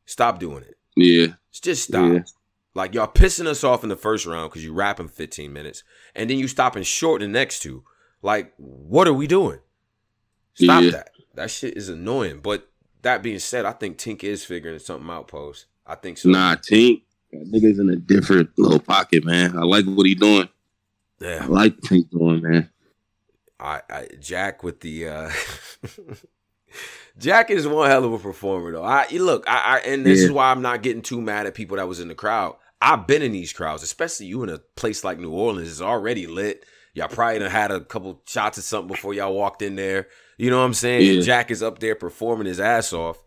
Stop 0.07 0.39
doing 0.39 0.63
it. 0.63 0.75
Yeah. 0.95 1.35
Just 1.51 1.83
stop. 1.89 2.11
Yeah. 2.13 2.23
Like 2.73 2.95
y'all 2.95 3.05
pissing 3.05 3.45
us 3.45 3.63
off 3.63 3.83
in 3.83 3.89
the 3.89 3.95
first 3.95 4.25
round 4.25 4.49
because 4.49 4.63
you 4.65 4.73
rapping 4.73 5.07
15 5.07 5.53
minutes, 5.53 5.83
and 6.15 6.31
then 6.31 6.39
you 6.39 6.47
stopping 6.47 6.81
short 6.81 7.21
in 7.21 7.31
the 7.31 7.37
next 7.37 7.59
two. 7.59 7.83
Like, 8.23 8.53
what 8.57 9.07
are 9.07 9.13
we 9.13 9.27
doing? 9.27 9.59
Stop 10.55 10.81
Yeah. 10.81 10.89
that. 10.89 11.11
That 11.35 11.51
shit 11.51 11.77
is 11.77 11.89
annoying. 11.89 12.39
But 12.39 12.71
that 13.03 13.21
being 13.21 13.37
said, 13.37 13.65
I 13.65 13.73
think 13.73 13.99
Tink 13.99 14.23
is 14.23 14.43
figuring 14.43 14.79
something 14.79 15.11
out. 15.11 15.27
Post. 15.27 15.67
I 15.85 15.95
think 15.95 16.17
so. 16.17 16.29
Nah, 16.29 16.55
Tink. 16.55 17.03
That 17.31 17.49
nigga's 17.51 17.79
in 17.79 17.89
a 17.89 17.95
different 17.95 18.49
little 18.57 18.79
pocket, 18.79 19.23
man. 19.23 19.57
I 19.57 19.61
like 19.61 19.85
what 19.85 20.05
he 20.05 20.15
doing. 20.15 20.49
Yeah. 21.19 21.39
I 21.43 21.45
like 21.45 21.77
Tink 21.77 22.09
doing, 22.09 22.41
man. 22.41 22.69
I, 23.59 23.81
I 23.89 24.07
Jack 24.19 24.63
with 24.63 24.81
the 24.81 25.07
uh 25.07 25.31
Jack 27.17 27.51
is 27.51 27.67
one 27.67 27.89
hell 27.89 28.03
of 28.05 28.13
a 28.13 28.19
performer 28.19 28.71
though. 28.71 28.83
I 28.83 29.07
look, 29.11 29.43
I, 29.47 29.77
I 29.77 29.89
and 29.89 30.05
this 30.05 30.19
Yeah. 30.19 30.25
is 30.25 30.31
why 30.31 30.51
I'm 30.51 30.61
not 30.61 30.81
getting 30.81 31.01
too 31.01 31.21
mad 31.21 31.45
at 31.45 31.53
people 31.53 31.77
that 31.77 31.87
was 31.87 31.99
in 31.99 32.07
the 32.07 32.15
crowd. 32.15 32.55
I've 32.81 33.05
been 33.05 33.21
in 33.21 33.31
these 33.31 33.53
crowds, 33.53 33.83
especially 33.83 34.25
you 34.25 34.41
in 34.43 34.49
a 34.49 34.57
place 34.57 35.03
like 35.03 35.19
New 35.19 35.31
Orleans. 35.31 35.69
It's 35.69 35.81
already 35.81 36.25
lit. 36.25 36.65
Y'all 36.93 37.07
probably 37.07 37.39
done 37.39 37.51
had 37.51 37.71
a 37.71 37.79
couple 37.81 38.21
shots 38.25 38.57
of 38.57 38.63
something 38.63 38.87
before 38.87 39.13
y'all 39.13 39.33
walked 39.33 39.61
in 39.61 39.75
there. 39.75 40.07
You 40.37 40.49
know 40.49 40.57
what 40.59 40.65
I'm 40.65 40.73
saying? 40.73 41.17
Yeah. 41.17 41.21
Jack 41.21 41.51
is 41.51 41.61
up 41.61 41.79
there 41.79 41.95
performing 41.95 42.47
his 42.47 42.59
ass 42.59 42.91
off 42.91 43.21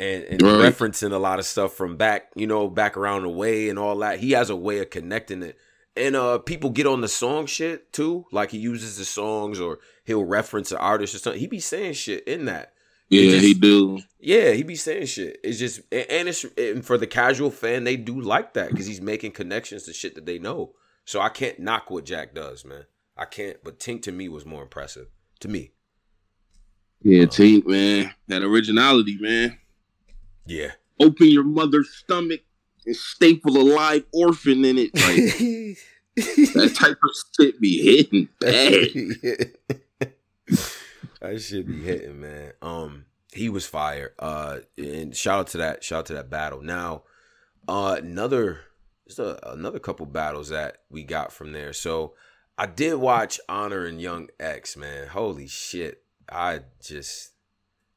and, 0.00 0.24
and 0.24 0.42
Right. 0.42 0.72
referencing 0.72 1.12
a 1.12 1.18
lot 1.18 1.38
of 1.38 1.44
stuff 1.44 1.74
from 1.74 1.96
back, 1.96 2.30
you 2.34 2.46
know, 2.46 2.68
back 2.68 2.96
around 2.96 3.22
the 3.22 3.28
way 3.28 3.68
and 3.68 3.78
all 3.78 3.96
that. 3.98 4.18
He 4.20 4.32
has 4.32 4.48
a 4.50 4.56
way 4.56 4.78
of 4.80 4.90
connecting 4.90 5.42
it. 5.42 5.56
And 5.96 6.16
uh 6.16 6.38
people 6.38 6.70
get 6.70 6.86
on 6.86 7.00
the 7.02 7.08
song 7.08 7.46
shit 7.46 7.92
too. 7.92 8.24
Like 8.32 8.50
he 8.50 8.58
uses 8.58 8.96
the 8.96 9.04
songs 9.04 9.60
or 9.60 9.78
he'll 10.04 10.24
reference 10.24 10.72
an 10.72 10.78
artist 10.78 11.14
or 11.14 11.18
something. 11.18 11.40
He 11.40 11.46
be 11.46 11.60
saying 11.60 11.92
shit 11.94 12.24
in 12.26 12.46
that. 12.46 12.72
Yeah, 13.08 13.32
just- 13.32 13.44
he 13.44 13.54
do. 13.54 14.00
Yeah, 14.20 14.52
he 14.52 14.62
be 14.62 14.76
saying 14.76 15.06
shit. 15.06 15.38
It's 15.44 15.58
just 15.58 15.80
and 15.92 16.28
it's 16.28 16.44
and 16.56 16.84
for 16.86 16.96
the 16.96 17.06
casual 17.08 17.50
fan, 17.50 17.84
they 17.84 17.96
do 17.96 18.20
like 18.20 18.54
that 18.54 18.70
because 18.70 18.86
he's 18.86 19.00
making 19.00 19.32
connections 19.32 19.82
to 19.84 19.92
shit 19.92 20.14
that 20.14 20.26
they 20.26 20.38
know. 20.38 20.72
So 21.04 21.20
I 21.20 21.28
can't 21.28 21.58
knock 21.58 21.90
what 21.90 22.04
Jack 22.04 22.34
does, 22.34 22.64
man. 22.64 22.84
I 23.16 23.24
can't. 23.24 23.56
But 23.64 23.80
Tink 23.80 24.02
to 24.02 24.12
me 24.12 24.28
was 24.28 24.46
more 24.46 24.62
impressive. 24.62 25.08
To 25.40 25.48
me, 25.48 25.72
Yeah, 27.02 27.24
Tink, 27.24 27.66
man. 27.66 28.14
That 28.28 28.42
originality, 28.42 29.16
man. 29.20 29.58
Yeah. 30.50 30.72
Open 31.00 31.28
your 31.28 31.44
mother's 31.44 31.90
stomach 31.90 32.40
and 32.84 32.96
staple 32.96 33.56
a 33.56 33.62
live 33.62 34.04
orphan 34.12 34.64
in 34.64 34.78
it. 34.78 34.94
Like 34.94 35.76
that 36.54 36.74
type 36.74 36.98
of 37.02 37.10
shit 37.36 37.60
be 37.60 37.96
hitting 37.96 38.28
bad. 38.40 40.10
that 41.20 41.40
should 41.40 41.66
be 41.66 41.82
hitting, 41.82 42.20
man. 42.20 42.52
Um, 42.60 43.04
he 43.32 43.48
was 43.48 43.66
fire. 43.66 44.12
Uh, 44.18 44.58
and 44.76 45.16
shout 45.16 45.38
out 45.38 45.46
to 45.48 45.58
that. 45.58 45.84
Shout 45.84 46.00
out 46.00 46.06
to 46.06 46.14
that 46.14 46.30
battle. 46.30 46.62
Now, 46.62 47.04
uh, 47.68 47.96
another, 48.02 48.60
just 49.06 49.20
a, 49.20 49.52
another 49.52 49.78
couple 49.78 50.06
battles 50.06 50.48
that 50.48 50.78
we 50.90 51.04
got 51.04 51.32
from 51.32 51.52
there. 51.52 51.72
So 51.72 52.14
I 52.58 52.66
did 52.66 52.94
watch 52.94 53.38
Honor 53.48 53.84
and 53.84 54.00
Young 54.00 54.28
X, 54.40 54.76
man. 54.76 55.08
Holy 55.08 55.46
shit! 55.46 56.02
I 56.30 56.62
just, 56.82 57.30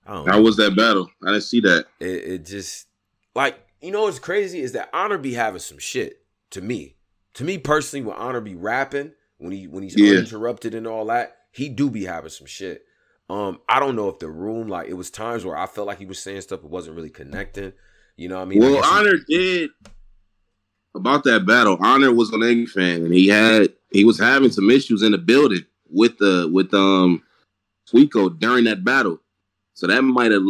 I 0.06 0.14
don't 0.16 0.26
know. 0.26 0.32
How 0.34 0.42
was 0.42 0.58
that 0.58 0.76
battle? 0.76 1.10
I 1.26 1.32
didn't 1.32 1.44
see 1.44 1.62
that. 1.62 1.86
it, 2.00 2.06
it 2.08 2.46
just 2.46 2.88
like 3.36 3.58
you 3.82 3.92
know 3.92 4.04
what's 4.04 4.20
crazy 4.20 4.60
is 4.62 4.72
that 4.74 4.90
Honor 4.94 5.18
be 5.18 5.34
having 5.34 5.60
some 5.60 5.78
shit 5.80 6.24
to 6.52 6.62
me. 6.62 6.96
To 7.36 7.44
me 7.44 7.58
personally, 7.58 8.06
when 8.06 8.16
Honor 8.18 8.42
be 8.42 8.56
rapping, 8.56 9.12
when 9.38 9.52
he 9.52 9.68
when 9.68 9.84
he's 9.84 9.98
Yeah. 9.98 10.12
uninterrupted 10.12 10.74
and 10.76 10.86
all 10.88 11.06
that, 11.06 11.36
he 11.52 11.70
do 11.70 11.90
be 11.90 12.06
having 12.06 12.30
some 12.30 12.48
shit. 12.48 12.86
Um, 13.30 13.60
I 13.70 13.80
don't 13.80 13.96
know 13.96 14.10
if 14.10 14.20
the 14.20 14.30
room 14.30 14.68
like 14.68 14.88
it 14.90 14.94
was 14.94 15.10
times 15.10 15.46
where 15.46 15.58
I 15.58 15.66
felt 15.66 15.88
like 15.88 15.98
he 16.00 16.06
was 16.06 16.20
saying 16.20 16.42
stuff 16.42 16.60
it 16.64 16.70
wasn't 16.70 16.96
really 16.96 17.10
connecting. 17.10 17.74
You 18.18 18.28
know 18.30 18.36
what 18.36 18.42
I 18.44 18.46
mean? 18.46 18.62
I 18.62 18.66
well, 18.66 18.84
he- 18.84 18.90
Honor 18.90 19.18
did 19.28 19.70
about 20.96 21.24
that 21.24 21.46
battle. 21.46 21.78
Honor 21.82 22.14
was 22.14 22.30
an 22.32 22.44
Angry 22.44 22.66
fan, 22.68 23.04
and 23.04 23.14
he 23.14 23.28
had 23.28 23.70
he 23.92 24.04
was 24.06 24.20
having 24.20 24.52
some 24.52 24.70
issues 24.70 25.02
in 25.02 25.12
the 25.14 25.18
building 25.18 25.66
with 25.90 26.18
the 26.18 26.50
with 26.52 26.74
um 26.74 27.24
Squeako 27.92 28.38
during 28.40 28.66
that 28.66 28.84
battle. 28.84 29.20
So 29.74 29.88
that 29.88 30.02
might 30.02 30.32
have 30.32 30.44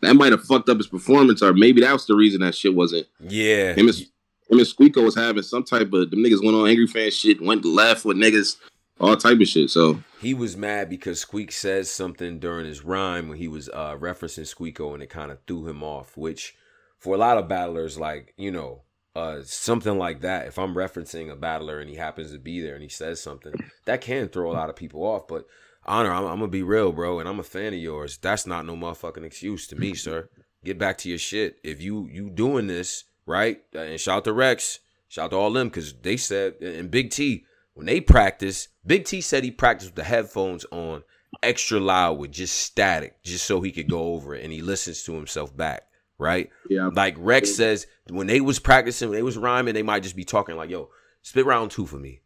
that 0.00 0.14
might 0.14 0.32
have 0.32 0.44
fucked 0.44 0.68
up 0.68 0.78
his 0.78 0.88
performance, 0.88 1.42
or 1.42 1.52
maybe 1.52 1.80
that 1.80 1.92
was 1.92 2.06
the 2.06 2.16
reason 2.16 2.40
that 2.40 2.54
shit 2.54 2.74
wasn't. 2.74 3.06
yeah, 3.20 3.72
Him 3.74 3.88
and, 3.88 3.96
him 3.96 4.58
and 4.58 4.60
Squeako 4.60 5.04
was 5.04 5.14
having 5.14 5.42
some 5.42 5.62
type 5.62 5.92
of 5.92 6.10
them 6.10 6.18
niggas 6.20 6.44
went 6.44 6.56
on 6.56 6.68
angry 6.68 6.86
fan 6.86 7.10
shit, 7.10 7.40
went 7.40 7.64
left 7.64 8.04
with 8.04 8.16
niggas, 8.16 8.56
all 9.00 9.16
type 9.16 9.40
of 9.40 9.46
shit. 9.46 9.70
So 9.70 10.02
he 10.20 10.34
was 10.34 10.56
mad 10.56 10.88
because 10.88 11.20
Squeak 11.20 11.52
says 11.52 11.90
something 11.90 12.40
during 12.40 12.66
his 12.66 12.84
rhyme 12.84 13.28
when 13.28 13.38
he 13.38 13.48
was 13.48 13.68
uh, 13.68 13.96
referencing 13.96 14.52
Squeako 14.52 14.94
and 14.94 15.02
it 15.02 15.10
kind 15.10 15.30
of 15.30 15.38
threw 15.46 15.68
him 15.68 15.84
off. 15.84 16.16
Which, 16.16 16.56
for 16.98 17.14
a 17.14 17.18
lot 17.18 17.38
of 17.38 17.48
battlers, 17.48 17.96
like 17.96 18.34
you 18.36 18.50
know, 18.50 18.82
uh, 19.14 19.40
something 19.44 19.98
like 19.98 20.20
that. 20.22 20.48
If 20.48 20.58
I'm 20.58 20.74
referencing 20.74 21.30
a 21.30 21.36
battler 21.36 21.78
and 21.78 21.88
he 21.88 21.96
happens 21.96 22.32
to 22.32 22.38
be 22.38 22.60
there 22.60 22.74
and 22.74 22.82
he 22.82 22.88
says 22.88 23.22
something, 23.22 23.52
that 23.84 24.00
can 24.00 24.28
throw 24.28 24.50
a 24.50 24.54
lot 24.54 24.70
of 24.70 24.76
people 24.76 25.02
off. 25.04 25.28
But 25.28 25.46
honor, 25.84 26.12
I'm, 26.12 26.24
I'm 26.24 26.38
gonna 26.38 26.48
be 26.48 26.62
real, 26.62 26.92
bro, 26.92 27.20
and 27.20 27.28
I'm 27.28 27.40
a 27.40 27.44
fan 27.44 27.74
of 27.74 27.80
yours. 27.80 28.18
That's 28.18 28.46
not 28.46 28.66
no 28.66 28.76
motherfucking 28.76 29.24
excuse 29.24 29.66
to 29.68 29.76
me, 29.76 29.94
sir. 29.94 30.28
Get 30.64 30.78
back 30.78 30.98
to 30.98 31.08
your 31.08 31.18
shit. 31.18 31.58
If 31.64 31.82
you 31.82 32.08
you 32.10 32.30
doing 32.30 32.66
this 32.66 33.04
right, 33.26 33.62
uh, 33.74 33.80
and 33.80 34.00
shout 34.00 34.18
out 34.18 34.24
to 34.24 34.32
Rex, 34.32 34.78
shout 35.08 35.26
out 35.26 35.30
to 35.30 35.36
all 35.36 35.52
them 35.52 35.68
because 35.68 35.92
they 35.94 36.16
said 36.16 36.54
and 36.60 36.90
Big 36.90 37.10
T 37.10 37.44
when 37.74 37.86
they 37.86 38.00
practice, 38.00 38.68
Big 38.86 39.04
T 39.04 39.20
said 39.20 39.44
he 39.44 39.50
practiced 39.50 39.90
with 39.92 39.96
the 39.96 40.04
headphones 40.04 40.64
on 40.70 41.02
extra 41.42 41.80
loud 41.80 42.18
with 42.18 42.30
just 42.30 42.56
static, 42.58 43.22
just 43.22 43.44
so 43.46 43.60
he 43.60 43.72
could 43.72 43.88
go 43.88 44.12
over 44.14 44.34
it 44.34 44.44
and 44.44 44.52
he 44.52 44.60
listens 44.60 45.02
to 45.04 45.14
himself 45.14 45.56
back, 45.56 45.84
right? 46.18 46.50
yeah, 46.68 46.90
Like 46.92 47.14
Rex 47.18 47.54
says, 47.54 47.86
when 48.10 48.26
they 48.26 48.40
was 48.40 48.58
practicing, 48.58 49.08
when 49.08 49.16
they 49.16 49.22
was 49.22 49.38
rhyming, 49.38 49.74
they 49.74 49.82
might 49.82 50.02
just 50.02 50.16
be 50.16 50.24
talking 50.24 50.56
like, 50.56 50.70
yo, 50.70 50.90
spit 51.22 51.46
round 51.46 51.70
two 51.70 51.86
for 51.86 51.96
me. 51.96 52.20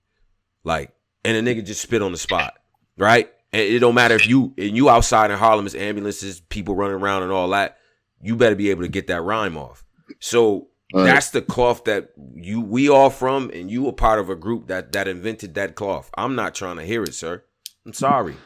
Like, 0.64 0.92
and 1.24 1.36
a 1.36 1.54
nigga 1.54 1.64
just 1.64 1.80
spit 1.80 2.02
on 2.02 2.12
the 2.12 2.18
spot, 2.18 2.54
right? 2.98 3.32
And 3.52 3.62
it 3.62 3.78
don't 3.78 3.94
matter 3.94 4.14
if 4.16 4.26
you 4.26 4.54
and 4.58 4.76
you 4.76 4.88
outside 4.90 5.30
in 5.30 5.38
Harlem, 5.38 5.66
it's 5.66 5.74
ambulances, 5.74 6.40
people 6.40 6.74
running 6.74 6.96
around 6.96 7.22
and 7.22 7.32
all 7.32 7.48
that. 7.50 7.78
You 8.20 8.36
better 8.36 8.56
be 8.56 8.70
able 8.70 8.82
to 8.82 8.88
get 8.88 9.06
that 9.08 9.22
rhyme 9.22 9.56
off. 9.56 9.84
So 10.20 10.68
Right. 10.94 11.04
that's 11.04 11.30
the 11.30 11.42
cloth 11.42 11.84
that 11.84 12.10
you 12.36 12.60
we 12.60 12.88
all 12.88 13.10
from, 13.10 13.50
and 13.52 13.68
you 13.70 13.82
were 13.82 13.92
part 13.92 14.20
of 14.20 14.30
a 14.30 14.36
group 14.36 14.68
that 14.68 14.92
that 14.92 15.08
invented 15.08 15.54
that 15.54 15.74
cloth. 15.74 16.10
I'm 16.16 16.34
not 16.36 16.54
trying 16.54 16.76
to 16.76 16.84
hear 16.84 17.02
it, 17.02 17.14
sir. 17.14 17.42
I'm 17.84 17.92
sorry, 17.92 18.36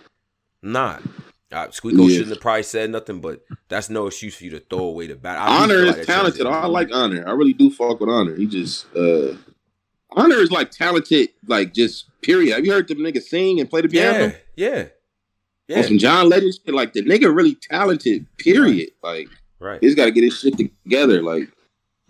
I'm 0.63 0.73
not. 0.73 1.03
Uh, 1.53 1.67
Squeako 1.69 2.09
Yeah. 2.09 2.15
shouldn't 2.15 2.31
have 2.31 2.41
probably 2.41 2.63
said 2.63 2.91
nothing, 2.91 3.21
but 3.21 3.45
that's 3.69 3.91
no 3.91 4.07
excuse 4.07 4.37
for 4.37 4.45
you 4.45 4.51
to 4.53 4.61
throw 4.61 4.81
away 4.85 5.07
the 5.09 5.17
bat. 5.17 5.37
I 5.39 5.63
Honor 5.63 5.85
is 5.85 5.97
like 5.99 6.07
talented. 6.07 6.47
I 6.47 6.67
like 6.67 6.89
Honor. 6.93 7.25
I 7.27 7.33
really 7.33 7.53
do 7.53 7.71
fuck 7.71 8.01
with 8.01 8.09
Honor. 8.09 8.35
He 8.37 8.47
just 8.47 8.87
uh 8.97 9.35
Honor 10.13 10.37
is 10.37 10.51
like 10.51 10.71
talented, 10.71 11.31
like 11.47 11.73
just 11.75 12.07
period. 12.23 12.55
Have 12.55 12.65
you 12.67 12.73
heard 12.73 12.89
the 12.89 12.95
nigga 12.97 13.23
sing 13.23 13.61
and 13.61 13.69
play 13.71 13.81
the 13.83 13.89
piano? 13.89 14.35
Yeah, 14.57 14.67
yeah, 14.77 14.79
On 14.83 14.89
yeah. 15.69 15.83
some 15.83 15.99
John 15.99 16.29
Legend 16.29 16.55
shit. 16.55 16.75
Like 16.75 16.93
the 16.93 17.03
nigga 17.03 17.35
really 17.35 17.55
talented, 17.55 18.27
period. 18.39 18.91
Like 19.03 19.29
Right. 19.59 19.79
he's 19.83 19.95
gotta 19.95 20.11
get 20.11 20.25
his 20.25 20.39
shit 20.39 20.57
together. 20.57 21.23
Like 21.23 21.49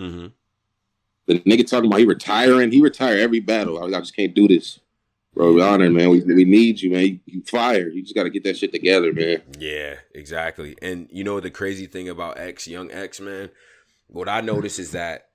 Mm-hmm. 0.01 0.28
the 1.26 1.40
nigga 1.40 1.66
talking 1.68 1.86
about 1.86 1.98
he 2.01 2.07
retiring. 2.07 2.72
He 2.72 2.80
retire 2.80 3.18
every 3.18 3.40
battle. 3.40 3.82
I, 3.82 3.86
I 3.96 4.01
just 4.01 4.16
can't 4.16 4.34
do 4.34 4.48
this. 4.48 4.80
Bro, 5.34 5.61
Honor, 5.62 5.90
man. 5.90 6.11
We, 6.11 6.20
we 6.22 6.44
need 6.44 6.80
you, 6.80 6.90
man. 6.90 7.05
You, 7.07 7.20
you 7.26 7.42
fired. 7.44 7.92
You 7.94 8.03
just 8.03 8.14
gotta 8.16 8.30
get 8.30 8.42
that 8.44 8.57
shit 8.57 8.72
together, 8.72 9.12
man. 9.12 9.42
Yeah, 9.59 9.96
exactly. 10.14 10.76
And 10.82 11.09
you 11.12 11.22
know 11.22 11.38
the 11.38 11.51
crazy 11.51 11.86
thing 11.86 12.09
about 12.09 12.38
X, 12.38 12.66
young 12.66 12.90
X, 12.90 13.20
man, 13.20 13.51
what 14.09 14.28
I 14.28 14.40
notice 14.40 14.78
is 14.80 14.90
that 14.92 15.26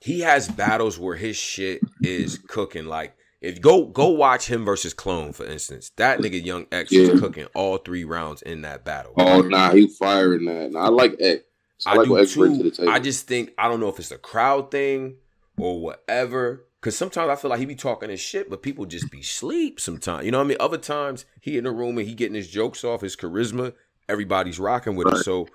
he 0.00 0.20
has 0.20 0.48
battles 0.48 0.98
where 0.98 1.16
his 1.16 1.36
shit 1.36 1.82
is 2.02 2.38
cooking. 2.38 2.86
Like 2.86 3.16
if 3.40 3.60
go 3.60 3.86
go 3.86 4.08
watch 4.08 4.46
him 4.48 4.64
versus 4.64 4.94
Clone, 4.94 5.32
for 5.32 5.44
instance. 5.46 5.90
That 5.96 6.20
nigga 6.20 6.44
young 6.44 6.66
X 6.72 6.92
Yeah. 6.92 7.10
was 7.12 7.20
cooking 7.20 7.46
all 7.54 7.78
three 7.78 8.04
rounds 8.04 8.42
in 8.42 8.62
that 8.62 8.84
battle. 8.84 9.12
Oh 9.16 9.42
nah, 9.42 9.70
he 9.72 9.86
firing 9.88 10.44
that. 10.46 10.72
Nah, 10.72 10.86
I 10.86 10.88
like 10.88 11.16
X. 11.20 11.44
I, 11.84 11.92
I 11.92 11.96
like 11.96 12.06
do 12.06 12.12
what 12.12 12.22
X 12.22 12.34
brings 12.34 12.58
to 12.58 12.64
the 12.64 12.70
table. 12.70 12.90
I 12.90 12.98
just 12.98 13.26
think 13.26 13.52
I 13.58 13.68
don't 13.68 13.80
know 13.80 13.88
if 13.88 13.98
it's 13.98 14.10
a 14.10 14.18
crowd 14.18 14.70
thing 14.70 15.16
or 15.58 15.80
whatever. 15.80 16.64
Cause 16.80 16.96
sometimes 16.96 17.28
I 17.30 17.36
feel 17.36 17.50
like 17.50 17.58
he 17.58 17.66
be 17.66 17.74
talking 17.74 18.10
his 18.10 18.20
shit, 18.20 18.48
but 18.48 18.62
people 18.62 18.86
just 18.86 19.10
be 19.10 19.20
sleep 19.20 19.80
sometimes. 19.80 20.24
You 20.24 20.30
know 20.30 20.38
what 20.38 20.44
I 20.44 20.48
mean? 20.48 20.56
Other 20.60 20.78
times 20.78 21.24
he 21.40 21.58
in 21.58 21.64
the 21.64 21.72
room 21.72 21.98
and 21.98 22.06
he 22.06 22.14
getting 22.14 22.34
his 22.36 22.48
jokes 22.48 22.84
off, 22.84 23.00
his 23.00 23.16
charisma, 23.16 23.72
everybody's 24.08 24.60
rocking 24.60 24.94
with 24.94 25.08
him. 25.08 25.16
So 25.16 25.48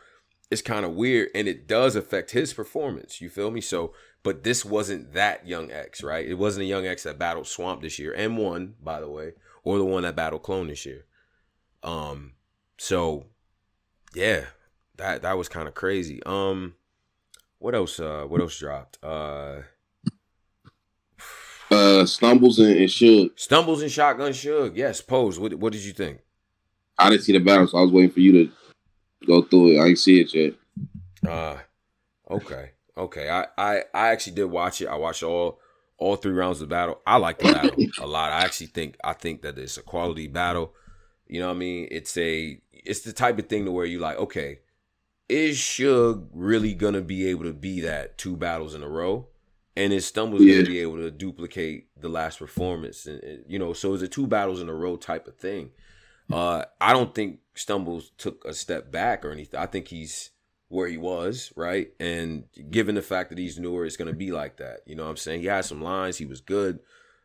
it's 0.50 0.62
kind 0.62 0.84
of 0.86 0.92
weird 0.92 1.30
and 1.34 1.48
it 1.48 1.68
does 1.68 1.96
affect 1.96 2.32
his 2.32 2.54
performance. 2.54 3.22
You 3.22 3.30
feel 3.30 3.50
me? 3.50 3.62
So 3.62 3.94
but 4.24 4.44
this 4.44 4.64
wasn't 4.64 5.14
that 5.14 5.48
young 5.48 5.72
X, 5.72 6.04
right? 6.04 6.28
It 6.28 6.36
wasn't 6.36 6.64
a 6.64 6.68
young 6.68 6.86
X 6.86 7.04
that 7.04 7.18
battled 7.18 7.48
Swamp 7.48 7.82
this 7.82 7.98
year 7.98 8.14
and 8.14 8.38
won, 8.38 8.76
by 8.82 9.00
the 9.00 9.10
way, 9.10 9.34
or 9.64 9.78
the 9.78 9.86
one 9.86 10.04
that 10.04 10.16
battled 10.16 10.44
Clone 10.44 10.68
this 10.68 10.86
year. 10.86 11.06
Um, 11.84 12.34
so 12.78 13.26
yeah, 14.14 14.46
that 14.98 15.22
that 15.24 15.38
was 15.38 15.50
kind 15.50 15.68
of 15.68 15.74
crazy. 15.74 16.22
Um, 16.26 16.76
what 17.60 17.76
else? 17.76 18.00
Uh, 18.00 18.26
what 18.28 18.42
else 18.42 18.58
dropped? 18.58 18.98
Uh, 19.04 19.62
uh 21.72 22.06
stumbles 22.06 22.60
and, 22.60 22.76
and 22.78 22.92
should. 22.92 23.40
stumbles 23.40 23.82
and 23.82 23.92
shotgun 23.92 24.32
Suge. 24.32 24.76
Yes, 24.76 25.02
pose. 25.02 25.40
What 25.40 25.54
what 25.56 25.74
did 25.74 25.84
you 25.84 25.94
think? 25.94 26.20
I 26.98 27.10
didn't 27.10 27.24
see 27.24 27.34
the 27.34 27.40
battle, 27.40 27.68
so 27.68 27.78
I 27.80 27.82
was 27.82 27.92
waiting 27.92 28.12
for 28.12 28.20
you 28.20 28.32
to 28.34 28.52
go 29.26 29.42
through 29.42 29.76
it. 29.76 29.80
I 29.80 29.88
ain't 29.88 30.00
see 30.00 30.22
it 30.22 30.34
yet. 30.34 30.54
Uh, 31.28 31.58
okay, 32.30 32.72
okay. 32.98 33.30
I 33.30 33.48
I 33.58 33.84
I 33.94 34.08
actually 34.10 34.34
did 34.34 34.46
watch 34.46 34.82
it. 34.82 34.88
I 34.88 34.96
watched 34.96 35.24
all 35.24 35.60
all 35.98 36.16
three 36.16 36.34
rounds 36.34 36.62
of 36.62 36.70
the 36.70 36.76
battle. 36.76 37.00
I 37.06 37.18
like 37.18 37.40
the 37.40 37.46
battle 37.46 37.78
a 38.00 38.08
lot. 38.08 38.32
I 38.32 38.44
actually 38.44 38.68
think 38.68 38.98
I 39.04 39.14
think 39.14 39.42
that 39.44 39.58
it's 39.58 39.78
a 39.78 39.82
quality 39.84 40.28
battle. 40.28 40.74
You 41.28 41.40
know 41.40 41.48
what 41.48 41.56
I 41.56 41.60
mean? 41.60 41.88
It's 41.92 42.18
a 42.18 42.60
it's 42.72 43.02
the 43.02 43.14
type 43.14 43.38
of 43.40 43.48
thing 43.48 43.66
to 43.66 43.72
where 43.72 43.86
you 43.86 44.00
like, 44.00 44.18
okay, 44.18 44.60
is 45.30 45.58
Suge 45.58 46.28
really 46.34 46.74
gonna 46.74 47.02
be 47.02 47.28
able 47.28 47.44
to 47.46 47.54
be 47.54 47.82
that 47.82 48.18
two 48.18 48.36
battles 48.36 48.76
in 48.76 48.84
a 48.84 48.90
row? 48.90 49.28
And 49.78 49.94
is 49.94 50.06
Stumbles 50.06 50.42
Yeah. 50.42 50.56
gonna 50.56 50.68
be 50.68 50.80
able 50.80 50.98
to 50.98 51.12
duplicate 51.12 51.88
the 52.00 52.10
last 52.10 52.40
performance? 52.40 53.06
And, 53.06 53.24
and, 53.24 53.46
you 53.48 53.58
know, 53.58 53.72
so 53.74 53.94
it's 53.94 54.04
a 54.04 54.08
two 54.08 54.28
battles 54.28 54.62
in 54.62 54.68
a 54.70 54.74
row 54.74 54.98
type 54.98 55.28
of 55.28 55.38
thing. 55.38 55.72
Uh, 56.30 56.66
I 56.80 56.94
don't 56.94 57.14
think 57.16 57.40
Stumbles 57.56 58.12
took 58.18 58.44
a 58.46 58.54
step 58.54 58.92
back 58.92 59.24
or 59.24 59.32
anything. 59.32 59.60
I 59.60 59.66
think 59.66 59.88
he's 59.88 60.32
where 60.72 60.88
he 60.88 60.98
was, 60.98 61.52
right? 61.56 61.92
And 62.00 62.46
given 62.70 62.96
the 62.96 63.02
fact 63.02 63.30
that 63.30 63.38
he's 63.38 63.60
newer, 63.60 63.86
it's 63.86 63.98
gonna 63.98 64.14
be 64.14 64.32
like 64.32 64.58
that. 64.58 64.80
You 64.86 64.96
know 64.96 65.04
what 65.04 65.10
I'm 65.10 65.18
saying? 65.18 65.42
He 65.42 65.48
had 65.48 65.66
some 65.66 65.82
lines, 65.82 66.18
he 66.18 66.26
was 66.26 66.42
good 66.42 66.80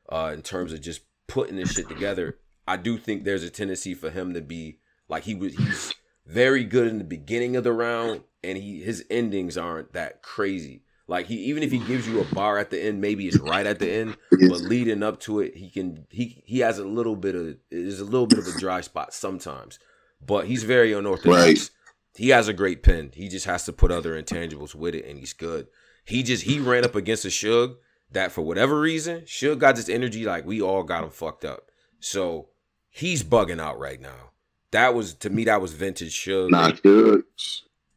uh 0.09 0.31
in 0.33 0.43
terms 0.43 0.73
of 0.73 0.81
just 0.81 1.03
putting 1.27 1.57
this 1.57 1.73
shit 1.73 1.89
together. 1.89 2.39
I 2.69 2.77
do 2.77 2.99
think 2.99 3.25
there's 3.25 3.45
a 3.45 3.51
tendency 3.51 3.95
for 3.95 4.11
him 4.11 4.35
to 4.35 4.41
be 4.41 4.79
like 5.09 5.25
he 5.25 5.35
was 5.35 5.55
he's 5.55 5.95
very 6.27 6.65
good 6.65 6.89
in 6.89 6.99
the 6.99 7.05
beginning 7.05 7.57
of 7.57 7.65
the 7.65 7.73
round 7.73 8.23
and 8.43 8.59
he 8.59 8.83
his 8.83 9.05
endings 9.11 9.57
aren't 9.57 9.93
that 9.93 10.23
crazy. 10.23 10.83
Like 11.09 11.27
he 11.27 11.37
even 11.45 11.63
if 11.63 11.71
he 11.71 11.79
gives 11.79 12.09
you 12.09 12.21
a 12.21 12.35
bar 12.35 12.59
at 12.59 12.71
the 12.71 12.83
end, 12.83 13.01
maybe 13.01 13.29
it's 13.29 13.39
right 13.39 13.67
at 13.67 13.79
the 13.79 13.91
end, 13.91 14.17
but 14.31 14.61
leading 14.61 15.05
up 15.05 15.21
to 15.21 15.39
it, 15.41 15.57
he 15.57 15.71
can 15.71 16.07
he 16.11 16.43
he 16.45 16.61
has 16.61 16.79
a 16.79 16.85
little 16.85 17.15
bit 17.15 17.37
of 17.37 17.57
is 17.71 18.01
a 18.01 18.05
little 18.05 18.27
bit 18.27 18.41
of 18.41 18.47
a 18.49 18.59
dry 18.59 18.81
spot 18.81 19.15
sometimes. 19.15 19.79
But 20.25 20.47
he's 20.47 20.65
very 20.65 20.93
unorthodox. 20.93 21.47
Right. 21.47 21.71
He 22.17 22.31
has 22.31 22.49
a 22.49 22.53
great 22.53 22.83
pen. 22.83 23.11
He 23.15 23.29
just 23.29 23.47
has 23.47 23.65
to 23.65 23.73
put 23.73 23.91
other 23.93 24.21
intangibles 24.21 24.75
with 24.75 24.95
it, 24.95 25.05
and 25.07 25.19
he's 25.19 25.33
good. 25.33 25.69
He 26.05 26.23
just 26.23 26.45
he 26.45 26.59
ran 26.59 26.85
up 26.85 26.95
against 26.95 27.25
a 27.25 27.29
Suge 27.29 27.77
that 28.13 28.33
for 28.33 28.43
whatever 28.43 28.81
reason, 28.81 29.23
Suge 29.23 29.59
got 29.59 29.77
this 29.77 29.89
energy 29.89 30.25
like 30.25 30.47
we 30.47 30.63
all 30.63 30.83
got 30.83 31.05
him 31.05 31.11
fucked 31.11 31.45
up. 31.45 31.71
So 32.01 32.49
he's 32.89 33.23
bugging 33.23 33.61
out 33.61 33.79
right 33.79 34.01
now. 34.01 34.31
That 34.71 34.95
was 34.95 35.15
to 35.15 35.31
me 35.31 35.45
that 35.45 35.61
was 35.61 35.73
vintage 35.73 36.15
Suge. 36.15 36.51
Nah, 36.51 36.71
good. 36.71 37.25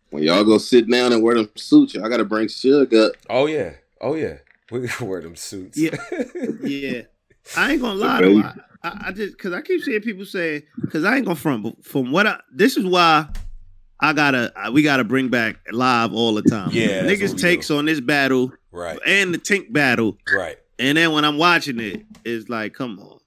When 0.09 0.23
y'all 0.23 0.43
go 0.43 0.57
sit 0.57 0.89
down 0.89 1.13
and 1.13 1.21
wear 1.21 1.35
them 1.35 1.49
suits, 1.55 1.93
y'all 1.93 2.09
gotta 2.09 2.25
bring 2.25 2.47
Suge 2.47 2.93
up. 2.93 3.13
Oh 3.29 3.45
yeah, 3.45 3.73
oh 4.01 4.15
yeah. 4.15 4.37
We 4.71 4.81
gotta 4.81 5.05
wear 5.05 5.19
them 5.21 5.35
suits. 5.35 5.79
Yeah. 5.79 5.97
Yeah, 6.61 7.01
I 7.57 7.71
ain't 7.71 7.81
gonna 7.81 7.95
lie 7.95 8.21
though. 8.21 8.37
I, 8.37 8.53
I, 8.83 9.03
I 9.07 9.11
just 9.11 9.35
because 9.35 9.51
I 9.51 9.61
keep 9.61 9.81
seeing 9.81 10.01
people 10.01 10.25
say 10.25 10.65
because 10.79 11.03
I 11.03 11.15
ain't 11.15 11.25
gonna 11.25 11.35
front. 11.35 11.63
But 11.63 11.83
from 11.83 12.11
what 12.11 12.27
I, 12.27 12.39
this 12.51 12.77
is 12.77 12.85
why 12.85 13.29
I 13.99 14.13
gotta 14.13 14.51
I- 14.55 14.69
we 14.69 14.81
gotta 14.81 15.03
bring 15.03 15.29
back 15.29 15.57
live 15.71 16.13
all 16.13 16.33
the 16.35 16.41
time. 16.43 16.69
Yeah, 16.71 17.03
niggas 17.03 17.39
takes 17.39 17.67
do. 17.67 17.77
on 17.77 17.85
this 17.85 17.99
battle 17.99 18.51
right, 18.71 18.99
and 19.05 19.33
the 19.33 19.37
Tink 19.37 19.71
battle, 19.73 20.17
right. 20.33 20.57
and 20.77 20.97
then 20.97 21.11
when 21.11 21.25
I'm 21.25 21.37
watching 21.37 21.79
it, 21.79 22.03
it's 22.23 22.47
like, 22.49 22.73
come 22.73 22.99
on, 22.99 23.19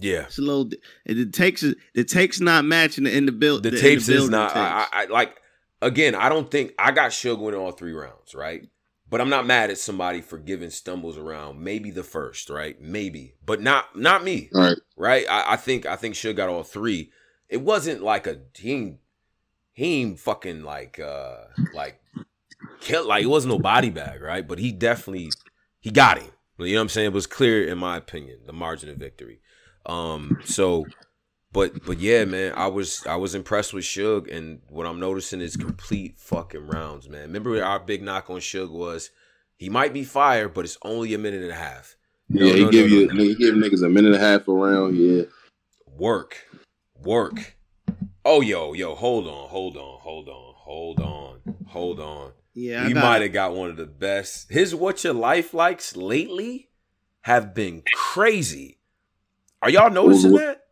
Yeah. 0.00 0.22
it's 0.24 0.38
a 0.38 0.42
little. 0.42 0.70
It 1.04 1.32
takes 1.32 1.62
the 1.94 2.04
takes 2.04 2.40
not 2.40 2.64
matching 2.64 3.04
the 3.04 3.16
in 3.16 3.26
the 3.26 3.32
build. 3.32 3.62
the 3.62 3.70
in 3.70 3.76
tapes 3.80 4.08
is 4.08 4.28
not. 4.28 4.54
I, 4.56 4.86
I, 4.92 5.02
I 5.02 5.04
like 5.06 5.36
again. 5.82 6.14
I 6.14 6.28
don't 6.28 6.50
think 6.50 6.72
I 6.78 6.90
got 6.92 7.10
Suge 7.10 7.38
winning 7.38 7.60
all 7.60 7.72
three 7.72 7.92
rounds, 7.92 8.34
right? 8.34 8.68
But 9.08 9.20
I'm 9.20 9.28
not 9.28 9.46
mad 9.46 9.70
at 9.70 9.78
somebody 9.78 10.20
for 10.20 10.36
giving 10.36 10.70
stumbles 10.70 11.16
around. 11.16 11.60
Maybe 11.62 11.90
the 11.92 12.02
first, 12.02 12.50
right? 12.50 12.80
Maybe, 12.80 13.34
but 13.44 13.60
not 13.62 13.96
not 13.96 14.24
me, 14.24 14.50
All 14.54 14.62
right. 14.62 14.76
right? 14.96 15.26
I, 15.30 15.52
I 15.52 15.56
think 15.56 15.86
I 15.86 15.94
think 15.96 16.14
Suge 16.14 16.34
got 16.36 16.48
all 16.48 16.64
three. 16.64 17.10
It 17.48 17.60
wasn't 17.60 18.02
like 18.02 18.26
a 18.26 18.38
he 18.56 18.72
ain't, 18.72 18.96
he 19.76 20.00
ain't 20.00 20.18
fucking 20.18 20.62
like 20.62 20.98
uh 20.98 21.36
like 21.74 22.00
kill 22.80 23.06
like 23.06 23.22
it 23.22 23.28
wasn't 23.28 23.52
no 23.52 23.58
body 23.60 23.90
bag, 23.90 24.22
right? 24.22 24.46
But 24.46 24.58
he 24.58 24.72
definitely 24.72 25.30
he 25.78 25.90
got 25.90 26.18
him. 26.18 26.30
You 26.58 26.72
know 26.72 26.80
what 26.80 26.82
I'm 26.82 26.88
saying? 26.88 27.06
It 27.08 27.12
was 27.12 27.26
clear 27.26 27.68
in 27.68 27.78
my 27.78 27.98
opinion, 27.98 28.40
the 28.46 28.54
margin 28.54 28.88
of 28.88 28.96
victory. 28.96 29.40
Um, 29.84 30.40
so 30.44 30.86
but 31.52 31.84
but 31.84 31.98
yeah, 32.00 32.24
man, 32.24 32.54
I 32.56 32.68
was 32.68 33.06
I 33.06 33.16
was 33.16 33.34
impressed 33.34 33.74
with 33.74 33.84
Suge, 33.84 34.34
and 34.34 34.62
what 34.68 34.86
I'm 34.86 34.98
noticing 34.98 35.42
is 35.42 35.56
complete 35.56 36.18
fucking 36.18 36.66
rounds, 36.66 37.08
man. 37.08 37.22
Remember 37.22 37.62
our 37.62 37.78
big 37.78 38.02
knock 38.02 38.30
on 38.30 38.40
Suge 38.40 38.70
was 38.70 39.10
he 39.56 39.68
might 39.68 39.92
be 39.92 40.04
fired, 40.04 40.54
but 40.54 40.64
it's 40.64 40.78
only 40.82 41.12
a 41.12 41.18
minute 41.18 41.42
and 41.42 41.52
a 41.52 41.56
half. 41.56 41.96
No, 42.30 42.46
yeah, 42.46 42.54
he 42.54 42.64
no, 42.64 42.70
give 42.70 42.90
no, 42.90 42.96
you 42.96 43.08
he 43.10 43.34
give 43.34 43.54
niggas 43.54 43.84
a 43.84 43.90
minute 43.90 44.14
and 44.14 44.22
a 44.22 44.26
half 44.26 44.48
around. 44.48 44.96
Yeah. 44.96 45.24
Work, 45.86 46.46
work. 47.02 47.55
Oh 48.28 48.40
yo 48.40 48.72
yo, 48.72 48.96
hold 48.96 49.28
on, 49.28 49.48
hold 49.48 49.76
on, 49.76 49.98
hold 50.00 50.28
on, 50.28 50.52
hold 50.56 51.00
on, 51.00 51.38
hold 51.66 52.00
on. 52.00 52.32
yeah, 52.54 52.82
I 52.82 52.88
he 52.88 52.94
might 52.94 53.22
have 53.22 53.32
got 53.32 53.54
one 53.54 53.70
of 53.70 53.76
the 53.76 53.86
best. 53.86 54.50
His 54.50 54.74
what 54.74 55.04
your 55.04 55.12
life 55.12 55.54
likes 55.54 55.94
lately 55.94 56.70
have 57.20 57.54
been 57.54 57.84
crazy. 57.94 58.80
Are 59.62 59.70
y'all 59.70 59.90
noticing 59.90 60.32
What- 60.32 60.40
that? 60.40 60.62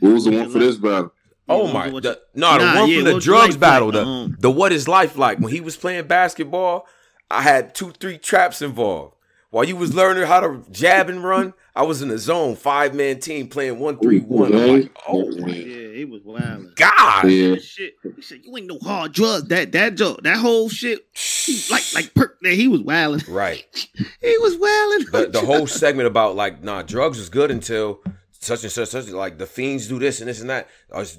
Who 0.00 0.12
was 0.12 0.24
the 0.26 0.32
one 0.32 0.50
for 0.50 0.58
this 0.58 0.76
battle? 0.76 1.14
Oh 1.48 1.66
Yeah, 1.66 1.72
my! 1.72 1.88
what 1.88 2.02
The, 2.02 2.20
no, 2.34 2.58
the 2.58 2.64
Nah, 2.66 2.80
one 2.80 2.88
yeah, 2.90 2.96
from 2.96 3.04
the 3.04 3.20
drugs 3.20 3.56
battle. 3.56 3.88
like, 3.88 3.94
The 3.94 4.04
um, 4.04 4.36
the 4.38 4.50
what 4.50 4.70
is 4.72 4.86
life 4.86 5.16
like 5.16 5.38
when 5.38 5.50
he 5.50 5.62
was 5.62 5.78
playing 5.78 6.06
basketball? 6.08 6.86
I 7.30 7.40
had 7.40 7.74
two, 7.74 7.92
three 7.92 8.18
traps 8.18 8.60
involved. 8.60 9.14
While 9.48 9.64
you 9.64 9.76
was 9.76 9.94
learning 9.94 10.26
how 10.26 10.40
to 10.40 10.62
jab 10.70 11.08
and 11.08 11.24
run, 11.24 11.54
I 11.74 11.84
was 11.84 12.02
in 12.02 12.08
the 12.08 12.18
zone, 12.18 12.54
five 12.56 12.94
man 12.94 13.18
team 13.20 13.48
playing 13.48 13.78
one 13.78 13.98
three 13.98 14.20
one. 14.20 14.52
I'm 14.52 14.66
like, 14.68 14.90
oh 15.08 15.30
my 15.40 15.48
Yeah, 15.48 15.83
he 16.04 16.10
was 16.10 16.22
wild. 16.24 16.74
god! 16.76 17.30
Yeah. 17.30 17.56
Shit, 17.56 17.94
he 18.16 18.22
said 18.22 18.40
you 18.44 18.56
ain't 18.56 18.66
no 18.66 18.78
hard 18.78 19.12
drug. 19.12 19.48
That 19.48 19.72
that 19.72 19.94
joke, 19.94 20.22
that 20.22 20.36
whole 20.36 20.68
shit, 20.68 21.06
he, 21.12 21.60
like 21.70 21.82
like 21.94 22.14
perk. 22.14 22.42
Man, 22.42 22.54
he 22.54 22.68
was 22.68 22.82
wilding. 22.82 23.24
Right. 23.32 23.64
He 24.20 24.38
was 24.38 24.56
wilding. 24.56 25.06
The 25.12 25.40
the 25.40 25.46
whole 25.46 25.66
segment 25.66 26.06
about 26.06 26.34
like 26.34 26.62
nah, 26.62 26.82
drugs 26.82 27.18
was 27.18 27.28
good 27.28 27.50
until 27.50 28.00
such 28.32 28.62
and 28.62 28.72
such, 28.72 28.88
such 28.88 29.08
like 29.08 29.38
the 29.38 29.46
fiends 29.46 29.88
do 29.88 29.98
this 29.98 30.20
and 30.20 30.28
this 30.28 30.40
and 30.40 30.50
that. 30.50 30.68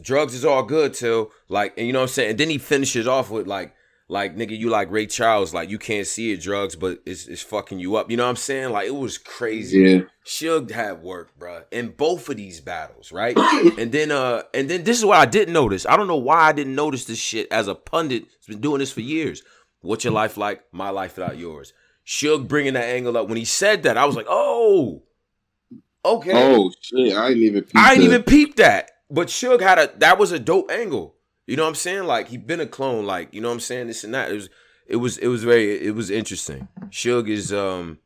Drugs 0.02 0.34
is 0.34 0.44
all 0.46 0.64
good 0.64 0.94
till 0.94 1.32
like, 1.50 1.78
and 1.78 1.88
you 1.88 1.94
know 1.94 2.00
what 2.00 2.10
I'm 2.10 2.14
saying. 2.14 2.32
And 2.32 2.40
then 2.40 2.50
he 2.50 2.58
finishes 2.58 3.08
off 3.08 3.30
with 3.30 3.48
like, 3.48 3.74
like 4.08 4.36
nigga, 4.36 4.58
you 4.58 4.70
like 4.70 4.92
Ray 4.92 5.08
Charles, 5.08 5.54
like 5.54 5.70
you 5.70 5.80
can't 5.80 6.06
see 6.06 6.32
it 6.32 6.42
drugs, 6.42 6.76
but 6.76 7.00
it's 7.06 7.28
it's 7.28 7.42
fucking 7.42 7.80
you 7.80 7.96
up. 7.96 8.12
You 8.12 8.18
know 8.18 8.24
what 8.24 8.30
I'm 8.30 8.36
saying? 8.36 8.72
Like 8.72 8.88
it 8.88 8.96
was 8.96 9.18
crazy. 9.18 9.80
Yeah. 9.80 10.00
Suge 10.26 10.72
had 10.72 11.02
work, 11.02 11.32
bruh, 11.40 11.64
in 11.72 11.90
both 11.90 12.30
of 12.30 12.38
these 12.38 12.62
battles, 12.62 13.12
right? 13.12 13.36
and 13.78 13.92
then 13.92 14.12
uh 14.12 14.44
and 14.54 14.70
then 14.70 14.84
this 14.84 15.00
is 15.00 15.06
what 15.06 15.18
I 15.18 15.26
didn't 15.26 15.54
notice. 15.54 15.86
I 15.86 15.98
don't 15.98 16.08
know 16.08 16.16
why 16.18 16.42
I 16.42 16.52
didn't 16.52 16.76
notice 16.76 17.06
this 17.06 17.18
shit 17.18 17.48
as 17.52 17.68
a 17.68 17.76
pundit. 17.76 18.26
It's 18.38 18.48
been 18.48 18.62
doing 18.62 18.80
this 18.80 18.92
for 18.92 19.02
years. 19.02 19.42
What's 19.82 20.04
your 20.04 20.14
life 20.14 20.38
like? 20.38 20.64
My 20.72 20.90
life 20.90 21.18
without 21.18 21.38
yours. 21.38 21.74
Suge 22.06 22.48
bringing 22.48 22.74
that 22.74 22.86
angle 22.86 23.18
up 23.18 23.28
when 23.28 23.38
he 23.38 23.46
said 23.46 23.84
that, 23.84 23.98
I 23.98 24.06
was 24.06 24.16
like, 24.16 24.28
oh, 24.30 25.04
okay. 26.04 26.32
Oh 26.34 26.72
shit! 26.80 27.16
I 27.16 27.30
didn't 27.30 27.44
even. 27.44 27.64
peep 27.64 27.76
I 27.76 27.94
ain't 27.94 28.02
that. 28.02 28.06
even 28.06 28.24
peeped 28.24 28.58
that. 28.58 28.92
But 29.10 29.28
Suge 29.28 29.62
had 29.62 29.80
a 29.80 29.92
that 29.98 30.20
was 30.20 30.32
a 30.32 30.40
dope 30.40 30.70
angle. 30.70 31.15
You 31.48 31.56
know 31.56 31.64
what 31.64 31.70
I'm 31.70 31.76
saying? 31.76 32.06
Like 32.06 32.28
he 32.30 32.38
been 32.38 32.60
a 32.60 32.66
clone, 32.68 33.06
like, 33.06 33.34
you 33.34 33.42
know 33.42 33.50
what 33.50 33.56
I'm 33.56 33.60
saying? 33.60 33.88
This 33.88 34.04
and 34.04 34.14
that. 34.14 34.32
It 34.32 34.36
was 34.36 34.50
it 34.88 34.96
was 34.98 35.18
it 35.20 35.28
was 35.28 35.44
very 35.44 35.80
it 35.86 35.96
was 35.96 36.10
interesting. 36.10 36.68
Suge 36.90 37.30
is 37.30 37.54
um 37.54 38.00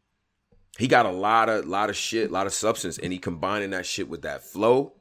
he 0.77 0.87
got 0.87 1.05
a 1.05 1.11
lot 1.11 1.49
of 1.49 1.65
lot 1.65 1.89
of 1.89 1.95
shit, 1.95 2.29
a 2.29 2.33
lot 2.33 2.47
of 2.47 2.53
substance, 2.53 2.97
and 2.97 3.11
he 3.13 3.19
combining 3.19 3.69
that 3.71 3.85
shit 3.85 4.09
with 4.09 4.21
that 4.23 4.43
flow, 4.43 4.93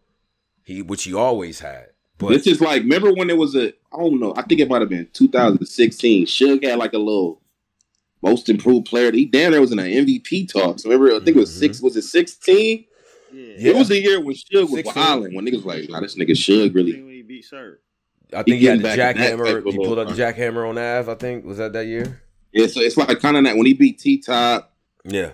he 0.64 0.82
which 0.82 1.04
he 1.04 1.14
always 1.14 1.60
had. 1.60 1.86
But 2.18 2.30
This 2.30 2.48
is 2.48 2.60
like, 2.60 2.82
remember 2.82 3.12
when 3.12 3.28
there 3.28 3.36
was 3.36 3.54
a, 3.54 3.68
I 3.92 3.96
don't 3.98 4.18
know, 4.18 4.34
I 4.36 4.42
think 4.42 4.60
it 4.60 4.68
might 4.68 4.80
have 4.80 4.88
been 4.90 5.08
2016. 5.12 6.26
Suge 6.26 6.64
had 6.64 6.76
like 6.78 6.92
a 6.92 6.98
little 6.98 7.40
most 8.22 8.48
improved 8.48 8.86
player. 8.86 9.12
He 9.12 9.24
damn 9.24 9.52
there 9.52 9.60
was 9.60 9.70
in 9.70 9.78
an 9.78 9.86
MVP 9.86 10.52
talks. 10.52 10.84
Remember, 10.84 11.14
I 11.14 11.20
think 11.20 11.36
it 11.36 11.40
was 11.40 11.50
Mhm. 11.50 11.58
six. 11.60 11.80
Was 11.80 11.96
it 11.96 12.02
16? 12.02 12.84
Yeah. 13.32 13.42
Yeah. 13.56 13.70
It 13.70 13.76
was 13.76 13.88
the 13.88 14.00
year 14.00 14.20
when 14.20 14.34
Suge 14.34 14.62
was 14.62 14.70
16. 14.70 14.94
wilding. 14.96 15.34
When 15.34 15.44
niggas 15.46 15.62
was 15.62 15.64
like, 15.64 15.88
nah, 15.88 16.00
this 16.00 16.16
nigga 16.16 16.30
Suge 16.30 16.74
really. 16.74 17.00
when 17.00 17.12
he 17.12 17.22
beat 17.22 17.44
Sir. 17.44 17.78
I 18.34 18.42
think 18.42 18.58
he 18.60 18.66
had 18.66 18.80
getting 18.80 18.82
the 18.82 18.96
back 18.96 19.16
in 19.16 19.20
that 19.22 19.38
jackhammer. 19.38 19.70
He 19.72 19.76
pulled 19.76 19.98
out 19.98 20.08
the 20.08 20.14
jackhammer 20.14 20.68
on 20.68 20.78
Av. 20.78 21.08
I 21.08 21.14
think 21.14 21.44
was 21.44 21.58
that 21.58 21.72
that 21.72 21.86
year. 21.86 22.20
Yeah, 22.52 22.66
so 22.66 22.80
it's 22.80 22.96
like 22.96 23.18
kind 23.20 23.36
of 23.36 23.44
that 23.44 23.56
when 23.56 23.66
he 23.66 23.74
beat 23.74 23.98
T 23.98 24.18
Top. 24.20 24.74
Yeah, 25.04 25.32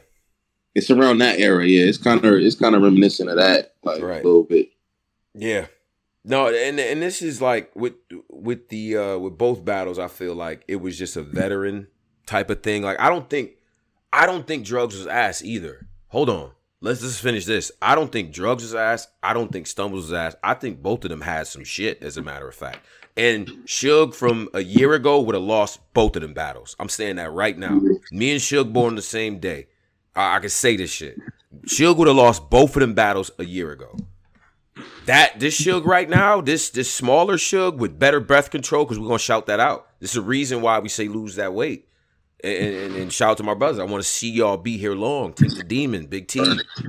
It's 0.75 0.91
around 0.91 1.19
that 1.19 1.39
era. 1.39 1.65
Yeah, 1.67 1.85
it's 1.87 1.99
kind 1.99 2.25
of 2.25 2.35
it's 2.35 2.57
kind 2.57 2.75
of 2.75 2.83
reminiscent 2.83 3.31
of 3.31 3.37
that, 3.37 3.75
like 3.83 4.03
Right. 4.03 4.21
a 4.23 4.27
little 4.27 4.43
bit. 4.45 4.71
yeah. 5.35 5.67
No, 6.27 6.47
and 6.49 6.81
and 6.81 7.03
this 7.03 7.21
is 7.21 7.43
like 7.43 7.71
with 7.77 7.95
with 8.31 8.69
the 8.71 8.97
uh 8.97 9.19
with 9.19 9.37
both 9.37 9.65
battles. 9.65 9.99
I 9.99 10.09
feel 10.09 10.35
like 10.35 10.65
it 10.69 10.77
was 10.77 10.97
just 10.99 11.17
a 11.17 11.23
veteran 11.23 11.89
type 12.27 12.49
of 12.49 12.63
thing. 12.63 12.83
Like 12.83 12.99
I 12.99 13.11
don't 13.11 13.29
think 13.29 13.51
I 14.13 14.25
don't 14.25 14.47
think 14.47 14.65
drugs 14.65 14.97
was 14.97 15.07
ass 15.07 15.43
either. 15.43 15.87
Hold 16.09 16.31
on. 16.31 16.53
Let's 16.85 17.01
just 17.01 17.23
finish 17.23 17.47
this. 17.47 17.73
I 17.81 17.95
don't 17.95 18.13
think 18.13 18.31
drugs 18.31 18.63
was 18.63 18.75
ass. 18.75 19.09
I 19.23 19.33
don't 19.33 19.51
think 19.51 19.67
stumbles 19.67 20.03
was 20.05 20.13
ass. 20.13 20.37
I 20.45 20.53
think 20.53 20.83
both 20.83 21.03
of 21.05 21.09
them 21.09 21.23
had 21.23 21.47
some 21.47 21.65
shit, 21.65 22.03
as 22.03 22.19
a 22.19 22.23
matter 22.23 22.47
of 22.47 22.55
fact. 22.55 22.85
And 23.17 23.49
Suge 23.65 24.15
from 24.15 24.51
a 24.53 24.61
year 24.61 24.93
ago 24.93 25.19
would 25.23 25.35
have 25.35 25.43
lost 25.43 25.81
both 25.95 26.15
of 26.15 26.21
them 26.21 26.35
battles. 26.35 26.77
I'm 26.79 26.91
saying 26.91 27.17
that 27.17 27.33
right 27.33 27.57
now. 27.57 27.81
Me 28.13 28.33
and 28.33 28.41
Suge 28.41 28.71
born 28.71 28.97
the 28.97 29.03
same 29.03 29.39
day. 29.39 29.69
I, 30.15 30.37
I 30.37 30.39
can 30.41 30.51
say 30.51 30.77
this 30.77 30.93
shit. 30.93 31.19
Suge 31.65 31.97
would 31.97 32.07
have 32.07 32.19
lost 32.19 32.51
both 32.51 32.77
of 32.77 32.81
them 32.81 32.93
battles 32.93 33.31
a 33.39 33.45
year 33.47 33.73
ago. 33.73 33.97
That 35.07 35.41
this 35.41 35.59
Suge 35.59 35.87
right 35.87 36.11
now, 36.11 36.43
this 36.43 36.69
this 36.69 36.93
smaller 36.93 37.39
Suge 37.39 37.79
with 37.79 37.99
better 37.99 38.21
breath 38.21 38.51
control, 38.51 38.85
because 38.85 38.99
we're 38.99 39.09
gonna 39.09 39.19
shout 39.19 39.47
that 39.47 39.59
out. 39.59 39.89
This 40.01 40.11
is 40.11 40.17
a 40.19 40.23
reason 40.23 40.61
why 40.61 40.81
we 40.81 40.91
say 40.91 41.09
lose 41.09 41.37
that 41.37 41.55
weight. 41.55 41.89
And, 42.45 42.75
and, 42.75 42.97
and 42.97 43.13
shout 43.13 43.31
out 43.31 43.37
to 43.39 43.43
my 43.43 43.55
brothers. 43.55 43.79
I 43.79 43.85
want 43.85 44.03
to 44.03 44.09
see 44.09 44.31
y'all 44.31 44.59
be 44.59 44.77
here 44.77 44.95
long. 44.95 45.33
Take 45.33 45.57
the 45.57 45.65
demon, 45.65 46.07
Big 46.07 46.29
T, 46.29 46.45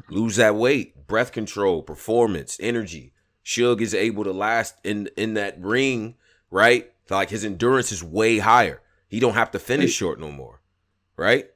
lose 0.09 0.35
that 0.35 0.55
weight, 0.55 1.07
breath 1.07 1.31
control, 1.31 1.81
performance, 1.81 2.57
energy. 2.59 3.13
Suge 3.45 3.79
is 3.79 3.93
able 3.93 4.25
to 4.25 4.33
last 4.33 4.75
in 4.83 5.09
in 5.15 5.35
that 5.35 5.57
ring, 5.61 6.15
right? 6.51 6.91
Like 7.09 7.29
his 7.29 7.45
endurance 7.45 7.91
is 7.93 8.03
way 8.03 8.39
higher. 8.39 8.81
He 9.07 9.21
don't 9.21 9.35
have 9.35 9.51
to 9.51 9.59
finish 9.59 9.93
short 9.93 10.19
no 10.19 10.29
more, 10.29 10.61
right? 11.15 11.49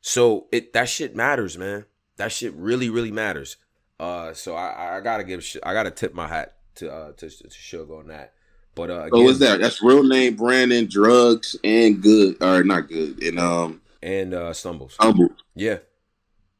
So 0.00 0.48
it 0.50 0.72
that 0.72 0.88
shit 0.88 1.14
matters, 1.14 1.56
man. 1.56 1.84
That 2.16 2.32
shit 2.32 2.52
really, 2.54 2.90
really 2.90 3.12
matters. 3.12 3.56
Uh, 4.00 4.32
so 4.32 4.56
I, 4.56 4.96
I 4.96 5.00
gotta 5.00 5.22
give, 5.22 5.44
I 5.62 5.74
gotta 5.74 5.90
tip 5.92 6.12
my 6.12 6.26
hat 6.26 6.56
to 6.76 6.92
uh 6.92 7.12
to, 7.12 7.30
to 7.30 7.48
Suge 7.48 7.90
on 7.90 8.08
that. 8.08 8.32
But 8.74 8.90
uh, 8.90 9.02
So 9.02 9.06
again, 9.16 9.24
what's 9.24 9.38
that? 9.38 9.60
That's 9.60 9.82
real 9.82 10.02
name 10.02 10.36
Brandon 10.36 10.86
Drugs 10.88 11.56
and 11.62 12.02
good 12.02 12.42
or 12.42 12.64
not 12.64 12.88
good 12.88 13.22
and 13.22 13.38
um 13.38 13.80
and 14.02 14.34
uh, 14.34 14.52
stumbles. 14.52 14.96
humble. 14.98 15.28
Yeah, 15.54 15.78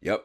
yep. 0.01 0.25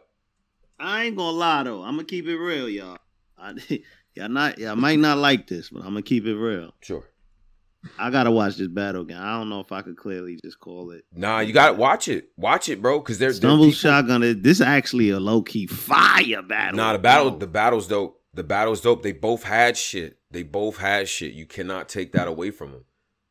I 0.80 1.06
ain't 1.06 1.18
gonna 1.18 1.38
lie 1.38 1.64
though. 1.64 1.82
I'm 1.82 1.95
gonna 1.95 2.03
keep 2.06 2.28
it 2.28 2.38
real, 2.38 2.70
y'all. 2.70 2.98
I, 3.38 3.53
y'all 4.16 4.30
not, 4.30 4.57
y'all 4.60 4.76
might 4.76 4.99
not 4.99 5.18
like 5.18 5.48
this, 5.48 5.70
but 5.70 5.80
I'm 5.80 5.90
gonna 5.90 6.02
keep 6.02 6.26
it 6.26 6.36
real. 6.36 6.74
Sure. 6.82 7.03
I 7.98 8.10
gotta 8.10 8.30
watch 8.32 8.57
this 8.57 8.68
battle 8.68 9.02
again. 9.03 9.18
I 9.22 9.38
don't 9.38 9.49
know 9.49 9.61
if 9.61 9.72
I 9.72 9.82
could 9.82 9.95
clearly 9.98 10.38
just 10.44 10.60
call 10.60 10.91
it. 10.91 11.06
Nah, 11.16 11.40
you 11.40 11.53
gotta 11.53 11.74
watch 11.74 12.07
it. 12.10 12.30
Watch 12.38 12.68
it, 12.70 12.82
bro, 12.82 12.99
because 12.99 13.18
they're, 13.20 13.30
they're 13.30 13.36
Stumble 13.36 13.66
people- 13.66 13.78
shotgun. 13.78 14.22
is- 14.24 14.61
actually 14.61 15.10
a 15.11 15.20
low 15.20 15.41
key 15.41 15.66
fire 15.66 16.41
battle. 16.41 16.78
Nah, 16.78 16.94
the 16.94 16.99
battle, 16.99 17.32
bro. 17.32 17.40
the 17.40 17.48
battle's 17.48 17.88
dope. 17.88 18.19
The 18.34 18.43
battle's 18.43 18.81
dope. 18.81 19.03
They 19.03 19.11
both 19.11 19.43
had 19.43 19.77
shit. 19.77 20.19
They 20.31 20.43
both 20.43 20.77
had 20.77 21.10
shit. 21.10 21.34
You 21.34 21.45
cannot 21.45 21.89
take 21.89 22.11
that 22.11 22.27
away 22.27 22.51
from 22.51 22.72
them. 22.72 22.85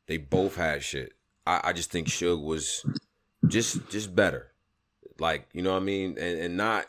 They 0.06 0.16
both 0.16 0.56
had 0.56 0.82
shit. 0.82 1.12
I, 1.46 1.60
I 1.64 1.72
just 1.72 1.90
think 1.90 2.08
Suge 2.08 2.42
was 2.42 2.84
just 3.46 3.88
just 3.90 4.14
better. 4.14 4.52
Like, 5.18 5.48
you 5.52 5.62
know 5.62 5.72
what 5.72 5.82
I 5.82 5.84
mean? 5.84 6.16
And 6.18 6.38
and 6.40 6.56
not 6.56 6.86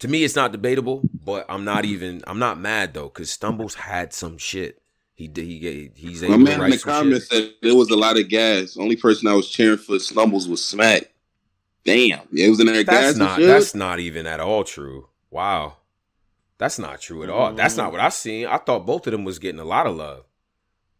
to 0.00 0.08
me 0.08 0.24
it's 0.24 0.36
not 0.36 0.52
debatable, 0.52 1.02
but 1.24 1.46
I'm 1.48 1.64
not 1.64 1.84
even 1.84 2.22
I'm 2.26 2.38
not 2.38 2.58
mad 2.58 2.94
though, 2.94 3.08
because 3.08 3.30
Stumbles 3.30 3.74
had 3.74 4.12
some 4.12 4.38
shit. 4.38 4.82
He 5.14 5.26
did 5.26 5.44
he 5.46 5.58
get 5.58 5.96
he's 5.96 6.22
My 6.22 6.28
able 6.28 6.38
to 6.38 6.44
man 6.44 6.62
in 6.62 6.70
the 6.70 6.78
comments 6.78 7.28
said 7.28 7.50
there 7.62 7.74
was 7.74 7.90
a 7.90 7.96
lot 7.96 8.18
of 8.18 8.28
gas. 8.28 8.76
Only 8.76 8.96
person 8.96 9.26
I 9.26 9.34
was 9.34 9.48
cheering 9.48 9.78
for 9.78 9.98
Stumbles 9.98 10.48
was 10.48 10.64
Smack. 10.64 11.10
Damn, 11.84 12.20
yeah, 12.30 12.46
it 12.46 12.50
was 12.50 12.60
in 12.60 12.66
there 12.66 12.84
gas. 12.84 12.94
That's 12.94 13.10
and 13.10 13.18
not 13.18 13.40
that's 13.40 13.74
not 13.74 13.98
even 13.98 14.26
at 14.26 14.40
all 14.40 14.64
true. 14.64 15.08
Wow. 15.30 15.77
That's 16.58 16.78
not 16.78 17.00
true 17.00 17.22
at 17.22 17.30
all. 17.30 17.52
That's 17.52 17.74
Mm-hmm. 17.74 17.82
not 17.84 17.92
what 17.92 18.00
I 18.00 18.08
seen. 18.08 18.46
I 18.46 18.58
thought 18.58 18.84
both 18.86 19.06
of 19.06 19.12
them 19.12 19.24
was 19.24 19.38
getting 19.38 19.60
a 19.60 19.64
lot 19.64 19.86
of 19.86 19.96
love. 19.96 20.24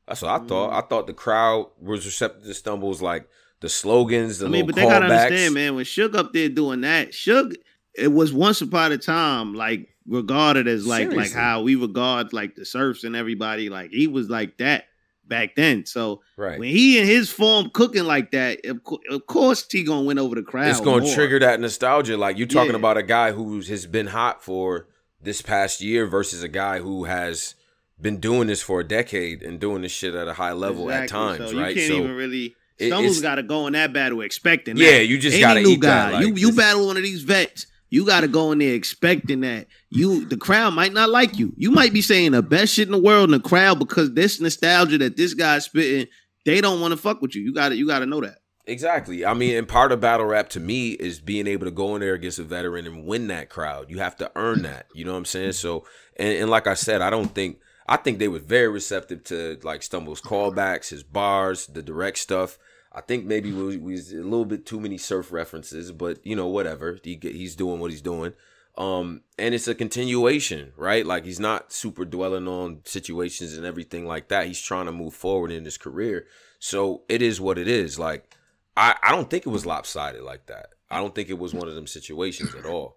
That's 0.06 0.22
what 0.22 0.30
I 0.30 0.38
thought. 0.46 0.70
Mm-hmm. 0.70 0.78
I 0.78 0.80
thought 0.88 1.06
the 1.06 1.12
crowd 1.12 1.66
was 1.80 2.06
receptive 2.06 2.44
to 2.44 2.54
stumbles 2.54 3.02
like 3.02 3.28
the 3.60 3.68
slogans, 3.68 4.38
the 4.38 4.46
I 4.46 4.48
mean, 4.50 4.66
but 4.66 4.74
they 4.76 4.82
gotta 4.82 5.06
callbacks. 5.06 5.24
understand, 5.26 5.54
man. 5.54 5.74
When 5.74 5.84
Suge 5.84 6.14
up 6.14 6.32
there 6.32 6.48
doing 6.48 6.82
that, 6.82 7.10
Suge, 7.10 7.56
it 7.94 8.08
was 8.08 8.32
once 8.32 8.60
upon 8.60 8.92
a 8.92 8.98
time 8.98 9.54
like 9.54 9.88
regarded 10.06 10.66
as 10.68 10.86
like 10.86 11.12
like 11.12 11.32
how 11.32 11.62
we 11.62 11.74
regard 11.74 12.32
like 12.32 12.54
the 12.54 12.64
surfs 12.64 13.02
and 13.04 13.16
everybody. 13.16 13.68
Like 13.68 13.90
he 13.90 14.06
was 14.06 14.30
like 14.30 14.56
that 14.58 14.84
back 15.26 15.56
then. 15.56 15.84
So 15.84 16.22
Right. 16.36 16.58
when 16.58 16.68
he 16.70 16.98
in 17.00 17.06
his 17.06 17.30
form 17.30 17.68
cooking 17.70 18.04
like 18.04 18.30
that, 18.30 18.64
of, 18.64 18.82
co- 18.84 19.00
of 19.10 19.26
course 19.26 19.66
he 19.70 19.82
gonna 19.82 20.04
win 20.06 20.18
over 20.20 20.36
the 20.36 20.42
crowd. 20.42 20.68
it's 20.70 20.80
going 20.80 21.00
to 21.00 21.06
more. 21.06 21.14
trigger 21.14 21.40
that 21.40 21.60
nostalgia. 21.60 22.16
Like 22.16 22.38
you're 22.38 22.46
talking 22.46 22.70
Yeah. 22.70 22.76
about 22.78 22.96
a 22.96 23.02
guy 23.02 23.32
who 23.32 23.60
has 23.60 23.86
been 23.86 24.06
hot 24.06 24.42
for 24.42 24.86
this 25.20 25.42
past 25.42 25.80
year 25.80 26.06
versus 26.06 26.42
a 26.42 26.48
guy 26.48 26.78
who 26.78 27.04
has 27.04 27.54
been 28.00 28.20
doing 28.20 28.46
this 28.46 28.62
for 28.62 28.80
a 28.80 28.84
decade 28.84 29.42
and 29.42 29.58
doing 29.58 29.82
this 29.82 29.92
shit 29.92 30.14
at 30.14 30.28
a 30.28 30.32
high 30.32 30.52
level 30.52 30.90
at 30.90 31.08
times, 31.08 31.50
so 31.50 31.58
right? 31.58 31.74
You 31.74 31.82
can't 31.82 31.92
so 31.92 31.98
even 31.98 32.14
really. 32.14 32.54
it's- 32.78 33.20
got 33.20 33.36
to 33.36 33.42
go 33.42 33.66
in 33.66 33.72
that 33.72 33.92
battle 33.92 34.20
expecting 34.20 34.76
yeah, 34.76 34.98
that. 34.98 35.06
you 35.06 35.18
just 35.18 35.38
got 35.40 35.54
to 35.54 35.62
new 35.62 35.70
eat 35.70 35.80
guy, 35.80 35.88
that. 35.88 36.12
Like, 36.14 36.26
you 36.26 36.34
you 36.34 36.52
battle 36.52 36.86
one 36.86 36.96
of 36.96 37.02
these 37.02 37.22
vets. 37.22 37.66
You 37.90 38.04
got 38.04 38.20
to 38.20 38.28
go 38.28 38.52
in 38.52 38.58
there 38.58 38.74
expecting 38.74 39.40
that. 39.40 39.66
You 39.90 40.26
the 40.26 40.36
crowd 40.36 40.74
might 40.74 40.92
not 40.92 41.08
like 41.08 41.38
you. 41.38 41.54
You 41.56 41.70
might 41.70 41.92
be 41.92 42.02
saying 42.02 42.32
the 42.32 42.42
best 42.42 42.74
shit 42.74 42.86
in 42.86 42.92
the 42.92 43.00
world 43.00 43.24
in 43.24 43.30
the 43.30 43.40
crowd 43.40 43.78
because 43.78 44.12
this 44.12 44.40
nostalgia 44.40 44.98
that 44.98 45.16
this 45.16 45.34
guy's 45.34 45.64
spitting, 45.64 46.06
they 46.44 46.60
don't 46.60 46.80
want 46.80 46.92
to 46.92 46.98
fuck 46.98 47.22
with 47.22 47.34
you. 47.34 47.42
You 47.42 47.54
got 47.54 47.70
to 47.70 47.76
you 47.76 47.86
got 47.86 48.00
to 48.00 48.06
know 48.06 48.20
that. 48.20 48.38
Exactly. 48.68 49.24
I 49.24 49.32
mean, 49.32 49.56
and 49.56 49.66
part 49.66 49.92
of 49.92 50.00
battle 50.00 50.26
rap 50.26 50.50
to 50.50 50.60
me 50.60 50.90
is 50.90 51.20
being 51.20 51.46
able 51.46 51.64
to 51.64 51.70
go 51.70 51.94
in 51.94 52.02
there 52.02 52.12
against 52.12 52.38
a 52.38 52.44
veteran 52.44 52.86
and 52.86 53.06
win 53.06 53.28
that 53.28 53.48
crowd. 53.48 53.88
You 53.88 53.98
have 54.00 54.14
to 54.18 54.30
earn 54.36 54.60
that. 54.62 54.86
You 54.94 55.06
know 55.06 55.12
what 55.12 55.18
I'm 55.18 55.24
saying? 55.24 55.52
So, 55.52 55.86
and, 56.16 56.36
and 56.36 56.50
like 56.50 56.66
I 56.66 56.74
said, 56.74 57.00
I 57.00 57.08
don't 57.08 57.34
think 57.34 57.60
I 57.88 57.96
think 57.96 58.18
they 58.18 58.28
were 58.28 58.38
very 58.40 58.68
receptive 58.68 59.24
to 59.24 59.58
like 59.62 59.82
Stumble's 59.82 60.20
callbacks, 60.20 60.90
his 60.90 61.02
bars, 61.02 61.66
the 61.66 61.82
direct 61.82 62.18
stuff. 62.18 62.58
I 62.92 63.00
think 63.00 63.24
maybe 63.24 63.52
we, 63.52 63.78
we 63.78 63.92
was 63.92 64.12
a 64.12 64.16
little 64.16 64.44
bit 64.44 64.66
too 64.66 64.80
many 64.80 64.98
surf 64.98 65.32
references, 65.32 65.90
but 65.90 66.24
you 66.26 66.36
know, 66.36 66.46
whatever. 66.48 66.98
He 67.02 67.18
he's 67.22 67.56
doing 67.56 67.80
what 67.80 67.90
he's 67.90 68.02
doing. 68.02 68.34
Um, 68.76 69.22
and 69.38 69.54
it's 69.54 69.66
a 69.66 69.74
continuation, 69.74 70.72
right? 70.76 71.06
Like 71.06 71.24
he's 71.24 71.40
not 71.40 71.72
super 71.72 72.04
dwelling 72.04 72.46
on 72.46 72.82
situations 72.84 73.56
and 73.56 73.64
everything 73.64 74.06
like 74.06 74.28
that. 74.28 74.46
He's 74.46 74.60
trying 74.60 74.86
to 74.86 74.92
move 74.92 75.14
forward 75.14 75.50
in 75.50 75.64
his 75.64 75.78
career. 75.78 76.26
So 76.58 77.04
it 77.08 77.22
is 77.22 77.40
what 77.40 77.56
it 77.56 77.66
is. 77.66 77.98
Like 77.98 78.34
I, 78.78 78.96
I 79.02 79.10
don't 79.12 79.28
think 79.28 79.46
it 79.46 79.50
was 79.50 79.66
lopsided 79.66 80.22
like 80.22 80.46
that. 80.46 80.68
I 80.90 80.98
don't 80.98 81.14
think 81.14 81.28
it 81.28 81.38
was 81.38 81.52
one 81.52 81.68
of 81.68 81.74
them 81.74 81.86
situations 81.86 82.54
at 82.54 82.64
all. 82.64 82.96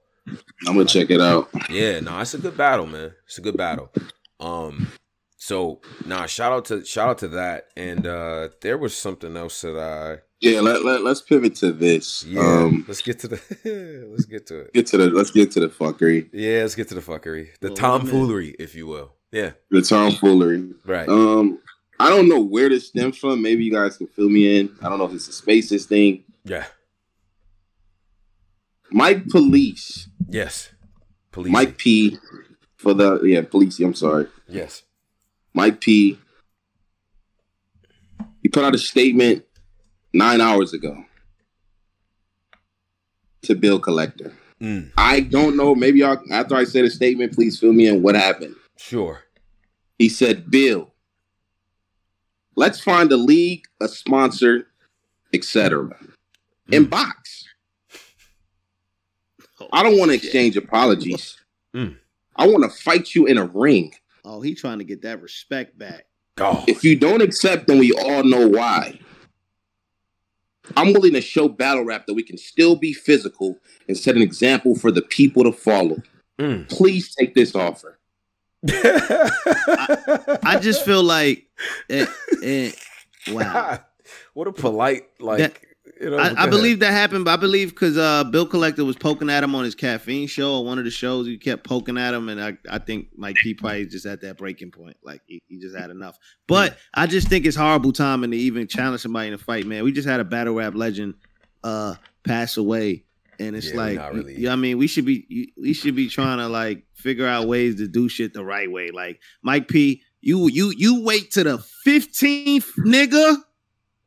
I'm 0.67 0.75
gonna 0.75 0.85
check 0.85 1.09
it 1.09 1.19
out. 1.19 1.49
Yeah, 1.69 1.99
no, 1.99 2.19
it's 2.19 2.33
a 2.35 2.37
good 2.37 2.55
battle, 2.55 2.85
man. 2.85 3.11
It's 3.25 3.37
a 3.39 3.41
good 3.41 3.57
battle. 3.57 3.91
Um, 4.39 4.87
so 5.37 5.81
nah, 6.05 6.27
shout 6.27 6.51
out 6.53 6.65
to 6.65 6.85
shout 6.85 7.09
out 7.09 7.17
to 7.19 7.27
that. 7.29 7.67
And 7.75 8.05
uh 8.05 8.49
there 8.61 8.77
was 8.77 8.95
something 8.95 9.35
else 9.35 9.61
that 9.61 9.75
I 9.77 10.19
Yeah, 10.39 10.61
let, 10.61 10.85
let, 10.85 11.03
let's 11.03 11.21
pivot 11.21 11.55
to 11.55 11.71
this. 11.71 12.23
Yeah, 12.23 12.41
Um, 12.41 12.85
let's 12.87 13.01
get 13.01 13.17
to 13.19 13.27
the 13.29 14.07
let's 14.11 14.25
get 14.25 14.45
to 14.47 14.59
it. 14.59 14.73
get 14.73 14.87
to 14.87 14.97
the 14.97 15.09
let's 15.09 15.31
get 15.31 15.51
to 15.53 15.59
the 15.59 15.69
fuckery, 15.69 16.29
Yeah, 16.31 16.61
let's 16.61 16.75
get 16.75 16.87
to 16.89 16.95
the 16.95 17.01
fuckery, 17.01 17.49
the 17.59 17.69
Well, 17.69 17.75
tomfoolery, 17.77 18.55
if 18.59 18.75
you 18.75 18.85
will. 18.85 19.13
Yeah, 19.31 19.51
the 19.71 19.81
tomfoolery. 19.81 20.73
right. 20.85 21.09
Um, 21.09 21.57
I 22.01 22.09
don't 22.09 22.27
know 22.29 22.39
where 22.41 22.69
this 22.69 22.87
stems 22.87 23.17
from. 23.17 23.41
Maybe 23.41 23.63
you 23.63 23.71
guys 23.71 23.97
can 23.97 24.07
fill 24.07 24.29
me 24.29 24.59
in. 24.59 24.75
I 24.81 24.89
don't 24.89 24.97
know 24.99 25.05
if 25.05 25.13
it's 25.13 25.27
a 25.27 25.33
spaces 25.33 25.85
thing. 25.85 26.23
yeah. 26.43 26.65
Mike 28.93 29.27
Police, 29.29 30.09
Yes. 30.29 30.69
Police. 31.31 31.51
Mike 31.53 31.77
P, 31.77 32.17
for 32.77 32.93
the 32.93 33.21
yeah 33.23 33.41
police. 33.41 33.79
I'm 33.79 33.93
sorry, 33.93 34.27
Yes. 34.49 34.83
Mike 35.53 35.79
P. 35.79 36.19
He 38.43 38.49
put 38.49 38.63
out 38.65 38.75
a 38.75 38.77
statement 38.77 39.45
nine 40.13 40.41
hours 40.41 40.73
ago 40.73 41.05
to 43.43 43.55
bill 43.55 43.79
collector. 43.79 44.33
Mm, 44.61 44.91
I 44.97 45.21
don't 45.21 45.55
know. 45.55 45.73
Maybe 45.73 45.99
y'all 45.99 46.19
after 46.31 46.55
I 46.55 46.65
said 46.65 46.83
a 46.85 46.89
statement, 46.89 47.33
please 47.33 47.59
fill 47.59 47.73
me 47.73 47.87
in. 47.87 48.01
What 48.01 48.15
happened? 48.15 48.55
sure. 48.77 49.21
He 49.99 50.09
said, 50.09 50.49
Bill, 50.51 50.90
let's 52.55 52.79
find 52.79 53.11
a 53.11 53.17
league, 53.17 53.65
a 53.79 53.87
sponsor, 53.87 54.67
etc. 55.33 55.89
In 56.71 56.85
box. 56.85 57.45
I 59.71 59.83
don't 59.83 59.97
want 59.97 60.11
to 60.11 60.15
exchange 60.15 60.57
apologies. 60.57 61.37
Mm. 61.75 61.97
I 62.35 62.47
want 62.47 62.63
to 62.63 62.69
fight 62.69 63.13
you 63.13 63.25
in 63.27 63.37
a 63.37 63.45
ring. 63.45 63.93
Oh, 64.25 64.41
he 64.41 64.55
trying 64.55 64.79
to 64.79 64.83
get 64.83 65.01
that 65.03 65.21
respect 65.21 65.77
back. 65.77 66.05
Oh, 66.37 66.63
If 66.67 66.83
you 66.83 66.95
don't 66.95 67.21
accept, 67.21 67.67
then 67.67 67.77
we 67.77 67.91
all 67.91 68.23
know 68.23 68.47
why. 68.47 68.99
I'm 70.77 70.93
willing 70.93 71.13
to 71.13 71.21
show 71.21 71.49
battle 71.49 71.83
rap 71.83 72.05
that 72.05 72.13
we 72.13 72.23
can 72.23 72.37
still 72.37 72.75
be 72.75 72.93
physical 72.93 73.57
and 73.87 73.97
set 73.97 74.15
an 74.15 74.21
example 74.21 74.75
for 74.75 74.91
the 74.91 75.01
people 75.01 75.43
to 75.43 75.51
follow. 75.51 75.97
Mm. 76.39 76.69
Please 76.69 77.13
take 77.13 77.35
this 77.35 77.55
offer. 77.55 77.99
I 78.67 80.59
just 80.61 80.85
feel 80.85 81.03
like, 81.03 81.47
eh, 81.89 82.05
eh, 82.43 82.71
wow. 83.29 83.79
what 84.33 84.47
a 84.47 84.53
polite 84.53 85.03
like. 85.19 85.39
That- 85.39 85.57
you 85.99 86.09
know, 86.09 86.17
I, 86.17 86.45
I 86.45 86.49
believe 86.49 86.79
that 86.79 86.91
happened, 86.93 87.25
but 87.25 87.31
I 87.31 87.35
believe 87.37 87.69
because 87.71 87.95
uh, 87.95 88.23
Bill 88.23 88.47
Collector 88.47 88.83
was 88.83 88.95
poking 88.95 89.29
at 89.29 89.43
him 89.43 89.53
on 89.53 89.63
his 89.63 89.75
caffeine 89.75 90.27
show 90.27 90.55
or 90.55 90.65
one 90.65 90.79
of 90.79 90.83
the 90.83 90.89
shows. 90.89 91.27
He 91.27 91.37
kept 91.37 91.63
poking 91.63 91.95
at 91.95 92.13
him, 92.13 92.27
and 92.27 92.41
I, 92.41 92.57
I 92.69 92.79
think 92.79 93.09
Mike 93.15 93.35
P 93.35 93.53
probably 93.53 93.85
just 93.85 94.07
at 94.07 94.21
that 94.21 94.37
breaking 94.37 94.71
point. 94.71 94.97
Like 95.03 95.21
he, 95.27 95.43
he 95.47 95.59
just 95.59 95.75
had 95.75 95.91
enough. 95.91 96.17
But 96.47 96.77
I 96.95 97.05
just 97.05 97.27
think 97.27 97.45
it's 97.45 97.55
horrible 97.55 97.91
timing 97.91 98.31
to 98.31 98.37
even 98.37 98.67
challenge 98.67 99.01
somebody 99.01 99.27
in 99.27 99.35
a 99.35 99.37
fight, 99.37 99.67
man. 99.67 99.83
We 99.83 99.91
just 99.91 100.07
had 100.07 100.19
a 100.19 100.23
battle 100.23 100.55
rap 100.55 100.73
legend 100.73 101.15
uh, 101.63 101.95
pass 102.23 102.57
away, 102.57 103.03
and 103.41 103.55
it's 103.55 103.69
Yeah, 103.71 103.75
like, 103.77 104.13
really- 104.13 104.39
yeah, 104.39 104.53
I 104.53 104.55
mean, 104.55 104.77
we 104.77 104.87
should 104.87 105.05
be 105.05 105.51
we 105.57 105.73
should 105.73 105.95
be 105.95 106.07
trying 106.09 106.37
to 106.37 106.47
like 106.47 106.85
figure 106.93 107.27
out 107.27 107.47
ways 107.47 107.75
to 107.77 107.87
do 107.87 108.07
shit 108.09 108.33
the 108.33 108.45
right 108.45 108.71
way. 108.71 108.91
Like 108.91 109.19
Mike 109.41 109.67
P, 109.67 110.01
you 110.21 110.47
you 110.49 110.71
you 110.75 111.01
wait 111.03 111.31
to 111.31 111.43
the 111.43 111.57
fifteenth 111.83 112.71
nigga 112.77 113.37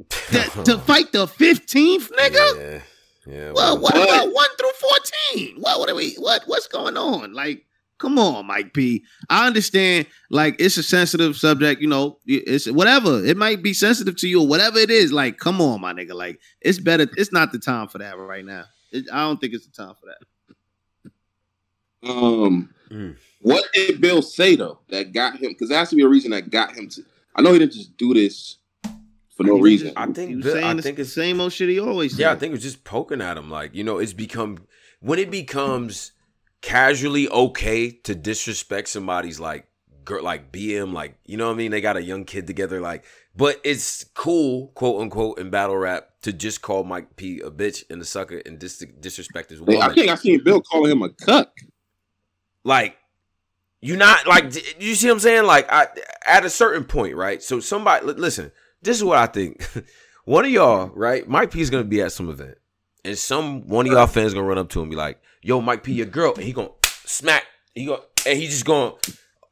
to, 0.08 0.62
to 0.64 0.78
fight 0.86 1.12
the 1.12 1.26
fifteenth 1.26 2.10
nigga. 2.12 2.56
Yeah. 2.58 2.80
Yeah. 3.26 3.52
Well, 3.54 3.76
well, 3.76 3.80
what 3.80 3.94
What? 3.94 4.08
about 4.08 4.32
one 4.34 4.48
through 4.58 4.70
fourteen? 4.80 5.56
What 5.60 5.78
what 5.80 5.88
are 5.90 5.94
we 5.94 6.14
what 6.16 6.42
what's 6.46 6.68
going 6.68 6.96
on? 6.98 7.32
Like, 7.32 7.64
come 7.98 8.18
on, 8.18 8.44
Mike 8.46 8.74
P. 8.74 9.02
I 9.30 9.46
understand, 9.46 10.06
like, 10.30 10.56
it's 10.58 10.76
a 10.76 10.82
sensitive 10.82 11.34
subject, 11.36 11.80
you 11.80 11.88
know, 11.88 12.18
it's 12.26 12.70
whatever. 12.70 13.24
It 13.24 13.38
might 13.38 13.62
be 13.62 13.72
sensitive 13.72 14.16
to 14.16 14.28
you 14.28 14.42
or 14.42 14.46
whatever 14.46 14.78
it 14.78 14.90
is. 14.90 15.10
Like, 15.10 15.38
come 15.38 15.60
on, 15.62 15.80
my 15.80 15.94
nigga. 15.94 16.12
Like, 16.12 16.38
it's 16.60 16.78
better, 16.78 17.06
it's 17.16 17.32
not 17.32 17.52
the 17.52 17.58
time 17.58 17.88
for 17.88 17.96
that 17.98 18.18
right 18.18 18.44
now. 18.44 18.64
It, 18.94 19.06
I 19.12 19.22
don't 19.22 19.40
think 19.40 19.52
it's 19.54 19.66
the 19.66 19.72
time 19.72 19.94
for 20.00 20.06
that. 20.06 21.10
Um, 22.08 22.70
Mm. 22.90 23.16
what 23.40 23.64
did 23.72 24.00
Bill 24.00 24.20
say 24.22 24.56
though 24.56 24.78
that 24.88 25.12
got 25.12 25.36
him? 25.38 25.50
Because 25.52 25.68
there 25.70 25.78
has 25.78 25.90
to 25.90 25.96
be 25.96 26.02
a 26.02 26.08
reason 26.08 26.30
that 26.32 26.50
got 26.50 26.74
him 26.76 26.88
to. 26.90 27.04
I 27.34 27.42
know 27.42 27.52
he 27.52 27.58
didn't 27.58 27.72
just 27.72 27.96
do 27.96 28.12
this 28.14 28.58
for 29.36 29.42
no 29.42 29.54
He 29.56 29.60
was 29.62 29.64
reason. 29.70 29.86
just- 29.88 29.98
I 29.98 30.06
think 30.12 30.28
he 30.30 30.36
was 30.36 30.44
Bill- 30.44 30.52
saying 30.54 30.64
I 30.66 30.74
the 30.74 30.82
think 30.82 30.98
it's- 30.98 31.12
same 31.14 31.40
old 31.40 31.52
shit 31.52 31.68
he 31.70 31.80
always 31.80 32.12
said. 32.12 32.20
Yeah, 32.20 32.32
I 32.32 32.36
think 32.36 32.50
it 32.50 32.54
was 32.56 32.62
just 32.62 32.84
poking 32.84 33.20
at 33.20 33.36
him. 33.38 33.50
Like, 33.50 33.74
you 33.74 33.82
know, 33.84 33.98
it's 33.98 34.12
become 34.12 34.58
when 35.00 35.18
it 35.18 35.30
becomes 35.30 36.12
casually 36.60 37.28
okay 37.30 37.90
to 37.90 38.14
disrespect 38.14 38.88
somebody's 38.88 39.40
like 39.40 39.66
girl 40.04 40.22
like 40.22 40.52
BM, 40.52 40.92
like, 40.92 41.16
you 41.24 41.36
know 41.38 41.46
what 41.46 41.54
I 41.54 41.56
mean? 41.56 41.70
They 41.70 41.80
got 41.80 41.96
a 41.96 42.02
young 42.02 42.24
kid 42.26 42.46
together, 42.46 42.78
like, 42.80 43.04
but 43.34 43.58
it's 43.64 44.04
cool, 44.14 44.68
quote 44.74 45.00
unquote, 45.00 45.38
in 45.38 45.48
battle 45.48 45.76
rap 45.78 46.13
to 46.24 46.32
just 46.32 46.62
call 46.62 46.84
Mike 46.84 47.16
P 47.16 47.40
a 47.40 47.50
bitch 47.50 47.84
and 47.90 48.00
a 48.00 48.04
sucker 48.04 48.38
and 48.44 48.58
dis- 48.58 48.84
disrespect 48.98 49.50
his 49.50 49.60
woman. 49.60 49.82
I 49.82 49.94
think 49.94 50.08
I 50.10 50.14
seen 50.14 50.42
Bill 50.42 50.60
calling 50.60 50.90
him 50.90 51.02
a 51.02 51.10
cuck. 51.10 51.52
like 52.64 52.96
you 53.82 53.96
not 53.96 54.26
like 54.26 54.54
you 54.80 54.94
see 54.94 55.08
what 55.08 55.14
I'm 55.14 55.20
saying? 55.20 55.44
Like 55.44 55.70
I 55.70 55.86
at 56.26 56.46
a 56.46 56.50
certain 56.50 56.84
point, 56.84 57.14
right? 57.14 57.42
So 57.42 57.60
somebody 57.60 58.06
li- 58.06 58.14
listen, 58.14 58.52
this 58.82 58.96
is 58.96 59.04
what 59.04 59.18
I 59.18 59.26
think. 59.26 59.68
one 60.24 60.46
of 60.46 60.50
y'all, 60.50 60.90
right? 60.94 61.28
Mike 61.28 61.50
P 61.50 61.60
is 61.60 61.68
gonna 61.68 61.84
be 61.84 62.00
at 62.00 62.12
some 62.12 62.30
event. 62.30 62.56
And 63.04 63.18
some 63.18 63.68
one 63.68 63.86
of 63.86 63.92
y'all 63.92 64.06
fans 64.06 64.32
gonna 64.32 64.46
run 64.46 64.56
up 64.56 64.70
to 64.70 64.78
him 64.80 64.84
and 64.84 64.90
be 64.90 64.96
like, 64.96 65.20
yo, 65.42 65.60
Mike 65.60 65.82
P, 65.82 65.92
your 65.92 66.06
girl, 66.06 66.32
and 66.34 66.44
he 66.44 66.54
gonna 66.54 66.70
smack, 67.04 67.44
he 67.74 67.84
gonna 67.84 68.00
and 68.26 68.38
he 68.38 68.46
just 68.46 68.64
gonna 68.64 68.94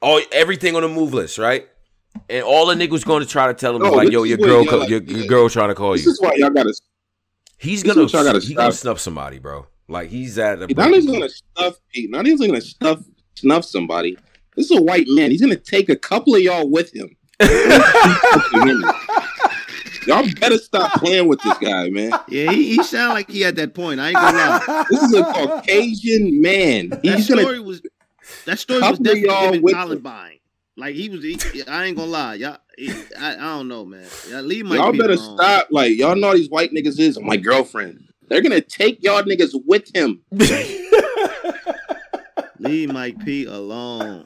all 0.01 0.23
everything 0.33 0.75
on 0.75 0.81
the 0.81 0.89
move 0.89 1.13
list, 1.13 1.37
right? 1.37 1.69
And 2.29 2.45
all 2.45 2.67
the 2.67 2.75
niggas 2.75 3.05
gonna 3.05 3.25
try 3.27 3.47
to 3.49 3.55
tell 3.55 3.77
him 3.77 3.83
is 3.83 3.91
No, 3.91 3.97
like, 3.97 4.11
yo, 4.11 4.23
your 4.25 4.39
girl, 4.39 4.65
co- 4.65 4.79
like- 4.79 4.89
your, 4.89 5.03
your 5.03 5.27
girl 5.27 5.49
trying 5.49 5.69
to 5.69 5.75
call 5.75 5.93
This 5.93 6.05
you. 6.05 6.13
is 6.13 6.21
why 6.21 6.33
y'all 6.37 6.51
gotta. 6.51 6.73
He's 7.59 7.83
gonna, 7.83 8.03
what 8.03 8.13
gotta 8.13 8.41
he 8.41 8.55
gonna 8.55 8.73
snuff 8.73 8.99
somebody, 9.01 9.39
bro. 9.39 9.67
Like 9.89 10.09
he's 10.11 10.39
at 10.39 10.63
a 10.63 10.67
Not 10.67 10.87
only 10.87 10.99
is 10.99 11.05
he 11.07 11.13
gonna 11.13 11.29
stuff. 11.29 11.77
Not 12.09 12.19
only 12.21 12.33
is 12.33 12.41
he 12.41 12.47
gonna 12.49 12.61
stuff 12.61 13.01
snuff 13.35 13.65
somebody. 13.65 14.17
This 14.57 14.71
is 14.71 14.79
a 14.79 14.83
white 14.83 15.07
man. 15.09 15.31
He's 15.31 15.41
gonna 15.41 15.57
take 15.57 15.89
a 15.89 15.97
couple 15.97 16.35
of 16.35 16.41
y'all 16.43 16.69
with 16.69 16.95
him. 16.95 17.17
Y'all 20.07 20.27
better 20.41 20.59
stop 20.59 20.93
playing 21.01 21.29
with 21.29 21.41
this 21.43 21.57
guy, 21.59 21.89
man. 21.91 22.11
Yeah, 22.29 22.51
he, 22.51 22.75
he 22.77 22.83
sound 22.83 23.15
like 23.15 23.31
he 23.31 23.45
at 23.45 23.55
that 23.57 23.73
point. 23.73 24.01
I 24.01 24.09
ain't 24.09 24.17
gonna 24.17 24.37
lie. 24.37 24.85
This 24.91 25.03
is 25.03 25.15
a 25.15 25.23
Caucasian 25.23 26.41
man. 26.43 26.89
That 26.89 27.05
He's 27.05 27.29
gonna 27.29 27.43
story 27.43 27.61
was 27.61 27.83
that 28.47 28.59
story 28.59 28.81
was 28.81 28.99
Couple 28.99 29.09
of 29.13 29.19
y'all 29.19 29.25
definitely 29.25 29.47
giving 29.51 29.63
with 29.63 29.75
Columbine. 29.75 30.39
Like 30.77 30.95
he 30.95 31.09
was, 31.11 31.23
he, 31.23 31.39
I 31.69 31.85
ain't 31.87 31.97
gonna 31.97 32.11
lie, 32.11 32.35
y'all. 32.35 32.57
he- 32.79 32.91
I, 33.19 33.33
I 33.35 33.57
don't 33.59 33.69
know, 33.69 33.85
man. 33.85 34.07
Y'all 34.31 34.43
leave 34.43 34.65
my 34.65 34.77
y'all 34.77 34.93
better 34.97 35.17
stop. 35.19 35.69
Like 35.71 35.97
y'all 35.97 36.17
know 36.17 36.33
these 36.35 36.49
white 36.49 36.73
niggas 36.73 36.99
is 36.99 37.21
my 37.21 37.37
girlfriend. 37.37 38.05
They're 38.29 38.41
gonna 38.43 38.61
take 38.63 39.03
y'all 39.03 39.23
niggas 39.23 39.51
with 39.67 39.95
him. 39.95 40.23
Leave 42.59 42.93
Mike 42.93 43.23
P 43.25 43.45
alone. 43.45 44.25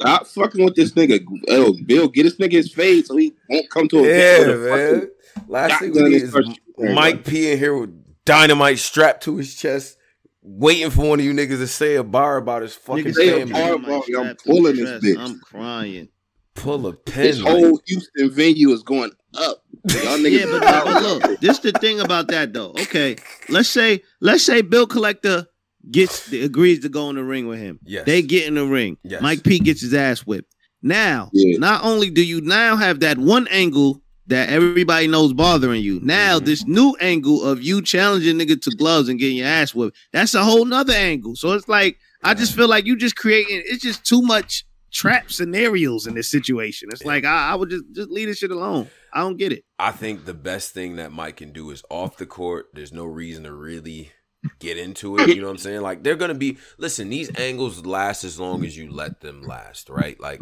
Stop 0.00 0.26
fucking 0.26 0.64
with 0.64 0.74
this 0.74 0.92
nigga. 0.92 1.24
Oh, 1.48 1.76
Bill, 1.84 2.08
get 2.08 2.22
this 2.22 2.36
nigga 2.36 2.52
his 2.52 2.72
fade 2.72 3.06
so 3.06 3.16
he 3.16 3.34
won't 3.50 3.68
come 3.70 3.88
to 3.88 3.98
a 3.98 4.02
Yeah, 4.08 4.38
with 4.46 4.68
fucking- 4.68 4.98
man. 4.98 5.10
Last 5.48 5.78
thing 5.80 5.90
we 5.92 5.94
shotgun 5.98 6.10
need 6.10 6.22
is 6.22 6.34
is 6.34 6.94
Mike 6.94 7.24
P 7.24 7.50
in 7.52 7.58
here 7.58 7.76
with 7.76 8.24
dynamite 8.24 8.78
strapped 8.78 9.22
to 9.24 9.36
his 9.36 9.54
chest, 9.54 9.97
waiting 10.42 10.90
for 10.90 11.08
one 11.08 11.18
of 11.20 11.24
you 11.24 11.32
niggas 11.32 11.58
to 11.58 11.66
say 11.66 11.96
a 11.96 12.04
bar 12.04 12.36
about 12.36 12.62
his 12.62 12.74
fucking 12.74 13.06
Niggas 13.06 13.14
say 13.14 13.28
a 13.42 13.46
family. 13.46 13.52
bar. 13.52 13.72
Mike 13.78 13.84
bro, 13.86 14.00
strapped 14.02 14.28
I'm 14.28 14.36
pulling 14.46 14.76
this 14.76 14.90
chest. 14.90 15.04
bitch. 15.04 15.18
I'm 15.18 15.40
crying. 15.40 16.08
Pull 16.54 16.86
a 16.88 16.92
pin. 16.92 17.22
This 17.22 17.40
like- 17.40 17.52
whole 17.52 17.80
Houston 17.86 18.30
venue 18.30 18.70
is 18.70 18.82
going 18.82 19.10
up. 19.38 19.62
Y'all 19.90 20.18
niggas 20.18 20.40
Yeah, 20.40 20.58
but, 20.58 20.84
but 20.84 21.02
look, 21.30 21.40
this 21.40 21.58
the 21.60 21.72
thing 21.72 22.00
about 22.00 22.28
that 22.28 22.52
though. 22.52 22.70
Okay, 22.70 23.16
let's 23.48 23.68
say 23.68 24.02
let's 24.20 24.42
say 24.44 24.62
Bill 24.62 24.86
Collector 24.86 25.46
gets 25.90 26.30
agrees 26.32 26.80
to 26.80 26.88
go 26.88 27.08
in 27.10 27.16
the 27.16 27.22
ring 27.24 27.46
with 27.46 27.60
him. 27.60 27.78
Yes. 27.84 28.04
They 28.06 28.22
get 28.22 28.46
in 28.46 28.54
the 28.54 28.66
ring. 28.66 28.96
Yes. 29.04 29.22
Mike 29.22 29.44
P 29.44 29.58
gets 29.60 29.80
his 29.80 29.94
ass 29.94 30.20
whipped. 30.20 30.52
Now, 30.82 31.30
Yeah. 31.32 31.58
not 31.58 31.84
only 31.84 32.10
do 32.10 32.24
you 32.24 32.40
now 32.40 32.76
have 32.76 33.00
that 33.00 33.18
one 33.18 33.46
angle 33.48 34.02
that 34.28 34.48
everybody 34.50 35.06
knows 35.08 35.32
bothering 35.32 35.82
you, 35.82 36.00
now 36.02 36.38
Mhm. 36.38 36.44
this 36.44 36.66
new 36.66 36.94
angle 37.00 37.42
of 37.42 37.62
you 37.62 37.82
challenging 37.82 38.38
nigga 38.38 38.60
to 38.62 38.70
gloves 38.70 39.08
and 39.08 39.18
getting 39.18 39.38
your 39.38 39.46
ass 39.46 39.74
whipped, 39.74 39.96
that's 40.12 40.34
a 40.34 40.44
whole 40.44 40.64
nother 40.64 40.92
angle. 40.94 41.34
So 41.36 41.52
it's 41.52 41.68
like 41.68 41.98
I 42.22 42.34
just 42.34 42.54
feel 42.54 42.68
like 42.68 42.84
you 42.86 42.96
just 42.96 43.16
creating 43.16 43.62
it's 43.66 43.82
just 43.82 44.04
too 44.04 44.22
much 44.22 44.64
trap 44.90 45.30
scenarios 45.30 46.06
in 46.06 46.14
this 46.14 46.28
situation. 46.30 46.88
It's 46.92 47.04
like 47.04 47.24
I, 47.24 47.50
I 47.50 47.54
would 47.54 47.70
just 47.70 47.84
just 47.92 48.10
leave 48.10 48.28
this 48.28 48.38
shit 48.38 48.50
alone. 48.50 48.88
I 49.12 49.20
don't 49.20 49.36
get 49.36 49.52
it. 49.52 49.64
I 49.78 49.90
think 49.92 50.24
the 50.24 50.34
best 50.34 50.72
thing 50.74 50.96
that 50.96 51.12
Mike 51.12 51.36
can 51.36 51.52
do 51.52 51.70
is 51.70 51.82
off 51.90 52.16
the 52.16 52.26
court. 52.26 52.66
There's 52.74 52.92
no 52.92 53.04
reason 53.04 53.44
to 53.44 53.52
really 53.52 54.12
get 54.60 54.76
into 54.78 55.16
it. 55.18 55.28
You 55.28 55.40
know 55.40 55.46
what 55.46 55.52
I'm 55.52 55.58
saying? 55.58 55.80
Like 55.82 56.02
they're 56.02 56.16
gonna 56.16 56.34
be 56.34 56.58
listen, 56.78 57.08
these 57.08 57.30
angles 57.38 57.84
last 57.86 58.24
as 58.24 58.38
long 58.40 58.64
as 58.64 58.76
you 58.76 58.90
let 58.90 59.20
them 59.20 59.42
last, 59.42 59.88
right? 59.88 60.18
Like 60.20 60.40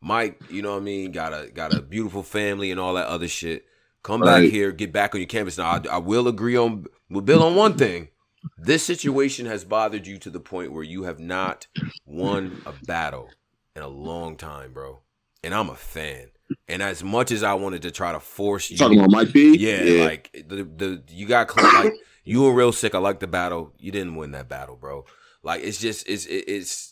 Mike, 0.00 0.40
you 0.50 0.62
know 0.62 0.72
what 0.72 0.78
I 0.82 0.84
mean, 0.84 1.12
got 1.12 1.32
a 1.32 1.50
got 1.50 1.72
a 1.76 1.82
beautiful 1.82 2.22
family 2.22 2.70
and 2.70 2.78
all 2.80 2.94
that 2.94 3.06
other 3.06 3.28
shit. 3.28 3.64
Come 4.02 4.20
back 4.20 4.42
Right. 4.42 4.50
here, 4.52 4.70
get 4.72 4.92
back 4.92 5.14
on 5.14 5.20
your 5.20 5.28
canvas. 5.28 5.58
Now 5.58 5.66
I, 5.66 5.80
I 5.92 5.98
will 5.98 6.28
agree 6.28 6.56
on 6.56 6.86
with 7.10 7.26
Bill 7.26 7.42
on 7.42 7.56
one 7.56 7.76
thing. 7.76 8.08
This 8.56 8.84
situation 8.84 9.46
has 9.46 9.64
bothered 9.64 10.06
you 10.06 10.16
to 10.18 10.30
the 10.30 10.40
point 10.40 10.72
where 10.72 10.84
you 10.84 11.02
have 11.02 11.18
not 11.18 11.66
won 12.06 12.62
a 12.64 12.72
battle 12.86 13.28
in 13.74 13.82
a 13.82 13.88
long 13.88 14.36
time, 14.36 14.72
bro. 14.72 15.00
and 15.42 15.52
I'm 15.54 15.68
a 15.68 15.74
fan. 15.74 16.28
And 16.68 16.82
as 16.82 17.02
much 17.04 17.30
as 17.30 17.42
I 17.42 17.54
wanted 17.54 17.82
to 17.82 17.90
try 17.90 18.12
to 18.12 18.20
force 18.20 18.70
you, 18.70 18.76
Talking 18.78 18.98
about 19.00 19.10
Mike 19.10 19.32
P. 19.32 19.56
yeah, 19.58 20.04
like 20.04 20.32
the 20.48 20.62
the 20.64 21.02
you 21.10 21.26
got 21.26 21.54
like 21.56 21.92
you 22.24 22.42
were 22.42 22.52
real 22.54 22.72
sick. 22.72 22.94
I 22.94 22.98
like 22.98 23.20
the 23.20 23.26
battle. 23.26 23.74
You 23.78 23.90
didn't 23.92 24.14
win 24.16 24.30
that 24.30 24.48
battle, 24.48 24.76
bro. 24.76 25.04
Like 25.42 25.62
it's 25.62 25.78
just 25.78 26.08
it's 26.08 26.24
it- 26.26 26.44
it's 26.48 26.87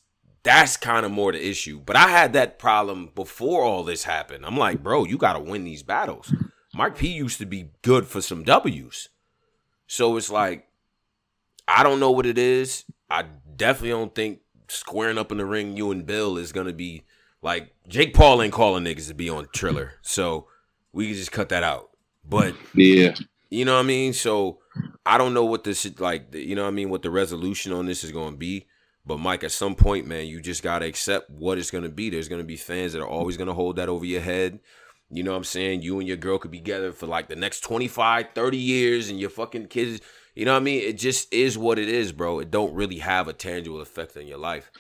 that's 0.47 0.77
kind 0.77 1.05
of 1.05 1.11
more 1.11 1.33
the 1.33 1.45
issue. 1.45 1.81
But 1.85 1.97
I 1.97 2.09
had 2.09 2.33
that 2.35 2.57
problem 2.57 3.11
before 3.17 3.65
all 3.65 3.83
this 3.83 4.05
happened. 4.05 4.47
I'm 4.47 4.57
like, 4.57 4.81
bro, 4.81 5.05
you 5.05 5.19
got 5.19 5.33
to 5.33 5.41
win 5.41 5.65
these 5.65 5.83
battles. 5.83 6.33
Mike 6.73 6.97
P 6.97 7.09
used 7.09 7.39
to 7.39 7.47
be 7.47 7.71
good 7.83 8.07
for 8.07 8.21
some 8.21 8.45
W's, 8.45 9.09
so 9.89 10.17
it's 10.17 10.31
like 10.31 10.69
I 11.67 11.83
don't 11.83 11.99
know 11.99 12.13
what 12.13 12.27
it 12.27 12.39
is. 12.39 12.85
I 13.11 13.25
definitely 13.57 13.91
don't 13.91 14.15
think 14.15 14.41
squaring 14.69 15.19
up 15.19 15.33
in 15.33 15.39
the 15.39 15.47
ring, 15.47 15.77
you 15.77 15.91
and 15.91 16.07
Bill 16.07 16.37
is 16.37 16.53
gonna 16.53 16.73
be 16.73 17.03
like 17.43 17.75
Jake 17.89 18.15
Paul 18.15 18.41
ain't 18.41 18.53
calling 18.53 18.85
niggas 18.85 19.09
to 19.09 19.15
be 19.15 19.29
on 19.29 19.49
Triller, 19.53 19.95
so 20.03 20.47
we 20.93 21.07
can 21.07 21.15
just 21.15 21.33
cut 21.33 21.49
that 21.49 21.65
out. 21.65 21.91
But 22.29 22.55
yeah. 22.75 23.15
you 23.51 23.65
know 23.65 23.75
what 23.75 23.85
I 23.85 23.89
mean? 23.89 24.13
So 24.13 24.59
I 25.05 25.19
don't 25.19 25.35
know 25.35 25.45
what 25.45 25.65
this 25.65 25.89
like. 25.99 26.33
You 26.35 26.55
know 26.55 26.63
what 26.63 26.69
I 26.69 26.73
mean? 26.73 26.91
What 26.91 27.03
the 27.03 27.11
resolution 27.11 27.73
on 27.73 27.87
this 27.87 28.05
is 28.05 28.13
going 28.13 28.33
to 28.33 28.39
be. 28.39 28.67
But 29.07 29.19
Mike, 29.21 29.45
at 29.45 29.53
some 29.53 29.77
point, 29.77 30.07
man, 30.07 30.27
you 30.27 30.41
just 30.41 30.63
gotta 30.63 30.85
accept 30.87 31.31
what 31.31 31.59
it's 31.59 31.71
gonna 31.71 31.89
be. 31.89 32.11
There's 32.11 32.29
gonna 32.29 32.43
be 32.45 32.57
fans 32.57 32.93
that 32.93 33.01
are 33.01 33.07
always 33.09 33.37
gonna 33.37 33.55
hold 33.55 33.77
that 33.77 33.89
over 33.89 34.05
your 34.05 34.21
head. 34.21 34.59
You 35.11 35.23
know 35.23 35.31
what 35.31 35.37
I'm 35.37 35.45
saying? 35.45 35.83
You 35.83 36.01
and 36.01 36.09
your 36.09 36.17
girl 36.17 36.39
could 36.39 36.51
be 36.51 36.59
together 36.59 36.91
for 36.91 37.07
like 37.07 37.29
the 37.29 37.37
next 37.37 37.61
25, 37.61 38.27
30 38.35 38.57
years, 38.59 39.09
and 39.09 39.21
your 39.21 39.31
fucking 39.31 39.69
kids. 39.69 40.01
You 40.35 40.45
know 40.45 40.53
what 40.55 40.61
I 40.61 40.65
mean? 40.65 40.83
It 40.83 40.99
just 40.99 41.33
is 41.33 41.57
what 41.57 41.79
it 41.79 41.89
is, 41.89 42.11
bro. 42.11 42.41
It 42.41 42.51
don't 42.51 42.75
really 42.75 42.99
have 42.99 43.29
a 43.29 43.33
tangible 43.33 43.81
effect 43.81 44.17
on 44.17 44.27
your 44.27 44.39
life. 44.39 44.71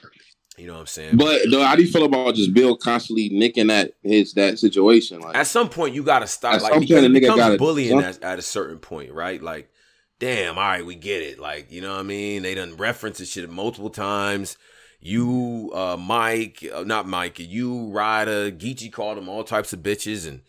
You 0.58 0.66
know 0.66 0.72
what 0.74 0.80
I'm 0.80 0.86
saying? 0.86 1.16
But 1.16 1.42
though, 1.50 1.62
how 1.62 1.76
do 1.76 1.82
you 1.82 1.90
feel 1.90 2.04
about 2.04 2.34
just 2.34 2.52
Bill 2.52 2.76
constantly 2.76 3.28
nicking 3.28 3.70
at 3.70 3.92
his 4.02 4.32
that 4.34 4.58
situation? 4.58 5.20
Like, 5.20 5.36
at 5.36 5.46
some 5.46 5.68
point 5.68 5.94
you 5.94 6.02
gotta 6.02 6.26
stop 6.26 6.54
At 6.54 6.62
like 6.62 6.72
some 6.72 6.80
because 6.80 7.04
it 7.04 7.12
becomes 7.12 7.38
gotta- 7.38 7.58
bullying 7.58 8.00
at, 8.00 8.22
at 8.24 8.38
a 8.38 8.42
certain 8.42 8.78
point, 8.78 9.12
right? 9.12 9.40
Like, 9.40 9.70
damn, 10.18 10.56
all 10.58 10.64
right, 10.64 10.84
we 10.86 10.94
get 10.94 11.22
it. 11.22 11.38
Like, 11.38 11.70
you 11.70 11.80
know 11.80 11.92
what 11.92 12.00
I 12.00 12.04
mean? 12.04 12.42
They 12.42 12.54
done 12.54 12.76
reference 12.76 13.18
this 13.18 13.30
shit 13.32 13.48
multiple 13.50 13.90
times. 13.90 14.56
You, 15.00 15.70
uh, 15.74 15.96
Mike, 15.98 16.64
uh, 16.74 16.82
not 16.84 17.06
Mike, 17.06 17.38
you, 17.38 17.90
Ryder, 17.90 18.50
Geechi 18.50 18.90
called 18.92 19.18
him 19.18 19.28
all 19.28 19.44
types 19.44 19.72
of 19.72 19.80
bitches, 19.80 20.26
and 20.26 20.40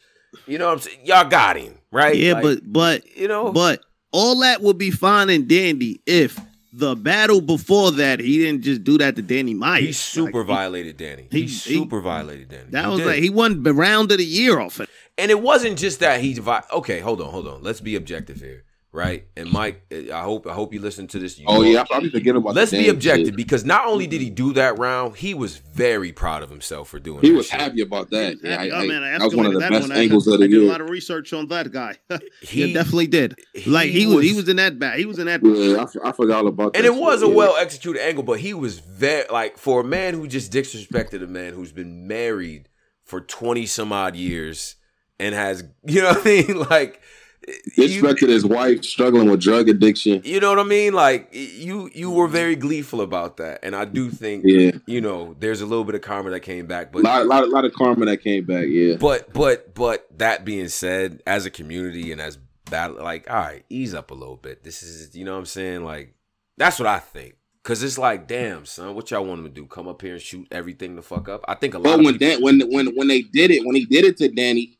you 0.48 0.58
know 0.58 0.68
what 0.68 0.74
I'm 0.74 0.80
saying? 0.80 1.00
Y'all 1.04 1.28
got 1.30 1.58
him, 1.58 1.78
right? 1.92 2.16
Yeah, 2.16 2.34
Like, 2.34 2.44
but 2.44 2.60
but 2.74 3.18
you 3.18 3.28
know, 3.28 3.52
but 3.52 3.82
all 4.12 4.40
that 4.40 4.62
would 4.62 4.78
be 4.78 4.90
fine 4.90 5.30
and 5.30 5.48
dandy 5.48 6.02
if 6.06 6.40
the 6.74 6.96
battle 6.96 7.42
before 7.42 7.92
that 7.92 8.20
he 8.20 8.38
didn't 8.40 8.62
just 8.64 8.84
do 8.84 8.98
that 9.00 9.16
to 9.18 9.22
Danny 9.22 9.54
Myers. 9.54 9.86
he 9.86 9.92
super 9.92 10.40
Like, 10.40 10.48
he- 10.48 10.54
violated 10.54 10.98
Danny. 10.98 11.28
He, 11.30 11.42
he- 11.42 11.48
super 11.50 12.02
violated 12.02 12.50
Danny. 12.50 12.66
That 12.70 12.86
He 12.86 12.90
was 12.92 13.00
did. 13.00 13.08
like 13.08 13.20
he 13.24 13.30
won 13.30 13.64
the 13.64 13.74
round 13.74 14.12
of 14.12 14.18
the 14.18 14.26
year 14.26 14.60
off 14.60 14.80
it. 14.80 14.90
And 15.18 15.30
it 15.32 15.42
wasn't 15.42 15.78
just 15.78 16.00
that 16.00 16.22
he 16.22 16.34
vi- 16.36 16.64
okay, 16.72 17.00
hold 17.00 17.22
on, 17.22 17.30
hold 17.32 17.48
on. 17.48 17.64
Let's 17.64 17.82
be 17.82 17.96
objective 17.96 18.40
here, 18.40 18.64
right? 18.92 19.26
And 19.36 19.52
Mike, 19.52 19.86
eh, 19.92 20.10
I 20.14 20.22
hope 20.24 20.48
I 20.48 20.54
hope 20.54 20.74
you 20.74 20.80
listen 20.80 21.08
to 21.08 21.20
this. 21.20 21.38
You 21.38 21.46
oh 21.48 21.58
know- 21.58 21.62
yeah, 21.64 21.82
I 21.82 21.86
probably 21.86 22.10
forget 22.10 22.36
about. 22.36 22.56
Let's 22.56 22.72
the 22.72 22.84
be 22.84 22.90
objective 22.90 23.28
shit. 23.28 23.36
because 23.36 23.66
not 23.66 23.86
only 23.88 24.08
did 24.08 24.22
he 24.22 24.28
mm-hmm. 24.28 24.36
do 24.36 24.54
that 24.54 24.80
round, 24.80 25.16
he 25.18 25.34
was 25.34 25.58
very 25.58 26.12
proud 26.12 26.44
of 26.44 26.50
himself 26.50 26.90
for 26.90 27.00
doing 27.00 27.20
it. 27.20 27.24
He 27.24 27.30
that 27.32 27.38
was 27.38 27.48
shit. 27.48 27.60
happy 27.62 27.82
about 27.82 28.10
that. 28.12 28.38
Yeah, 28.44 28.60
I- 28.62 28.70
oh 28.70 28.80
I- 28.80 28.88
man, 28.88 29.04
I 29.04 29.12
that 29.18 29.22
was 29.26 29.36
one 29.36 29.46
of 29.46 29.54
the 29.54 29.60
best 29.60 29.72
that 29.74 29.82
one. 29.82 29.92
I- 29.92 30.00
angles 30.02 30.28
of 30.28 30.34
I 30.36 30.38
the 30.38 30.48
did 30.48 30.64
a 30.64 30.66
lot 30.66 30.82
of 30.82 30.90
research 30.90 31.34
on 31.34 31.48
that 31.50 31.72
guy. 31.72 31.96
He 32.42 32.64
he 32.68 32.74
definitely 32.74 33.08
did. 33.08 33.36
Like 33.66 33.90
he 33.90 34.02
he 34.02 34.06
was, 34.08 34.24
he 34.24 34.30
was- 34.32 34.38
was 34.44 34.50
in 34.50 34.56
that 34.58 34.80
bat. 34.80 34.98
He 34.98 35.06
was 35.06 35.20
in 35.20 35.26
that. 35.28 35.42
Yeah, 35.44 35.78
I, 35.78 35.84
f- 35.84 35.96
I 36.04 36.12
forgot 36.12 36.40
all 36.44 36.48
about 36.48 36.74
that. 36.74 36.80
and 36.80 36.86
it 36.86 36.96
was 36.96 37.22
a 37.22 37.28
well 37.28 37.56
executed 37.58 38.02
angle, 38.02 38.24
but 38.24 38.40
he 38.40 38.54
was 38.54 38.80
very 38.80 39.26
like 39.32 39.58
for 39.58 39.82
a 39.82 39.84
man 39.84 40.14
who 40.14 40.28
just 40.28 40.52
disrespected 40.52 41.22
a 41.24 41.28
man 41.28 41.54
who's 41.54 41.72
been 41.72 42.08
married 42.08 42.70
for 43.04 43.22
twenty 43.22 43.66
some 43.66 43.92
odd 43.92 44.16
years 44.16 44.76
and 45.20 45.34
has 45.36 45.64
you 45.86 46.02
know 46.02 46.10
what 46.10 46.22
I 46.22 46.24
mean? 46.24 46.60
Like 46.70 47.02
you, 47.48 47.54
disrespected 48.02 48.30
his 48.30 48.46
wife 48.46 48.84
struggling 48.84 49.30
with 49.30 49.42
drug 49.42 49.70
addiction. 49.70 50.22
you 50.26 50.40
know 50.40 50.50
what 50.50 50.60
I 50.60 50.64
mean? 50.64 50.94
Like 50.94 51.30
you 51.32 51.90
you 51.94 52.12
were 52.12 52.28
very 52.28 52.56
gleeful 52.56 53.02
about 53.02 53.38
that. 53.38 53.60
And 53.64 53.76
I 53.76 53.86
do 53.86 54.10
think 54.10 54.44
Yeah, 54.46 54.72
you 54.86 55.02
know, 55.02 55.36
there's 55.40 55.62
a 55.62 55.66
little 55.66 55.86
bit 55.86 55.96
of 55.96 56.02
karma 56.02 56.32
that 56.32 56.42
came 56.42 56.66
back, 56.66 56.92
but 56.92 57.00
a 57.00 57.04
lot, 57.04 57.26
lot, 57.26 57.50
lot 57.50 57.66
of 57.66 57.74
karma 57.74 58.06
that 58.06 58.18
came 58.18 58.46
back. 58.46 58.66
Yeah, 58.68 58.96
But 59.00 59.34
but 59.34 59.74
but 59.74 60.08
that 60.18 60.46
being 60.46 60.68
said, 60.68 61.24
as 61.26 61.46
a 61.46 61.50
community 61.50 62.12
and 62.12 62.20
as 62.20 62.38
battle, 62.70 62.98
like 63.04 63.30
all 63.30 63.38
right, 63.38 63.66
ease 63.70 63.94
up 63.94 64.12
a 64.12 64.16
little 64.16 64.38
bit. 64.38 64.64
This 64.64 64.84
is 64.84 65.16
you 65.16 65.24
know 65.24 65.34
what 65.34 65.40
I'm 65.40 65.46
saying. 65.46 65.84
Like 65.84 66.16
that's 66.58 66.80
what 66.80 66.88
I 66.88 67.00
think. 67.00 67.36
Cause 67.64 67.84
it's 67.84 67.98
like, 67.98 68.30
damn 68.30 68.66
son, 68.66 68.96
what 68.96 69.12
y'all 69.12 69.26
want 69.26 69.40
him 69.40 69.46
to 69.46 69.52
do? 69.52 69.66
Come 69.66 69.90
up 69.90 70.02
here 70.02 70.14
and 70.14 70.22
shoot 70.22 70.48
everything 70.52 70.96
the 70.96 71.02
fuck 71.02 71.28
up? 71.28 71.44
I 71.50 71.56
think 71.56 71.74
a 71.74 71.80
lot. 71.80 71.84
but 71.84 72.00
of 72.00 72.06
when 72.06 72.18
people, 72.18 72.28
Dan, 72.30 72.42
when 72.42 72.62
when 72.72 72.96
when 72.96 73.08
they 73.10 73.24
did 73.24 73.52
it, 73.52 73.66
when 73.66 73.76
he 73.76 73.84
did 73.84 74.06
it 74.06 74.16
to 74.18 74.30
Danny, 74.30 74.77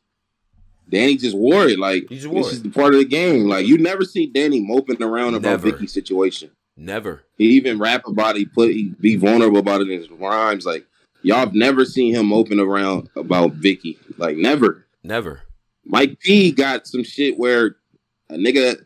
Danny 0.90 1.16
just 1.16 1.36
wore 1.36 1.66
it. 1.66 1.78
Like 1.78 2.06
He 2.08 2.16
just 2.16 2.26
wore 2.28 2.42
this 2.44 2.52
it. 2.52 2.56
is 2.56 2.62
the 2.62 2.70
part 2.70 2.94
of 2.94 3.00
the 3.00 3.06
game. 3.06 3.46
Like 3.48 3.66
you 3.66 3.78
never 3.78 4.04
see 4.04 4.26
Danny 4.26 4.60
moping 4.60 5.02
around 5.02 5.34
about. 5.34 5.60
Vicky's 5.60 5.92
situation. 5.92 6.50
never, 6.76 7.22
He 7.36 7.46
even 7.50 7.78
rap 7.78 8.06
about 8.06 8.36
it. 8.36 8.40
He 8.40 8.44
put 8.46 8.70
he 8.70 8.94
be 9.00 9.16
vulnerable 9.16 9.58
about 9.58 9.80
it 9.80 9.90
in 9.90 9.98
his 9.98 10.10
rhymes. 10.10 10.64
Like 10.64 10.86
y'all 11.22 11.38
have 11.38 11.54
never 11.54 11.84
seen 11.84 12.14
him 12.14 12.26
moping 12.26 12.60
around 12.60 13.08
about 13.16 13.52
Vicky. 13.52 13.98
Like 14.16 14.36
never. 14.36 14.86
never. 15.02 15.42
Mike 15.84 16.18
P 16.20 16.52
got 16.52 16.86
some 16.86 17.02
shit 17.04 17.38
where 17.38 17.76
a 18.30 18.34
nigga 18.34 18.84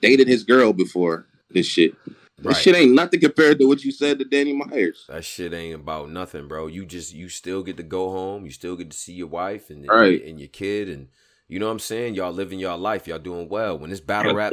dated 0.00 0.28
his 0.28 0.44
girl 0.44 0.72
before 0.72 1.26
this 1.50 1.66
shit. 1.66 1.94
Right. 2.06 2.48
This 2.54 2.58
shit 2.58 2.74
ain't 2.76 2.92
nothing 2.92 3.20
compared 3.20 3.58
to 3.60 3.66
what 3.68 3.84
you 3.84 3.92
said 3.92 4.18
to 4.18 4.24
Danny 4.24 4.52
Myers. 4.52 5.04
That 5.08 5.24
shit 5.24 5.52
ain't 5.54 5.76
about 5.76 6.10
nothing, 6.10 6.48
bro. 6.48 6.66
You 6.66 6.84
just 6.84 7.14
you 7.14 7.28
still 7.28 7.62
get 7.62 7.76
to 7.76 7.82
go 7.84 8.10
home. 8.10 8.44
You 8.44 8.50
still 8.50 8.74
get 8.76 8.90
to 8.90 8.96
see 8.96 9.12
your 9.12 9.28
wife 9.28 9.70
and 9.70 9.86
Right. 9.88 10.22
and 10.24 10.38
your 10.40 10.48
kid, 10.48 10.88
and 10.88 11.08
you 11.52 11.58
know 11.58 11.66
what 11.66 11.72
I'm 11.72 11.78
saying. 11.78 12.14
Y'all 12.14 12.32
living 12.32 12.58
your 12.58 12.76
life. 12.76 13.06
Y'all 13.06 13.18
doing 13.18 13.48
well. 13.48 13.78
When 13.78 13.90
this 13.90 14.00
battle 14.00 14.34
rap 14.34 14.52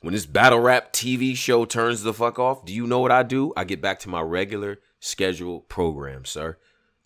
when 0.00 0.14
this 0.14 0.26
battle 0.26 0.58
rap 0.60 0.92
TV 0.92 1.36
show 1.36 1.64
turns 1.66 2.02
the 2.02 2.14
fuck 2.14 2.38
off, 2.38 2.64
do 2.64 2.72
you 2.72 2.86
know 2.86 3.00
what 3.00 3.12
I 3.12 3.22
do? 3.22 3.52
I 3.56 3.64
get 3.64 3.82
back 3.82 3.98
to 4.00 4.08
my 4.08 4.22
regular 4.22 4.78
scheduled 5.00 5.68
program, 5.68 6.24
sir. 6.24 6.56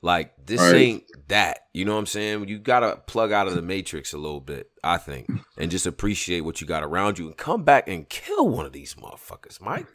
Like 0.03 0.35
this 0.47 0.61
Right. 0.61 0.75
ain't 0.77 1.05
that. 1.29 1.61
You 1.73 1.85
know 1.85 1.95
what 1.95 1.99
I'm 2.01 2.07
saying? 2.07 2.47
You 2.49 2.59
gotta 2.59 2.97
plug 3.07 3.33
out 3.33 3.49
of 3.49 3.55
the 3.55 3.63
matrix 3.63 4.13
a 4.13 4.19
little 4.19 4.41
bit, 4.41 4.71
I 4.85 4.99
think, 4.99 5.29
and 5.59 5.71
just 5.71 5.87
appreciate 5.87 6.43
what 6.43 6.61
you 6.61 6.67
got 6.67 6.83
around 6.85 7.19
you 7.19 7.27
and 7.27 7.37
come 7.37 7.65
back 7.65 7.89
and 7.89 8.09
kill 8.09 8.49
one 8.49 8.67
of 8.67 8.73
these 8.73 8.95
motherfuckers, 8.95 9.61
Mike. 9.61 9.87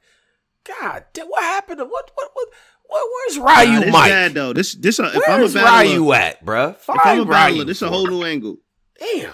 God, 0.66 1.06
what 1.28 1.44
happened 1.44 1.78
to 1.78 1.86
what 1.86 2.11
what 2.16 2.30
what, 2.34 2.48
what 2.88 3.07
where's 3.14 3.38
Nah, 3.38 3.45
Ryu 3.74 3.80
this 3.86 3.94
Mike? 3.94 4.10
bad 4.11 4.34
though. 4.34 4.52
This 4.53 4.74
this 4.76 4.99
a, 4.99 5.06
if 5.06 5.16
I'm 5.28 5.36
a 5.36 5.38
Where's 5.44 5.53
battler, 5.53 5.91
Ryu 5.94 6.11
at, 6.14 6.44
bruh? 6.45 6.76
if 6.76 6.90
I'm 6.90 7.20
a 7.22 7.26
battler, 7.26 7.57
Ryu 7.60 7.64
this 7.66 7.82
a 7.84 7.88
whole 7.90 8.07
new 8.07 8.24
angle. 8.24 8.57
Damn. 9.00 9.34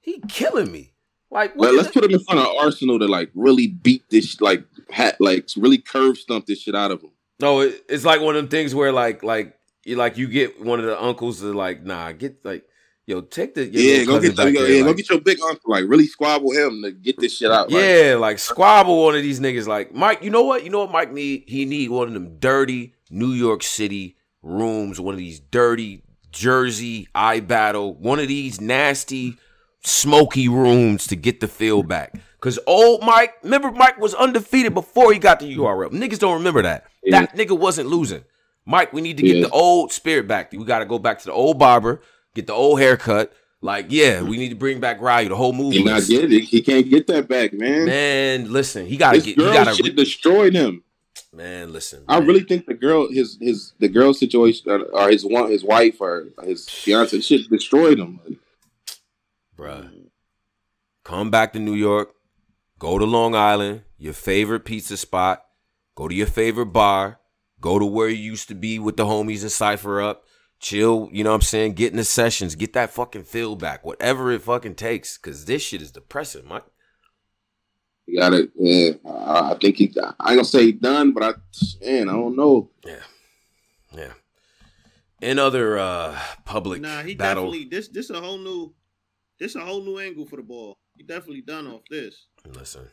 He 0.00 0.20
killing 0.28 0.70
me. 0.72 0.92
Like 1.30 1.54
Well, 1.56 1.74
let's 1.74 1.88
it- 1.88 1.94
put 1.94 2.04
him 2.04 2.12
in 2.12 2.20
front 2.20 2.40
of 2.40 2.46
Arsenal 2.56 2.98
to 2.98 3.06
like 3.06 3.30
really 3.34 3.66
beat 3.68 4.08
this, 4.10 4.40
like 4.40 4.64
hat, 4.90 5.16
like 5.20 5.48
really 5.56 5.78
curve 5.78 6.16
stump 6.18 6.46
this 6.46 6.60
shit 6.62 6.74
out 6.74 6.90
of 6.90 7.02
him. 7.02 7.10
No, 7.40 7.60
it, 7.60 7.84
it's 7.88 8.04
like 8.04 8.20
one 8.20 8.34
of 8.36 8.42
them 8.42 8.48
things 8.48 8.74
where 8.74 8.92
like 8.92 9.22
like 9.22 9.56
you 9.84 9.96
like 9.96 10.16
you 10.16 10.26
get 10.26 10.62
one 10.64 10.80
of 10.80 10.86
the 10.86 11.00
uncles 11.00 11.40
to 11.40 11.52
like 11.52 11.84
nah 11.84 12.12
get 12.12 12.44
like 12.44 12.64
yo 13.06 13.20
take 13.20 13.54
the 13.54 13.64
yeah, 13.66 14.04
go 14.04 14.20
get, 14.20 14.36
there, 14.36 14.50
yeah, 14.50 14.82
go 14.82 14.92
get 14.92 15.08
your 15.08 15.20
big 15.20 15.38
uncle, 15.42 15.70
like 15.70 15.84
really 15.86 16.06
squabble 16.06 16.50
him 16.52 16.82
to 16.82 16.90
get 16.90 17.18
this 17.18 17.36
shit 17.36 17.50
out. 17.50 17.70
like, 17.70 17.82
yeah 17.82 18.16
like 18.16 18.38
squabble 18.38 19.04
one 19.04 19.14
of 19.14 19.22
these 19.22 19.40
niggas 19.40 19.66
like 19.66 19.94
Mike 19.94 20.22
you 20.22 20.30
know 20.30 20.42
what 20.42 20.64
you 20.64 20.70
know 20.70 20.80
what 20.80 20.90
Mike 20.90 21.12
need 21.12 21.44
he 21.46 21.64
need 21.64 21.90
one 21.90 22.08
of 22.08 22.14
them 22.14 22.38
dirty 22.38 22.94
New 23.10 23.32
York 23.32 23.62
City 23.62 24.16
rooms 24.42 24.98
one 25.00 25.14
of 25.14 25.18
these 25.18 25.40
dirty 25.40 26.02
Jersey 26.30 27.08
eye 27.14 27.40
battle 27.40 27.94
one 27.94 28.18
of 28.18 28.28
these 28.28 28.60
nasty 28.60 29.36
smoky 29.84 30.48
rooms 30.48 31.06
to 31.08 31.16
get 31.16 31.40
the 31.40 31.48
feel 31.48 31.82
back. 31.82 32.14
Cause 32.40 32.58
old 32.66 33.02
Mike, 33.02 33.34
remember 33.42 33.72
Mike 33.72 33.98
was 33.98 34.14
undefeated 34.14 34.72
before 34.74 35.12
he 35.12 35.18
got 35.18 35.40
the 35.40 35.56
URL. 35.56 35.90
Niggas 35.90 36.18
don't 36.20 36.34
remember 36.34 36.62
that. 36.62 36.84
Yeah. 37.02 37.20
That 37.22 37.36
nigga 37.36 37.58
wasn't 37.58 37.88
losing. 37.88 38.22
Mike, 38.64 38.92
we 38.92 39.00
need 39.00 39.16
to 39.16 39.22
get 39.22 39.36
Yeah. 39.36 39.42
the 39.44 39.50
old 39.50 39.92
spirit 39.92 40.28
back. 40.28 40.52
We 40.52 40.64
got 40.64 40.80
to 40.80 40.84
go 40.84 40.98
back 40.98 41.18
to 41.20 41.24
the 41.26 41.32
old 41.32 41.58
barber, 41.58 42.00
get 42.34 42.46
the 42.46 42.52
old 42.52 42.78
haircut. 42.80 43.32
Like, 43.60 43.86
yeah, 43.88 44.22
we 44.22 44.36
need 44.36 44.50
to 44.50 44.54
bring 44.54 44.78
back 44.78 45.00
Ryu, 45.00 45.28
the 45.30 45.34
whole 45.34 45.52
he 45.72 45.82
not 45.82 46.06
get 46.06 46.32
it. 46.32 46.42
He 46.44 46.62
can't 46.62 46.88
get 46.88 47.08
that 47.08 47.26
back, 47.26 47.52
man. 47.52 47.86
Man, 47.86 48.52
listen, 48.52 48.86
he 48.86 48.96
gotta 48.96 49.16
this 49.18 49.24
get. 49.26 49.36
He 49.36 49.42
girl 49.42 49.52
gotta. 49.52 49.74
shit 49.74 49.96
destroyed 49.96 50.54
him. 50.54 50.84
Man, 51.32 51.72
listen. 51.72 52.04
I 52.08 52.18
really 52.18 52.44
think 52.44 52.66
the 52.66 52.74
girl, 52.74 53.08
his 53.10 53.38
his 53.40 53.72
the 53.78 53.88
girl 53.88 54.14
situation, 54.14 54.70
or, 54.70 54.82
or 54.94 55.10
his 55.10 55.24
one, 55.24 55.50
his 55.50 55.64
wife, 55.64 56.00
or 56.00 56.28
his 56.44 56.68
fiance, 56.68 57.20
shit 57.20 57.48
destroyed 57.50 57.98
him. 57.98 58.20
Like, 58.24 58.38
bruh. 59.56 59.90
Come 61.04 61.30
back 61.30 61.54
to 61.54 61.58
New 61.58 61.74
York. 61.74 62.14
Go 62.78 62.98
to 62.98 63.04
Long 63.06 63.34
Island, 63.34 63.82
your 63.96 64.12
favorite 64.12 64.66
pizza 64.66 64.96
spot. 64.96 65.42
Go 65.94 66.06
to 66.06 66.14
your 66.14 66.26
favorite 66.26 66.66
bar. 66.66 67.18
Go 67.60 67.78
to 67.78 67.86
where 67.86 68.08
you 68.08 68.22
used 68.22 68.48
to 68.48 68.54
be 68.54 68.78
with 68.78 68.96
the 68.96 69.04
homies 69.04 69.42
and 69.42 69.50
cipher 69.50 70.00
up. 70.00 70.24
Chill, 70.60 71.08
you 71.12 71.24
know 71.24 71.30
what 71.30 71.36
I'm 71.36 71.42
saying? 71.42 71.72
Get 71.74 71.92
in 71.92 71.96
the 71.96 72.04
sessions. 72.04 72.54
Get 72.54 72.72
that 72.74 72.90
fucking 72.90 73.24
feel 73.24 73.56
back. 73.56 73.84
Whatever 73.84 74.30
it 74.32 74.42
fucking 74.42 74.74
takes. 74.74 75.16
Cause 75.16 75.46
this 75.46 75.62
shit 75.62 75.82
is 75.82 75.92
depressing, 75.92 76.46
Mike. 76.46 76.64
He 78.08 78.16
got 78.16 78.32
it. 78.32 78.50
Yeah, 78.56 78.92
I, 79.06 79.52
I 79.52 79.58
think 79.60 79.76
he. 79.76 79.94
I 80.00 80.06
ain't 80.08 80.16
gonna 80.38 80.44
say 80.44 80.64
he 80.66 80.72
done, 80.72 81.12
but 81.12 81.22
I, 81.22 81.32
man, 81.84 82.08
I 82.08 82.12
don't 82.12 82.36
know. 82.36 82.70
Yeah. 82.84 83.02
Yeah. 83.94 84.12
In 85.20 85.38
other 85.38 85.78
uh 85.78 86.18
public 86.44 86.80
Nah, 86.82 87.02
he 87.02 87.14
battle. 87.14 87.44
definitely 87.50 87.68
this 87.70 87.88
this 87.88 88.10
a 88.10 88.20
whole 88.20 88.38
new 88.38 88.74
this 89.38 89.54
a 89.56 89.60
whole 89.60 89.82
new 89.82 89.98
angle 89.98 90.26
for 90.26 90.36
the 90.36 90.42
ball. 90.42 90.78
He 90.96 91.02
definitely 91.04 91.42
done 91.42 91.66
off 91.66 91.82
this. 91.90 92.26
Listen, 92.46 92.88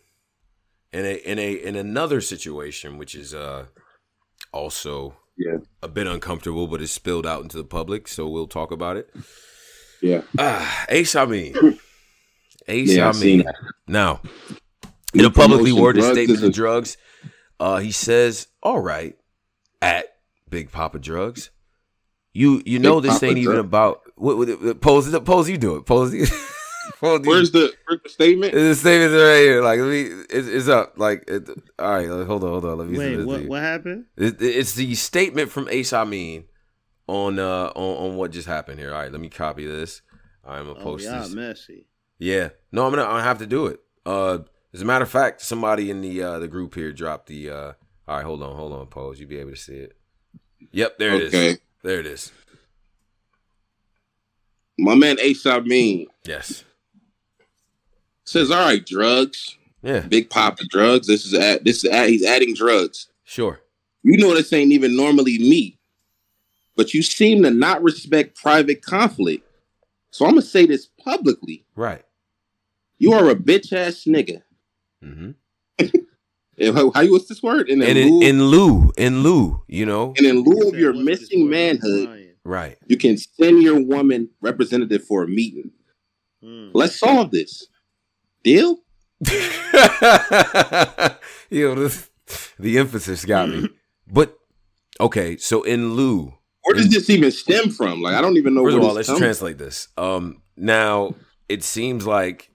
in 0.92 1.06
a 1.06 1.16
in 1.16 1.40
a 1.40 1.54
in 1.54 1.76
another 1.76 2.20
situation, 2.22 2.98
which 2.98 3.16
is 3.16 3.34
uh 3.34 3.66
also 4.52 5.18
Yeah. 5.38 5.58
a 5.82 5.88
bit 5.88 6.08
uncomfortable, 6.08 6.68
but 6.68 6.82
it's 6.82 6.92
spilled 6.92 7.26
out 7.28 7.44
into 7.44 7.58
the 7.58 7.64
public, 7.64 8.08
so 8.08 8.28
we'll 8.28 8.48
talk 8.48 8.72
about 8.72 8.98
it. 8.98 9.10
Yeah. 10.02 10.22
Ah, 10.38 10.86
Ace 10.90 11.16
Amin. 11.16 11.54
Ace 12.68 12.90
Yeah, 12.96 13.10
I've 13.10 13.16
seen 13.16 13.40
Amin. 13.42 13.46
that. 13.46 13.56
Now, 13.88 14.22
in 15.16 15.22
New 15.22 15.28
a 15.28 15.32
publicly 15.32 15.72
promotion, 15.72 15.82
worded 15.84 16.04
statement 16.04 16.44
of 16.44 16.54
drugs, 16.54 16.98
uh, 17.60 17.78
he 17.78 17.92
says, 17.92 18.48
"All 18.62 18.80
right, 18.80 19.18
at 19.82 20.06
Big 20.50 20.72
Papa 20.72 21.00
Drugs, 21.00 21.50
you 22.34 22.62
you 22.66 22.80
know 22.80 23.00
this 23.00 23.14
Papa 23.14 23.26
ain't 23.28 23.38
even 23.40 23.58
about 23.58 24.02
what, 24.16 24.38
what, 24.38 24.62
what 24.62 24.82
pose 24.82 25.18
pose 25.20 25.50
you 25.50 25.58
do 25.58 25.76
it 25.78 25.86
pose 25.86 26.14
you." 26.14 26.26
pose 27.00 27.22
you- 27.26 27.30
Where's 27.30 27.52
the, 27.52 27.74
where's 27.88 28.02
the 28.04 28.10
statement? 28.10 28.54
the 28.54 28.76
statement 28.76 29.12
right 29.14 29.38
here. 29.40 29.62
Like, 29.64 29.80
let 29.80 29.90
me. 29.90 30.02
It's, 30.30 30.48
it's 30.48 30.68
up. 30.68 30.94
Like, 30.98 31.24
it, 31.28 31.50
all 31.80 31.90
right. 31.90 32.08
Hold 32.08 32.44
on. 32.44 32.50
Hold 32.52 32.66
on. 32.66 32.78
Let 32.78 32.88
me. 32.88 32.98
Wait, 32.98 33.26
what 33.26 33.42
you. 33.42 33.50
what 33.50 33.62
happened? 33.62 34.06
It, 34.18 34.42
it's 34.42 34.74
the 34.74 34.94
statement 34.96 35.50
from 35.50 35.68
Ace 35.70 35.94
Amin 35.94 36.46
on 37.08 37.40
uh 37.40 37.72
on, 37.76 38.12
on 38.12 38.18
what 38.18 38.32
just 38.32 38.48
happened 38.48 38.80
here. 38.80 38.94
All 38.94 39.00
right. 39.02 39.12
Let 39.12 39.20
me 39.22 39.30
copy 39.30 39.66
this. 39.66 40.02
I'm 40.46 40.68
gonna 40.68 40.80
Oh, 40.80 40.84
post 40.84 41.06
y'all 41.06 41.22
this. 41.24 41.34
messy. 41.34 41.88
Yeah. 42.20 42.50
No, 42.72 42.86
I'm 42.86 42.94
gonna. 42.94 43.10
I 43.10 43.22
have 43.24 43.40
to 43.40 43.48
do 43.48 43.66
it. 43.68 43.80
Uh, 44.06 44.40
as 44.76 44.82
a 44.82 44.86
matter 44.86 45.04
of 45.04 45.10
fact, 45.10 45.42
somebody 45.42 45.90
in 45.90 46.02
the 46.02 46.22
uh 46.22 46.40
the 46.40 46.48
group 46.48 46.76
here 46.76 46.92
dropped 46.92 47.28
the. 47.28 47.50
uh 47.50 47.74
All 48.08 48.18
right. 48.18 48.26
Hold 48.26 48.44
on. 48.44 48.56
Hold 48.56 48.74
on. 48.74 48.88
Pose. 48.88 49.20
You'll 49.20 49.30
be 49.30 49.38
able 49.38 49.52
to 49.52 49.56
see 49.58 49.74
it. 49.76 49.98
Yep. 50.72 50.98
There 51.00 51.16
it 51.16 51.22
is. 51.24 51.34
Okay. 51.34 51.58
There 51.84 52.00
it 52.00 52.06
is. 52.06 52.32
My 54.78 54.96
man 54.96 55.18
Ace 55.22 55.46
Amin 55.46 56.08
Yes. 56.26 56.64
says, 58.26 58.52
"All 58.52 58.66
right, 58.66 58.86
drugs, 58.86 59.58
Yeah. 59.82 60.02
Big 60.02 60.30
Papa 60.30 60.64
drugs. 60.70 61.08
This 61.08 61.26
is 61.26 61.34
at 61.34 61.64
this 61.64 61.84
is 61.84 61.92
at, 61.92 62.10
he's 62.10 62.26
adding 62.26 62.54
drugs. 62.54 63.08
Sure. 63.24 63.62
You 64.04 64.18
know 64.18 64.34
this 64.36 64.52
ain't 64.54 64.72
even 64.74 64.96
normally 64.96 65.38
me, 65.40 65.80
but 66.76 66.94
you 66.94 67.02
seem 67.02 67.44
to 67.44 67.52
not 67.52 67.82
respect 67.82 68.36
private 68.36 68.82
conflict. 68.82 69.48
So 70.12 70.26
I'm 70.26 70.32
gonna 70.32 70.42
say 70.42 70.66
this 70.66 70.88
publicly: 71.04 71.66
Right. 71.76 72.04
you 72.98 73.14
are 73.14 73.30
a 73.30 73.36
bitch 73.36 73.72
ass 73.72 74.04
nigga. 74.06 74.42
Mm-hmm. 75.06 75.32
How, 76.77 76.91
how 76.91 77.02
you 77.02 77.11
what's 77.11 77.27
this 77.27 77.44
word? 77.44 77.69
And, 77.69 77.84
And 77.84 77.98
in 77.98 78.07
in, 78.07 78.14
lieu, 78.14 78.22
in 78.23 78.44
lieu, 78.49 78.91
in 78.98 79.23
lieu, 79.23 79.61
you 79.68 79.86
know. 79.86 80.14
and 80.18 80.26
in 80.26 80.40
lieu 80.44 80.69
of 80.69 80.76
your 80.80 80.94
missing 80.94 81.41
word? 81.44 81.52
manhood, 81.52 82.30
Right. 82.45 82.77
you 82.88 82.98
can 82.98 83.18
send 83.18 83.61
your 83.61 83.80
woman 83.82 84.30
representative 84.41 85.03
for 85.03 85.23
a 85.23 85.27
meeting. 85.27 85.72
Hmm. 86.41 86.69
Let's 86.73 86.98
solve 86.98 87.32
this. 87.32 87.68
Deal? 88.44 88.77
Yo, 91.49 91.76
this, 91.76 92.10
the 92.60 92.77
emphasis 92.77 93.26
got 93.26 93.49
me. 93.49 93.69
But 94.07 94.38
okay, 94.99 95.36
so 95.38 95.64
in 95.64 95.95
lieu, 95.95 96.32
Where 96.61 96.76
does 96.76 96.90
this 96.90 97.10
even 97.10 97.32
stem 97.32 97.72
from? 97.72 98.03
Like 98.03 98.14
I 98.14 98.22
don't 98.22 98.38
even 98.38 98.53
know. 98.53 98.64
first 98.64 98.76
where 98.76 98.84
of 98.84 98.88
all, 98.88 98.94
this 98.94 99.07
let's 99.07 99.10
comes 99.10 99.19
translate 99.19 99.57
this. 99.57 99.88
Um, 99.98 100.44
now 100.56 101.15
it 101.49 101.64
seems 101.64 102.06
like 102.06 102.52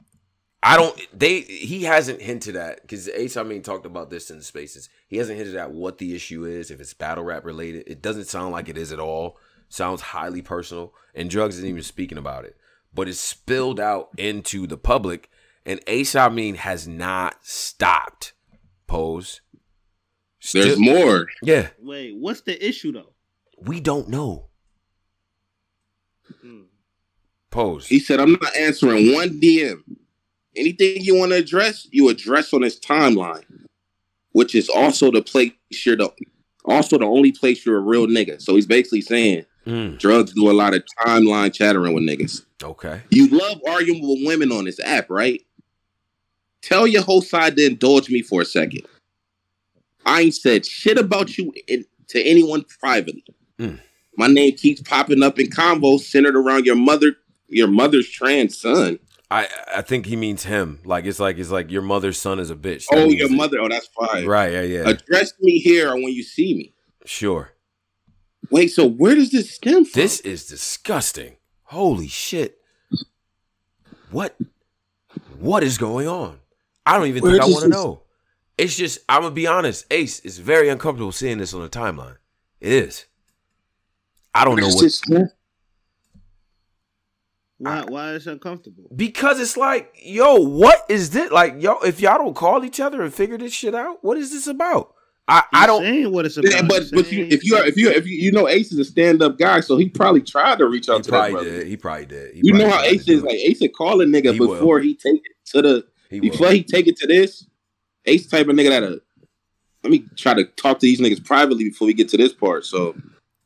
I 0.62 0.76
don't. 0.76 1.00
They 1.18 1.40
he 1.40 1.84
hasn't 1.84 2.20
hinted 2.20 2.54
at 2.54 2.82
because 2.82 3.08
Ace 3.08 3.36
Amin 3.36 3.62
talked 3.62 3.86
about 3.86 4.10
this 4.10 4.30
in 4.30 4.36
the 4.38 4.44
spaces. 4.44 4.88
He 5.08 5.16
hasn't 5.16 5.38
hinted 5.38 5.56
at 5.56 5.72
what 5.72 5.98
the 5.98 6.14
issue 6.14 6.44
is. 6.44 6.70
If 6.70 6.80
it's 6.80 6.92
battle 6.92 7.24
rap 7.24 7.44
related, 7.44 7.84
it 7.86 8.02
doesn't 8.02 8.26
sound 8.26 8.52
like 8.52 8.68
it 8.68 8.76
is 8.76 8.92
at 8.92 9.00
all. 9.00 9.38
Sounds 9.70 10.00
highly 10.00 10.42
personal, 10.42 10.92
and 11.14 11.30
drugs 11.30 11.56
isn't 11.56 11.68
even 11.68 11.82
speaking 11.82 12.18
about 12.18 12.44
it. 12.44 12.56
But 12.92 13.08
it's 13.08 13.20
spilled 13.20 13.80
out 13.80 14.10
into 14.18 14.66
the 14.66 14.76
public, 14.76 15.30
and 15.64 15.80
Ace 15.86 16.14
Amin 16.14 16.56
has 16.56 16.86
not 16.86 17.36
stopped. 17.42 18.32
Pose. 18.86 19.40
There's 20.52 20.78
more. 20.78 21.28
Yeah, 21.42 21.68
Wait, 21.78 22.16
what's 22.16 22.40
the 22.42 22.66
issue 22.66 22.92
though? 22.92 23.12
we 23.62 23.78
don't 23.80 24.08
know. 24.08 24.48
Hmm. 26.42 26.62
Pose. 27.50 27.86
He 27.86 27.98
said, 27.98 28.20
"I'm 28.20 28.32
not 28.32 28.56
answering 28.56 29.12
one 29.14 29.40
DM. 29.40 29.82
Anything 30.60 31.02
you 31.02 31.16
want 31.16 31.32
to 31.32 31.38
address, 31.38 31.88
you 31.90 32.08
address 32.08 32.52
on 32.52 32.60
this 32.60 32.78
timeline, 32.78 33.44
which 34.32 34.54
is 34.54 34.68
also 34.68 35.10
the 35.10 35.22
place 35.22 35.52
you're 35.84 35.96
the, 35.96 36.10
also 36.64 36.98
the 36.98 37.06
only 37.06 37.32
place 37.32 37.64
you're 37.66 37.78
a 37.78 37.80
real 37.80 38.06
nigga." 38.06 38.40
So 38.40 38.54
he's 38.54 38.66
basically 38.66 39.00
saying 39.00 39.46
Mm, 39.66 39.98
drugs 39.98 40.32
do 40.32 40.50
a 40.50 40.52
lot 40.52 40.74
of 40.74 40.82
timeline 41.04 41.52
chattering 41.52 41.92
with 41.92 42.04
niggas. 42.04 42.44
okay. 42.62 43.02
You 43.10 43.28
love 43.28 43.60
arguing 43.68 44.06
with 44.06 44.26
women 44.26 44.52
on 44.52 44.64
this 44.64 44.80
app, 44.80 45.10
right? 45.10 45.42
Tell 46.62 46.86
your 46.86 47.02
whole 47.02 47.22
side 47.22 47.56
to 47.56 47.66
indulge 47.66 48.10
me 48.10 48.22
for 48.22 48.42
a 48.42 48.44
second. 48.44 48.82
I 50.04 50.22
ain't 50.22 50.34
said 50.34 50.66
shit 50.66 50.98
about 50.98 51.36
you 51.36 51.52
in, 51.68 51.84
to 52.08 52.22
anyone 52.22 52.64
privately. 52.80 53.24
Mm. 53.58 53.80
My 54.16 54.26
name 54.26 54.56
keeps 54.56 54.80
popping 54.82 55.22
up 55.22 55.38
in 55.38 55.48
convos 55.48 56.00
centered 56.00 56.36
around 56.36 56.66
your 56.66 56.76
mother, 56.76 57.12
your 57.48 57.68
mother's 57.68 58.08
trans 58.08 58.58
son. 58.58 58.98
I 59.30 59.48
I 59.76 59.82
think 59.82 60.06
he 60.06 60.16
means 60.16 60.44
him. 60.44 60.80
Like 60.84 61.04
it's 61.04 61.20
like 61.20 61.38
it's 61.38 61.50
like 61.50 61.70
your 61.70 61.82
mother's 61.82 62.18
son 62.18 62.38
is 62.40 62.50
a 62.50 62.56
bitch. 62.56 62.86
That 62.90 62.98
Oh, 62.98 63.08
your 63.10 63.26
it. 63.30 63.32
mother. 63.36 63.58
Oh, 63.60 63.68
that's 63.68 63.86
fine. 63.88 64.26
Right. 64.26 64.52
Yeah. 64.52 64.62
Yeah. 64.62 64.88
Address 64.88 65.34
me 65.40 65.58
here 65.58 65.92
when 65.94 66.08
you 66.12 66.22
see 66.22 66.54
me. 66.54 66.74
sure. 67.04 67.52
Wait, 68.50 68.68
so 68.68 68.86
where 68.88 69.14
does 69.14 69.30
this 69.30 69.54
stem 69.54 69.84
from? 69.84 70.00
This 70.00 70.18
is 70.20 70.46
disgusting. 70.46 71.36
Holy 71.64 72.08
shit. 72.08 72.58
What? 74.10 74.36
What 75.38 75.62
is 75.62 75.78
going 75.78 76.08
on? 76.08 76.38
I 76.84 76.98
don't 76.98 77.06
even 77.06 77.22
Where 77.22 77.32
think 77.32 77.44
I 77.44 77.46
want 77.46 77.62
to 77.64 77.68
know. 77.68 78.02
It's 78.58 78.76
just 78.76 78.98
I'm 79.08 79.22
gonna 79.22 79.34
be 79.34 79.46
honest. 79.46 79.86
Ace 79.92 80.20
is 80.20 80.38
very 80.38 80.68
uncomfortable 80.68 81.12
seeing 81.12 81.38
this 81.38 81.54
on 81.54 81.60
the 81.62 81.68
timeline. 81.68 82.16
It 82.60 82.72
is. 82.72 83.06
I 84.34 84.44
don't 84.44 84.56
know 84.60 84.68
what 84.68 85.30
this 87.60 87.72
stem- 87.72 87.86
Why 87.86 87.92
why 87.92 88.12
is 88.14 88.26
it 88.26 88.32
uncomfortable? 88.32 88.90
because 88.94 89.40
it's 89.40 89.56
like, 89.56 89.94
yo, 90.02 90.36
what 90.36 90.84
is 90.88 91.10
this? 91.10 91.30
Like, 91.30 91.60
yo, 91.60 91.78
if 91.80 92.00
y'all 92.00 92.18
don't 92.18 92.34
call 92.34 92.64
each 92.64 92.80
other 92.80 93.02
and 93.02 93.12
figure 93.12 93.38
this 93.38 93.52
shit 93.52 93.74
out, 93.74 94.02
what 94.02 94.16
is 94.18 94.30
this 94.32 94.46
about? 94.46 94.94
I, 95.28 95.44
I 95.52 95.66
don't. 95.68 95.82
saying 95.82 96.10
what 96.12 96.26
it's 96.26 96.36
about. 96.38 96.50
Yeah, 96.52 96.62
but 96.62 96.84
but 96.92 97.12
you, 97.12 97.24
if 97.30 97.44
you 97.44 97.54
are 97.56 97.64
if 97.64 97.76
you 97.76 97.88
if 97.90 98.04
you, 98.04 98.16
you 98.16 98.32
know 98.32 98.48
Ace 98.48 98.72
is 98.72 98.78
a 98.80 98.84
stand 98.84 99.22
up 99.22 99.38
guy, 99.38 99.60
so 99.60 99.76
he 99.76 99.88
probably 99.88 100.22
tried 100.22 100.58
to 100.58 100.66
reach 100.66 100.88
out 100.88 100.96
He 100.96 101.02
to 101.02 101.10
that 101.12 101.16
probably 101.16 101.32
brother. 101.34 101.50
did. 101.50 101.66
He 101.68 101.76
probably 101.76 102.06
did. 102.06 102.34
He 102.34 102.40
You 102.42 102.52
probably 102.52 102.66
know 102.66 102.70
how 102.72 102.82
Ace 102.82 103.08
is 103.08 103.22
like 103.22 103.36
Ace 103.36 103.60
would 103.60 103.72
call 103.72 104.00
a 104.00 104.04
nigga 104.06 104.32
He 104.32 104.40
will. 104.40 104.54
before 104.54 104.80
he 104.80 104.94
take 104.96 105.22
it 105.24 105.32
to 105.52 105.62
the 105.62 105.86
He 106.10 106.20
will. 106.20 106.30
before 106.30 106.50
he 106.50 106.64
take 106.64 106.88
it 106.88 106.96
to 106.96 107.06
this. 107.06 107.46
Ace 108.06 108.26
type 108.26 108.48
of 108.48 108.56
nigga 108.56 108.70
that 108.70 108.82
uh 108.82 108.96
let 109.84 109.90
me 109.92 110.04
try 110.16 110.34
to 110.34 110.44
talk 110.44 110.78
to 110.80 110.86
these 110.86 111.00
niggas 111.00 111.24
privately 111.24 111.64
before 111.64 111.86
we 111.86 111.94
get 111.94 112.08
to 112.08 112.16
this 112.16 112.32
part. 112.32 112.64
So 112.66 112.96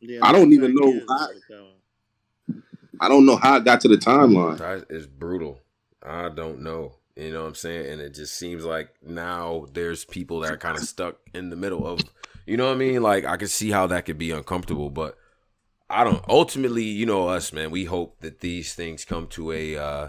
Yeah, 0.01 0.20
I 0.23 0.32
don't 0.32 0.49
let's 0.49 0.55
even 0.55 0.74
back 0.74 0.82
know 0.85 0.91
in 0.91 1.07
how- 1.07 1.28
with 1.28 1.43
that 1.51 1.61
one. 1.61 2.62
I 3.01 3.09
don't 3.09 3.27
know 3.27 3.37
how 3.37 3.55
I 3.55 3.61
got 3.61 3.81
to 3.83 3.89
the 3.89 3.97
timeline. 3.97 4.59
That 4.59 4.87
is 4.91 5.07
brutal. 5.07 5.61
I 6.03 6.29
don't 6.29 6.61
know. 6.62 6.97
You 7.16 7.33
know 7.33 7.43
what 7.43 7.49
I'm 7.49 7.55
saying? 7.55 7.93
And 7.93 8.01
it 8.01 8.15
just 8.15 8.35
seems 8.35 8.65
like 8.65 8.91
now 9.03 9.66
there's 9.73 10.05
people 10.05 10.41
that 10.41 10.53
are 10.53 10.57
kind 10.57 10.77
of 10.77 10.85
stuck 10.85 11.16
in 11.33 11.51
the 11.51 11.57
middle 11.57 11.87
of, 11.87 12.01
you 12.47 12.57
know 12.57 12.66
what 12.66 12.75
I 12.75 12.79
mean? 12.79 13.03
Like 13.03 13.25
I 13.25 13.37
can 13.37 13.49
see 13.49 13.71
how 13.71 13.87
that 13.87 14.05
could 14.05 14.19
be 14.19 14.33
uncomfortable, 14.33 14.91
but 14.91 15.16
I 15.89 16.03
don't. 16.03 16.25
Ultimately, 16.29 16.83
you 16.83 17.07
know 17.07 17.29
us, 17.29 17.53
man. 17.53 17.71
We 17.71 17.85
hope 17.85 18.21
that 18.21 18.41
these 18.41 18.75
things 18.75 19.05
come 19.05 19.29
to 19.29 19.53
a 19.53 19.77
uh, 19.77 20.09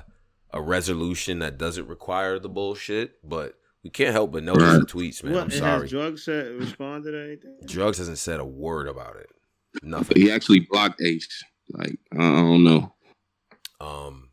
a 0.51 0.61
resolution 0.61 1.39
that 1.39 1.57
doesn't 1.57 1.87
require 1.87 2.39
the 2.39 2.49
bullshit. 2.49 3.17
But 3.27 3.55
we 3.83 3.89
can't 3.89 4.13
help 4.13 4.31
but 4.31 4.43
notice 4.43 4.79
the 4.79 4.85
tweets, 4.85 5.23
man. 5.23 5.33
What, 5.33 5.39
I'm 5.41 5.49
and 5.49 5.53
sorry. 5.53 5.81
Has 5.81 5.91
drugs 5.91 6.23
said, 6.23 6.47
responded 6.53 7.13
or 7.13 7.23
anything? 7.23 7.57
Drugs 7.65 7.99
hasn't 7.99 8.17
said 8.17 8.39
a 8.39 8.45
word 8.45 8.87
about 8.87 9.17
it. 9.17 9.29
But 9.73 9.83
Nothing. 9.83 10.21
he 10.21 10.31
actually 10.31 10.61
blocked 10.61 11.01
Ace. 11.01 11.43
Like 11.71 11.97
I 12.13 12.17
don't 12.17 12.63
know. 12.63 12.93
Um. 13.79 14.29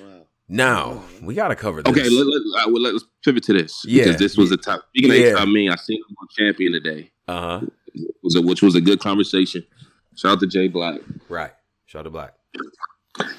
Wow. 0.00 0.26
Now 0.48 1.02
we 1.22 1.34
got 1.34 1.48
to 1.48 1.56
cover 1.56 1.82
this. 1.82 1.90
Okay, 1.90 2.08
let, 2.08 2.26
let, 2.26 2.66
well, 2.72 2.82
let's 2.82 3.04
pivot 3.24 3.42
to 3.44 3.52
this. 3.54 3.82
Yeah. 3.86 4.04
because 4.04 4.18
this 4.18 4.36
was 4.36 4.50
a 4.52 4.56
top. 4.56 4.82
Speaking 4.90 5.10
of 5.10 5.16
Yeah. 5.16 5.26
Ace, 5.32 5.36
I 5.38 5.44
mean, 5.46 5.70
I 5.70 5.76
seen 5.76 5.98
him 5.98 6.16
on 6.20 6.28
Champion 6.36 6.72
today. 6.72 7.10
Uh 7.26 7.60
huh. 7.60 7.66
Was 8.22 8.34
a, 8.36 8.42
which 8.42 8.62
was 8.62 8.74
a 8.74 8.80
good 8.80 9.00
conversation. 9.00 9.64
Shout 10.16 10.32
out 10.32 10.40
to 10.40 10.46
Jay 10.46 10.68
Black. 10.68 11.00
Right. 11.28 11.52
Shout 11.86 12.00
out 12.00 12.02
to 12.04 12.10
Black. 12.10 12.34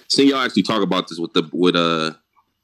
Seen 0.07 0.29
y'all 0.29 0.39
actually 0.39 0.63
talk 0.63 0.81
about 0.81 1.07
this 1.07 1.19
with 1.19 1.33
the 1.33 1.47
with 1.53 1.75
uh 1.75 2.13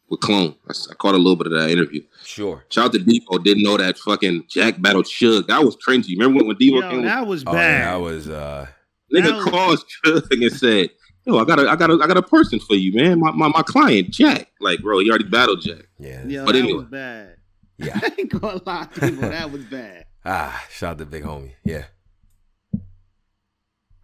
with 0.10 0.20
Clone. 0.22 0.56
I 0.70 0.74
caught 0.96 1.14
a 1.16 1.18
little 1.18 1.36
bit 1.36 1.48
of 1.48 1.54
that 1.54 1.70
interview. 1.70 2.02
Sure. 2.24 2.64
Shout 2.70 2.86
out 2.86 2.94
to 2.94 3.00
Devo. 3.00 3.44
Didn't 3.44 3.64
know 3.64 3.78
that 3.78 3.98
fucking 3.98 4.46
Jack 4.50 4.82
battled 4.82 5.06
Suge. 5.06 5.48
That 5.48 5.64
was 5.64 5.76
cringy. 5.78 6.12
Remember 6.18 6.38
when, 6.38 6.48
when 6.48 6.56
Devo 6.58 6.82
Yo, 6.82 6.90
came? 6.90 7.04
that 7.04 7.28
was 7.28 7.44
Oh, 7.46 7.52
bad. 7.54 7.80
yeah, 7.80 7.92
that 7.92 8.02
was 8.02 8.30
uh 8.30 8.68
nigga 9.14 9.24
that 9.24 9.36
was- 9.36 9.46
called 9.46 9.80
Suge 10.06 10.32
and 10.32 10.52
said, 10.52 10.90
"Yo, 11.26 11.38
I 11.38 11.46
got 11.46 11.60
a, 11.60 11.70
I 11.70 11.76
got 11.76 11.90
a, 11.90 12.00
I 12.02 12.08
got 12.08 12.18
a 12.18 12.22
person 12.22 12.60
for 12.60 12.76
you, 12.76 12.94
man. 12.94 13.20
My, 13.20 13.32
my 13.32 13.48
my 13.50 13.62
client, 13.64 14.10
Jack. 14.12 14.48
Like, 14.60 14.82
bro, 14.82 15.00
he 15.00 15.10
already 15.10 15.26
battled 15.26 15.62
Jack. 15.62 15.86
yeah. 16.00 16.26
Yo, 16.26 16.46
But 16.46 16.54
that 16.54 16.60
anyway. 16.60 16.80
was 16.80 16.86
bad. 16.88 17.36
Yeah. 17.78 18.00
I 18.04 18.12
ain't 18.18 18.32
gonna 18.32 18.62
lie, 18.66 18.88
people. 18.92 19.22
That 19.30 19.52
was 19.52 19.64
bad. 19.66 20.06
Ah, 20.24 20.64
shout 20.70 20.92
out 20.92 20.98
to 21.00 21.06
Big 21.08 21.24
Homie. 21.24 21.54
Yeah. 21.66 21.86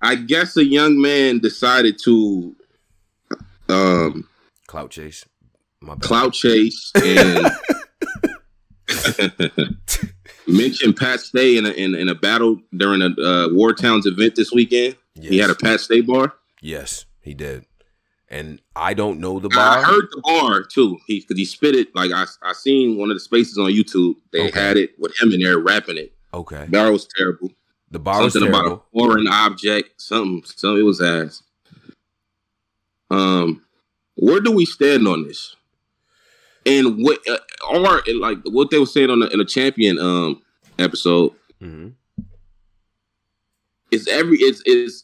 I 0.01 0.15
guess 0.15 0.57
a 0.57 0.65
young 0.65 0.99
man 0.99 1.37
decided 1.37 1.99
to 2.05 2.55
um 3.69 4.27
Clout 4.65 4.89
chase. 4.89 5.25
My 5.79 5.93
bad. 5.93 6.01
clout 6.01 6.33
chase 6.33 6.91
and 6.95 7.45
mention 10.47 10.93
Pat 10.93 11.19
Stay 11.19 11.57
in 11.57 11.65
a, 11.65 11.69
in, 11.71 11.95
in 11.95 12.09
a 12.09 12.15
battle 12.15 12.59
during 12.75 13.01
a 13.01 13.07
uh, 13.21 13.49
War 13.53 13.73
Towns 13.73 14.05
event 14.05 14.35
this 14.35 14.51
weekend. 14.51 14.95
Yes. 15.15 15.29
He 15.29 15.37
had 15.39 15.49
a 15.49 15.55
Pat 15.55 15.79
Stay 15.79 16.01
bar. 16.01 16.33
yes, 16.61 17.05
he 17.21 17.33
did. 17.33 17.65
And 18.29 18.61
I 18.75 18.93
don't 18.93 19.19
know 19.21 19.39
the 19.39 19.47
bar. 19.49 19.77
I 19.79 19.83
heard 19.83 20.07
the 20.11 20.21
bar 20.21 20.63
too. 20.63 20.97
He 21.07 21.21
because 21.21 21.37
he 21.37 21.45
spit 21.45 21.75
it 21.75 21.95
like 21.95 22.11
I 22.11 22.25
I 22.41 22.51
seen 22.53 22.97
one 22.97 23.09
of 23.09 23.15
the 23.15 23.21
spaces 23.21 23.57
on 23.57 23.71
YouTube. 23.71 24.15
They 24.33 24.47
Okay. 24.49 24.59
had 24.59 24.75
it 24.77 24.99
with 24.99 25.13
him 25.21 25.31
in 25.31 25.39
there 25.39 25.57
rapping 25.59 25.95
it. 25.97 26.13
okay. 26.33 26.65
the 26.65 26.71
Bar 26.71 26.91
was 26.91 27.07
terrible. 27.17 27.51
The 27.89 27.99
bar 27.99 28.21
was 28.21 28.33
something 28.33 28.51
terrible. 28.51 28.73
about 28.73 28.85
a 28.93 28.99
foreign 28.99 29.27
object. 29.29 30.01
Something. 30.01 30.43
Something. 30.45 30.81
It 30.81 30.83
was 30.83 31.01
ass. 31.01 31.41
Um, 33.09 33.63
where 34.15 34.41
do 34.41 34.51
we 34.51 34.65
stand 34.65 35.07
on 35.07 35.23
this? 35.25 35.55
And 36.67 37.03
what 37.03 37.19
uh, 37.27 37.37
are 37.69 38.03
like 38.15 38.37
what 38.45 38.69
they 38.69 38.77
were 38.77 38.85
saying 38.85 39.09
on 39.09 39.21
the, 39.21 39.27
in 39.29 39.39
the 39.39 39.45
champion 39.45 39.97
um 39.99 40.41
episode 40.77 41.31
hmm 41.59 41.89
is 43.91 44.07
every 44.07 44.37
is 44.37 44.61
is 44.65 45.03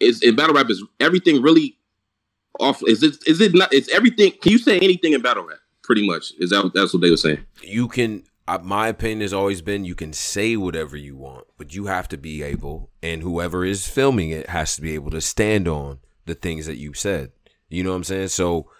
is 0.00 0.22
in 0.22 0.36
battle 0.36 0.54
rap 0.54 0.70
is 0.70 0.82
everything 1.00 1.42
really 1.42 1.76
off? 2.60 2.82
Is 2.86 3.02
it 3.02 3.16
is 3.26 3.40
it 3.40 3.54
not? 3.54 3.72
Is 3.72 3.88
everything? 3.88 4.32
Can 4.40 4.52
you 4.52 4.58
say 4.58 4.78
anything 4.78 5.12
in 5.12 5.22
battle 5.22 5.44
rap? 5.44 5.58
Pretty 5.82 6.06
much. 6.06 6.32
Is 6.38 6.50
that 6.50 6.70
that's 6.74 6.92
what 6.92 7.02
they 7.02 7.10
were 7.10 7.16
saying? 7.16 7.44
You 7.62 7.88
can. 7.88 8.24
Uh, 8.48 8.58
my 8.62 8.86
opinion 8.86 9.22
has 9.22 9.32
always 9.32 9.60
been 9.60 9.84
you 9.84 9.96
can 9.96 10.12
say 10.12 10.56
whatever 10.56 10.96
you 10.96 11.16
want, 11.16 11.46
but 11.58 11.74
you 11.74 11.86
have 11.86 12.06
to 12.08 12.16
be 12.16 12.44
able, 12.44 12.90
and 13.02 13.22
whoever 13.22 13.64
is 13.64 13.88
filming 13.88 14.30
it 14.30 14.48
has 14.50 14.76
to 14.76 14.82
be 14.82 14.94
able 14.94 15.10
to 15.10 15.20
stand 15.20 15.66
on 15.66 15.98
the 16.26 16.34
things 16.36 16.66
that 16.66 16.76
you've 16.76 16.98
said. 16.98 17.32
You 17.68 17.82
know 17.82 17.90
what 17.90 17.96
I'm 17.96 18.04
saying? 18.04 18.28
So 18.28 18.70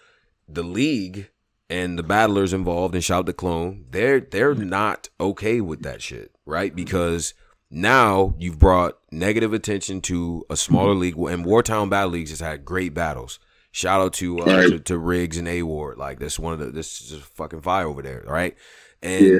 the 0.47 0.63
league 0.63 1.29
and 1.69 1.97
the 1.99 2.03
battlers 2.03 2.53
involved 2.53 2.95
and 2.95 3.03
shout 3.03 3.25
the 3.25 3.33
clone, 3.33 3.85
they're 3.89 4.19
they're 4.19 4.55
not 4.55 5.09
okay 5.19 5.61
with 5.61 5.83
that 5.83 6.01
shit, 6.01 6.31
right? 6.45 6.75
Because 6.75 7.33
now 7.69 8.33
you've 8.37 8.59
brought 8.59 8.97
negative 9.11 9.53
attention 9.53 10.01
to 10.01 10.45
a 10.49 10.55
smaller 10.55 10.93
league, 10.93 11.17
and 11.17 11.45
Wartown 11.45 11.89
Battle 11.89 12.11
Leagues 12.11 12.29
has 12.29 12.39
had 12.39 12.63
great 12.65 12.93
battles. 12.93 13.39
Shout 13.71 14.01
out 14.01 14.13
to 14.13 14.39
uh, 14.39 14.45
Right. 14.45 14.69
to, 14.69 14.79
to 14.79 14.97
Riggs 14.97 15.37
and 15.37 15.47
A 15.47 15.61
Ward, 15.63 15.97
like 15.97 16.19
this 16.19 16.39
one 16.39 16.53
of 16.53 16.59
the 16.59 16.67
this 16.67 17.11
is 17.11 17.21
fucking 17.35 17.61
fire 17.61 17.85
over 17.87 18.01
there, 18.01 18.23
right? 18.25 18.55
And 19.03 19.25
Yeah. 19.27 19.39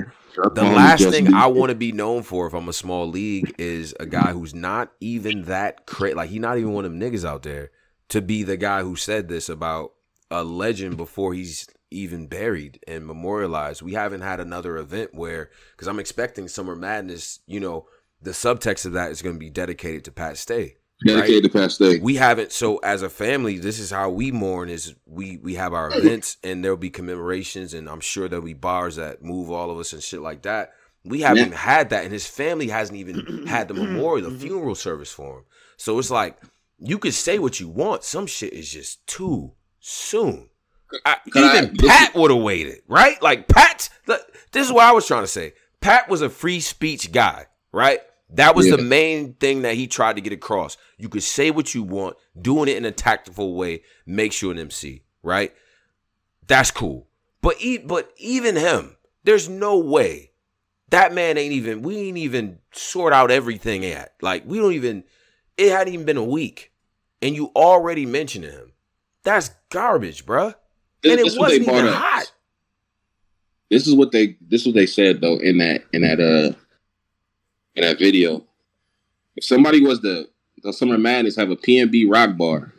the 0.54 0.64
last 0.76 1.02
thing 1.12 1.34
I 1.34 1.48
want 1.48 1.70
to 1.70 1.76
be 1.76 1.92
known 1.92 2.22
for 2.24 2.46
if 2.46 2.54
I'm 2.54 2.70
a 2.70 2.74
small 2.74 3.08
league 3.08 3.56
is 3.58 3.96
a 4.00 4.06
guy 4.06 4.34
who's 4.34 4.54
not 4.54 4.92
even 5.00 5.44
that 5.44 5.86
cra 5.88 6.14
like 6.14 6.30
he 6.30 6.38
not 6.40 6.58
even 6.58 6.74
one 6.74 6.86
of 6.86 6.92
them 6.92 7.00
niggas 7.00 7.26
out 7.26 7.42
there 7.44 7.72
to 8.10 8.22
be 8.22 8.44
the 8.44 8.58
guy 8.58 8.84
who 8.84 8.96
said 8.96 9.28
this 9.30 9.50
about 9.50 9.94
a 10.30 10.44
legend 10.44 10.98
before 10.98 11.34
he's 11.34 11.68
even 11.92 12.28
buried 12.28 12.80
and 12.88 13.06
memorialized. 13.06 13.82
We 13.82 13.94
haven't 13.94 14.22
had 14.22 14.40
another 14.40 14.78
event 14.78 15.14
where 15.14 15.50
because 15.72 15.88
I'm 15.88 16.00
expecting 16.00 16.48
Summer 16.48 16.76
Madness, 16.76 17.40
you 17.48 17.60
know, 17.60 17.88
the 18.22 18.32
subtext 18.32 18.86
of 18.86 18.94
that 18.94 19.12
is 19.12 19.22
going 19.22 19.36
to 19.36 19.40
be 19.40 19.50
dedicated 19.50 20.06
to 20.06 20.12
Pat 20.12 20.38
Stay 20.38 20.78
dedicated 21.06 21.44
to 21.44 21.50
Pat 21.50 21.72
Stay. 21.72 22.00
we 22.00 22.16
haven't 22.16 22.52
so 22.52 22.78
as 22.78 23.04
a 23.04 23.10
family 23.10 23.60
this 23.60 23.80
is 23.80 23.92
how 23.92 24.10
we 24.10 24.32
mourn 24.32 24.68
is 24.70 24.96
we 25.06 25.38
we 25.38 25.54
have 25.56 25.74
our 25.74 25.96
events 25.96 26.38
and 26.44 26.64
there'll 26.64 26.76
be 26.78 26.90
commemorations 26.90 27.74
and 27.76 27.88
i'm 27.88 28.00
sure 28.00 28.28
there'll 28.28 28.44
be 28.44 28.54
bars 28.54 28.96
that 28.96 29.22
move 29.22 29.52
all 29.52 29.70
of 29.70 29.78
us 29.78 29.94
and 29.94 30.02
shit 30.02 30.22
like 30.22 30.42
that. 30.44 30.72
We 31.06 31.22
haven't 31.22 31.38
Yeah. 31.38 31.46
even 31.46 31.58
had 31.58 31.90
that 31.92 32.04
and 32.04 32.12
his 32.12 32.26
family 32.28 32.68
hasn't 32.68 32.98
even 32.98 33.46
had 33.48 33.68
the 33.68 33.76
memorial 33.76 34.28
the 34.30 34.36
mm-hmm. 34.36 34.46
funeral 34.46 34.76
service 34.76 35.12
for 35.12 35.38
him. 35.40 35.44
So 35.78 36.00
it's 36.00 36.12
like 36.12 36.38
you 36.80 36.98
could 36.98 37.14
say 37.14 37.40
what 37.40 37.60
you 37.60 37.70
want. 37.70 38.04
Some 38.04 38.26
shit 38.28 38.54
is 38.54 38.72
just 38.72 39.06
too 39.08 39.54
soon 39.80 40.50
I, 41.06 41.18
Could 41.32 41.44
I- 41.44 41.58
even 41.64 41.76
pat 41.78 42.16
would 42.16 42.32
have 42.32 42.42
waited 42.42 42.82
right 42.88 43.22
like 43.22 43.48
pat 43.48 43.90
this 44.06 44.66
is 44.66 44.72
what 44.72 44.86
i 44.86 44.92
was 44.92 45.06
trying 45.06 45.24
to 45.24 45.28
say 45.28 45.54
pat 45.82 46.08
was 46.10 46.22
a 46.22 46.30
free 46.30 46.60
speech 46.60 47.12
guy 47.12 47.46
right 47.72 48.02
that 48.30 48.56
was 48.56 48.68
Yeah. 48.68 48.76
the 48.78 48.84
main 48.84 49.34
thing 49.36 49.62
that 49.62 49.76
he 49.76 49.88
tried 49.88 50.18
to 50.18 50.22
get 50.22 50.34
across. 50.34 50.76
You 50.98 51.08
could 51.08 51.24
say 51.24 51.50
what 51.50 51.74
you 51.74 51.82
want, 51.82 52.18
doing 52.42 52.68
it 52.68 52.76
in 52.76 52.84
a 52.84 52.92
tactful 52.92 53.56
way 53.56 53.84
makes 54.06 54.42
you 54.42 54.52
an 54.52 54.60
MC, 54.60 55.02
right? 55.24 55.54
That's 56.46 56.70
cool. 56.70 57.08
But 57.42 57.56
e- 57.62 57.78
but 57.78 58.12
even 58.18 58.58
him, 58.58 58.98
there's 59.24 59.48
no 59.48 59.78
way 59.78 60.32
that 60.90 61.14
man 61.14 61.38
ain't 61.38 61.54
even. 61.54 61.82
We 61.84 61.96
ain't 62.10 62.18
even 62.18 62.60
sort 62.74 63.14
out 63.14 63.32
everything 63.32 63.84
yet. 63.84 64.14
Like 64.22 64.44
we 64.46 64.58
don't 64.60 64.74
even. 64.74 65.06
It 65.56 65.72
hadn't 65.72 65.94
even 65.94 66.06
been 66.06 66.18
a 66.18 66.24
week, 66.24 66.74
and 67.22 67.34
you 67.34 67.52
already 67.56 68.06
mentioning 68.06 68.52
him. 68.52 68.74
That's 69.24 69.52
garbage, 69.70 70.26
bruh. 70.26 70.56
And 71.12 71.20
This 71.20 71.28
it 71.28 71.32
is 71.34 71.38
what 71.40 71.50
they 71.50 71.60
wasn't 71.60 71.78
even 71.78 71.88
up. 71.94 72.02
hot. 72.02 72.32
This 73.70 73.88
is 73.88 73.96
what 73.96 74.12
they 74.12 74.38
this 74.42 74.62
is 74.62 74.68
what 74.68 74.76
they 74.76 74.86
said 74.86 75.22
though 75.22 75.38
in 75.40 75.58
that 75.60 75.84
in 75.94 76.02
that 76.02 76.20
uh 76.20 76.54
in 77.76 77.82
that 77.84 78.00
video. 78.00 78.46
If 79.36 79.44
somebody 79.44 79.82
was 79.86 80.02
the 80.02 80.30
the 80.64 80.74
Summer 80.74 80.98
Madness 80.98 81.36
have 81.36 81.50
a 81.52 81.56
PNB 81.56 82.10
rock 82.10 82.36
bar, 82.38 82.74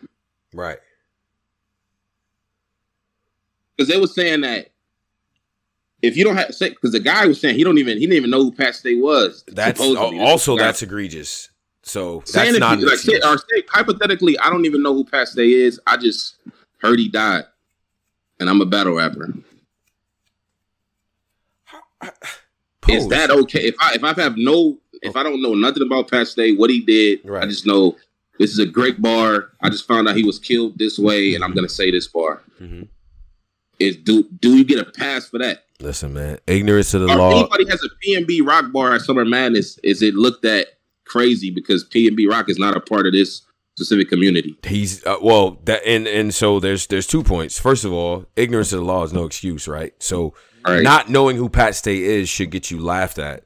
Right. 0.53 0.79
because 3.77 3.89
they 3.89 4.01
were 4.01 4.07
saying 4.07 4.41
that 4.43 4.71
if 6.03 6.17
you 6.17 6.25
don't 6.25 6.37
have 6.37 6.49
because 6.59 6.93
the 6.93 7.01
guy 7.01 7.27
was 7.27 7.41
saying 7.41 7.55
he 7.57 7.65
don't 7.65 7.79
even 7.79 7.99
he 7.99 8.07
didn't 8.07 8.17
even 8.17 8.31
know 8.31 8.43
who 8.43 8.53
Pat 8.53 8.75
Stay 8.75 8.95
was. 8.95 9.45
That's 9.49 9.79
supposedly. 9.81 10.21
also 10.21 10.57
that's 10.57 10.83
egregious. 10.83 11.51
So 11.83 12.23
saying 12.25 12.47
that's 12.53 12.59
not 12.59 12.79
you, 12.81 12.87
like 12.87 12.99
say, 12.99 13.19
or 13.25 13.39
say 13.39 13.63
hypothetically, 13.69 14.39
I 14.39 14.51
don't 14.51 14.65
even 14.67 14.83
know 14.83 14.95
who 14.95 15.05
Pat 15.05 15.29
Stay 15.29 15.51
is. 15.53 15.81
I 15.87 15.97
just 15.97 16.37
heard 16.79 16.99
he 16.99 17.09
died, 17.09 17.45
and 18.41 18.49
I'm 18.49 18.61
a 18.61 18.67
battle 18.67 18.95
rapper. 18.97 19.33
Is 22.89 23.07
that 23.09 23.31
okay? 23.31 23.61
If 23.69 23.75
I 23.81 23.95
if 23.95 24.05
I 24.05 24.15
have 24.21 24.37
no 24.37 24.79
if 25.03 25.15
I 25.17 25.23
don't 25.23 25.43
know 25.43 25.55
nothing 25.55 25.83
about 25.83 26.11
Pat 26.11 26.27
Stay, 26.29 26.55
what 26.55 26.71
he 26.71 26.81
did, 26.81 27.29
I 27.31 27.45
just 27.47 27.67
know 27.67 27.97
this 28.39 28.51
is 28.51 28.59
a 28.59 28.67
great 28.67 29.03
bar. 29.03 29.51
I 29.61 29.69
just 29.69 29.87
found 29.87 30.09
out 30.09 30.17
he 30.17 30.25
was 30.25 30.39
killed 30.39 30.79
this 30.79 30.99
way, 30.99 31.35
and 31.35 31.45
I'm 31.45 31.53
gonna 31.55 31.69
say 31.69 31.91
this 31.91 32.07
bar. 32.07 32.43
Mhm. 32.61 32.89
Is 33.79 33.97
do 33.97 34.25
do 34.41 34.57
you 34.57 34.65
get 34.65 34.79
a 34.79 34.85
pass 34.85 35.29
for 35.29 35.39
that? 35.39 35.65
Listen, 35.81 36.15
man. 36.15 36.39
Ignorance 36.47 36.95
of 36.95 37.03
the 37.03 37.07
Or 37.09 37.13
if 37.13 37.19
law. 37.19 37.41
anybody 37.41 37.67
has 37.69 37.81
a 37.85 37.89
PNB 38.05 38.41
Rock 38.41 38.73
bar 38.73 38.95
at 38.95 39.03
Summer 39.03 39.25
Madness, 39.25 39.79
is 39.85 40.03
it 40.03 40.15
looked 40.15 40.45
at 40.45 40.69
crazy 41.05 41.51
because 41.51 41.85
PNB 41.85 42.27
Rock 42.29 42.49
is 42.49 42.59
not 42.59 42.77
a 42.77 42.81
part 42.81 43.07
of 43.07 43.13
this 43.13 43.43
specific 43.79 44.09
community? 44.09 44.59
He's 44.67 45.05
uh, 45.07 45.17
well 45.23 45.59
that 45.65 45.83
and 45.87 46.07
and 46.07 46.35
so 46.35 46.59
there's 46.61 46.87
there's 46.89 47.07
two 47.07 47.23
points. 47.23 47.59
First 47.59 47.85
of 47.85 47.93
all, 47.93 48.27
ignorance 48.37 48.73
of 48.73 48.81
the 48.81 48.85
law 48.85 49.05
is 49.05 49.13
no 49.13 49.25
excuse, 49.25 49.69
right? 49.69 49.95
So 50.03 50.35
right. 50.67 50.83
not 50.83 51.09
knowing 51.09 51.37
who 51.37 51.49
Pat 51.49 51.75
Stay 51.75 52.03
is 52.03 52.29
should 52.29 52.51
get 52.51 52.71
you 52.71 52.81
laughed 52.81 53.19
at. 53.19 53.45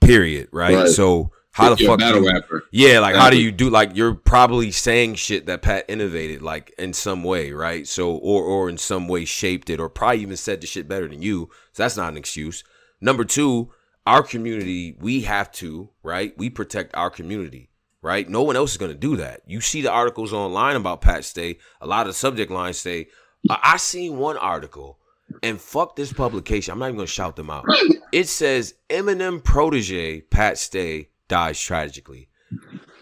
Period. 0.00 0.48
Right. 0.52 0.74
Right. 0.74 0.88
So 0.88 1.32
how 1.52 1.72
If 1.72 1.78
the 1.78 1.86
fuck 1.86 1.98
battle 2.00 2.22
you- 2.22 2.28
rapper? 2.32 2.64
Yeah, 2.70 3.00
like 3.00 3.16
how 3.16 3.30
do 3.30 3.40
you 3.40 3.50
do 3.50 3.70
like 3.70 3.96
you're 3.96 4.14
probably 4.14 4.70
saying 4.70 5.14
shit 5.14 5.46
that 5.46 5.62
Pat 5.62 5.86
innovated 5.88 6.42
like 6.42 6.74
in 6.78 6.92
some 6.92 7.24
way, 7.24 7.52
right? 7.52 7.86
So 7.86 8.10
or 8.10 8.44
or 8.44 8.68
in 8.68 8.76
some 8.78 9.08
way 9.08 9.24
shaped 9.24 9.70
it 9.70 9.80
or 9.80 9.88
probably 9.88 10.20
even 10.20 10.36
said 10.36 10.60
the 10.60 10.66
shit 10.66 10.86
better 10.86 11.08
than 11.08 11.22
you. 11.22 11.48
So 11.72 11.82
that's 11.82 11.96
not 11.96 12.10
an 12.12 12.18
excuse. 12.18 12.62
Number 13.00 13.24
2, 13.24 13.70
our 14.06 14.22
community, 14.22 14.96
we 15.00 15.22
have 15.22 15.50
to, 15.52 15.90
right? 16.02 16.36
We 16.38 16.50
protect 16.50 16.94
our 16.94 17.10
community, 17.10 17.70
right? 18.06 18.28
No 18.28 18.42
one 18.42 18.54
else 18.54 18.70
is 18.70 18.76
going 18.76 18.92
to 18.92 18.96
do 18.96 19.16
that. 19.16 19.42
You 19.46 19.60
see 19.60 19.82
the 19.82 19.90
articles 19.90 20.32
online 20.32 20.76
about 20.76 21.00
Pat 21.00 21.24
Stay, 21.24 21.58
a 21.80 21.86
lot 21.86 22.02
of 22.02 22.12
the 22.12 22.18
subject 22.18 22.52
lines 22.52 22.78
say 22.78 23.08
I 23.50 23.76
seen 23.76 24.16
one 24.16 24.36
article 24.36 24.98
and 25.42 25.60
fuck 25.60 25.96
this 25.96 26.12
publication. 26.12 26.72
I'm 26.72 26.78
not 26.78 26.86
even 26.86 26.96
gonna 26.96 27.06
shout 27.06 27.36
them 27.36 27.50
out. 27.50 27.66
It 28.12 28.28
says 28.28 28.74
Eminem 28.88 29.42
protege 29.42 30.20
Pat 30.20 30.58
Stay 30.58 31.10
dies 31.28 31.60
tragically. 31.60 32.28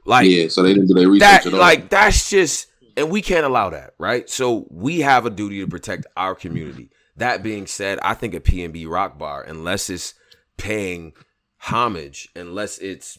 Like 0.07 0.29
yeah, 0.29 0.49
so 0.49 0.63
they 0.63 0.73
didn't 0.73 0.89
do 0.89 0.95
their 0.95 1.09
research 1.09 1.45
that, 1.45 1.53
like 1.53 1.91
that's 1.91 2.31
just, 2.31 2.69
and 2.97 3.11
we 3.11 3.21
can't 3.21 3.45
allow 3.45 3.71
that, 3.71 3.95
right? 3.99 4.29
So 4.29 4.67
we 4.71 5.01
have 5.01 5.27
a 5.27 5.31
duty 5.31 5.61
to 5.61 5.69
protect 5.69 6.07
our 6.17 6.35
community. 6.35 6.91
That 7.17 7.43
being 7.43 7.67
said, 7.67 7.99
I 8.01 8.15
think 8.15 8.35
a 8.35 8.41
PNB 8.41 8.89
Rock 8.89 9.19
Bar, 9.19 9.43
unless 9.43 9.89
it's 9.89 10.15
paying 10.57 11.13
homage, 11.59 12.29
unless 12.35 12.79
it's 12.79 13.19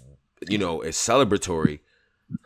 you 0.49 0.57
know 0.57 0.81
it's 0.81 0.97
celebratory, 1.03 1.79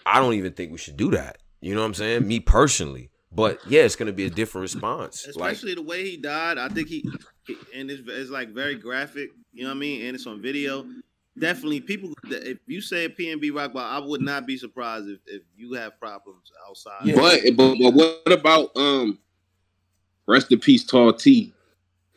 I 0.05 0.19
don't 0.19 0.33
even 0.33 0.53
think 0.53 0.71
we 0.71 0.77
should 0.77 0.97
do 0.97 1.11
that. 1.11 1.37
You 1.61 1.75
know 1.75 1.81
what 1.81 1.87
I'm 1.87 1.93
saying? 1.93 2.27
Me 2.27 2.39
personally. 2.39 3.09
But 3.31 3.59
yeah, 3.67 3.81
it's 3.81 3.95
gonna 3.95 4.11
be 4.11 4.25
a 4.25 4.29
different 4.29 4.63
response. 4.63 5.25
Like 5.35 5.51
especially 5.53 5.75
the 5.75 5.83
way 5.83 6.09
he 6.09 6.17
died. 6.17 6.57
I 6.57 6.67
think 6.69 6.87
he, 6.87 7.07
he- 7.45 7.57
and 7.75 7.91
it's, 7.91 8.01
it's 8.07 8.29
like 8.31 8.49
very 8.49 8.75
graphic. 8.75 9.29
You 9.53 9.63
know 9.63 9.69
what 9.69 9.75
I 9.75 9.79
mean? 9.79 10.05
And 10.05 10.15
it's 10.15 10.25
on 10.25 10.41
video. 10.41 10.85
Definitely, 11.37 11.81
people. 11.81 12.13
If 12.29 12.57
you 12.65 12.81
say 12.81 13.05
a 13.05 13.09
PNB 13.09 13.55
rock 13.55 13.73
bar, 13.73 13.85
I 13.85 14.05
would 14.05 14.21
not 14.21 14.45
be 14.45 14.57
surprised 14.57 15.07
if, 15.07 15.19
if 15.27 15.41
you 15.55 15.73
have 15.73 15.99
problems 15.99 16.51
outside. 16.67 17.05
Yeah. 17.05 17.15
But, 17.15 17.41
but 17.55 17.75
but 17.79 17.93
what 17.93 18.31
about 18.31 18.75
um 18.75 19.19
rest 20.27 20.51
in 20.51 20.59
peace 20.59 20.83
Tall 20.83 21.13
T 21.13 21.53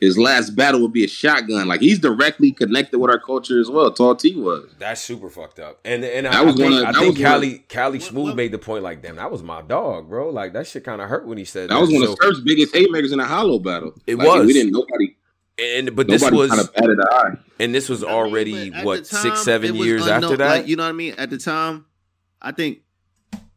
his 0.02 0.18
last 0.18 0.50
battle 0.56 0.80
would 0.82 0.92
be 0.92 1.04
a 1.04 1.08
shotgun. 1.08 1.68
Like 1.68 1.80
he's 1.80 1.98
directly 1.98 2.50
connected 2.52 2.98
with 2.98 3.10
our 3.10 3.20
culture 3.20 3.60
as 3.60 3.70
well. 3.70 3.92
Tall 3.92 4.16
T 4.16 4.34
was. 4.36 4.68
That's 4.78 5.00
super 5.00 5.30
fucked 5.30 5.60
up. 5.60 5.78
And 5.84 6.04
and 6.04 6.26
That 6.26 6.34
I, 6.34 6.42
was 6.42 6.56
think, 6.56 6.72
one 6.72 6.82
of- 6.82 6.88
I 6.88 6.92
think 6.92 7.16
was 7.16 7.22
one 7.24 7.32
of- 7.34 7.40
Cali 7.42 7.58
Cali 7.68 8.00
Smooth 8.00 8.24
what- 8.28 8.36
made 8.36 8.50
the 8.52 8.58
point 8.58 8.82
like, 8.82 9.00
damn, 9.02 9.16
that 9.16 9.30
was 9.30 9.42
my 9.42 9.62
dog, 9.62 10.08
bro. 10.08 10.30
Like 10.30 10.52
that 10.54 10.66
shit 10.66 10.84
kind 10.84 11.00
of 11.00 11.08
hurt 11.08 11.26
when 11.26 11.38
he 11.38 11.44
said 11.44 11.70
That 11.70 11.74
That 11.74 11.80
was 11.80 11.90
one 11.92 12.02
So- 12.04 12.12
of 12.12 12.18
the 12.18 12.24
first 12.26 12.44
biggest 12.44 12.74
haymakers 12.74 13.12
in 13.12 13.18
the 13.18 13.24
hollow 13.24 13.58
battle. 13.58 13.94
It 14.06 14.16
Like, 14.18 14.26
was. 14.26 14.46
We 14.46 14.52
didn't 14.52 14.72
nobody. 14.72 15.16
and 15.58 15.94
but 15.94 16.08
this 16.08 16.28
was 16.30 16.48
kind 16.50 16.60
of 16.60 16.74
batted 16.74 16.98
an 16.98 17.04
eye. 17.10 17.30
and 17.60 17.74
this 17.74 17.88
was 17.88 18.02
I 18.02 18.06
mean, 18.06 18.14
already 18.16 18.70
what 18.82 19.04
time, 19.04 19.22
six 19.22 19.42
seven 19.44 19.76
years 19.76 20.02
unknown- 20.02 20.24
after 20.24 20.36
that. 20.38 20.48
Like, 20.50 20.66
you 20.68 20.76
know 20.76 20.82
what 20.82 20.88
I 20.88 20.92
mean? 20.92 21.14
At 21.16 21.30
the 21.30 21.38
time, 21.38 21.84
I 22.40 22.50
think 22.52 22.80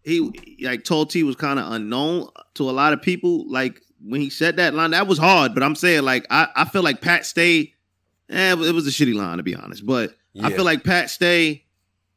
he 0.03 0.59
like 0.61 0.83
Tall 0.83 1.05
T 1.07 1.23
was 1.23 1.35
kind 1.35 1.57
of 1.59 1.71
unknown 1.71 2.27
to 2.55 2.69
a 2.69 2.71
lot 2.71 2.93
of 2.93 3.01
people. 3.01 3.49
Like 3.49 3.81
when 4.07 4.21
he 4.21 4.29
said 4.29 4.57
that 4.57 4.73
line, 4.73 4.91
that 4.91 5.07
was 5.07 5.17
hard. 5.17 5.53
But 5.53 5.63
I'm 5.63 5.75
saying 5.75 6.03
like 6.03 6.25
I, 6.29 6.47
I 6.55 6.65
feel 6.65 6.83
like 6.83 7.01
Pat 7.01 7.25
Stay, 7.25 7.73
eh, 8.29 8.51
it 8.51 8.73
was 8.73 8.87
a 8.87 8.91
shitty 8.91 9.15
line 9.15 9.37
to 9.37 9.43
be 9.43 9.55
honest. 9.55 9.85
But 9.85 10.15
I 10.41 10.51
feel 10.51 10.65
like 10.65 10.83
Pat 10.83 11.09
Stay 11.09 11.65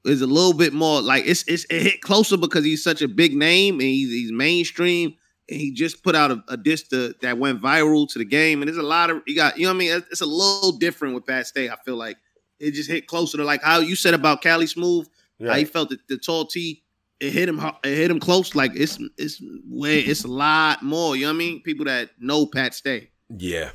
is 0.05 0.23
a 0.23 0.27
little 0.27 0.53
bit 0.53 0.73
more 0.73 1.01
like 1.01 1.27
it's 1.27 1.45
it's 1.47 1.65
it 1.71 1.83
hit 1.83 2.01
closer 2.01 2.37
because 2.37 2.65
he's 2.65 2.83
such 2.83 3.03
a 3.03 3.09
big 3.09 3.35
name 3.35 3.75
and 3.75 3.83
he's, 3.83 4.11
he's 4.11 4.33
mainstream 4.33 5.15
and 5.49 5.61
he 5.61 5.73
just 5.73 6.03
put 6.03 6.15
out 6.15 6.31
a, 6.31 6.43
a 6.49 6.57
disc 6.57 6.89
to, 6.89 7.15
that 7.23 7.39
went 7.39 7.61
viral 7.61 8.09
to 8.09 8.19
the 8.19 8.25
game 8.25 8.61
and 8.61 8.69
there's 8.69 8.79
a 8.79 8.83
lot 8.83 9.11
of 9.11 9.23
you 9.27 9.37
got 9.37 9.57
you 9.57 9.65
know 9.65 9.71
what 9.71 9.77
I 9.77 9.79
mean 9.79 10.03
it's, 10.11 10.21
a 10.21 10.27
little 10.27 10.73
different 10.73 11.15
with 11.15 11.27
Pat 11.27 11.47
Stay 11.47 11.69
I 11.69 11.77
feel 11.85 11.97
like 11.97 12.17
it 12.59 12.73
just 12.73 12.91
hit 12.91 13.07
closer 13.07 13.37
to 13.39 13.45
like 13.45 13.63
how 13.63 13.81
you 13.81 13.97
said 13.97 14.15
about 14.15 14.43
Cali 14.43 14.67
Smooth 14.67 15.09
how 15.41 15.55
he 15.55 15.65
felt 15.65 15.91
that 15.91 16.07
the 16.09 16.19
tall 16.19 16.47
T 16.47 16.83
it 17.21 17.33
hit 17.33 17.49
him 17.49 17.59
it 17.85 17.97
hit 17.97 18.11
him 18.11 18.21
close 18.21 18.55
like 18.55 18.73
it's 18.75 18.99
it's 19.17 19.43
way 19.69 20.01
it's 20.01 20.25
a 20.25 20.29
lot 20.29 20.83
more 20.83 21.17
you 21.17 21.23
know 21.23 21.29
what 21.29 21.35
I 21.35 21.39
mean 21.39 21.63
people 21.63 21.85
that 21.87 22.11
know 22.19 22.47
Pat 22.47 22.75
Stay 22.75 23.11
Yeah. 23.29 23.71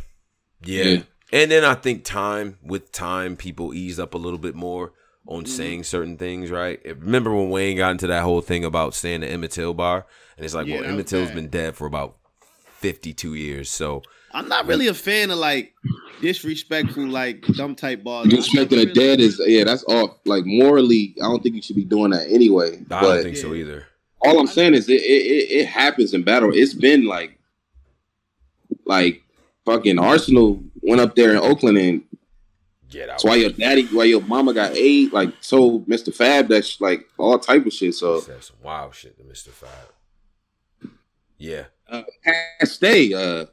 yeah. 0.63 0.83
Yeah. 0.83 1.01
And 1.31 1.49
then 1.51 1.63
I 1.65 1.73
think 1.73 2.03
time 2.05 2.57
with 2.63 2.91
time 2.91 3.35
people 3.35 3.73
ease 3.73 3.99
up 3.99 4.13
a 4.13 4.17
little 4.17 4.37
bit 4.39 4.55
more 4.55 4.93
on 5.27 5.43
Mhm. 5.45 5.47
saying 5.47 5.83
certain 5.85 6.15
things, 6.17 6.51
right? 6.51 6.79
Remember 6.85 7.33
when 7.33 7.49
Wayne 7.49 7.77
got 7.77 7.91
into 7.91 8.07
that 8.07 8.21
whole 8.23 8.41
thing 8.41 8.63
about 8.63 8.93
saying 8.93 9.21
the 9.21 9.27
Emmett 9.27 9.51
Till 9.51 9.73
bar? 9.73 10.05
And 10.37 10.45
it's 10.45 10.53
like, 10.53 10.67
Yeah, 10.67 10.75
well, 10.75 10.83
that 10.83 10.89
Emmett 10.89 11.07
Till's 11.07 11.27
bad. 11.29 11.35
been 11.35 11.47
dead 11.49 11.75
for 11.75 11.87
about 11.87 12.17
52 12.79 13.33
years. 13.33 13.69
So 13.69 14.03
I'm 14.33 14.47
not 14.47 14.65
really 14.65 14.87
a 14.87 14.93
fan 14.93 15.31
of 15.31 15.37
like 15.37 15.73
disrespectful 16.21 17.05
like 17.07 17.41
dumb 17.53 17.75
type 17.75 18.03
bars 18.03 18.27
Just 18.27 18.53
making 18.55 18.79
it 18.79 18.93
dead 18.95 19.19
is 19.19 19.41
yeah, 19.45 19.63
that's 19.65 19.83
off. 19.85 20.17
Like 20.25 20.45
morally, 20.45 21.15
I 21.21 21.25
don't 21.25 21.43
think 21.43 21.55
you 21.55 21.61
should 21.61 21.75
be 21.75 21.83
doing 21.85 22.11
that 22.11 22.27
anyway. 22.29 22.77
I 22.77 22.83
but 22.83 23.01
don't 23.01 23.23
think 23.23 23.37
so 23.37 23.53
either. 23.53 23.85
all 24.21 24.39
I'm 24.39 24.47
saying 24.47 24.73
is 24.73 24.89
it, 24.89 24.93
it 24.93 24.97
it 25.01 25.51
it 25.61 25.67
happens 25.67 26.13
in 26.13 26.23
battle. 26.23 26.51
It's 26.53 26.73
been 26.73 27.05
like 27.05 27.37
like 28.85 29.21
fucking 29.65 29.97
Arsonal 29.97 30.63
went 30.81 31.01
up 31.01 31.15
there 31.15 31.31
in 31.31 31.37
Oakland 31.37 31.77
and 31.77 32.03
Get 32.89 33.03
out. 33.09 33.13
that's 33.13 33.23
why 33.23 33.35
your 33.35 33.49
daddy, 33.49 33.85
why 33.87 34.03
your 34.05 34.21
mama 34.21 34.53
got 34.53 34.73
eight, 34.75 35.11
like 35.13 35.41
told 35.41 35.87
Mr. 35.87 36.13
Fab 36.13 36.47
that 36.49 36.65
sh- 36.65 36.79
like 36.81 37.07
all 37.17 37.39
type 37.39 37.65
of 37.65 37.73
shit. 37.73 37.95
So 37.95 38.19
that's 38.21 38.47
some 38.47 38.57
wild 38.61 38.93
shit 38.93 39.17
to 39.17 39.23
Mr. 39.23 39.49
Fab. 39.49 40.89
Yeah. 41.37 41.65
uh, 41.89 42.03
stay. 42.63 43.13
Uh, 43.13 43.45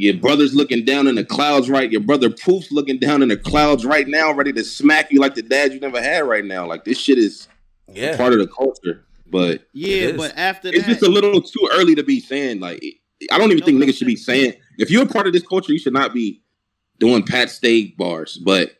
your 0.00 0.14
brother's 0.14 0.54
looking 0.54 0.84
down 0.84 1.08
in 1.08 1.16
the 1.16 1.24
clouds, 1.24 1.68
right? 1.68 1.90
Your 1.90 2.00
brother 2.00 2.30
Proof's 2.30 2.70
looking 2.70 2.98
down 3.00 3.20
in 3.20 3.28
the 3.28 3.36
clouds 3.36 3.84
right 3.84 4.06
now, 4.06 4.32
ready 4.32 4.52
to 4.52 4.62
smack 4.62 5.10
you 5.10 5.18
like 5.18 5.34
the 5.34 5.42
dad 5.42 5.72
you 5.72 5.80
never 5.80 6.00
had 6.00 6.20
right 6.20 6.44
now. 6.44 6.66
Like 6.66 6.84
this 6.84 6.98
shit 6.98 7.18
is 7.18 7.48
Yeah. 7.92 8.16
part 8.16 8.32
of 8.32 8.38
the 8.38 8.46
culture, 8.46 9.04
but 9.28 9.66
yeah 9.72 10.12
but 10.12 10.32
after 10.36 10.68
it's 10.68 10.82
that 10.86 10.86
just 10.86 11.02
a 11.02 11.08
little 11.08 11.42
too 11.42 11.68
early 11.72 11.96
to 11.96 12.04
be 12.04 12.20
saying. 12.20 12.60
Like 12.60 12.80
I 13.32 13.38
don't 13.38 13.50
even 13.50 13.58
No, 13.58 13.66
think 13.66 13.82
niggas 13.82 13.96
should 13.98 14.06
be 14.06 14.14
saying- 14.14 14.52
saying 14.52 14.62
if 14.78 14.88
you're 14.88 15.02
a 15.02 15.06
part 15.06 15.26
of 15.26 15.32
this 15.32 15.42
culture, 15.42 15.72
you 15.72 15.80
should 15.80 15.92
not 15.92 16.14
be 16.14 16.42
doing 17.00 17.24
Pat 17.24 17.50
Stay 17.50 17.86
bars. 17.98 18.38
But 18.38 18.76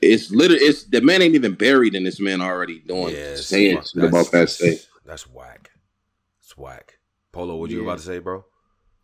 it's 0.00 0.30
literally 0.30 0.62
it's 0.62 0.84
the 0.84 1.00
man 1.00 1.20
ain't 1.20 1.34
even 1.34 1.54
buried 1.54 1.96
in 1.96 2.04
this 2.04 2.20
man 2.20 2.40
already 2.40 2.78
doing 2.86 3.12
Yeah, 3.16 3.34
saying 3.34 3.82
shit 3.92 4.04
about 4.04 4.30
Pat 4.30 4.50
Stay. 4.50 4.78
That's 5.04 5.28
whack. 5.28 5.70
It's 6.44 6.56
whack. 6.56 6.98
Polo, 7.32 7.56
what 7.56 7.70
you 7.70 7.82
about 7.82 7.98
to 7.98 8.04
say, 8.04 8.20
bro? 8.20 8.44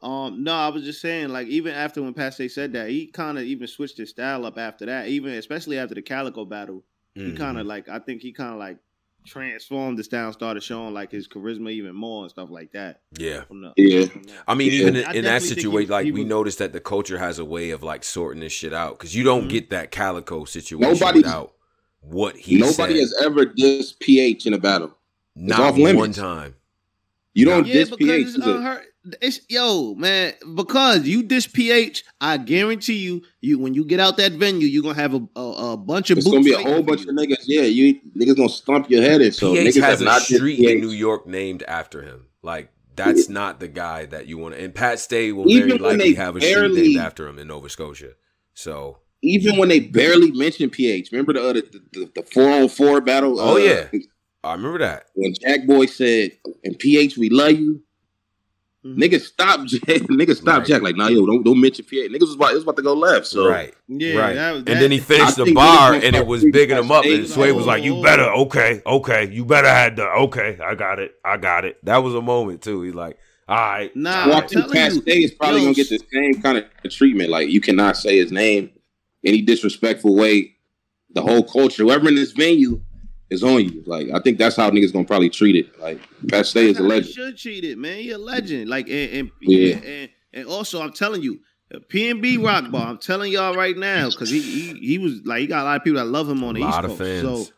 Um, 0.04 0.44
no, 0.44 0.52
I 0.52 0.68
was 0.68 0.84
just 0.84 1.00
saying, 1.00 1.30
like, 1.30 1.46
even 1.48 1.72
after 1.74 2.02
when 2.02 2.12
Passe 2.14 2.48
said 2.50 2.72
that, 2.74 2.90
he 2.90 3.06
kind 3.06 3.38
of 3.38 3.44
even 3.44 3.66
switched 3.66 3.96
his 3.96 4.10
style 4.10 4.44
up 4.44 4.58
after 4.58 4.84
that. 4.86 5.08
Even 5.08 5.32
especially 5.32 5.78
after 5.78 5.94
the 5.94 6.02
Calicoe 6.02 6.44
battle, 6.44 6.84
he 7.14 7.22
Mhm. 7.32 7.36
kind 7.38 7.58
of 7.58 7.66
like 7.66 7.88
I 7.88 7.98
think 8.00 8.20
he 8.20 8.30
kind 8.32 8.52
of 8.52 8.58
like 8.58 8.76
transformed 9.24 9.98
the 9.98 10.04
style, 10.04 10.30
started 10.34 10.62
showing 10.62 10.92
like 10.92 11.10
his 11.10 11.26
charisma 11.26 11.70
even 11.72 11.94
more 11.94 12.22
and 12.24 12.30
stuff 12.30 12.50
like 12.50 12.72
that. 12.72 13.00
Yeah. 13.18 13.44
The, 13.50 13.72
Yeah. 13.78 14.06
I 14.46 14.54
mean, 14.54 14.70
Yeah. 14.70 14.78
even 14.80 14.96
in, 14.96 15.16
in 15.16 15.24
that 15.24 15.42
situation, 15.42 15.90
like 15.90 16.04
he 16.04 16.12
we 16.12 16.24
noticed 16.24 16.58
that 16.58 16.74
the 16.74 16.80
culture 16.80 17.16
has 17.16 17.38
a 17.38 17.44
way 17.44 17.70
of 17.70 17.82
like 17.82 18.04
sorting 18.04 18.40
this 18.40 18.52
shit 18.52 18.74
out 18.74 18.98
because 18.98 19.14
you 19.16 19.24
don't 19.24 19.46
Mhm. 19.46 19.50
get 19.50 19.70
that 19.70 19.90
Calicoe 19.90 20.44
situation 20.44 20.82
Nobody's- 20.82 21.24
without 21.24 21.54
what 22.02 22.36
he 22.36 22.58
Nobody 22.58 22.94
said. 22.96 23.00
has 23.00 23.14
ever 23.22 23.46
dissed 23.46 23.98
PH 24.00 24.44
in 24.46 24.52
a 24.52 24.58
battle. 24.58 24.94
not 25.34 25.58
off 25.60 25.76
limits. 25.78 25.96
one 25.96 26.12
time. 26.12 26.54
You 27.32 27.46
don't 27.46 27.66
yeah, 27.66 27.72
diss 27.72 27.90
because 27.90 28.34
PH. 28.36 28.84
It's 29.04 29.36
is 29.36 29.38
it? 29.38 29.44
unheard. 29.46 29.46
It's 29.46 29.46
yo 29.48 29.94
man, 29.94 30.34
because 30.54 31.06
you 31.06 31.22
dish 31.22 31.52
PH, 31.52 32.04
I 32.20 32.36
guarantee 32.36 32.98
you, 32.98 33.22
you 33.40 33.58
when 33.58 33.74
you 33.74 33.84
get 33.84 34.00
out 34.00 34.16
that 34.16 34.32
venue, 34.32 34.66
you're 34.66 34.82
gonna 34.82 34.94
have 34.94 35.14
a, 35.14 35.28
a, 35.36 35.72
a 35.72 35.76
bunch 35.76 36.10
of 36.10 36.18
It's 36.18 36.26
boots 36.26 36.34
gonna 36.34 36.44
be 36.44 36.52
a 36.52 36.72
whole 36.72 36.82
bunch 36.82 37.04
you. 37.04 37.10
of 37.10 37.16
niggas. 37.16 37.44
Yeah, 37.46 37.62
you 37.62 38.00
niggas 38.16 38.36
gonna 38.36 38.48
stomp 38.48 38.90
your 38.90 39.02
head 39.02 39.20
in. 39.20 39.32
So 39.32 39.52
PH 39.54 39.74
niggas 39.74 39.80
has 39.80 39.84
have 39.84 40.00
a 40.00 40.04
not 40.04 40.22
street 40.22 40.58
in 40.60 40.80
New 40.80 40.90
York 40.90 41.26
named 41.26 41.62
after 41.64 42.02
him. 42.02 42.26
Like 42.42 42.70
that's 42.96 43.28
not 43.28 43.60
the 43.60 43.68
guy 43.68 44.06
that 44.06 44.26
you 44.26 44.38
want 44.38 44.54
to. 44.54 44.62
And 44.62 44.74
Pat 44.74 44.98
Stay 45.00 45.32
will 45.32 45.48
Even 45.48 45.68
very 45.68 45.80
when 45.80 45.98
likely 45.98 46.14
have 46.14 46.36
a 46.36 46.40
street 46.40 46.74
named 46.74 46.96
after 46.98 47.26
him 47.26 47.38
in 47.38 47.48
Nova 47.48 47.68
Scotia. 47.68 48.12
So 48.54 48.98
Even 49.22 49.56
when 49.56 49.68
they 49.68 49.80
barely 49.80 50.30
mentioned 50.30 50.72
PH. 50.72 51.10
Remember 51.12 51.32
the 51.32 51.48
other 51.48 51.60
the, 51.60 52.10
the 52.14 52.22
four 52.22 52.50
on 52.50 52.68
four 52.68 53.00
battle? 53.00 53.40
Oh, 53.40 53.56
uh, 53.56 53.58
yeah. 53.58 53.88
I 54.44 54.52
remember 54.52 54.78
that. 54.78 55.06
When 55.14 55.34
Jack 55.40 55.66
Boy 55.66 55.86
said, 55.86 56.32
"And 56.62 56.78
PH, 56.78 57.16
we 57.16 57.30
love 57.30 57.52
you." 57.52 57.82
Mhm. 58.84 58.98
Niggas 58.98 59.22
stop 59.22 59.64
Jack. 59.66 59.80
Niggas 59.82 60.36
stop 60.36 60.58
Right. 60.58 60.66
Jack. 60.66 60.82
Like, 60.82 60.96
nah, 60.96 61.08
yo, 61.08 61.24
don't 61.26 61.42
don't 61.42 61.60
mention 61.60 61.84
PH. 61.84 62.10
Niggas 62.10 62.20
was 62.20 62.34
about 62.34 62.50
it 62.50 62.54
was 62.54 62.62
about 62.64 62.76
to 62.76 62.82
go 62.82 62.92
left. 62.94 63.26
So 63.26 63.48
right. 63.48 63.74
Yeah, 63.88 64.16
right. 64.18 64.34
that 64.34 64.50
was- 64.52 64.58
and 64.66 64.80
then 64.80 64.90
he 64.90 64.98
I 64.98 65.00
finished 65.00 65.36
the 65.36 65.52
bar 65.54 65.94
and 65.94 66.14
it 66.14 66.26
was 66.26 66.42
treating 66.42 66.52
bigging 66.52 66.76
Pat 66.76 66.84
him 66.84 66.92
up. 66.92 67.04
And 67.04 67.28
Sway 67.28 67.52
was 67.52 67.66
like, 67.66 67.82
Oh. 67.82 67.84
You 67.86 68.02
better, 68.02 68.24
okay, 68.24 68.82
okay. 68.86 69.30
You 69.32 69.44
better 69.44 69.68
had 69.68 69.96
the, 69.96 70.04
okay, 70.06 70.58
I 70.62 70.74
got 70.74 70.98
it. 70.98 71.14
I 71.24 71.36
got 71.38 71.64
it. 71.64 71.82
That 71.84 71.98
was 71.98 72.14
a 72.14 72.20
moment 72.22 72.60
too. 72.62 72.82
He's 72.82 72.94
like, 72.94 73.18
All 73.48 73.56
right. 73.56 73.94
Nah, 73.96 74.10
all 74.10 74.16
I'm 74.24 74.30
right. 74.30 74.42
Walking 74.42 74.70
past 74.70 74.96
you, 74.96 75.02
is 75.06 75.32
probably 75.32 75.60
yo, 75.60 75.64
gonna 75.66 75.74
get 75.74 75.88
the 75.88 76.00
same 76.12 76.42
kind 76.42 76.58
of 76.58 76.90
treatment. 76.92 77.30
Like 77.30 77.48
you 77.48 77.60
cannot 77.60 77.96
say 77.96 78.18
his 78.18 78.30
name 78.32 78.70
any 79.24 79.40
disrespectful 79.40 80.14
way. 80.14 80.50
The 81.14 81.22
whole 81.22 81.44
culture, 81.44 81.84
whoever 81.84 82.08
in 82.08 82.16
this 82.16 82.32
venue, 82.32 82.82
is 83.34 83.44
on 83.44 83.62
you. 83.64 83.82
Like 83.86 84.08
I 84.14 84.20
think 84.20 84.38
that's 84.38 84.56
how 84.56 84.70
niggas 84.70 84.92
gonna 84.92 85.04
probably 85.04 85.28
treat 85.30 85.56
it. 85.56 85.78
Like 85.80 86.00
Pat 86.28 86.46
Stay 86.46 86.70
is 86.70 86.78
a 86.78 86.82
how 86.82 86.84
you 86.84 86.88
legend. 86.94 87.14
should 87.14 87.36
treat 87.38 87.64
it, 87.64 87.76
man. 87.78 88.00
You're 88.02 88.16
a 88.16 88.18
legend. 88.18 88.68
Like 88.70 88.88
and 88.88 89.12
and 89.12 89.30
Yeah. 89.42 89.58
yeah. 89.66 89.76
and, 89.76 90.10
and 90.32 90.46
also 90.48 90.80
I'm 90.82 90.92
telling 90.92 91.22
you, 91.22 91.40
PNB 91.90 92.42
Rock 92.44 92.70
Bar. 92.70 92.86
I'm 92.88 92.98
telling 92.98 93.30
y'all 93.32 93.54
right 93.54 93.76
now 93.76 94.08
because 94.10 94.30
he, 94.30 94.40
he 94.40 94.72
he 94.78 94.98
was 94.98 95.20
like 95.24 95.40
he 95.40 95.46
got 95.46 95.62
a 95.62 95.64
lot 95.64 95.76
of 95.76 95.84
people 95.84 95.98
that 95.98 96.06
love 96.06 96.28
him 96.28 96.42
on 96.44 96.56
A 96.56 96.60
the 96.60 96.64
East 96.66 96.70
lot 96.74 96.84
of 96.84 96.90
Coast. 96.92 97.00
fans. 97.02 97.22
So 97.48 97.52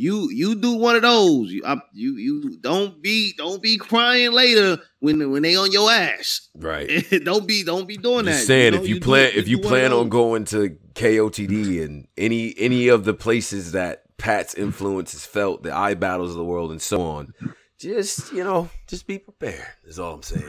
you 0.00 0.30
you 0.30 0.54
do 0.54 0.74
one 0.78 0.94
of 0.96 1.02
those. 1.02 1.50
You 1.52 1.62
I, 1.66 1.76
you 1.92 2.16
you 2.16 2.58
don't 2.60 3.02
be 3.02 3.34
don't 3.36 3.60
be 3.60 3.76
crying 3.76 4.32
later 4.32 4.78
when 5.00 5.30
when 5.32 5.42
they 5.42 5.56
on 5.56 5.72
your 5.72 5.90
ass. 5.90 6.48
Right. 6.54 6.88
don't 7.24 7.46
be 7.48 7.64
don't 7.64 7.86
be 7.88 7.96
doing 7.96 8.24
that. 8.26 8.32
Just 8.32 8.46
saying, 8.46 8.74
know, 8.74 8.80
if 8.82 8.88
you, 8.88 8.94
do- 8.94 9.00
plan, 9.00 9.32
if 9.34 9.48
you 9.48 9.56
do 9.60 9.66
plan 9.68 9.92
on 9.92 10.08
going 10.08 10.44
to 10.46 10.76
KOTD 10.94 11.84
and 11.84 12.06
any 12.16 12.54
any 12.58 12.88
of 12.88 13.04
the 13.04 13.12
places 13.14 13.72
that 13.72 14.04
Pat's 14.18 14.54
influence 14.54 15.14
is 15.14 15.24
felt, 15.24 15.62
the 15.62 15.70
iBattles 15.70 16.28
of 16.28 16.34
the 16.34 16.44
world, 16.44 16.70
and 16.70 16.82
so 16.82 17.00
on, 17.02 17.32
just 17.78 18.32
you 18.32 18.42
know, 18.44 18.68
just 18.86 19.06
be 19.06 19.18
prepared. 19.18 19.64
Is 19.84 19.98
all 19.98 20.14
I'm 20.14 20.22
saying. 20.22 20.44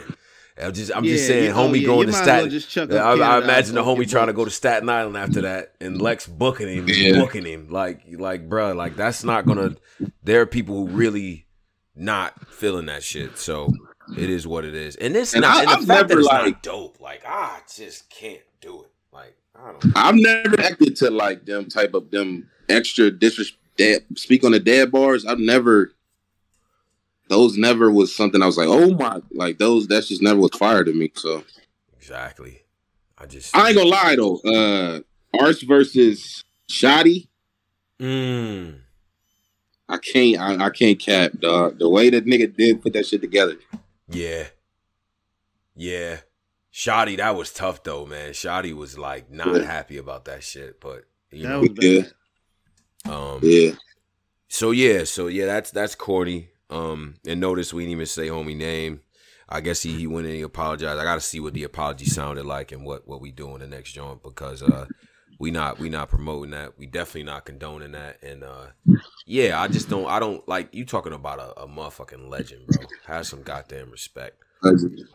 I'm 0.62 0.74
just, 0.74 0.91
I'm 0.94 1.06
just 1.06 1.26
saying, 1.26 1.46
yeah, 1.46 1.52
oh, 1.54 1.70
homie 1.70 1.80
yeah, 1.80 1.86
going 1.86 2.00
you 2.00 2.06
to 2.08 2.12
might 2.12 2.22
as 2.22 2.28
well 2.28 2.50
Staten. 2.50 2.50
just 2.50 2.94
I, 2.94 3.14
I 3.14 3.41
imagine 3.41 3.76
the 3.76 3.84
homie 3.84 4.10
trying 4.10 4.28
to 4.28 4.34
go 4.34 4.44
to 4.44 4.52
Staten 4.52 4.90
Island 4.90 5.16
after 5.16 5.41
that, 5.41 5.74
and 5.80 6.02
Lex 6.02 6.28
booking 6.28 6.68
him, 6.68 6.86
Yeah. 6.90 7.14
booking 7.22 7.46
him. 7.46 7.70
Like, 7.70 8.02
like, 8.12 8.50
bruh, 8.50 8.76
like 8.76 8.98
that's 8.98 9.24
not 9.24 9.46
gonna. 9.46 9.76
There 10.24 10.41
are 10.41 10.46
people 10.46 10.76
who 10.76 10.88
really 10.88 11.46
not 11.96 12.50
feeling 12.50 12.88
that 12.88 13.04
shit. 13.04 13.38
So 13.38 13.72
it 14.18 14.30
is 14.30 14.46
what 14.46 14.66
it 14.66 14.76
is, 14.76 14.98
and 14.98 15.16
it's 15.16 15.34
And 15.34 15.44
not. 15.44 15.56
I- 15.56 15.60
and 15.62 15.70
the 15.70 15.74
I've 15.76 15.86
fact 15.86 16.08
that 16.10 16.16
never, 16.16 16.20
it's 16.20 16.28
like- 16.30 16.46
not 16.56 16.64
dope. 16.64 17.00
Like, 17.00 17.22
I 17.26 17.60
just 17.74 18.10
can't 18.10 18.41
do 18.60 18.82
it. 18.84 18.90
Like, 19.14 19.38
I 19.56 19.72
don't. 19.72 19.86
I've 19.96 20.16
never 20.16 20.60
acted 20.60 20.98
to 20.98 21.10
like 21.10 21.46
them 21.46 21.70
type 21.70 21.94
of 21.94 22.12
them 22.12 22.50
extra 22.68 23.12
disrespect. 23.12 23.59
Speak 24.15 24.43
on 24.43 24.51
the 24.51 24.60
dead 24.60 24.91
bars. 24.91 25.26
I've 25.26 25.39
never. 25.39 25.91
Those 27.30 27.57
never 27.57 27.91
was 27.91 28.15
something 28.15 28.41
I 28.41 28.47
was 28.47 28.57
like, 28.57 28.68
oh 28.69 28.89
my, 28.95 29.22
like 29.31 29.60
those. 29.60 29.88
That's 29.88 30.07
just 30.07 30.22
never 30.23 30.39
was 30.39 30.51
fire 30.57 30.84
to 30.84 30.91
me. 30.93 31.11
So 31.15 31.43
Exactly. 31.97 32.61
I 33.18 33.26
just. 33.27 33.56
I 33.56 33.68
ain't 33.68 33.77
gonna 33.77 33.89
lie 33.89 34.15
though. 34.15 34.38
Uh 34.39 34.99
Arts 35.39 35.61
versus 35.61 36.43
Shoddy. 36.68 37.30
Mm, 37.99 38.80
I 39.88 39.97
can't. 39.97 40.39
I, 40.39 40.65
I 40.65 40.69
can't 40.72 40.99
cap 40.99 41.34
dog. 41.39 41.77
The 41.77 41.88
way 41.89 42.10
that 42.10 42.26
nigga 42.26 42.56
did 42.56 42.81
put 42.81 42.93
that 42.93 43.06
shit 43.06 43.22
together. 43.22 43.57
yeah. 44.10 44.47
Yeah. 45.76 46.18
Shoddy, 46.72 47.15
that 47.18 47.35
was 47.35 47.53
tough 47.53 47.84
though, 47.84 48.06
man. 48.06 48.34
Shoddy 48.34 48.73
was 48.73 48.97
like 48.97 49.30
not 49.31 49.56
Yeah. 49.56 49.61
happy 49.64 49.97
about 49.97 50.26
that 50.26 50.43
shit, 50.43 50.80
but 50.81 51.03
you 51.31 51.43
That 51.43 51.49
know, 51.49 51.60
was 51.61 51.69
Yeah. 51.80 52.01
bad. 52.01 52.14
Um, 53.05 53.39
Yeah. 53.41 53.71
So 54.47 54.71
yeah, 54.71 55.03
so 55.03 55.27
yeah, 55.27 55.45
that's 55.45 55.71
that's 55.71 55.95
corny. 55.95 56.49
Um, 56.69 57.15
and 57.26 57.39
notice 57.39 57.73
we 57.73 57.84
didn't 57.84 57.93
even 57.93 58.05
say 58.05 58.27
homie 58.27 58.55
name. 58.55 59.01
I 59.47 59.61
guess 59.61 59.81
he 59.81 59.93
he 59.93 60.07
went 60.07 60.27
and 60.27 60.35
he 60.35 60.41
apologized. 60.41 60.99
I 60.99 61.03
got 61.03 61.15
to 61.15 61.21
see 61.21 61.39
what 61.39 61.53
the 61.53 61.63
apology 61.63 62.05
sounded 62.05 62.45
like 62.45 62.71
and 62.71 62.85
what 62.85 63.07
what 63.07 63.21
we 63.21 63.31
do 63.31 63.53
in 63.55 63.61
the 63.61 63.67
next 63.67 63.93
joint 63.93 64.21
because 64.23 64.61
uh 64.61 64.85
we 65.39 65.51
not 65.51 65.80
we 65.80 65.89
not 65.89 66.09
promoting 66.09 66.51
that. 66.51 66.77
We 66.77 66.85
definitely 66.85 67.23
not 67.23 67.45
condoning 67.45 67.93
that. 67.93 68.21
And 68.21 68.43
uh 68.43 68.67
yeah, 69.26 69.59
I 69.61 69.67
just 69.67 69.89
don't 69.89 70.07
I 70.07 70.19
don't 70.19 70.47
like 70.47 70.73
you 70.73 70.85
talking 70.85 71.13
about 71.13 71.39
a, 71.39 71.61
a 71.61 71.67
motherfucking 71.67 72.30
legend, 72.30 72.67
bro. 72.67 72.85
Have 73.05 73.26
some 73.26 73.41
goddamn 73.43 73.89
respect. 73.91 74.38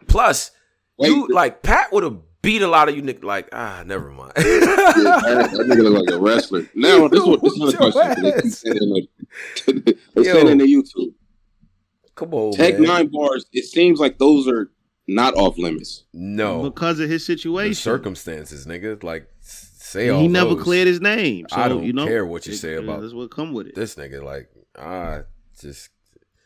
Plus, 0.09 0.51
you 0.99 1.29
like 1.29 1.63
Pat 1.63 1.93
would 1.93 2.03
have 2.05 2.19
beat 2.45 2.63
a 2.63 2.69
lot 2.69 2.89
of 2.89 2.97
you 2.97 3.03
niggas. 3.03 3.25
Like 3.25 3.49
ah, 3.53 3.83
never 3.87 4.11
mind. 4.11 4.33
Yeah, 4.37 4.45
that, 4.45 5.51
that 5.53 5.67
nigga 5.67 5.83
look 5.91 6.07
like 6.07 6.15
a 6.15 6.21
wrestler. 6.21 6.69
Now 6.75 7.09
this 7.09 7.21
is 7.21 7.27
what 7.27 7.43
this 7.43 7.53
is 7.55 7.59
another 7.61 7.79
Your 7.85 7.93
question. 7.93 8.23
They 8.25 8.33
keep 8.43 8.53
saying 8.53 8.77
in 8.81 8.91
the- 9.85 9.99
they 10.15 10.23
Yo. 10.23 10.33
saying 10.35 10.49
in 10.49 10.59
the 10.59 10.65
YouTube. 10.67 11.15
Come 12.15 12.33
on, 12.35 12.53
Tech 12.53 12.75
man. 12.75 12.83
nine 12.89 13.07
bars. 13.09 13.45
It 13.53 13.65
seems 13.65 13.99
like 13.99 14.19
those 14.19 14.47
are 14.47 14.71
not 15.09 15.35
off 15.35 15.59
limits. 15.59 16.05
No, 16.13 16.63
because 16.63 17.01
of 17.01 17.11
his 17.11 17.27
the 17.27 17.35
situation. 17.37 17.75
circumstances, 17.75 18.67
nigga. 18.67 19.03
Like 19.03 19.29
say 19.41 20.09
all 20.11 20.21
he 20.21 20.29
never 20.29 20.55
those. 20.55 20.63
cleared 20.63 20.87
his 20.87 21.01
name. 21.01 21.47
So, 21.51 21.57
I 21.57 21.69
don't 21.69 21.83
you 21.85 21.93
know, 21.93 22.07
care 22.07 22.25
what 22.25 22.47
you 22.47 22.53
it- 22.53 22.57
say 22.59 22.75
about 22.77 23.01
That's 23.01 23.13
what 23.15 23.31
come 23.31 23.53
with 23.53 23.67
it. 23.67 23.75
this 23.75 23.97
nigga. 23.97 24.23
Like 24.23 24.49
ah, 24.79 25.23
just 25.61 25.91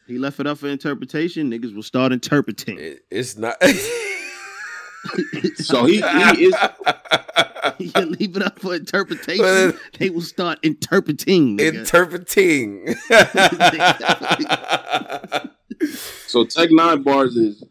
He 0.07 0.19
left 0.19 0.41
it 0.41 0.47
up 0.47 0.57
for 0.59 0.69
interpretation. 0.69 1.51
Niggas 1.51 1.75
will 1.75 1.83
start 1.83 2.12
interpreting. 2.12 2.79
it, 2.79 3.01
it's 3.11 3.37
not. 3.37 3.57
So 5.57 5.85
he, 5.87 6.01
he 6.01 6.45
is. 6.47 6.55
you 7.79 7.91
leave 8.03 8.37
it 8.37 8.43
up 8.43 8.59
for 8.61 8.75
interpretation. 8.75 9.79
they 9.99 10.11
will 10.11 10.21
start 10.23 10.59
interpreting. 10.63 11.59
Nigga. 11.59 11.81
interpreting. 11.81 12.95
So 16.27 16.45
Tech 16.45 16.71
nine 16.73 17.03
bars 17.03 17.37
is. 17.37 17.63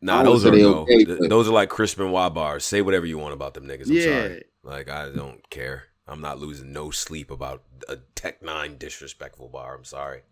nah, 0.00 0.22
those 0.22 0.44
are 0.44 0.50
no. 0.50 0.78
okay, 0.80 1.04
but- 1.04 1.28
those 1.28 1.48
are 1.48 1.52
like 1.52 1.68
Chris 1.68 1.94
Benoit 1.94 2.34
bars. 2.34 2.64
Say 2.64 2.82
whatever 2.82 3.06
you 3.06 3.18
want 3.18 3.34
about 3.34 3.54
them 3.54 3.66
niggas. 3.66 3.86
I'm 3.88 3.92
Yeah. 3.94 4.02
sorry. 4.28 4.44
Like 4.62 4.90
I 4.90 5.10
don't 5.10 5.48
care. 5.50 5.84
I'm 6.08 6.20
not 6.20 6.38
losing 6.38 6.72
no 6.72 6.90
sleep 6.90 7.30
about 7.30 7.62
a 7.88 7.96
Tech 8.14 8.42
Nine 8.42 8.76
disrespectful 8.78 9.48
bar. 9.48 9.74
I'm 9.76 9.84
sorry. 9.84 10.22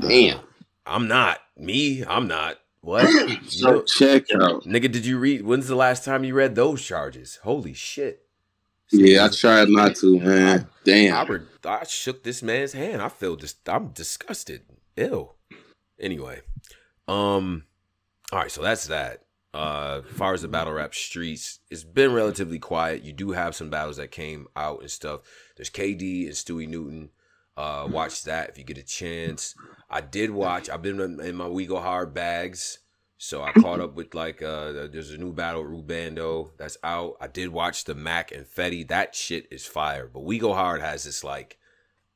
Damn. 0.00 0.40
I'm 0.86 1.08
not 1.08 1.38
me. 1.56 2.04
I'm 2.04 2.28
not. 2.28 2.56
What? 2.80 3.04
You 3.28 3.50
So 3.50 3.70
know- 3.72 3.82
check 3.82 4.24
out. 4.34 4.64
nigga, 4.64 4.90
did 4.90 5.04
you 5.06 5.18
read? 5.18 5.42
When's 5.42 5.68
the 5.68 5.74
last 5.74 6.04
time 6.04 6.24
you 6.24 6.34
read 6.34 6.54
those 6.54 6.82
charges? 6.84 7.38
Holy 7.42 7.72
shit! 7.74 8.22
Yeah, 8.90 9.26
I 9.26 9.28
tried 9.28 9.68
not 9.68 9.96
to, 9.96 10.18
man. 10.18 10.60
I, 10.60 10.84
Damn. 10.84 11.26
re- 11.30 11.40
I 11.64 11.84
shook 11.84 12.22
this 12.22 12.42
man's 12.42 12.72
hand. 12.72 13.02
I 13.02 13.08
feel 13.08 13.36
just. 13.36 13.68
I'm 13.68 13.88
disgusted. 13.88 14.62
Ew. 14.96 15.30
Anyway, 16.00 16.40
um, 17.06 17.64
all 18.32 18.38
right. 18.40 18.50
So 18.50 18.62
that's 18.62 18.86
that. 18.86 19.24
Uh, 19.54 20.02
as 20.08 20.16
far 20.16 20.34
as 20.34 20.42
the 20.42 20.48
battle 20.48 20.72
rap 20.74 20.94
streets, 20.94 21.58
it's 21.70 21.82
been 21.84 22.12
relatively 22.12 22.58
quiet. 22.58 23.02
You 23.02 23.12
do 23.12 23.32
have 23.32 23.56
some 23.56 23.70
battles 23.70 23.96
that 23.96 24.10
came 24.10 24.46
out 24.54 24.80
and 24.82 24.90
stuff. 24.90 25.20
There's 25.56 25.70
KD 25.70 26.26
and 26.26 26.34
Stewie 26.34 26.68
Newton. 26.68 27.10
Uh, 27.58 27.88
watch 27.90 28.22
that 28.22 28.48
if 28.50 28.56
you 28.58 28.62
get 28.62 28.78
a 28.78 28.82
chance. 28.84 29.54
I 29.90 30.00
did 30.00 30.30
watch. 30.30 30.70
I've 30.70 30.80
been 30.82 31.00
in 31.00 31.18
in 31.20 31.34
my 31.34 31.48
We 31.48 31.66
Go 31.66 31.80
Hard 31.80 32.14
bags, 32.14 32.78
so 33.16 33.42
I 33.42 33.50
caught 33.52 33.80
up 33.80 33.94
with 33.96 34.14
like 34.14 34.40
uh, 34.42 34.86
there's 34.92 35.10
a 35.10 35.18
new 35.18 35.32
battle 35.32 35.64
Rubando 35.64 36.50
that's 36.56 36.76
out. 36.84 37.16
I 37.20 37.26
did 37.26 37.48
watch 37.48 37.84
the 37.84 37.94
Mac 37.96 38.30
and 38.30 38.46
Fetty. 38.46 38.86
That 38.86 39.14
shit 39.16 39.48
is 39.50 39.66
fire. 39.66 40.08
But 40.12 40.20
We 40.24 40.38
Go 40.38 40.54
Hard 40.54 40.80
has 40.82 41.02
this 41.02 41.24
like 41.24 41.58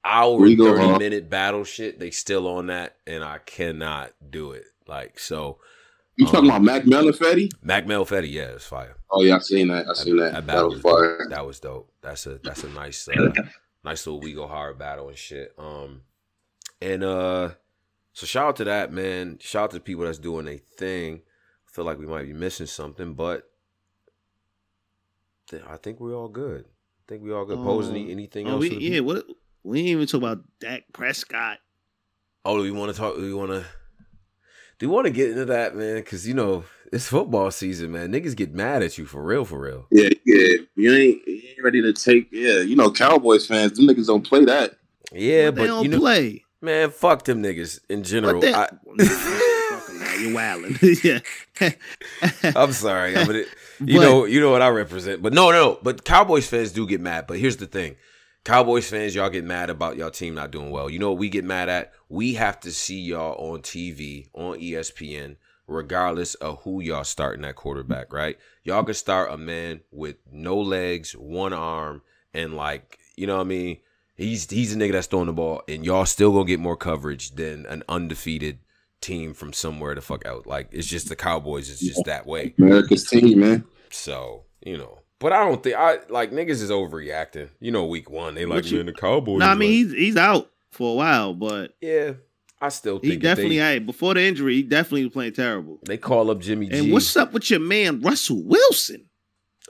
hour 0.05 0.37
We 0.39 0.51
and 0.51 0.59
Go 0.59 0.65
thirty 0.77 0.85
Hard. 0.87 0.99
minute 1.01 1.29
battle 1.29 1.65
shit. 1.65 1.99
They 1.99 2.11
still 2.13 2.47
on 2.47 2.69
that, 2.69 2.97
and 3.07 3.25
I 3.25 3.39
cannot 3.39 4.13
do 4.31 4.53
it. 4.53 4.65
Like 4.87 5.19
so, 5.19 5.59
You 6.17 6.27
talking 6.27 6.51
about 6.51 6.63
Mac 6.63 6.83
Melafetti? 6.85 7.51
Mac 7.63 7.87
Mel 7.87 8.05
Fetty, 8.07 8.31
yeah, 8.31 8.51
it's 8.55 8.65
fire. 8.67 8.97
Oh 9.11 9.23
yeah, 9.23 9.37
I 9.37 9.39
seen 9.41 9.69
that. 9.69 9.89
I 9.89 9.95
seen 9.95 10.17
that. 10.19 10.33
That 10.33 10.47
That, 10.47 10.47
battle 10.47 10.69
was 10.71 10.83
was 10.83 10.93
fire. 10.93 11.19
dope. 11.19 11.31
That 11.31 11.47
was 11.47 11.59
dope. 11.61 11.91
That's 12.03 12.27
a 12.27 12.39
that's 12.45 12.63
a 12.65 12.69
nice 12.69 13.09
uh, 13.17 13.33
nice 13.85 14.07
little 14.07 14.21
we 14.21 14.33
go 14.33 14.47
hard 14.47 14.79
battle 14.79 15.09
and 15.09 15.19
shit. 15.19 15.53
Um 15.59 16.03
and 16.81 17.03
uh 17.05 17.51
so 18.13 18.27
shout 18.27 18.49
out 18.49 18.57
to 18.57 18.65
that 18.65 18.93
man. 18.93 19.39
Shout 19.41 19.65
out 19.65 19.71
to 19.71 19.77
the 19.77 19.81
people 19.81 20.05
that's 20.05 20.19
doing 20.19 20.47
a 20.49 20.59
thing. 20.59 21.23
I 21.67 21.71
feel 21.73 21.85
like 21.85 21.99
we 21.99 22.07
might 22.07 22.25
be 22.27 22.33
missing 22.35 22.67
something, 22.67 23.15
but 23.15 23.49
th- 25.49 25.63
I 25.69 25.77
think 25.77 26.01
we're 26.01 26.15
all 26.15 26.29
good. 26.29 26.65
I 26.67 27.03
think 27.09 27.23
we 27.23 27.33
all 27.33 27.45
good. 27.45 27.59
Pose 27.59 27.89
any, 27.91 28.05
Um, 28.05 28.11
anything 28.11 28.47
Oh, 28.49 28.53
else? 28.53 28.61
we, 28.61 28.77
yeah, 28.77 29.01
what 29.01 29.25
we 29.63 29.79
ain't 29.81 29.89
even 29.89 30.07
talk 30.07 30.19
about 30.23 30.45
Dak 30.61 30.85
Prescott. 30.93 31.59
Oh, 32.45 32.57
do 32.57 32.63
we 32.63 32.71
want 32.71 32.93
to 32.93 32.99
talk? 32.99 33.17
Do 33.17 33.23
we 33.23 33.35
want 33.35 33.51
to? 33.53 33.65
Do 34.79 34.89
we 34.89 34.95
want 34.95 35.07
to 35.07 35.13
get 35.13 35.31
into 35.31 35.45
that, 35.47 35.77
man? 35.77 35.97
Because 35.97 36.27
you 36.27 36.35
know 36.35 36.65
it's 36.93 37.09
football 37.09 37.51
season, 37.51 37.93
man. 37.93 38.13
Niggas 38.13 38.37
get 38.37 38.55
mad 38.55 38.83
at 38.83 38.99
you 38.99 39.07
for 39.07 39.23
real, 39.23 39.45
for 39.45 39.59
real. 39.61 39.87
Yeah, 39.91 40.11
yeah. 40.27 40.57
You 40.77 40.93
ain't, 40.95 41.27
you 41.27 41.43
ain't 41.49 41.63
ready 41.65 41.83
to 41.83 41.93
take. 41.93 42.29
Yeah, 42.31 42.61
you 42.61 42.77
know, 42.77 42.91
Cowboys 42.91 43.47
fans, 43.47 43.73
them 43.79 43.87
niggas 43.87 44.07
don't 44.07 44.27
play 44.27 44.45
that. 44.45 44.75
Yeah, 45.13 45.47
What 45.47 45.55
they 45.57 45.61
but 45.63 45.67
don't 45.67 45.83
you 45.85 45.91
know, 45.91 45.99
play. 46.01 46.45
man, 46.61 46.91
fuck 46.91 47.25
them 47.25 47.43
niggas 47.43 47.81
in 47.89 48.03
general. 48.03 48.35
What 48.35 48.43
they, 48.43 48.55
I, 48.55 48.69
Fucking 48.99 49.99
now, 50.01 50.15
you 50.15 50.29
wildin'. 50.35 51.05
yeah. 52.43 52.53
I'm 52.57 52.73
sorry. 52.73 53.17
I 53.17 53.25
mean, 53.27 53.45
you 53.85 53.99
But- 53.99 54.05
know, 54.05 54.25
you 54.27 54.41
know 54.41 54.51
what 54.51 54.63
I 54.63 54.69
represent. 54.69 55.23
But 55.23 55.33
no, 55.33 55.51
no. 55.51 55.79
But 55.83 56.05
Cowboys 56.05 56.47
fans 56.49 56.73
do 56.73 56.87
get 56.87 57.01
mad. 57.01 57.27
But 57.27 57.39
here's 57.39 57.57
the 57.57 57.67
thing: 57.67 57.97
Cowboys 58.45 58.89
fans, 58.89 59.15
y'all 59.15 59.31
get 59.31 59.45
mad 59.45 59.71
about 59.71 59.97
y'all 59.97 60.11
team 60.11 60.35
not 60.35 60.51
doing 60.51 60.71
well. 60.71 60.89
You 60.91 60.99
know 60.99 61.11
what 61.11 61.19
we 61.19 61.29
get 61.29 61.45
mad 61.45 61.69
at? 61.69 61.93
We 62.09 62.35
have 62.35 62.61
to 62.61 62.73
see 62.73 63.01
y'all 63.01 63.53
on 63.53 63.61
TV 63.63 64.29
on 64.35 64.59
ESPN, 64.59 65.37
regardless 65.73 66.35
of 66.37 66.63
who 66.63 66.81
y'all 66.81 67.05
starting 67.05 67.45
at 67.45 67.57
quarterback. 67.57 68.13
Right? 68.13 68.39
Y'all 68.65 68.85
can 68.85 68.95
start 68.95 69.33
a 69.33 69.37
man 69.37 69.81
with 69.91 70.17
no 70.31 70.59
legs, 70.59 71.13
one 71.13 71.53
arm, 71.53 72.03
and 72.35 72.55
like 72.55 72.99
you 73.17 73.27
know 73.27 73.37
what 73.37 73.43
I 73.43 73.49
mean. 73.49 73.79
He's 74.15 74.49
he's 74.51 74.75
a 74.75 74.79
nigga 74.79 74.93
that's 74.93 75.07
throwing 75.07 75.27
the 75.27 75.33
ball, 75.33 75.63
and 75.67 75.85
y'all 75.85 76.07
still 76.07 76.33
gonna 76.33 76.45
get 76.45 76.61
more 76.61 76.77
coverage 76.77 77.35
than 77.35 77.67
an 77.67 77.83
undefeated 77.89 78.59
team 79.01 79.35
from 79.35 79.53
somewhere 79.53 79.95
the 79.95 80.01
fuck 80.01 80.25
out. 80.27 80.47
Like 80.47 80.69
it's 80.71 80.87
just 80.87 81.09
the 81.09 81.17
Cowboys. 81.17 81.69
It's 81.71 81.81
just 81.81 82.05
that 82.05 82.27
way. 82.27 82.55
America's 82.59 83.09
team, 83.09 83.41
man. 83.41 83.65
So 83.91 84.45
you 84.65 84.77
know, 84.77 85.01
but 85.19 85.33
I 85.33 85.45
don't 85.45 85.63
think 85.63 85.77
I 85.77 85.99
like 86.09 86.31
niggas 86.31 86.61
is 86.63 86.71
overreacting. 86.71 87.49
You 87.59 87.73
know, 87.73 87.87
week 87.87 88.11
one 88.11 88.35
they 88.35 88.45
like 88.45 88.57
What 88.57 88.71
you- 88.71 88.77
man 88.77 88.87
the 88.87 88.93
Cowboys. 88.93 89.41
no, 89.41 89.47
I 89.47 89.55
mean 89.55 89.61
like- 89.61 89.69
he's 89.71 89.93
he's 89.93 90.17
out 90.17 90.51
for 90.71 90.93
a 90.93 90.95
while, 90.95 91.35
but 91.35 91.75
yeah, 91.81 92.13
I 92.63 92.69
still 92.69 92.99
think 93.01 93.13
he 93.13 93.19
definitely 93.19 93.59
they, 93.59 93.73
hey, 93.75 93.79
before 93.81 94.15
the 94.15 94.23
injury, 94.23 94.55
he 94.55 94.63
definitely 94.63 95.05
was 95.05 95.13
playing 95.13 95.33
terrible. 95.33 95.81
they 95.85 95.97
call 95.99 96.31
up 96.31 96.39
Jimmy 96.41 96.69
And 96.71 96.85
G. 96.87 96.93
what's 96.93 97.17
up 97.17 97.33
with 97.33 97.51
your 97.51 97.61
man 97.61 98.01
Russell 98.01 98.43
Wilson? 98.45 99.11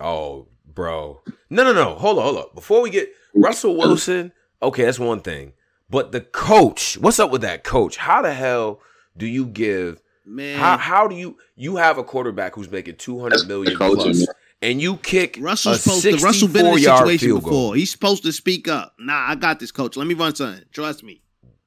Oh, 0.01 0.49
bro, 0.67 1.23
no, 1.51 1.65
no, 1.65 1.73
no. 1.73 1.95
Hold 1.97 2.19
on, 2.19 2.25
hold 2.25 2.37
on. 2.37 2.45
Before 2.55 2.83
we 2.83 2.91
get 2.91 3.11
Russell 3.35 3.77
Wilson, 3.77 4.33
okay, 4.63 4.85
that's 4.85 4.99
one 4.99 5.21
thing. 5.21 5.55
But 5.89 6.13
the 6.13 6.21
coach, 6.21 6.97
what's 6.99 7.19
up 7.19 7.31
with 7.31 7.43
that 7.43 7.65
coach? 7.65 7.97
How 7.97 8.23
the 8.23 8.33
hell 8.35 8.81
do 9.17 9.27
you 9.27 9.47
give? 9.47 10.01
Man, 10.25 10.59
How 10.59 10.77
how 10.79 11.09
do 11.09 11.17
you 11.17 11.37
you 11.57 11.77
have 11.77 11.99
a 11.99 12.05
quarterback 12.05 12.55
who's 12.55 12.71
making 12.71 12.97
two 12.97 13.21
hundred 13.21 13.49
million 13.49 13.77
coaching, 13.77 14.25
and 14.63 14.81
you 14.81 14.97
kick 14.99 15.37
Russell's 15.41 15.79
a 15.79 15.81
supposed 15.81 16.03
to 16.05 16.25
Russell 16.25 16.49
been 16.49 16.67
in 16.67 16.73
sixty-four 16.73 16.75
this 16.77 16.85
yard 16.85 16.99
situation 17.09 17.29
field 17.29 17.43
goal? 17.43 17.51
before. 17.51 17.75
He's 17.77 17.91
supposed 17.91 18.23
to 18.23 18.33
speak 18.33 18.69
up. 18.69 18.95
Nah, 19.01 19.31
I 19.31 19.35
got 19.35 19.59
this, 19.61 19.73
coach. 19.73 19.97
Let 19.97 20.07
me 20.07 20.15
run 20.15 20.35
something. 20.35 20.63
Trust 20.73 21.03
me. 21.03 21.22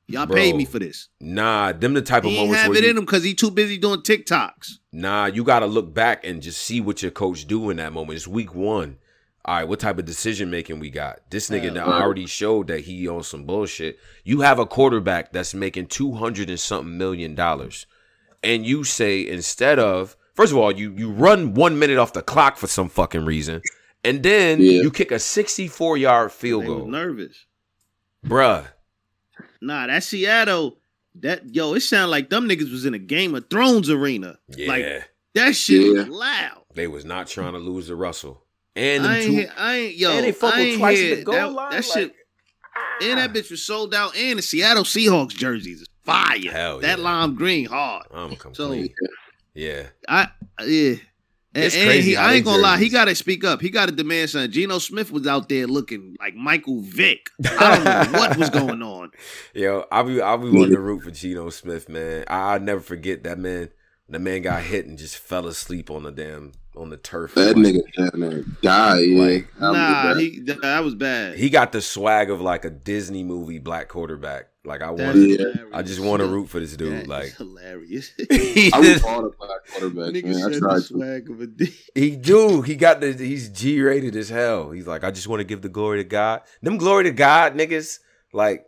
Y'all 0.07 0.25
Bro, 0.27 0.35
paid 0.37 0.55
me 0.55 0.65
for 0.65 0.77
this. 0.79 1.09
Nah, 1.19 1.71
them 1.71 1.93
the 1.95 2.01
type 2.01 2.25
of 2.25 2.29
He 2.29 2.37
ain't 2.37 2.45
moments 2.47 2.61
have 2.61 2.69
where 2.69 2.77
it 2.77 2.83
you, 2.83 2.89
in 2.91 2.97
him 2.97 3.05
because 3.05 3.23
he 3.23 3.33
too 3.33 3.49
busy 3.49 3.77
doing 3.77 4.01
TikToks. 4.01 4.73
Nah, 4.91 5.25
you 5.25 5.43
got 5.43 5.59
to 5.59 5.65
look 5.65 5.93
back 5.93 6.23
and 6.25 6.41
just 6.43 6.61
see 6.61 6.79
what 6.79 7.01
your 7.01 7.11
coach 7.11 7.45
do 7.47 7.69
in 7.71 7.77
that 7.77 7.91
moment. 7.91 8.17
It's 8.17 8.27
week 8.27 8.53
one. 8.53 8.97
All 9.45 9.55
right, 9.55 9.67
what 9.67 9.79
type 9.79 9.97
of 9.99 10.05
decision 10.05 10.49
making 10.51 10.79
we 10.79 10.89
got? 10.89 11.19
This 11.29 11.49
nigga 11.49 11.65
Yeah, 11.65 11.69
now 11.71 11.85
already 11.91 12.25
showed 12.27 12.67
that 12.67 12.81
he 12.81 13.07
on 13.07 13.23
some 13.23 13.43
bullshit. 13.45 13.99
You 14.23 14.41
have 14.41 14.57
a 14.59 14.65
quarterback 14.65 15.31
that's 15.33 15.53
making 15.53 15.87
two 15.87 16.13
hundred 16.13 16.49
and 16.49 16.59
something 16.59 16.97
million 16.97 17.35
dollars, 17.35 17.85
and 18.43 18.65
you 18.65 18.83
say 18.83 19.27
instead 19.27 19.77
of 19.79 20.15
first 20.33 20.51
of 20.51 20.57
all, 20.57 20.71
you 20.71 20.93
you 20.97 21.11
run 21.11 21.53
one 21.53 21.77
minute 21.77 21.97
off 21.99 22.13
the 22.13 22.23
clock 22.23 22.57
for 22.57 22.65
some 22.67 22.89
fucking 22.89 23.25
reason, 23.25 23.61
and 24.03 24.23
then 24.23 24.59
Yeah. 24.61 24.81
you 24.81 24.89
kick 24.89 25.11
a 25.11 25.19
sixty-four 25.19 25.95
yard 25.97 26.31
field 26.31 26.65
goal, 26.65 26.87
nervous. 26.87 27.45
bruh. 28.25 28.65
Nah, 29.65 29.87
that 29.87 30.03
Seattle, 30.03 30.77
that 31.15 31.53
yo, 31.55 31.73
it 31.73 31.81
sounded 31.81 32.11
like 32.11 32.29
them 32.29 32.47
niggas 32.47 32.71
was 32.71 32.85
in 32.85 32.93
a 32.93 32.99
Game 32.99 33.35
of 33.35 33.49
Thrones 33.49 33.89
arena. 33.89 34.37
Yeah, 34.55 34.67
Like 34.67 35.03
that 35.33 35.55
shit 35.55 35.81
Yeah. 35.81 36.03
was 36.03 36.07
loud. 36.09 36.61
they 36.73 36.87
was 36.87 37.05
not 37.05 37.27
trying 37.27 37.53
to 37.53 37.59
lose 37.59 37.87
to 37.87 37.95
Russell, 37.95 38.43
and 38.75 39.03
them 39.05 39.11
I 39.11 39.17
ain't, 39.17 39.25
two, 39.25 39.31
hear- 39.31 39.53
I 39.57 39.75
ain't, 39.75 39.95
yo, 39.95 40.11
and 40.11 40.23
they 40.25 40.29
I 40.29 40.31
fumbled 40.33 40.59
ain't 40.61 40.77
twice 40.79 40.97
hear 40.97 41.15
the 41.17 41.23
goal 41.23 41.33
that, 41.35 41.51
line. 41.51 41.71
that 41.71 41.85
shit. 41.85 42.07
like, 42.07 42.15
And 43.09 43.17
that 43.19 43.29
ah. 43.29 43.33
bitch 43.33 43.51
was 43.51 43.63
sold 43.63 43.93
out. 43.95 44.15
And 44.17 44.37
the 44.39 44.43
Seattle 44.43 44.83
Seahawks 44.83 45.29
jerseys 45.35 45.81
is 45.81 45.87
fire. 46.03 46.37
Hell 46.51 46.75
yeah. 46.81 46.87
that 46.87 46.97
yeah. 46.99 47.03
lime 47.03 47.35
green 47.35 47.65
hard. 47.65 48.05
I'm 48.13 48.31
So 48.31 48.35
complete. 48.37 48.93
yeah. 49.53 49.83
I 50.09 50.27
yeah. 50.65 50.95
And, 51.55 51.63
It's 51.63 51.75
and 51.75 51.85
crazy 51.85 52.11
he, 52.11 52.17
I 52.17 52.33
ain't 52.33 52.45
gonna 52.45 52.61
lie, 52.61 52.77
he 52.77 52.89
got 52.89 53.05
to 53.05 53.15
speak 53.15 53.45
up. 53.45 53.61
He 53.61 53.69
got 53.69 53.85
to 53.87 53.93
demand 53.95 54.29
something. 54.29 54.51
Geno 54.51 54.77
Smith 54.77 55.09
was 55.09 55.25
out 55.25 55.47
there 55.47 55.67
looking 55.67 56.17
like 56.19 56.35
Michael 56.35 56.81
Vick. 56.81 57.29
I 57.45 57.75
don't 57.75 58.11
know 58.11 58.19
what 58.19 58.37
was 58.37 58.49
going 58.49 58.81
on. 58.83 59.11
Yo, 59.53 59.85
I'll 59.89 60.03
be 60.03 60.21
I'll 60.21 60.37
be 60.37 60.49
wanting 60.49 60.75
to 60.75 60.81
root 60.81 61.03
for 61.03 61.11
Geno 61.11 61.49
Smith, 61.49 61.87
man. 61.87 62.25
I, 62.27 62.53
I'll 62.53 62.59
never 62.59 62.81
forget 62.81 63.23
that 63.23 63.39
man. 63.39 63.69
The 64.09 64.19
man 64.19 64.41
got 64.41 64.63
hit 64.63 64.85
and 64.85 64.97
just 64.99 65.17
fell 65.17 65.47
asleep 65.47 65.89
on 65.89 66.03
the 66.03 66.11
damn 66.11 66.51
on 66.75 66.89
the 66.89 66.97
turf. 66.97 67.35
That 67.35 67.55
Like, 67.57 67.73
nigga 67.73 68.11
down 68.11 68.19
there 68.19 68.43
die. 68.61 68.99
Yeah. 68.99 69.21
Like, 69.23 69.47
Nah, 69.59 69.71
bad. 69.71 70.17
he, 70.17 70.39
that, 70.41 70.61
that 70.61 70.83
was 70.83 70.93
bad. 70.93 71.37
He 71.37 71.49
got 71.49 71.71
the 71.71 71.81
swag 71.81 72.29
of 72.29 72.41
like 72.41 72.65
a 72.65 72.69
Disney 72.69 73.23
movie 73.23 73.59
black 73.59 73.87
quarterback. 73.87 74.49
Like 74.65 74.81
I 74.81 74.89
want, 74.91 75.15
Yeah. 75.17 75.45
I 75.73 75.81
just 75.83 75.99
want 75.99 76.21
to 76.21 76.27
root 76.27 76.47
for 76.49 76.59
this 76.59 76.75
dude. 76.75 76.91
That 76.93 77.01
is 77.03 77.07
Like 77.07 77.35
hilarious. 77.35 78.11
I 78.31 78.79
was 78.79 78.87
just- 78.87 79.05
all 79.05 79.21
the 79.21 79.29
black 79.37 79.49
quarterbacks, 79.71 80.11
Nigga 80.11 80.23
man. 80.25 80.35
I 80.35 80.39
said 80.51 80.59
tried 80.59 80.75
the 80.75 80.81
to. 80.81 80.87
swag 80.87 81.29
of 81.29 81.41
a 81.41 81.47
D. 81.47 81.73
he 81.93 82.15
do. 82.15 82.61
He 82.61 82.75
got 82.75 82.99
the. 83.01 83.13
He's 83.13 83.49
G 83.49 83.79
rated 83.81 84.15
as 84.15 84.29
hell. 84.29 84.71
He's 84.71 84.87
like, 84.87 85.03
I 85.03 85.11
just 85.11 85.27
want 85.27 85.39
to 85.41 85.43
give 85.43 85.61
the 85.61 85.69
glory 85.69 85.99
to 86.03 86.03
God. 86.09 86.41
Them 86.61 86.77
glory 86.77 87.03
to 87.05 87.11
God 87.11 87.55
niggas. 87.55 87.99
Like 88.33 88.65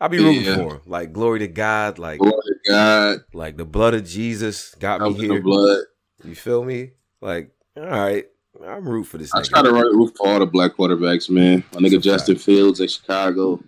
I 0.00 0.08
be 0.08 0.18
rooting 0.18 0.42
Yeah. 0.42 0.56
for 0.56 0.74
him. 0.74 0.80
Like 0.86 1.12
glory 1.12 1.38
to 1.40 1.48
God. 1.48 1.98
Like 1.98 2.18
Glory 2.18 2.34
to 2.42 2.54
God. 2.70 3.18
like 3.32 3.56
the 3.56 3.64
blood 3.64 3.94
of 3.94 4.04
Jesus 4.04 4.74
got 4.74 5.00
me 5.00 5.08
Covered 5.10 5.24
in 5.24 5.30
here. 5.30 5.38
the 5.38 5.44
blood. 5.44 5.78
You 6.24 6.34
feel 6.34 6.64
me? 6.64 6.90
Like 7.20 7.52
all 7.76 7.84
right, 7.84 8.24
I'm 8.66 8.88
root 8.88 9.04
for 9.04 9.18
this. 9.18 9.32
I 9.34 9.40
nigga. 9.40 9.48
try 9.48 9.62
to 9.62 9.70
write 9.70 9.84
root 9.84 10.16
for 10.16 10.26
all 10.28 10.38
the 10.40 10.46
black 10.46 10.72
quarterbacks, 10.76 11.30
man. 11.30 11.62
My 11.72 11.80
nigga 11.80 12.00
Justin 12.02 12.36
Fields 12.36 12.80
in 12.80 12.88
Chicago. 12.88 13.62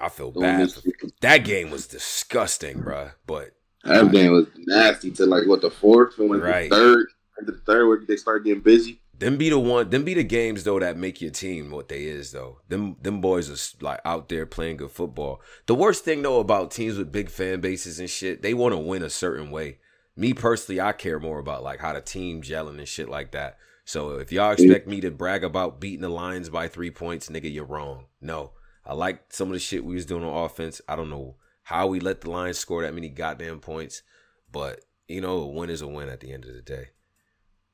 I 0.00 0.08
feel 0.08 0.30
doing 0.30 0.42
bad. 0.46 0.60
this 0.60 0.74
for- 0.74 0.82
shit. 0.82 1.20
That 1.20 1.38
game 1.38 1.70
was 1.70 1.86
disgusting, 1.86 2.80
bro. 2.80 3.10
But 3.26 3.50
That 3.84 4.10
game 4.12 4.32
was 4.32 4.46
nasty 4.56 5.10
to 5.12 5.26
like 5.26 5.46
what 5.46 5.60
the 5.60 5.70
fourth 5.70 6.18
and 6.18 6.30
like 6.30 6.42
Right. 6.42 6.70
the 6.70 6.76
third, 6.76 7.06
and 7.38 7.46
the 7.46 7.52
third 7.52 7.86
where 7.88 8.00
they 8.06 8.16
start 8.16 8.44
getting 8.44 8.62
busy. 8.62 9.00
them 9.18 9.36
be 9.36 9.48
the 9.50 9.58
one. 9.58 9.90
Them 9.90 10.04
be 10.04 10.14
the 10.14 10.24
games 10.24 10.64
though 10.64 10.80
that 10.80 10.96
make 10.96 11.20
your 11.20 11.30
team 11.30 11.70
what 11.70 11.88
they 11.88 12.04
is 12.04 12.32
though. 12.32 12.60
Them 12.68 12.96
them 13.00 13.20
boys 13.20 13.48
are 13.50 13.84
like 13.84 14.00
out 14.04 14.28
there 14.28 14.46
playing 14.46 14.78
good 14.78 14.90
football. 14.90 15.40
The 15.66 15.74
worst 15.74 16.04
thing 16.04 16.22
though 16.22 16.40
about 16.40 16.70
teams 16.70 16.98
with 16.98 17.12
big 17.12 17.30
fan 17.30 17.60
bases 17.60 18.00
and 18.00 18.10
shit, 18.10 18.42
they 18.42 18.54
want 18.54 18.72
to 18.72 18.78
win 18.78 19.02
a 19.02 19.10
certain 19.10 19.50
way. 19.50 19.78
Me 20.16 20.32
personally, 20.32 20.80
I 20.80 20.92
care 20.92 21.18
more 21.20 21.38
about 21.38 21.62
like 21.62 21.80
how 21.80 21.92
the 21.92 22.00
team 22.00 22.42
gelling 22.42 22.78
and 22.78 22.88
shit 22.88 23.08
like 23.08 23.32
that. 23.32 23.58
So 23.84 24.16
if 24.18 24.32
y'all 24.32 24.54
mm. 24.54 24.58
expect 24.58 24.86
me 24.88 25.00
to 25.02 25.10
brag 25.10 25.44
about 25.44 25.80
beating 25.80 26.00
the 26.02 26.08
Lions 26.08 26.48
by 26.48 26.68
three 26.68 26.90
points, 26.90 27.28
nigga, 27.28 27.52
you're 27.52 27.64
wrong. 27.64 28.06
No, 28.20 28.52
I 28.86 28.94
like 28.94 29.32
some 29.32 29.48
of 29.48 29.54
the 29.54 29.60
shit 29.60 29.84
we 29.84 29.94
was 29.94 30.06
doing 30.06 30.24
on 30.24 30.44
offense. 30.44 30.80
I 30.88 30.96
don't 30.96 31.10
know 31.10 31.36
how 31.62 31.86
we 31.86 32.00
let 32.00 32.20
the 32.20 32.30
Lions 32.30 32.58
score 32.58 32.82
that 32.82 32.94
many 32.94 33.08
goddamn 33.08 33.60
points, 33.60 34.02
but 34.50 34.80
you 35.08 35.20
know, 35.20 35.38
a 35.38 35.48
win 35.48 35.70
is 35.70 35.82
a 35.82 35.88
win 35.88 36.08
at 36.08 36.20
the 36.20 36.32
end 36.32 36.44
of 36.44 36.54
the 36.54 36.62
day. 36.62 36.88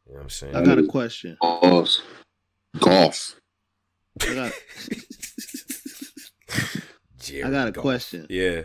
You 0.06 0.12
know 0.12 0.18
what 0.18 0.22
I'm 0.24 0.30
saying? 0.30 0.56
I 0.56 0.62
got 0.64 0.78
a 0.78 0.86
question. 0.86 1.36
Golf. 1.40 1.96
Golf. 2.78 3.36
I 4.22 4.34
got, 4.34 4.52
I 7.44 7.50
got 7.50 7.68
a 7.68 7.72
Goff. 7.72 7.82
question. 7.82 8.26
Yeah. 8.28 8.62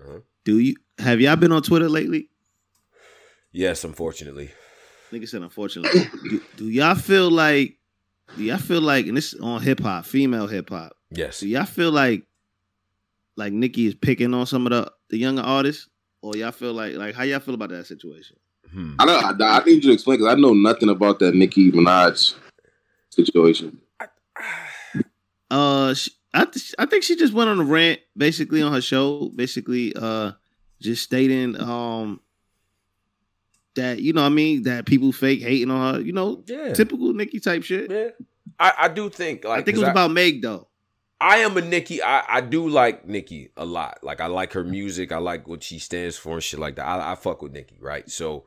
Uh-huh. 0.00 0.20
Do 0.44 0.58
you 0.58 0.74
have 0.98 1.20
y'all 1.20 1.36
been 1.36 1.52
on 1.52 1.62
Twitter 1.62 1.88
lately? 1.88 2.28
Yes, 3.52 3.84
unfortunately. 3.84 4.50
Think 5.10 5.24
Nigga 5.24 5.28
said, 5.28 5.42
unfortunately. 5.42 6.08
do, 6.28 6.42
do 6.56 6.68
y'all 6.68 6.94
feel 6.94 7.30
like? 7.30 7.76
Do 8.36 8.44
y'all 8.44 8.58
feel 8.58 8.80
like? 8.80 9.06
And 9.06 9.16
this 9.16 9.32
is 9.34 9.40
on 9.40 9.60
hip 9.60 9.80
hop, 9.80 10.04
female 10.04 10.46
hip 10.46 10.70
hop. 10.70 10.92
Yes. 11.10 11.40
Do 11.40 11.48
y'all 11.48 11.64
feel 11.64 11.90
like, 11.92 12.24
like 13.36 13.52
Nicki 13.52 13.86
is 13.86 13.94
picking 13.94 14.32
on 14.34 14.46
some 14.46 14.66
of 14.66 14.70
the 14.72 14.92
the 15.08 15.18
younger 15.18 15.42
artists, 15.42 15.88
or 16.22 16.36
y'all 16.36 16.52
feel 16.52 16.72
like 16.72 16.94
like 16.94 17.14
how 17.14 17.24
y'all 17.24 17.40
feel 17.40 17.54
about 17.54 17.70
that 17.70 17.86
situation? 17.86 18.36
Hmm. 18.72 18.94
I 18.98 19.06
don't. 19.06 19.42
I, 19.42 19.58
I 19.58 19.64
need 19.64 19.82
you 19.84 19.90
to 19.90 19.92
explain 19.92 20.18
because 20.18 20.32
I 20.32 20.38
know 20.38 20.52
nothing 20.54 20.88
about 20.88 21.18
that 21.20 21.34
Nicki 21.34 21.72
Minaj 21.72 22.34
situation. 23.10 23.78
Uh, 25.50 25.92
she, 25.94 26.12
I 26.32 26.44
th- 26.44 26.74
I 26.78 26.86
think 26.86 27.02
she 27.02 27.16
just 27.16 27.32
went 27.32 27.50
on 27.50 27.58
a 27.58 27.64
rant, 27.64 27.98
basically 28.16 28.62
on 28.62 28.72
her 28.72 28.80
show, 28.80 29.30
basically 29.34 29.92
uh, 29.96 30.30
just 30.80 31.02
stating 31.02 31.60
um 31.60 32.20
that 33.74 34.00
you 34.00 34.12
know 34.12 34.20
what 34.22 34.26
I 34.28 34.30
mean 34.30 34.62
that 34.62 34.86
people 34.86 35.10
fake 35.10 35.42
hating 35.42 35.72
on 35.72 35.94
her, 35.94 36.00
you 36.00 36.12
know, 36.12 36.44
Yeah. 36.46 36.72
typical 36.72 37.12
Nicki 37.14 37.40
type 37.40 37.64
shit. 37.64 37.90
Yeah. 37.90 38.10
I, 38.60 38.72
I 38.78 38.88
do 38.88 39.10
think 39.10 39.44
like 39.44 39.60
I 39.60 39.62
think 39.64 39.78
it 39.78 39.80
was 39.80 39.88
about 39.88 40.12
Meg 40.12 40.40
though. 40.40 40.68
I 41.20 41.38
am 41.38 41.56
a 41.56 41.60
Nicki. 41.60 42.02
I, 42.02 42.24
I 42.36 42.40
do 42.40 42.66
like 42.68 43.06
Nicki 43.06 43.50
a 43.56 43.64
lot. 43.64 43.98
Like 44.02 44.20
I 44.20 44.26
like 44.26 44.54
her 44.54 44.64
music. 44.64 45.12
I 45.12 45.18
like 45.18 45.46
what 45.46 45.62
she 45.62 45.78
stands 45.78 46.16
for 46.16 46.34
and 46.34 46.42
shit 46.42 46.58
like 46.58 46.76
that. 46.76 46.86
I, 46.86 47.12
I 47.12 47.14
fuck 47.14 47.42
with 47.42 47.52
Nicki, 47.52 47.76
right? 47.80 48.10
So, 48.10 48.44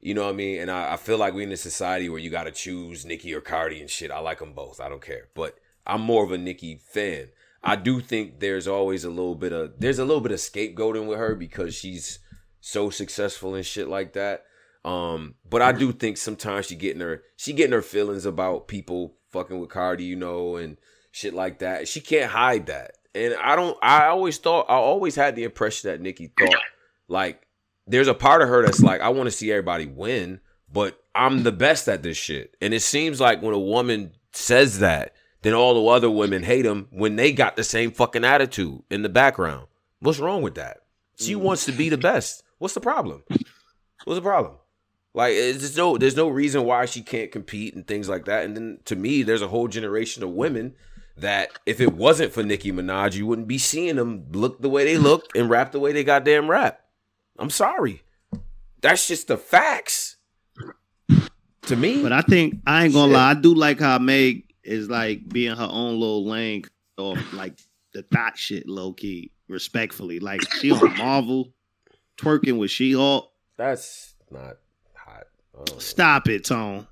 you 0.00 0.14
know 0.14 0.22
what 0.22 0.34
I 0.34 0.36
mean. 0.36 0.60
And 0.60 0.70
I, 0.70 0.92
I 0.92 0.96
feel 0.96 1.18
like 1.18 1.34
we 1.34 1.42
in 1.42 1.50
a 1.50 1.56
society 1.56 2.08
where 2.08 2.20
you 2.20 2.30
got 2.30 2.44
to 2.44 2.52
choose 2.52 3.04
Nicki 3.04 3.34
or 3.34 3.40
Cardi 3.40 3.80
and 3.80 3.90
shit. 3.90 4.12
I 4.12 4.20
like 4.20 4.38
them 4.38 4.52
both. 4.52 4.80
I 4.80 4.88
don't 4.88 5.02
care. 5.02 5.28
But 5.34 5.58
I'm 5.84 6.00
more 6.00 6.24
of 6.24 6.30
a 6.30 6.38
Nicki 6.38 6.76
fan. 6.76 7.28
I 7.64 7.76
do 7.76 8.00
think 8.00 8.38
there's 8.40 8.68
always 8.68 9.04
a 9.04 9.10
little 9.10 9.34
bit 9.34 9.52
of 9.52 9.72
there's 9.78 9.98
a 9.98 10.04
little 10.04 10.20
bit 10.20 10.32
of 10.32 10.38
scapegoating 10.38 11.06
with 11.06 11.18
her 11.18 11.34
because 11.34 11.74
she's 11.74 12.18
so 12.60 12.90
successful 12.90 13.54
and 13.54 13.66
shit 13.66 13.88
like 13.88 14.12
that. 14.12 14.44
Um, 14.84 15.36
but 15.48 15.62
I 15.62 15.70
do 15.70 15.92
think 15.92 16.16
sometimes 16.16 16.66
she 16.66 16.74
getting 16.74 17.00
her 17.00 17.22
she 17.36 17.52
getting 17.52 17.72
her 17.72 17.82
feelings 17.82 18.26
about 18.26 18.66
people 18.66 19.14
fucking 19.30 19.60
with 19.60 19.70
Cardi, 19.70 20.04
you 20.04 20.16
know, 20.16 20.56
and 20.56 20.76
shit 21.12 21.34
like 21.34 21.60
that. 21.60 21.86
She 21.86 22.00
can't 22.00 22.32
hide 22.32 22.66
that. 22.66 22.96
And 23.14 23.34
I 23.34 23.54
don't 23.54 23.78
I 23.80 24.06
always 24.06 24.38
thought 24.38 24.66
I 24.68 24.74
always 24.74 25.14
had 25.14 25.36
the 25.36 25.44
impression 25.44 25.90
that 25.90 26.00
Nicki 26.00 26.32
thought 26.36 26.56
like 27.06 27.46
there's 27.86 28.08
a 28.08 28.14
part 28.14 28.42
of 28.42 28.48
her 28.48 28.64
that's 28.64 28.82
like 28.82 29.00
I 29.00 29.10
want 29.10 29.28
to 29.28 29.30
see 29.30 29.52
everybody 29.52 29.86
win, 29.86 30.40
but 30.72 30.98
I'm 31.14 31.42
the 31.42 31.52
best 31.52 31.88
at 31.88 32.02
this 32.02 32.16
shit. 32.16 32.56
And 32.60 32.72
it 32.74 32.80
seems 32.80 33.20
like 33.20 33.42
when 33.42 33.54
a 33.54 33.60
woman 33.60 34.12
says 34.32 34.78
that, 34.78 35.14
then 35.42 35.52
all 35.52 35.74
the 35.74 35.90
other 35.90 36.10
women 36.10 36.42
hate 36.42 36.62
them 36.62 36.88
when 36.90 37.16
they 37.16 37.32
got 37.32 37.56
the 37.56 37.64
same 37.64 37.90
fucking 37.90 38.24
attitude 38.24 38.82
in 38.90 39.02
the 39.02 39.08
background. 39.08 39.66
What's 40.00 40.18
wrong 40.18 40.42
with 40.42 40.54
that? 40.54 40.78
She 41.16 41.34
mm. 41.34 41.40
wants 41.40 41.66
to 41.66 41.72
be 41.72 41.88
the 41.90 41.98
best. 41.98 42.42
What's 42.58 42.74
the 42.74 42.80
problem? 42.80 43.24
What's 44.04 44.18
the 44.18 44.22
problem? 44.22 44.54
Like 45.14 45.34
there's 45.34 45.76
no 45.76 45.98
there's 45.98 46.16
no 46.16 46.28
reason 46.28 46.64
why 46.64 46.86
she 46.86 47.02
can't 47.02 47.30
compete 47.30 47.74
and 47.74 47.86
things 47.86 48.08
like 48.08 48.24
that. 48.24 48.44
And 48.44 48.56
then 48.56 48.78
to 48.86 48.96
me, 48.96 49.22
there's 49.22 49.42
a 49.42 49.48
whole 49.48 49.68
generation 49.68 50.22
of 50.22 50.30
women 50.30 50.74
that 51.16 51.50
if 51.66 51.80
it 51.80 51.92
wasn't 51.94 52.32
for 52.32 52.42
Nicki 52.42 52.72
Minaj, 52.72 53.14
you 53.14 53.26
wouldn't 53.26 53.48
be 53.48 53.58
seeing 53.58 53.96
them 53.96 54.26
look 54.32 54.60
the 54.62 54.68
way 54.70 54.84
they 54.84 54.98
look 54.98 55.26
and 55.36 55.48
rap 55.50 55.72
the 55.72 55.80
way 55.80 55.92
they 55.92 56.04
goddamn 56.04 56.48
rap. 56.50 56.80
I'm 57.38 57.50
sorry. 57.50 58.02
That's 58.80 59.06
just 59.06 59.28
the 59.28 59.36
facts. 59.36 60.16
To 61.66 61.76
me. 61.76 62.02
But 62.02 62.12
I 62.12 62.22
think 62.22 62.56
I 62.66 62.84
ain't 62.84 62.92
gonna 62.94 63.12
lie, 63.12 63.30
I 63.30 63.34
do 63.34 63.54
like 63.54 63.78
how 63.78 63.98
Meg 64.00 64.52
is 64.64 64.88
like 64.90 65.28
being 65.28 65.54
her 65.56 65.68
own 65.70 66.00
little 66.00 66.26
lane 66.26 66.64
or 66.98 67.16
like 67.32 67.56
the 67.94 68.02
thought 68.02 68.36
shit 68.36 68.68
low 68.68 68.92
key, 68.92 69.30
respectfully. 69.48 70.18
Like 70.18 70.42
she 70.54 70.72
on 70.72 70.96
Marvel 70.98 71.52
twerking 72.18 72.58
with 72.58 72.70
She 72.72 72.92
Hulk. 72.94 73.30
that's 73.56 74.14
not 74.30 74.56
hot. 74.94 75.26
Stop 75.78 76.28
it, 76.28 76.44
Tone. 76.44 76.86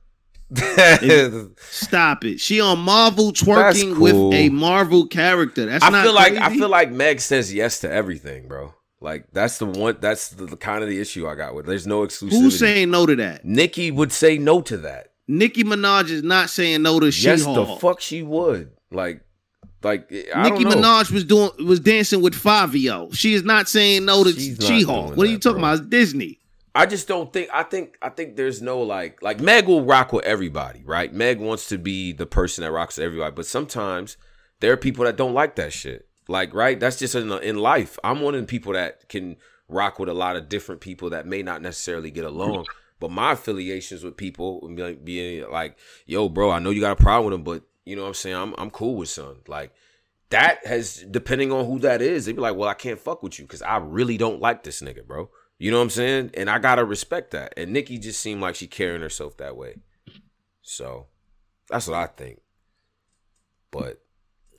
I 0.56 1.30
Stop 1.60 2.24
it. 2.24 2.40
She 2.40 2.60
on 2.60 2.80
Marvel 2.80 3.32
twerking 3.32 3.94
cool. 3.94 4.30
with 4.30 4.34
a 4.34 4.48
Marvel 4.48 5.06
character. 5.06 5.66
That's 5.66 5.82
not 5.82 6.04
feel 6.04 6.14
like? 6.14 6.34
I 6.34 6.50
feel 6.50 6.68
like 6.68 6.90
Meg 6.90 7.20
says 7.20 7.52
yes 7.52 7.80
to 7.80 7.90
everything, 7.90 8.48
bro. 8.48 8.74
Like 9.00 9.26
that's 9.32 9.58
the 9.58 9.66
one 9.66 9.96
that's 10.00 10.28
the, 10.30 10.46
the 10.46 10.56
kind 10.56 10.82
of 10.82 10.88
the 10.88 11.00
issue 11.00 11.26
I 11.26 11.34
got 11.34 11.54
with. 11.54 11.66
There's 11.66 11.86
no 11.86 12.02
exclusivity. 12.02 12.30
Who's 12.30 12.58
saying 12.58 12.90
no 12.90 13.06
to 13.06 13.16
that? 13.16 13.44
Nicki 13.44 13.90
would 13.90 14.12
say 14.12 14.36
no 14.36 14.60
to 14.62 14.76
that. 14.78 15.12
Nicki 15.26 15.64
Minaj 15.64 16.10
is 16.10 16.22
not 16.22 16.50
saying 16.50 16.82
no 16.82 17.00
to 17.00 17.10
She 17.10 17.26
yes, 17.26 17.44
the 17.44 17.64
fuck 17.80 18.00
she 18.00 18.22
would. 18.22 18.72
Like, 18.90 19.22
like 19.82 20.12
I 20.34 20.50
Nicki 20.50 20.64
don't 20.64 20.80
know. 20.80 20.88
Minaj 20.88 21.10
was 21.12 21.24
doing 21.24 21.50
was 21.64 21.80
dancing 21.80 22.20
with 22.20 22.34
Fabio. 22.34 23.10
She 23.12 23.32
is 23.32 23.42
not 23.42 23.68
saying 23.68 24.04
no 24.04 24.24
to 24.24 24.32
She 24.32 24.82
Hulk. 24.82 25.16
What 25.16 25.26
are 25.26 25.30
you 25.30 25.38
talking 25.38 25.60
bro. 25.60 25.70
about? 25.70 25.80
It's 25.80 25.88
Disney. 25.88 26.39
I 26.74 26.86
just 26.86 27.08
don't 27.08 27.32
think. 27.32 27.48
I 27.52 27.62
think. 27.62 27.98
I 28.00 28.10
think 28.10 28.36
there's 28.36 28.62
no 28.62 28.80
like. 28.80 29.22
Like 29.22 29.40
Meg 29.40 29.66
will 29.66 29.84
rock 29.84 30.12
with 30.12 30.24
everybody, 30.24 30.82
right? 30.84 31.12
Meg 31.12 31.40
wants 31.40 31.68
to 31.68 31.78
be 31.78 32.12
the 32.12 32.26
person 32.26 32.62
that 32.62 32.70
rocks 32.70 32.96
with 32.96 33.06
everybody, 33.06 33.34
but 33.34 33.46
sometimes 33.46 34.16
there 34.60 34.72
are 34.72 34.76
people 34.76 35.04
that 35.04 35.16
don't 35.16 35.34
like 35.34 35.56
that 35.56 35.72
shit. 35.72 36.08
Like, 36.28 36.54
right? 36.54 36.78
That's 36.78 36.98
just 36.98 37.14
in 37.14 37.32
in 37.32 37.58
life. 37.58 37.98
I'm 38.04 38.20
one 38.20 38.34
of 38.34 38.40
the 38.40 38.46
people 38.46 38.74
that 38.74 39.08
can 39.08 39.36
rock 39.68 39.98
with 39.98 40.08
a 40.08 40.14
lot 40.14 40.36
of 40.36 40.48
different 40.48 40.80
people 40.80 41.10
that 41.10 41.26
may 41.26 41.42
not 41.42 41.62
necessarily 41.62 42.10
get 42.10 42.24
along. 42.24 42.66
But 43.00 43.10
my 43.10 43.32
affiliations 43.32 44.04
with 44.04 44.16
people 44.16 44.68
being 45.02 45.50
like, 45.50 45.78
yo, 46.06 46.28
bro, 46.28 46.50
I 46.50 46.58
know 46.58 46.70
you 46.70 46.82
got 46.82 47.00
a 47.00 47.02
problem 47.02 47.30
with 47.30 47.32
them, 47.32 47.44
but 47.44 47.62
you 47.84 47.96
know 47.96 48.02
what 48.02 48.08
I'm 48.08 48.14
saying? 48.14 48.36
I'm 48.36 48.54
I'm 48.58 48.70
cool 48.70 48.96
with 48.96 49.08
son. 49.08 49.36
Like 49.48 49.72
that 50.28 50.64
has 50.66 51.04
depending 51.10 51.50
on 51.50 51.64
who 51.66 51.78
that 51.80 52.02
is, 52.02 52.26
they'd 52.26 52.36
be 52.36 52.42
like, 52.42 52.56
well, 52.56 52.68
I 52.68 52.74
can't 52.74 53.00
fuck 53.00 53.22
with 53.22 53.38
you 53.38 53.46
because 53.46 53.62
I 53.62 53.78
really 53.78 54.16
don't 54.16 54.40
like 54.40 54.62
this 54.62 54.82
nigga, 54.82 55.04
bro. 55.06 55.30
You 55.60 55.70
know 55.70 55.76
what 55.76 55.82
I'm 55.84 55.90
saying? 55.90 56.30
And 56.34 56.48
I 56.48 56.58
gotta 56.58 56.84
respect 56.86 57.32
that. 57.32 57.52
And 57.56 57.72
Nicki 57.72 57.98
just 57.98 58.18
seemed 58.20 58.40
like 58.40 58.54
she 58.54 58.66
carrying 58.66 59.02
herself 59.02 59.36
that 59.36 59.56
way. 59.58 59.76
So 60.62 61.08
that's 61.68 61.86
what 61.86 61.98
I 61.98 62.06
think. 62.06 62.40
But 63.70 64.00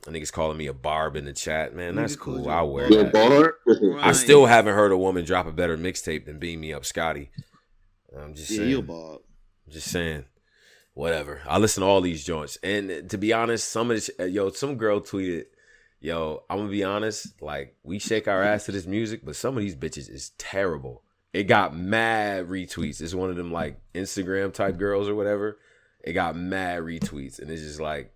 I 0.06 0.12
think 0.12 0.22
it's 0.22 0.30
calling 0.30 0.56
me 0.56 0.68
a 0.68 0.72
barb 0.72 1.16
in 1.16 1.24
the 1.24 1.32
chat, 1.32 1.74
man. 1.74 1.96
That's 1.96 2.14
cool. 2.14 2.48
I'll 2.48 2.70
wear 2.70 2.88
You 2.88 3.02
that. 3.02 3.12
baller? 3.12 3.52
I 4.00 4.12
still 4.12 4.46
haven't 4.46 4.74
heard 4.74 4.92
a 4.92 4.96
woman 4.96 5.24
drop 5.24 5.46
a 5.46 5.52
better 5.52 5.76
mixtape 5.76 6.24
than 6.24 6.38
Beam 6.38 6.60
Me 6.60 6.72
Up 6.72 6.84
Scotty. 6.84 7.30
I'm 8.16 8.34
just 8.34 8.50
Yeah, 8.50 8.58
saying. 8.58 8.70
you 8.70 8.78
a 8.78 8.82
Bob. 8.82 9.20
Just 9.68 9.90
saying. 9.90 10.24
whatever. 10.94 11.40
I 11.48 11.58
listen 11.58 11.80
to 11.80 11.86
all 11.88 12.00
these 12.00 12.24
joints, 12.24 12.58
and 12.62 13.08
to 13.10 13.18
be 13.18 13.32
honest, 13.32 13.68
some 13.68 13.90
of 13.90 13.96
this, 13.96 14.10
yo, 14.30 14.50
some 14.50 14.76
girl 14.76 15.00
tweeted, 15.00 15.46
yo, 16.02 16.42
I'm 16.50 16.58
gonna 16.58 16.70
be 16.70 16.84
honest, 16.84 17.40
like 17.40 17.76
we 17.82 17.98
shake 17.98 18.28
our 18.28 18.42
ass 18.42 18.66
to 18.66 18.72
this 18.72 18.86
music, 18.86 19.24
but 19.24 19.36
some 19.36 19.56
of 19.56 19.62
these 19.62 19.76
bitches 19.76 20.10
is 20.10 20.30
terrible. 20.36 21.02
It 21.32 21.44
got 21.44 21.74
mad 21.74 22.48
retweets. 22.48 23.00
It's 23.00 23.14
one 23.14 23.30
of 23.30 23.36
them 23.36 23.52
like 23.52 23.80
Instagram 23.94 24.52
type 24.52 24.76
girls 24.76 25.08
or 25.08 25.14
whatever. 25.14 25.58
It 26.04 26.12
got 26.12 26.36
mad 26.36 26.82
retweets, 26.82 27.38
and 27.38 27.50
it's 27.50 27.62
just 27.62 27.80
like 27.80 28.12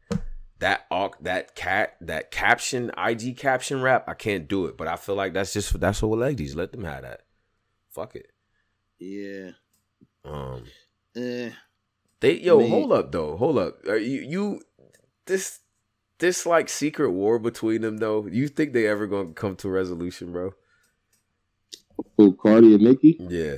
that 0.58 0.86
that 1.20 1.54
cat 1.54 1.96
that 2.02 2.30
caption 2.30 2.90
IG 2.98 3.36
caption 3.36 3.80
rap. 3.80 4.04
I 4.08 4.14
can't 4.14 4.48
do 4.48 4.66
it, 4.66 4.76
but 4.76 4.88
I 4.88 4.96
feel 4.96 5.14
like 5.14 5.32
that's 5.32 5.52
just 5.52 5.78
that's 5.80 6.02
what 6.02 6.18
ladies 6.18 6.56
let 6.56 6.72
them 6.72 6.84
have 6.84 7.02
that. 7.02 7.22
Fuck 7.90 8.16
it. 8.16 8.32
Yeah. 8.98 9.52
Um. 10.24 10.64
Eh. 11.14 11.50
They 12.20 12.40
yo, 12.40 12.58
Me- 12.58 12.68
hold 12.68 12.92
up 12.92 13.12
though, 13.12 13.36
hold 13.36 13.58
up. 13.58 13.86
Are 13.86 13.96
you 13.96 14.20
you 14.22 14.60
this 15.26 15.60
this 16.18 16.46
like 16.46 16.68
secret 16.68 17.10
war 17.10 17.38
between 17.38 17.82
them 17.82 17.98
though? 17.98 18.26
You 18.26 18.48
think 18.48 18.72
they 18.72 18.86
ever 18.86 19.06
gonna 19.06 19.32
come 19.32 19.56
to 19.56 19.68
a 19.68 19.72
resolution, 19.72 20.32
bro? 20.32 20.52
Who, 22.16 22.34
Cardi 22.34 22.74
and 22.74 22.82
Nicki? 22.84 23.16
Yeah. 23.18 23.56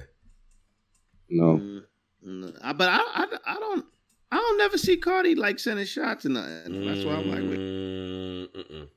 No. 1.31 1.59
Mm, 1.59 1.85
mm, 2.27 2.59
I- 2.63 2.73
but 2.73 2.89
I, 2.89 2.99
I, 2.99 3.27
I 3.47 3.55
don't 3.59 3.85
I 4.31 4.37
don't 4.37 4.59
never 4.59 4.77
see 4.79 4.97
Cardi 4.97 5.35
like 5.35 5.59
sending 5.59 5.87
shots 5.87 6.27
or 6.27 6.31
nothing. 6.31 6.87
That's 6.87 7.05
why 7.05 7.13
I'm 7.15 7.29
like, 7.29 7.41
wait, 7.41 7.59
Mm, 7.59 8.89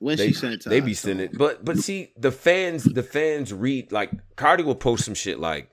when 0.00 0.16
They, 0.16 0.28
she 0.28 0.32
sent 0.34 0.62
to 0.62 0.68
they 0.68 0.80
be 0.80 0.86
though. 0.92 0.94
sending, 0.94 1.30
but 1.32 1.64
but 1.64 1.78
see 1.78 2.12
the 2.16 2.30
fans 2.32 2.84
the 2.84 3.02
fans 3.02 3.52
read 3.52 3.90
like 3.92 4.10
Cardi 4.36 4.62
will 4.62 4.74
post 4.74 5.04
some 5.04 5.14
shit 5.14 5.38
like 5.38 5.70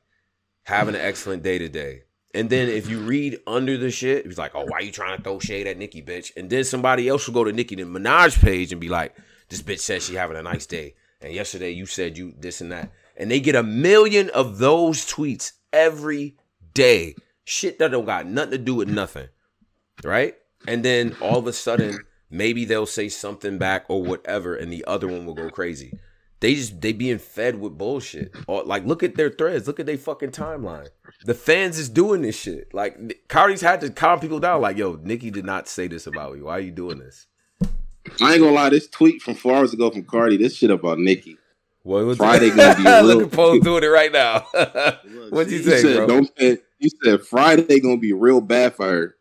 having 0.64 0.95
an 0.95 1.02
excellent 1.02 1.44
day 1.44 1.57
today. 1.57 2.03
And 2.36 2.49
then 2.49 2.68
if 2.68 2.90
you 2.90 2.99
read 2.99 3.40
under 3.48 3.78
the 3.78 3.90
shit, 3.90 4.26
he's 4.26 4.38
like, 4.38 4.52
"Oh, 4.53 4.66
why 4.66 4.82
you 4.82 4.91
trying 4.91 5.16
to 5.16 5.24
throw 5.24 5.40
shade 5.40 5.68
at 5.68 5.78
Nicki, 5.78 6.02
bitch?" 6.02 6.32
And 6.36 6.49
then 6.49 6.66
somebody 6.66 7.07
else 7.07 7.26
will 7.26 7.34
go 7.34 7.45
to 7.45 7.53
Nicki 7.53 7.82
and 7.82 7.95
Minaj 7.95 8.44
page 8.44 8.74
and 8.74 8.82
be 8.82 8.90
like, 8.90 9.16
"This 9.48 9.62
bitch 9.62 9.80
said 9.80 10.03
she 10.03 10.16
having 10.16 10.36
a 10.36 10.44
nice 10.44 10.66
day, 10.66 10.95
and 11.22 11.34
yesterday 11.34 11.72
you 11.72 11.86
said 11.86 12.18
you 12.18 12.34
this 12.38 12.60
and 12.60 12.72
that," 12.74 12.91
and 13.16 13.32
they 13.32 13.40
get 13.40 13.56
a 13.56 13.64
million 13.64 14.30
of 14.32 14.57
those 14.57 15.06
tweets 15.06 15.53
every 15.72 16.36
day. 16.74 17.16
Shit 17.45 17.80
that 17.80 17.91
don't 17.91 18.06
got 18.06 18.28
nothing 18.28 18.52
to 18.52 18.57
do 18.57 18.76
with 18.76 18.90
nothing, 18.90 19.30
right? 20.03 20.36
And 20.68 20.84
then 20.84 21.16
all 21.22 21.38
of 21.38 21.48
a 21.48 21.53
sudden, 21.53 21.99
maybe 22.30 22.66
they'll 22.66 22.86
say 22.86 23.07
something 23.07 23.57
back 23.57 23.86
or 23.88 24.03
whatever, 24.03 24.56
and 24.56 24.74
the 24.74 24.84
other 24.86 25.07
one 25.07 25.26
will 25.26 25.36
go 25.36 25.49
crazy. 25.49 25.94
They 26.45 26.53
just 26.53 26.80
they 26.80 26.93
being 26.93 27.17
fed 27.17 27.59
with 27.59 27.76
bullshit. 27.76 28.31
Or 28.45 28.63
like, 28.63 28.85
look 28.85 29.01
at 29.01 29.15
their 29.15 29.31
threads. 29.31 29.65
Look 29.65 29.80
at 29.80 29.88
their 29.88 29.97
fucking 29.97 30.30
timeline. 30.30 30.89
The 31.23 31.34
fans 31.34 31.80
is 31.80 31.89
doing 31.89 32.22
this 32.22 32.39
shit. 32.39 32.72
Like 32.72 33.26
Cardi's 33.27 33.61
had 33.61 33.81
to 33.81 33.89
calm 33.89 34.19
people 34.19 34.39
down. 34.39 34.61
Like, 34.61 34.77
yo, 34.77 34.99
Nicki 35.01 35.31
did 35.31 35.43
not 35.43 35.67
say 35.67 35.88
this 35.88 36.05
about 36.05 36.38
you. 36.38 36.45
Why 36.45 36.57
are 36.57 36.59
you 36.59 36.69
doing 36.69 36.99
this? 36.99 37.26
I 38.22 38.34
ain't 38.34 38.41
gonna 38.41 38.51
lie, 38.51 38.69
this 38.69 38.88
tweet 38.88 39.23
from 39.23 39.34
four 39.34 39.55
hours 39.55 39.73
ago 39.73 39.89
from 39.89 40.03
Cardi, 40.03 40.38
this 40.38 40.55
shit 40.55 40.69
about 40.69 40.99
Nicki. 40.99 41.35
What 41.81 42.05
was 42.05 42.19
Friday 42.19 42.51
gonna 42.51 42.76
be 42.76 42.84
Look 42.84 43.17
real- 43.17 43.26
at 43.26 43.31
Paul 43.31 43.59
doing 43.61 43.84
it 43.84 43.88
right 43.88 44.11
now. 44.11 44.41
What'd 45.31 45.51
you 45.51 45.63
see? 45.63 45.69
Say, 45.72 45.81
said, 45.81 45.95
bro? 45.95 46.07
don't 46.07 46.31
say, 46.38 46.59
he 46.77 46.91
said 47.03 47.22
Friday 47.23 47.80
gonna 47.80 47.97
be 47.97 48.13
real 48.13 48.39
bad 48.39 48.76
for 48.76 48.85
her. 48.88 49.15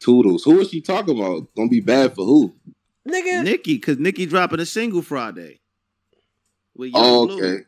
Toodles. 0.00 0.44
Who 0.44 0.60
is 0.60 0.68
she 0.68 0.82
talking 0.82 1.18
about? 1.18 1.48
Gonna 1.56 1.70
be 1.70 1.80
bad 1.80 2.14
for 2.14 2.26
who? 2.26 2.54
Nigga. 3.08 3.42
Nicki, 3.42 3.76
because 3.76 3.98
Nicki 3.98 4.26
dropping 4.26 4.60
a 4.60 4.66
single 4.66 5.00
Friday. 5.00 5.60
With 6.76 6.92
Young 6.92 7.02
Oh, 7.04 7.26
Blue. 7.26 7.36
okay. 7.38 7.64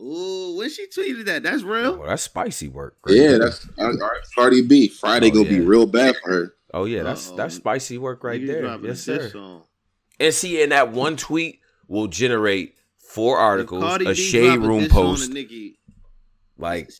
Ooh, 0.00 0.56
when 0.58 0.68
she 0.70 0.86
tweeted 0.88 1.26
that, 1.26 1.42
that's 1.42 1.62
real. 1.62 2.00
Oh, 2.02 2.06
that's 2.06 2.22
spicy 2.22 2.68
work. 2.68 2.96
Yeah, 3.06 3.38
that's 3.38 3.66
all 3.78 3.92
right. 3.92 4.20
Cardi 4.34 4.62
B. 4.62 4.88
Friday 4.88 5.28
Oh, 5.30 5.34
gonna 5.34 5.48
be 5.48 5.60
real 5.60 5.86
bad 5.86 6.16
for 6.22 6.30
her. 6.30 6.54
Oh 6.74 6.86
yeah, 6.86 7.02
that's 7.02 7.28
Uh-oh. 7.28 7.36
that's 7.36 7.54
spicy 7.56 7.98
work 7.98 8.24
right 8.24 8.40
Niggas 8.40 8.46
there. 8.46 8.78
Yes, 8.82 9.00
sir. 9.00 9.28
song. 9.30 9.62
And 10.18 10.34
see, 10.34 10.62
and 10.62 10.72
that 10.72 10.90
one 10.92 11.16
tweet 11.16 11.60
will 11.88 12.06
generate 12.08 12.76
four 12.98 13.38
articles, 13.38 13.82
If 13.82 13.88
Cardi 13.88 14.04
a 14.06 14.08
B 14.08 14.14
shade 14.14 14.58
room 14.58 14.88
post. 14.88 15.32
Like, 16.58 16.90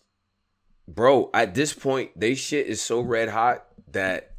bro, 0.86 1.30
at 1.34 1.54
this 1.54 1.72
point, 1.72 2.10
they 2.18 2.34
shit 2.34 2.66
is 2.66 2.80
so 2.80 3.00
red 3.00 3.28
hot 3.28 3.66
that 3.92 4.34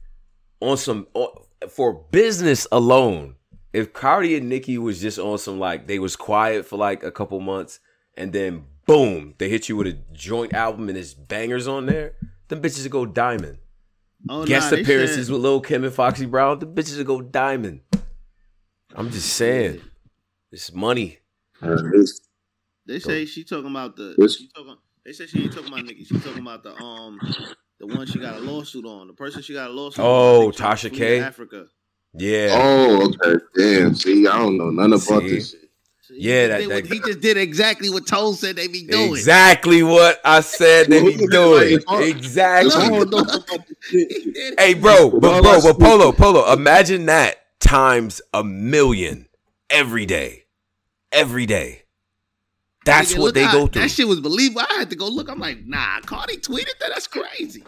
on 0.60 0.78
some 0.78 1.08
on, 1.14 1.30
for 1.70 1.94
business 2.12 2.68
alone, 2.72 3.36
if 3.74 3.92
Cardi 3.92 4.36
and 4.38 4.48
Nicki 4.50 4.78
was 4.78 5.02
just 5.02 5.20
on 5.20 5.38
some 5.38 5.60
like 5.60 5.88
they 5.88 6.00
was 6.00 6.16
quiet 6.16 6.66
for 6.66 6.78
like 6.78 7.04
a 7.04 7.12
couple 7.12 7.40
months 7.40 7.80
and 8.16 8.32
then 8.32 8.66
boom, 8.86 9.34
they 9.40 9.50
hit 9.50 9.68
you 9.68 9.76
with 9.76 9.88
a 9.88 9.98
joint 10.14 10.54
album 10.54 10.90
and 10.90 10.98
it's 10.98 11.14
bangers 11.14 11.68
on 11.68 11.88
there, 11.88 12.14
them 12.50 12.62
bitches 12.62 12.84
would 12.84 12.92
go 12.92 13.06
diamond. 13.06 13.58
oh, 14.30 14.46
Guest 14.46 14.72
nah, 14.72 14.78
appearances 14.80 15.28
said- 15.28 15.34
with 15.34 15.42
Lil 15.42 15.62
Kim 15.62 15.84
and 15.84 15.94
Foxy 15.94 16.26
Brown, 16.26 16.60
the 16.60 16.68
bitches 16.68 16.98
would 16.98 17.08
go 17.08 17.22
diamond. 17.22 17.82
I'm 18.96 19.10
just 19.10 19.34
saying, 19.34 19.82
it's 20.52 20.72
money. 20.72 21.18
They 22.86 23.00
say 23.00 23.26
she 23.26 23.44
talking 23.44 23.72
about 23.72 23.96
the. 23.96 24.16
She 24.38 24.50
talking. 24.56 24.78
They 25.06 25.14
say 25.14 25.26
she 25.26 25.44
ain't 25.44 25.54
talking 25.54 25.70
about 25.74 25.86
Nicki. 25.86 26.04
She 26.04 26.20
talking 26.20 26.42
about 26.42 26.64
the 26.64 26.76
um, 26.76 27.20
the 27.80 27.88
one 27.88 28.06
she 28.06 28.20
got 28.20 28.36
a 28.36 28.40
lawsuit 28.40 28.86
on. 28.86 29.08
The 29.08 29.14
person 29.14 29.42
she 29.42 29.54
got 29.54 29.70
a 29.70 29.74
lawsuit. 29.74 30.04
Oh, 30.04 30.50
I 30.50 30.52
think 30.52 30.56
she 30.56 30.90
Tasha 30.90 30.98
K? 30.98 31.20
Africa. 31.22 31.66
Yeah. 32.16 32.50
Oh, 32.62 33.08
okay. 33.24 33.44
Damn. 33.56 33.96
See, 33.96 34.28
I 34.28 34.38
don't 34.38 34.58
know 34.58 34.70
none 34.70 34.94
about 34.94 35.22
See? 35.22 35.30
this 35.30 35.52
shit. 35.52 35.60
Yeah, 36.16 36.48
that- 36.50 36.70
that- 36.70 36.86
he 36.86 37.00
just 37.00 37.22
did 37.22 37.38
exactly 37.38 37.90
what 37.90 38.06
Toll 38.06 38.34
said 38.36 38.56
they 38.56 38.68
be 38.68 38.84
doing. 38.86 39.10
Exactly 39.14 39.82
what 39.82 40.22
I 40.24 40.42
said 40.42 40.88
they 40.88 41.02
be 41.02 41.26
doing. 41.26 41.80
Exactly. 41.90 42.70
If 42.70 42.76
I 42.78 42.90
don't 42.90 43.10
know 43.10 43.18
about 43.22 43.48
this 43.48 43.78
He 43.90 44.08
shit, 44.10 44.34
did 44.36 44.60
Hey, 44.60 44.74
bro, 44.76 45.10
but 45.10 45.42
bro, 45.42 45.60
but 45.62 45.80
Polo, 45.80 46.12
Polo, 46.12 46.54
imagine 46.54 47.08
that 47.08 47.38
times 47.60 48.22
a 48.32 48.44
million 48.44 49.28
every 49.72 50.06
day. 50.06 50.44
Every 51.12 51.48
day. 51.48 51.82
That's 52.86 53.14
what 53.14 53.22
look 53.22 53.34
they 53.36 53.44
how- 53.46 53.54
go 53.54 53.68
through. 53.68 53.82
That 53.82 53.90
shit 53.90 54.08
was 54.08 54.20
believable. 54.20 54.62
I 54.70 54.74
had 54.76 54.90
to 54.92 54.96
go 54.96 55.08
look. 55.08 55.30
I'm 55.30 55.40
like, 55.40 55.66
nah, 55.66 56.00
Cardi 56.02 56.38
tweeted 56.38 56.78
that. 56.80 56.90
That's 56.90 57.08
crazy. 57.08 57.64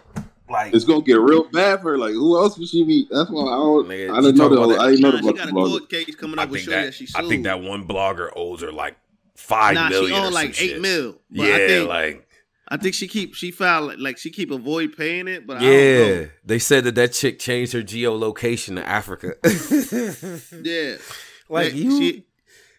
Like, 0.49 0.73
It's 0.75 0.85
gonna 0.85 1.01
get 1.01 1.15
real 1.19 1.45
bad 1.45 1.81
for 1.81 1.91
her. 1.91 1.97
Like, 1.97 2.11
who 2.13 2.37
else 2.37 2.57
would 2.57 2.67
she 2.69 2.83
be? 2.83 3.07
That's 3.09 3.29
why 3.31 3.43
I 3.43 3.55
don't. 3.55 3.87
Nigga, 3.87 4.11
I 4.11 4.15
you 4.17 4.21
didn't 4.21 4.37
know 4.37 4.49
talking 4.55 4.69
that. 4.69 4.79
I 4.79 4.89
didn't 4.91 5.01
know 5.01 5.11
Nah, 5.11 5.17
she 5.17 5.23
about 5.29 5.37
got 5.37 5.49
a 5.49 5.51
blogger. 5.51 5.69
court 5.69 5.89
case 5.89 6.15
coming 6.15 6.39
up 6.39 6.49
with 6.49 6.59
think 6.61 6.71
Shorty 6.71 6.81
that 6.81 6.85
that 6.85 6.93
she 6.93 7.07
I 7.15 7.27
think 7.27 7.43
that 7.45 7.61
one 7.61 7.87
blogger 7.87 8.29
owes 8.35 8.61
her 8.61 8.71
like 8.71 8.95
five 9.35 9.73
nah, 9.73 9.89
million. 9.89 10.13
she 10.13 10.19
or 10.19 10.25
owned 10.25 10.33
like 10.35 10.49
eight 10.49 10.55
shit. 10.55 10.81
mil. 10.81 11.19
But 11.31 11.47
Yeah, 11.47 11.55
I 11.55 11.57
think, 11.67 11.89
like 11.89 12.27
I 12.67 12.77
think 12.77 12.93
she 12.95 13.07
keep 13.07 13.33
she 13.33 13.49
filed 13.51 13.87
like, 13.87 13.97
like 13.99 14.17
she 14.19 14.29
keep 14.29 14.51
avoid 14.51 14.95
paying 14.95 15.27
it. 15.27 15.47
But 15.47 15.57
I 15.57 15.61
yeah. 15.61 15.97
don't 15.97 16.21
know. 16.21 16.29
They 16.45 16.59
said 16.59 16.83
that 16.83 16.95
that 16.95 17.13
chick 17.13 17.39
changed 17.39 17.73
her 17.73 17.81
geolocation 17.81 18.75
to 18.75 18.87
Africa. 18.87 19.33
yeah. 20.63 20.97
like 21.49 21.65
Like, 21.65 21.73
you, 21.73 21.97
she- 21.99 22.25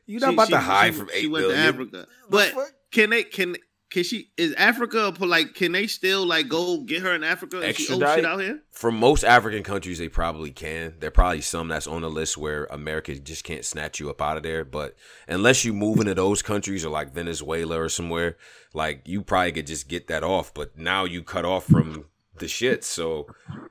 you 0.07 0.21
not 0.21 0.29
She- 0.31 0.35
about 0.35 0.47
she- 0.47 0.53
to 0.53 0.59
hide 0.61 0.93
she- 0.95 0.99
from 1.01 1.09
She 1.13 1.19
eight 1.25 1.31
went 1.33 1.49
to. 1.49 1.57
Africa, 1.57 2.07
but 2.31 2.55
can 2.93 3.11
they 3.11 3.25
can 3.25 3.57
can 3.97 4.05
she 4.05 4.31
is 4.36 4.52
Africa 4.55 5.14
like 5.20 5.55
can 5.55 5.73
they 5.73 5.86
still 5.86 6.27
like 6.27 6.51
go 6.51 6.82
get 6.82 7.01
her 7.01 7.14
in 7.14 7.24
Africa 7.24 7.62
and 7.62 7.74
she 7.74 7.89
owe 7.89 7.97
Extradite? 7.97 8.16
shit 8.16 8.24
out 8.27 8.40
here? 8.40 8.60
from 8.70 8.98
most 8.98 9.24
African 9.24 9.62
countries, 9.62 9.98
they 9.98 10.10
probably 10.10 10.51
can. 10.51 10.97
There 10.98 11.09
are 11.09 11.10
probably 11.10 11.40
some 11.40 11.68
that's 11.68 11.86
on 11.86 12.02
the 12.02 12.10
list 12.10 12.36
where 12.36 12.66
America 12.66 13.18
just 13.18 13.43
can't 13.43 13.64
snatch 13.64 13.98
you 13.98 14.10
up 14.10 14.20
out 14.20 14.36
of 14.36 14.43
there. 14.43 14.66
But 14.66 14.97
unless 15.27 15.64
you 15.64 15.73
move 15.73 15.98
into 15.98 16.12
those 16.12 16.43
countries 16.43 16.85
or 16.85 16.90
like 16.90 17.14
Venezuela 17.14 17.81
or 17.81 17.89
somewhere, 17.89 18.36
like 18.74 19.01
you 19.06 19.23
probably 19.23 19.52
could 19.52 19.66
just 19.66 19.89
get 19.89 20.09
that 20.09 20.23
off. 20.23 20.52
But 20.52 20.77
now 20.77 21.05
you 21.05 21.23
cut 21.23 21.47
off 21.47 21.64
from 21.64 22.05
the 22.36 22.48
shit. 22.48 22.85
So 22.85 23.28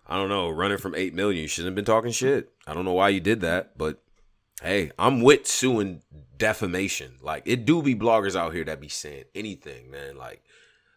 I 0.07 0.17
don't 0.17 0.29
know. 0.29 0.49
Running 0.49 0.79
from 0.79 0.95
eight 0.95 1.13
million, 1.13 1.43
you 1.43 1.47
shouldn't 1.47 1.67
have 1.67 1.75
been 1.75 1.85
talking 1.85 2.11
shit. 2.11 2.51
I 2.65 2.73
don't 2.73 2.85
know 2.85 2.93
why 2.93 3.09
you 3.09 3.19
did 3.19 3.41
that, 3.41 3.77
but 3.77 4.01
hey, 4.63 4.91
I'm 4.97 5.21
with 5.21 5.45
suing 5.45 6.01
defamation. 6.37 7.13
Like 7.21 7.43
it 7.45 7.65
do 7.65 7.81
be 7.81 7.95
bloggers 7.95 8.35
out 8.35 8.53
here 8.53 8.63
that 8.65 8.81
be 8.81 8.89
saying 8.89 9.25
anything, 9.33 9.89
man. 9.91 10.17
Like, 10.17 10.43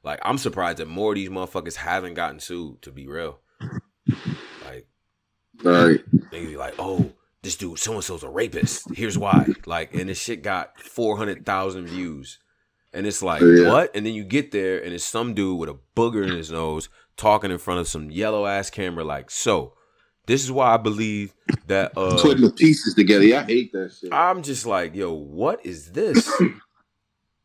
like 0.05 0.19
I'm 0.23 0.39
surprised 0.39 0.79
that 0.79 0.89
more 0.89 1.13
of 1.13 1.17
these 1.17 1.29
motherfuckers 1.29 1.77
haven't 1.77 2.15
gotten 2.15 2.41
sued. 2.41 2.83
To 2.83 2.91
be 2.93 3.07
real, 3.07 3.39
like 4.65 4.87
Right. 5.63 6.01
they 6.31 6.47
be 6.47 6.57
like, 6.57 6.75
oh, 6.79 7.13
this 7.43 7.57
dude 7.57 7.79
so 7.79 7.95
and 7.95 8.05
so's 8.05 8.23
a 8.23 8.29
rapist. 8.29 8.95
Here's 8.95 9.19
why. 9.19 9.47
Like, 9.67 9.95
and 9.95 10.09
this 10.09 10.21
shit 10.21 10.43
got 10.43 10.81
four 10.81 11.17
hundred 11.17 11.45
thousand 11.45 11.87
views, 11.87 12.39
and 12.93 13.07
it's 13.07 13.23
like 13.23 13.43
Yeah. 13.43 13.69
what? 13.71 13.95
And 13.95 14.05
then 14.07 14.15
you 14.15 14.25
get 14.25 14.51
there, 14.53 14.83
and 14.83 14.93
it's 14.93 15.05
some 15.05 15.35
dude 15.35 15.59
with 15.59 15.69
a 15.69 15.79
booger 15.97 16.23
in 16.25 16.37
his 16.37 16.51
nose 16.51 16.89
talking 17.17 17.51
in 17.51 17.59
front 17.59 17.81
of 17.81 17.89
some 17.89 18.11
yellow 18.11 18.47
ass 18.47 18.71
camera. 18.71 19.05
Like, 19.05 19.31
so 19.31 19.75
this 20.29 20.45
is 20.45 20.53
why 20.53 20.75
I 20.75 20.77
believe 20.77 21.35
that. 21.67 21.93
uh 21.97 22.23
Putting 22.23 22.45
the 22.45 22.53
pieces 22.53 22.95
together. 22.95 23.25
Yeah, 23.25 23.41
I 23.41 23.45
hate 23.45 23.73
that 23.73 23.93
shit. 23.93 24.13
I'm 24.13 24.43
just 24.43 24.65
like, 24.65 24.95
yo, 24.95 25.13
what 25.13 25.67
is 25.67 25.91
this? 25.91 26.31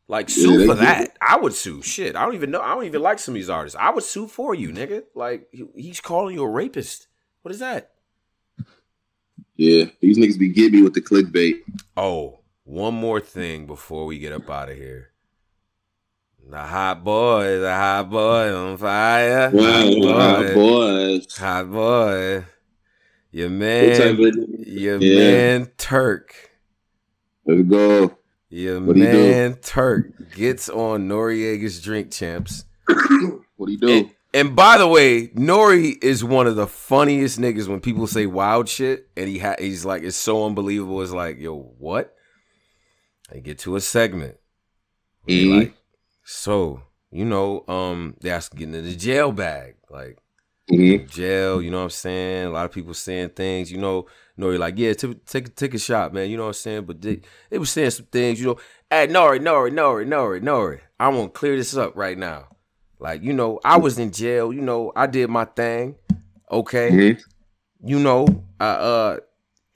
Like 0.06 0.28
sue 0.28 0.58
they 0.58 0.66
for 0.66 0.74
that. 0.74 1.16
I 1.20 1.38
would 1.38 1.54
sue. 1.54 1.80
Shit. 1.80 2.14
I 2.14 2.24
don't 2.24 2.34
even 2.34 2.50
know. 2.50 2.60
I 2.60 2.74
don't 2.74 2.84
even 2.84 3.00
like 3.00 3.18
some 3.18 3.32
of 3.32 3.36
these 3.36 3.48
artists. 3.48 3.78
I 3.80 3.90
would 3.90 4.04
sue 4.04 4.26
for 4.26 4.54
you, 4.54 4.68
nigga. 4.68 5.04
Like 5.14 5.48
he- 5.50 5.64
he's 5.74 6.00
calling 6.00 6.34
you 6.34 6.42
a 6.42 6.48
rapist. 6.48 7.08
What 7.40 7.52
is 7.52 7.60
that? 7.60 7.92
Yeah, 9.56 9.86
these 10.00 10.18
niggas 10.18 10.38
be 10.38 10.52
getting 10.52 10.80
me 10.80 10.82
with 10.82 10.94
the 10.94 11.00
clickbait. 11.00 11.60
Oh, 11.96 12.40
one 12.64 12.94
more 12.94 13.20
thing 13.20 13.66
before 13.66 14.04
we 14.04 14.18
get 14.18 14.32
up 14.32 14.50
out 14.50 14.68
of 14.68 14.76
here. 14.76 15.10
The 16.50 16.58
hot 16.58 17.02
boy, 17.02 17.60
the 17.60 17.74
hot 17.74 18.10
boy 18.10 18.54
on 18.54 18.76
fire. 18.76 19.50
Wow, 19.54 19.90
hot 20.02 20.42
boy. 20.42 20.54
boys. 20.54 21.36
Hot 21.38 21.70
boy. 21.72 22.44
Your 23.34 23.50
man, 23.50 24.16
your 24.64 24.98
Yeah. 25.02 25.16
man 25.16 25.66
Turk. 25.76 26.36
Let's 27.44 27.62
go. 27.68 28.16
Your 28.48 28.80
he 28.80 28.92
do? 28.92 29.00
man 29.00 29.54
Turk 29.56 30.12
gets 30.36 30.68
on 30.68 31.08
Noreaga's 31.08 31.80
drink 31.80 32.12
champs. 32.12 32.64
What 33.56 33.66
do 33.66 33.72
you 33.72 33.78
do? 33.78 33.88
And, 33.92 34.10
and 34.32 34.56
by 34.56 34.78
the 34.78 34.86
way, 34.86 35.28
Nori 35.28 35.96
is 36.02 36.22
one 36.22 36.46
of 36.46 36.54
the 36.54 36.68
funniest 36.68 37.40
niggas 37.40 37.66
when 37.66 37.80
people 37.80 38.06
say 38.06 38.26
wild 38.26 38.68
shit, 38.68 39.08
and 39.16 39.28
he 39.28 39.38
ha- 39.38 39.56
he's 39.58 39.84
like, 39.84 40.02
it's 40.04 40.16
so 40.16 40.46
unbelievable. 40.46 41.02
It's 41.02 41.10
like, 41.12 41.38
yo, 41.40 41.56
what? 41.78 42.14
I 43.32 43.38
get 43.38 43.58
to 43.60 43.74
a 43.74 43.80
segment. 43.80 44.36
he 45.26 45.46
Mhm. 45.46 45.58
Like, 45.58 45.74
so 46.24 46.82
you 47.10 47.24
know, 47.24 47.64
um, 47.66 48.14
they 48.20 48.30
ask 48.30 48.54
getting 48.54 48.74
in 48.74 48.84
the 48.84 48.94
jail 48.94 49.32
bag, 49.32 49.74
like 49.90 50.18
Mhm. 50.70 51.08
jail. 51.10 51.60
You 51.60 51.70
know 51.70 51.78
what 51.78 51.84
I'm 51.84 51.90
saying? 51.90 52.46
A 52.46 52.50
lot 52.50 52.64
of 52.64 52.72
people 52.72 52.94
saying 52.94 53.30
things. 53.30 53.70
You 53.70 53.78
know, 53.78 54.06
Nori 54.38 54.58
like, 54.58 54.78
yeah, 54.78 54.94
t- 54.94 55.14
take 55.26 55.54
take 55.54 55.74
a 55.74 55.78
shot, 55.78 56.14
man. 56.14 56.30
You 56.30 56.36
know 56.36 56.44
what 56.44 56.48
I'm 56.48 56.54
saying? 56.54 56.84
But 56.84 57.02
they, 57.02 57.20
they 57.50 57.58
was 57.58 57.70
saying 57.70 57.90
some 57.90 58.06
things. 58.06 58.40
You 58.40 58.46
know, 58.48 58.56
hey, 58.90 59.06
Nori, 59.08 59.40
Nori, 59.40 59.70
Nori, 59.70 60.06
Nori, 60.06 60.40
Nori. 60.42 60.80
I 60.98 61.08
want 61.08 61.34
to 61.34 61.38
clear 61.38 61.56
this 61.56 61.76
up 61.76 61.94
right 61.96 62.16
now. 62.16 62.48
Like, 62.98 63.22
you 63.22 63.34
know, 63.34 63.60
I 63.64 63.76
was 63.78 63.98
in 63.98 64.10
jail. 64.10 64.52
You 64.52 64.62
know, 64.62 64.92
I 64.96 65.06
did 65.06 65.28
my 65.28 65.44
thing. 65.44 65.96
Okay. 66.50 66.90
Mhm. 66.90 67.22
You 67.84 67.98
know, 67.98 68.26
I 68.60 68.66
uh, 68.66 69.16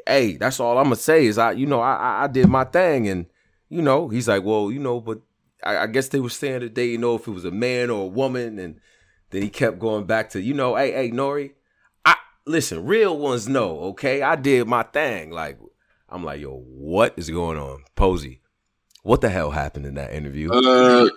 hey, 0.06 0.36
that's 0.36 0.60
all 0.60 0.78
I'm 0.78 0.85
gonna 0.85 0.97
say 0.97 1.27
is 1.27 1.39
I, 1.39 1.52
you 1.52 1.66
know, 1.66 1.81
I 1.81 1.94
I, 1.97 2.24
I 2.24 2.27
did 2.28 2.48
my 2.48 2.65
thing, 2.65 3.09
and 3.09 3.27
you 3.69 3.82
know, 3.82 4.09
he's 4.09 4.28
like, 4.28 4.44
well, 4.44 4.70
you 4.70 4.78
know, 4.78 5.01
but 5.01 5.20
I, 5.62 5.78
I 5.78 5.86
guess 5.86 6.09
they 6.09 6.20
were 6.20 6.31
saying 6.31 6.60
that 6.60 6.74
they 6.74 6.89
didn't 6.89 7.02
know 7.02 7.16
if 7.16 7.27
it 7.28 7.32
was 7.32 7.44
a 7.44 7.51
man 7.51 7.90
or 7.90 8.05
a 8.05 8.09
woman, 8.09 8.59
and 8.59 8.81
then 9.31 9.43
he 9.43 9.49
kept 9.49 9.79
going 9.79 10.05
back 10.05 10.31
to, 10.31 10.41
you 10.41 10.55
know, 10.55 10.77
hey, 10.77 10.93
hey, 10.93 11.11
Nori, 11.11 11.53
I 12.05 12.17
listen, 12.47 12.85
real 12.85 13.19
ones 13.19 13.49
know, 13.49 13.81
okay? 13.81 14.23
I 14.23 14.37
did 14.37 14.67
my 14.67 14.83
thing. 14.83 15.31
Like, 15.31 15.59
I'm 16.09 16.25
like, 16.25 16.41
yo, 16.41 16.57
what 16.57 17.15
is 17.17 17.29
going 17.31 17.59
on? 17.59 17.85
Posey, 17.95 18.41
what 19.03 19.21
the 19.21 19.29
hell 19.29 19.51
happened 19.51 19.87
in 19.87 19.95
that 19.95 20.13
interview? 20.13 20.51
Uh, 20.51 21.09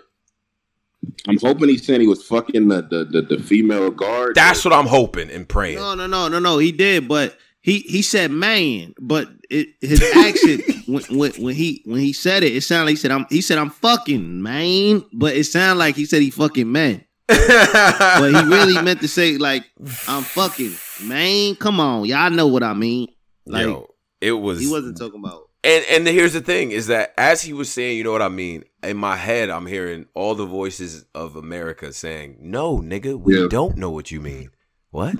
I'm 1.28 1.38
hoping 1.40 1.70
he 1.70 1.78
said 1.78 2.02
he 2.02 2.08
was 2.08 2.24
fucking 2.24 2.68
the 2.68 2.82
the, 2.82 3.06
the, 3.06 3.38
the 3.38 3.44
female 3.44 3.92
guard. 3.92 4.36
That's 4.36 4.64
what 4.64 4.74
I'm 4.74 4.86
hoping 4.86 5.32
and 5.32 5.48
praying. 5.48 5.78
No, 5.78 5.96
no, 5.96 6.08
no, 6.08 6.28
no, 6.28 6.40
no. 6.40 6.58
He 6.58 6.72
did, 6.72 7.08
but 7.08 7.38
he 7.62 7.80
he 7.80 8.02
said 8.02 8.32
man, 8.32 8.94
but 9.00 9.28
it 9.50 9.70
his 9.82 10.02
accent 10.16 10.64
when, 10.88 11.04
when 11.18 11.32
when 11.34 11.56
he 11.56 11.82
when 11.86 12.00
he 12.00 12.14
said 12.14 12.44
it, 12.44 12.56
it 12.56 12.62
sounded 12.62 12.86
like 12.86 12.94
he 12.94 12.98
said 12.98 13.12
I'm 13.12 13.26
he 13.30 13.42
said 13.42 13.58
I'm 13.58 13.70
fucking 13.70 14.42
man, 14.42 15.04
but 15.14 15.36
it 15.36 15.46
sounded 15.46 15.80
like 15.80 15.96
he 15.96 16.06
said 16.06 16.22
he 16.22 16.30
fucking 16.30 16.72
man. 16.72 17.04
But 17.28 18.30
he 18.32 18.44
really 18.46 18.82
meant 18.82 19.02
to 19.02 19.08
say 19.08 19.38
like 19.38 19.64
I'm 20.08 20.24
fucking 20.24 20.76
man. 21.04 21.56
Come 21.56 21.80
on, 21.80 22.06
y'all 22.06 22.30
know 22.30 22.48
what 22.48 22.64
I 22.64 22.74
mean. 22.74 23.08
Like 23.46 23.66
Yo, 23.66 23.88
it 24.20 24.34
was. 24.34 24.60
he 24.60 24.68
wasn't 24.68 24.98
talking 24.98 25.20
about. 25.20 25.50
And 25.64 25.86
and 25.90 26.08
here's 26.08 26.34
the 26.34 26.42
thing 26.42 26.72
is 26.72 26.88
that 26.88 27.14
as 27.18 27.42
he 27.42 27.54
was 27.54 27.72
saying, 27.72 27.98
you 27.98 28.04
know 28.04 28.12
what 28.12 28.22
I 28.22 28.30
mean. 28.30 28.64
In 28.84 28.98
my 28.98 29.16
head, 29.16 29.52
I'm 29.52 29.68
hearing 29.68 30.08
all 30.16 30.34
the 30.34 30.48
voices 30.48 31.06
of 31.14 31.36
America 31.36 31.94
saying, 31.94 32.38
"No, 32.42 32.78
nigga, 32.80 33.16
we 33.20 33.40
Yeah. 33.40 33.48
don't 33.48 33.78
know 33.78 33.92
what 33.92 34.10
you 34.10 34.20
mean." 34.20 34.50
What? 34.90 35.14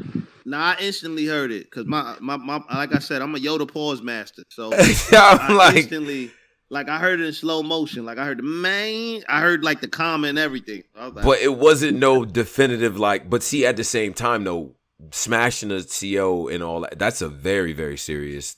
Nah, 0.46 0.72
I 0.72 0.78
instantly 0.82 1.28
heard 1.28 1.52
it 1.52 1.66
because 1.66 1.86
my, 1.86 2.16
my 2.20 2.38
my 2.38 2.60
like 2.74 2.92
I 2.92 2.98
said, 2.98 3.22
I'm 3.22 3.36
a 3.36 3.38
Yoda 3.38 3.72
pause 3.72 4.02
master, 4.02 4.42
so 4.50 4.72
I 4.74 5.38
I'm 5.48 5.56
like, 5.56 5.76
instantly 5.76 6.32
like 6.72 6.88
I 6.90 6.98
heard 7.00 7.20
it 7.20 7.28
in 7.28 7.34
slow 7.34 7.62
motion. 7.62 8.06
Like 8.06 8.18
I 8.18 8.26
heard 8.26 8.40
the 8.40 8.44
main. 8.44 9.24
I 9.30 9.42
heard 9.42 9.64
like 9.64 9.82
the 9.82 9.88
comment 9.90 10.30
and 10.32 10.40
everything. 10.40 10.84
Like, 10.96 11.14
but 11.16 11.40
it 11.40 11.58
wasn't 11.58 12.00
no 12.00 12.24
definitive 12.26 12.98
like. 12.98 13.30
But 13.30 13.44
see, 13.44 13.66
at 13.66 13.76
the 13.76 13.84
same 13.84 14.14
time, 14.14 14.46
though, 14.46 14.76
smashing 15.12 15.72
a 15.72 15.84
CO 15.84 16.48
and 16.48 16.64
all 16.64 16.80
that, 16.82 16.98
that's 16.98 17.22
a 17.22 17.28
very 17.30 17.74
very 17.74 17.98
serious 17.98 18.56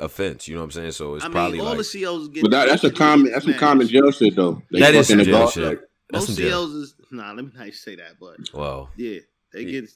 offense. 0.00 0.48
You 0.48 0.54
know 0.54 0.62
what 0.62 0.64
I'm 0.66 0.70
saying? 0.72 0.92
So 0.92 1.14
it's 1.16 1.24
I 1.24 1.28
mean, 1.28 1.32
probably 1.34 1.60
all 1.60 1.66
like 1.66 1.78
the 1.78 2.02
COs 2.02 2.28
get. 2.28 2.42
But 2.42 2.50
that, 2.52 2.68
that's 2.68 2.84
a 2.84 2.90
common 2.90 3.30
that's 3.30 3.44
some 3.44 3.54
common 3.54 3.86
jail 3.88 4.10
shit 4.10 4.34
though. 4.34 4.62
They 4.72 4.80
That 4.80 4.94
is 4.94 5.08
fucking 5.08 5.08
some 5.08 5.18
the 5.18 5.24
jail 5.24 5.38
guard, 5.40 5.52
shit. 5.52 5.64
like, 5.64 5.80
that's 6.10 6.28
Most 6.28 6.36
some 6.36 6.44
jail. 6.44 6.66
COs 6.66 6.74
is 6.74 6.94
nah. 7.10 7.32
Let 7.32 7.44
me 7.44 7.50
not 7.54 7.72
say 7.74 7.96
that, 7.96 8.12
but 8.18 8.36
well. 8.54 8.90
yeah, 8.96 9.20
they 9.52 9.62
Yeah. 9.62 9.80
get. 9.82 9.90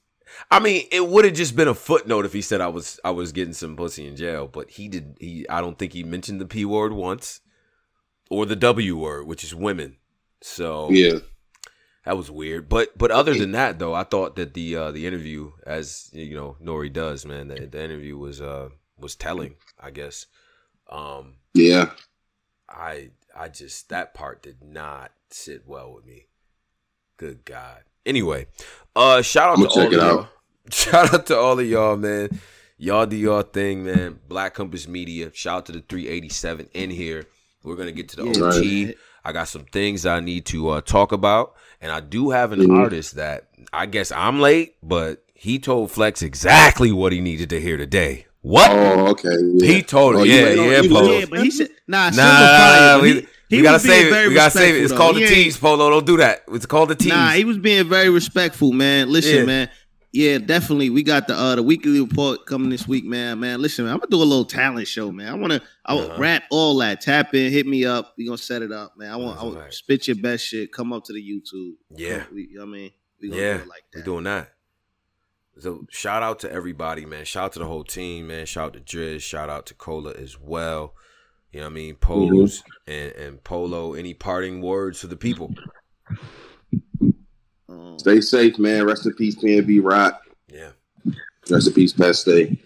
I 0.50 0.58
mean, 0.58 0.86
it 0.90 1.06
would 1.06 1.26
have 1.26 1.34
just 1.34 1.54
been 1.54 1.68
a 1.68 1.74
footnote 1.74 2.24
if 2.24 2.32
he 2.32 2.40
said 2.42 2.60
I 2.60 2.68
was 2.68 2.98
I 3.04 3.10
was 3.10 3.32
getting 3.32 3.54
some 3.54 3.76
pussy 3.76 4.06
in 4.06 4.16
jail, 4.16 4.48
but 4.48 4.70
he 4.70 4.88
did. 4.88 5.16
He 5.20 5.48
I 5.48 5.60
don't 5.60 5.78
think 5.78 5.92
he 5.92 6.02
mentioned 6.02 6.40
the 6.40 6.46
p 6.46 6.64
word 6.64 6.92
once, 6.92 7.40
or 8.30 8.46
the 8.46 8.56
w 8.56 8.96
word, 8.96 9.26
which 9.26 9.44
is 9.44 9.54
women. 9.54 9.96
So 10.40 10.90
yeah. 10.90 11.18
that 12.04 12.16
was 12.16 12.30
weird. 12.30 12.68
But 12.68 12.96
but 12.96 13.10
other 13.10 13.34
than 13.34 13.52
that, 13.52 13.78
though, 13.78 13.94
I 13.94 14.04
thought 14.04 14.36
that 14.36 14.54
the 14.54 14.76
uh, 14.76 14.90
the 14.90 15.06
interview, 15.06 15.52
as 15.66 16.10
you 16.12 16.34
know, 16.34 16.56
Nori 16.62 16.92
does, 16.92 17.24
man, 17.24 17.48
the, 17.48 17.66
the 17.66 17.82
interview 17.82 18.16
was 18.16 18.40
uh 18.40 18.68
was 18.98 19.14
telling. 19.14 19.56
I 19.80 19.90
guess. 19.90 20.26
Um, 20.90 21.36
Yeah. 21.54 21.90
I 22.68 23.10
I 23.36 23.48
just 23.48 23.88
that 23.88 24.14
part 24.14 24.42
did 24.42 24.62
not 24.62 25.12
sit 25.30 25.66
well 25.66 25.92
with 25.94 26.04
me. 26.06 26.26
Good 27.16 27.44
God. 27.44 27.82
Anyway, 28.06 28.46
uh 28.94 29.22
shout 29.22 29.50
out 29.50 29.58
I'ma 29.58 29.66
all 29.68 29.74
check 29.74 29.86
of 29.88 29.92
it 29.92 29.96
y'all. 29.96 30.18
out. 30.20 30.28
Shout 30.72 31.12
out 31.12 31.26
to 31.26 31.36
all 31.36 31.58
of 31.60 31.66
y'all, 31.66 31.96
man. 31.96 32.40
Y'all 32.78 33.04
do 33.04 33.16
your 33.16 33.42
thing, 33.42 33.84
man. 33.84 34.18
Black 34.26 34.54
Compass 34.54 34.88
Media. 34.88 35.30
Shout 35.34 35.58
out 35.58 35.66
to 35.66 35.72
the 35.72 35.80
387 35.80 36.70
in 36.72 36.88
here. 36.88 37.26
We're 37.64 37.76
gonna 37.76 37.92
get 37.92 38.08
to 38.10 38.16
the 38.16 38.24
Yeah, 38.26 38.44
OT. 38.44 38.84
man. 38.84 38.94
I 39.24 39.32
got 39.32 39.48
some 39.48 39.64
things 39.64 40.04
I 40.04 40.20
need 40.20 40.44
to 40.46 40.68
uh, 40.68 40.80
talk 40.82 41.10
about, 41.12 41.54
and 41.80 41.90
I 41.90 42.00
do 42.00 42.30
have 42.30 42.52
an 42.52 42.60
Mhm. 42.60 42.78
artist 42.78 43.16
that 43.16 43.48
I 43.72 43.86
guess 43.86 44.12
I'm 44.12 44.38
late, 44.40 44.74
but 44.82 45.24
he 45.34 45.58
told 45.58 45.90
Flex 45.90 46.22
exactly 46.22 46.92
what 46.92 47.12
he 47.12 47.20
needed 47.20 47.48
to 47.50 47.60
hear 47.60 47.76
today. 47.78 48.26
What? 48.42 48.70
Oh, 48.70 49.06
okay. 49.12 49.30
Yeah. 49.54 49.66
He 49.72 49.82
told 49.82 50.14
him, 50.16 50.20
Oh, 50.20 50.24
you 50.24 50.34
yeah, 50.34 50.62
on- 50.62 50.70
yeah, 50.70 50.80
Polo. 50.82 51.18
Yeah, 51.18 51.24
but 51.30 51.40
he 51.42 51.50
said 51.50 51.70
nah. 51.88 52.10
Simba 52.10 52.22
Nah, 52.22 52.56
fire, 52.58 53.00
we, 53.00 53.08
he, 53.14 53.26
he 53.48 53.56
we 53.56 53.62
gotta 53.62 53.78
save 53.80 54.12
it. 54.12 54.28
We 54.28 54.34
gotta 54.34 54.50
save 54.50 54.74
it. 54.74 54.82
It's 54.82 54.92
respectful, 54.92 54.98
called 54.98 55.16
though. 55.16 55.20
the 55.20 55.26
He 55.34 55.44
tease, 55.44 55.56
Polo. 55.56 55.88
Don't 55.90 56.06
do 56.06 56.16
that. 56.18 56.42
It's 56.52 56.66
called 56.66 56.90
the 56.90 56.94
tease. 56.94 57.08
Nah, 57.08 57.30
he 57.30 57.44
was 57.46 57.56
being 57.56 57.88
very 57.88 58.10
respectful, 58.10 58.72
man. 58.72 59.08
Listen, 59.10 59.36
Yeah. 59.38 59.44
man. 59.46 59.68
Yeah, 60.16 60.38
definitely. 60.38 60.90
We 60.90 61.02
got 61.02 61.26
the 61.26 61.34
uh 61.34 61.56
the 61.56 61.62
weekly 61.64 62.00
report 62.00 62.46
coming 62.46 62.70
this 62.70 62.86
week, 62.86 63.04
man. 63.04 63.40
Man, 63.40 63.60
listen, 63.60 63.84
man, 63.84 63.94
I'm 63.94 63.98
gonna 63.98 64.10
do 64.10 64.22
a 64.22 64.24
little 64.24 64.44
talent 64.44 64.86
show, 64.86 65.10
man. 65.10 65.26
I 65.28 65.34
wanna 65.34 65.60
I 65.84 65.94
will 65.94 66.02
Uh-huh. 66.10 66.20
rap 66.20 66.44
all 66.52 66.76
that. 66.78 67.00
Tap 67.00 67.34
in, 67.34 67.50
hit 67.50 67.66
me 67.66 67.84
up. 67.84 68.14
We 68.16 68.24
gonna 68.24 68.38
set 68.38 68.62
it 68.62 68.70
up, 68.70 68.92
man. 68.96 69.10
I 69.10 69.16
want 69.16 69.30
I 69.30 69.32
That's 69.34 69.44
want 69.44 69.56
right. 69.58 69.72
spit 69.74 70.06
your 70.06 70.16
best 70.16 70.46
shit. 70.46 70.72
Come 70.72 70.92
up 70.92 71.02
to 71.06 71.12
the 71.12 71.20
YouTube. 71.20 71.72
Yeah. 71.90 72.24
we, 72.32 72.42
you 72.48 72.58
know 72.58 72.64
what 72.64 72.68
I 72.68 72.72
mean, 72.72 72.90
we 73.20 73.28
gonna 73.30 73.42
yeah, 73.42 73.56
do 73.56 73.62
it 73.64 73.68
like 73.68 73.82
that. 73.92 73.98
we're 73.98 74.04
doing 74.04 74.24
that. 74.24 74.50
So 75.58 75.84
shout 75.90 76.22
out 76.22 76.38
to 76.40 76.52
everybody, 76.52 77.06
man. 77.06 77.24
Shout 77.24 77.46
out 77.46 77.52
to 77.54 77.58
the 77.58 77.66
whole 77.66 77.84
team, 77.84 78.28
man. 78.28 78.46
Shout 78.46 78.66
out 78.76 78.86
to 78.86 78.96
Driz. 78.96 79.20
Shout 79.22 79.50
out 79.50 79.66
to 79.66 79.74
Cola 79.74 80.12
as 80.12 80.38
well. 80.38 80.94
You 81.52 81.58
know 81.60 81.66
what 81.66 81.70
I 81.72 81.74
mean? 81.74 81.94
Pose 81.96 82.62
and, 82.86 83.12
and 83.12 83.42
Polo. 83.42 83.94
Any 83.94 84.14
parting 84.14 84.60
words 84.62 85.00
for 85.00 85.08
the 85.08 85.16
people? 85.16 85.52
Um, 87.68 87.98
Stay 87.98 88.20
safe, 88.20 88.58
man. 88.58 88.84
Rest 88.86 89.06
in 89.06 89.14
peace, 89.14 89.36
PNB 89.36 89.80
Rock. 89.82 90.20
Yeah, 90.48 90.70
Rest 91.50 91.68
in 91.68 91.72
peace, 91.72 91.92
Pat 91.92 92.16
Stay. 92.16 92.58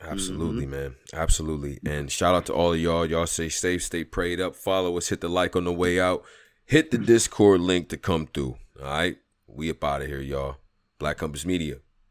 absolutely, 0.00 0.66
man. 0.66 0.94
Absolutely. 1.12 1.78
And 1.86 2.10
shout 2.10 2.34
out 2.34 2.46
to 2.46 2.52
all 2.54 2.72
of 2.72 2.78
y'all. 2.80 3.06
Y'all 3.06 3.26
stay 3.26 3.48
safe, 3.48 3.82
stay 3.82 4.04
prayed 4.04 4.40
up. 4.40 4.54
Follow 4.54 4.96
us. 4.96 5.08
Hit 5.08 5.20
the 5.20 5.28
like 5.28 5.56
on 5.56 5.64
the 5.64 5.72
way 5.72 5.98
out. 6.00 6.24
Hit 6.64 6.90
the 6.90 6.98
Discord 6.98 7.60
link 7.60 7.88
to 7.88 7.96
come 7.96 8.26
through. 8.26 8.56
All 8.80 8.86
right, 8.86 9.16
we 9.46 9.70
up 9.70 9.82
out 9.82 10.02
of 10.02 10.08
here, 10.08 10.20
y'all. 10.20 10.56
Black 10.98 11.16
Compass 11.18 11.46
Media. 11.46 11.76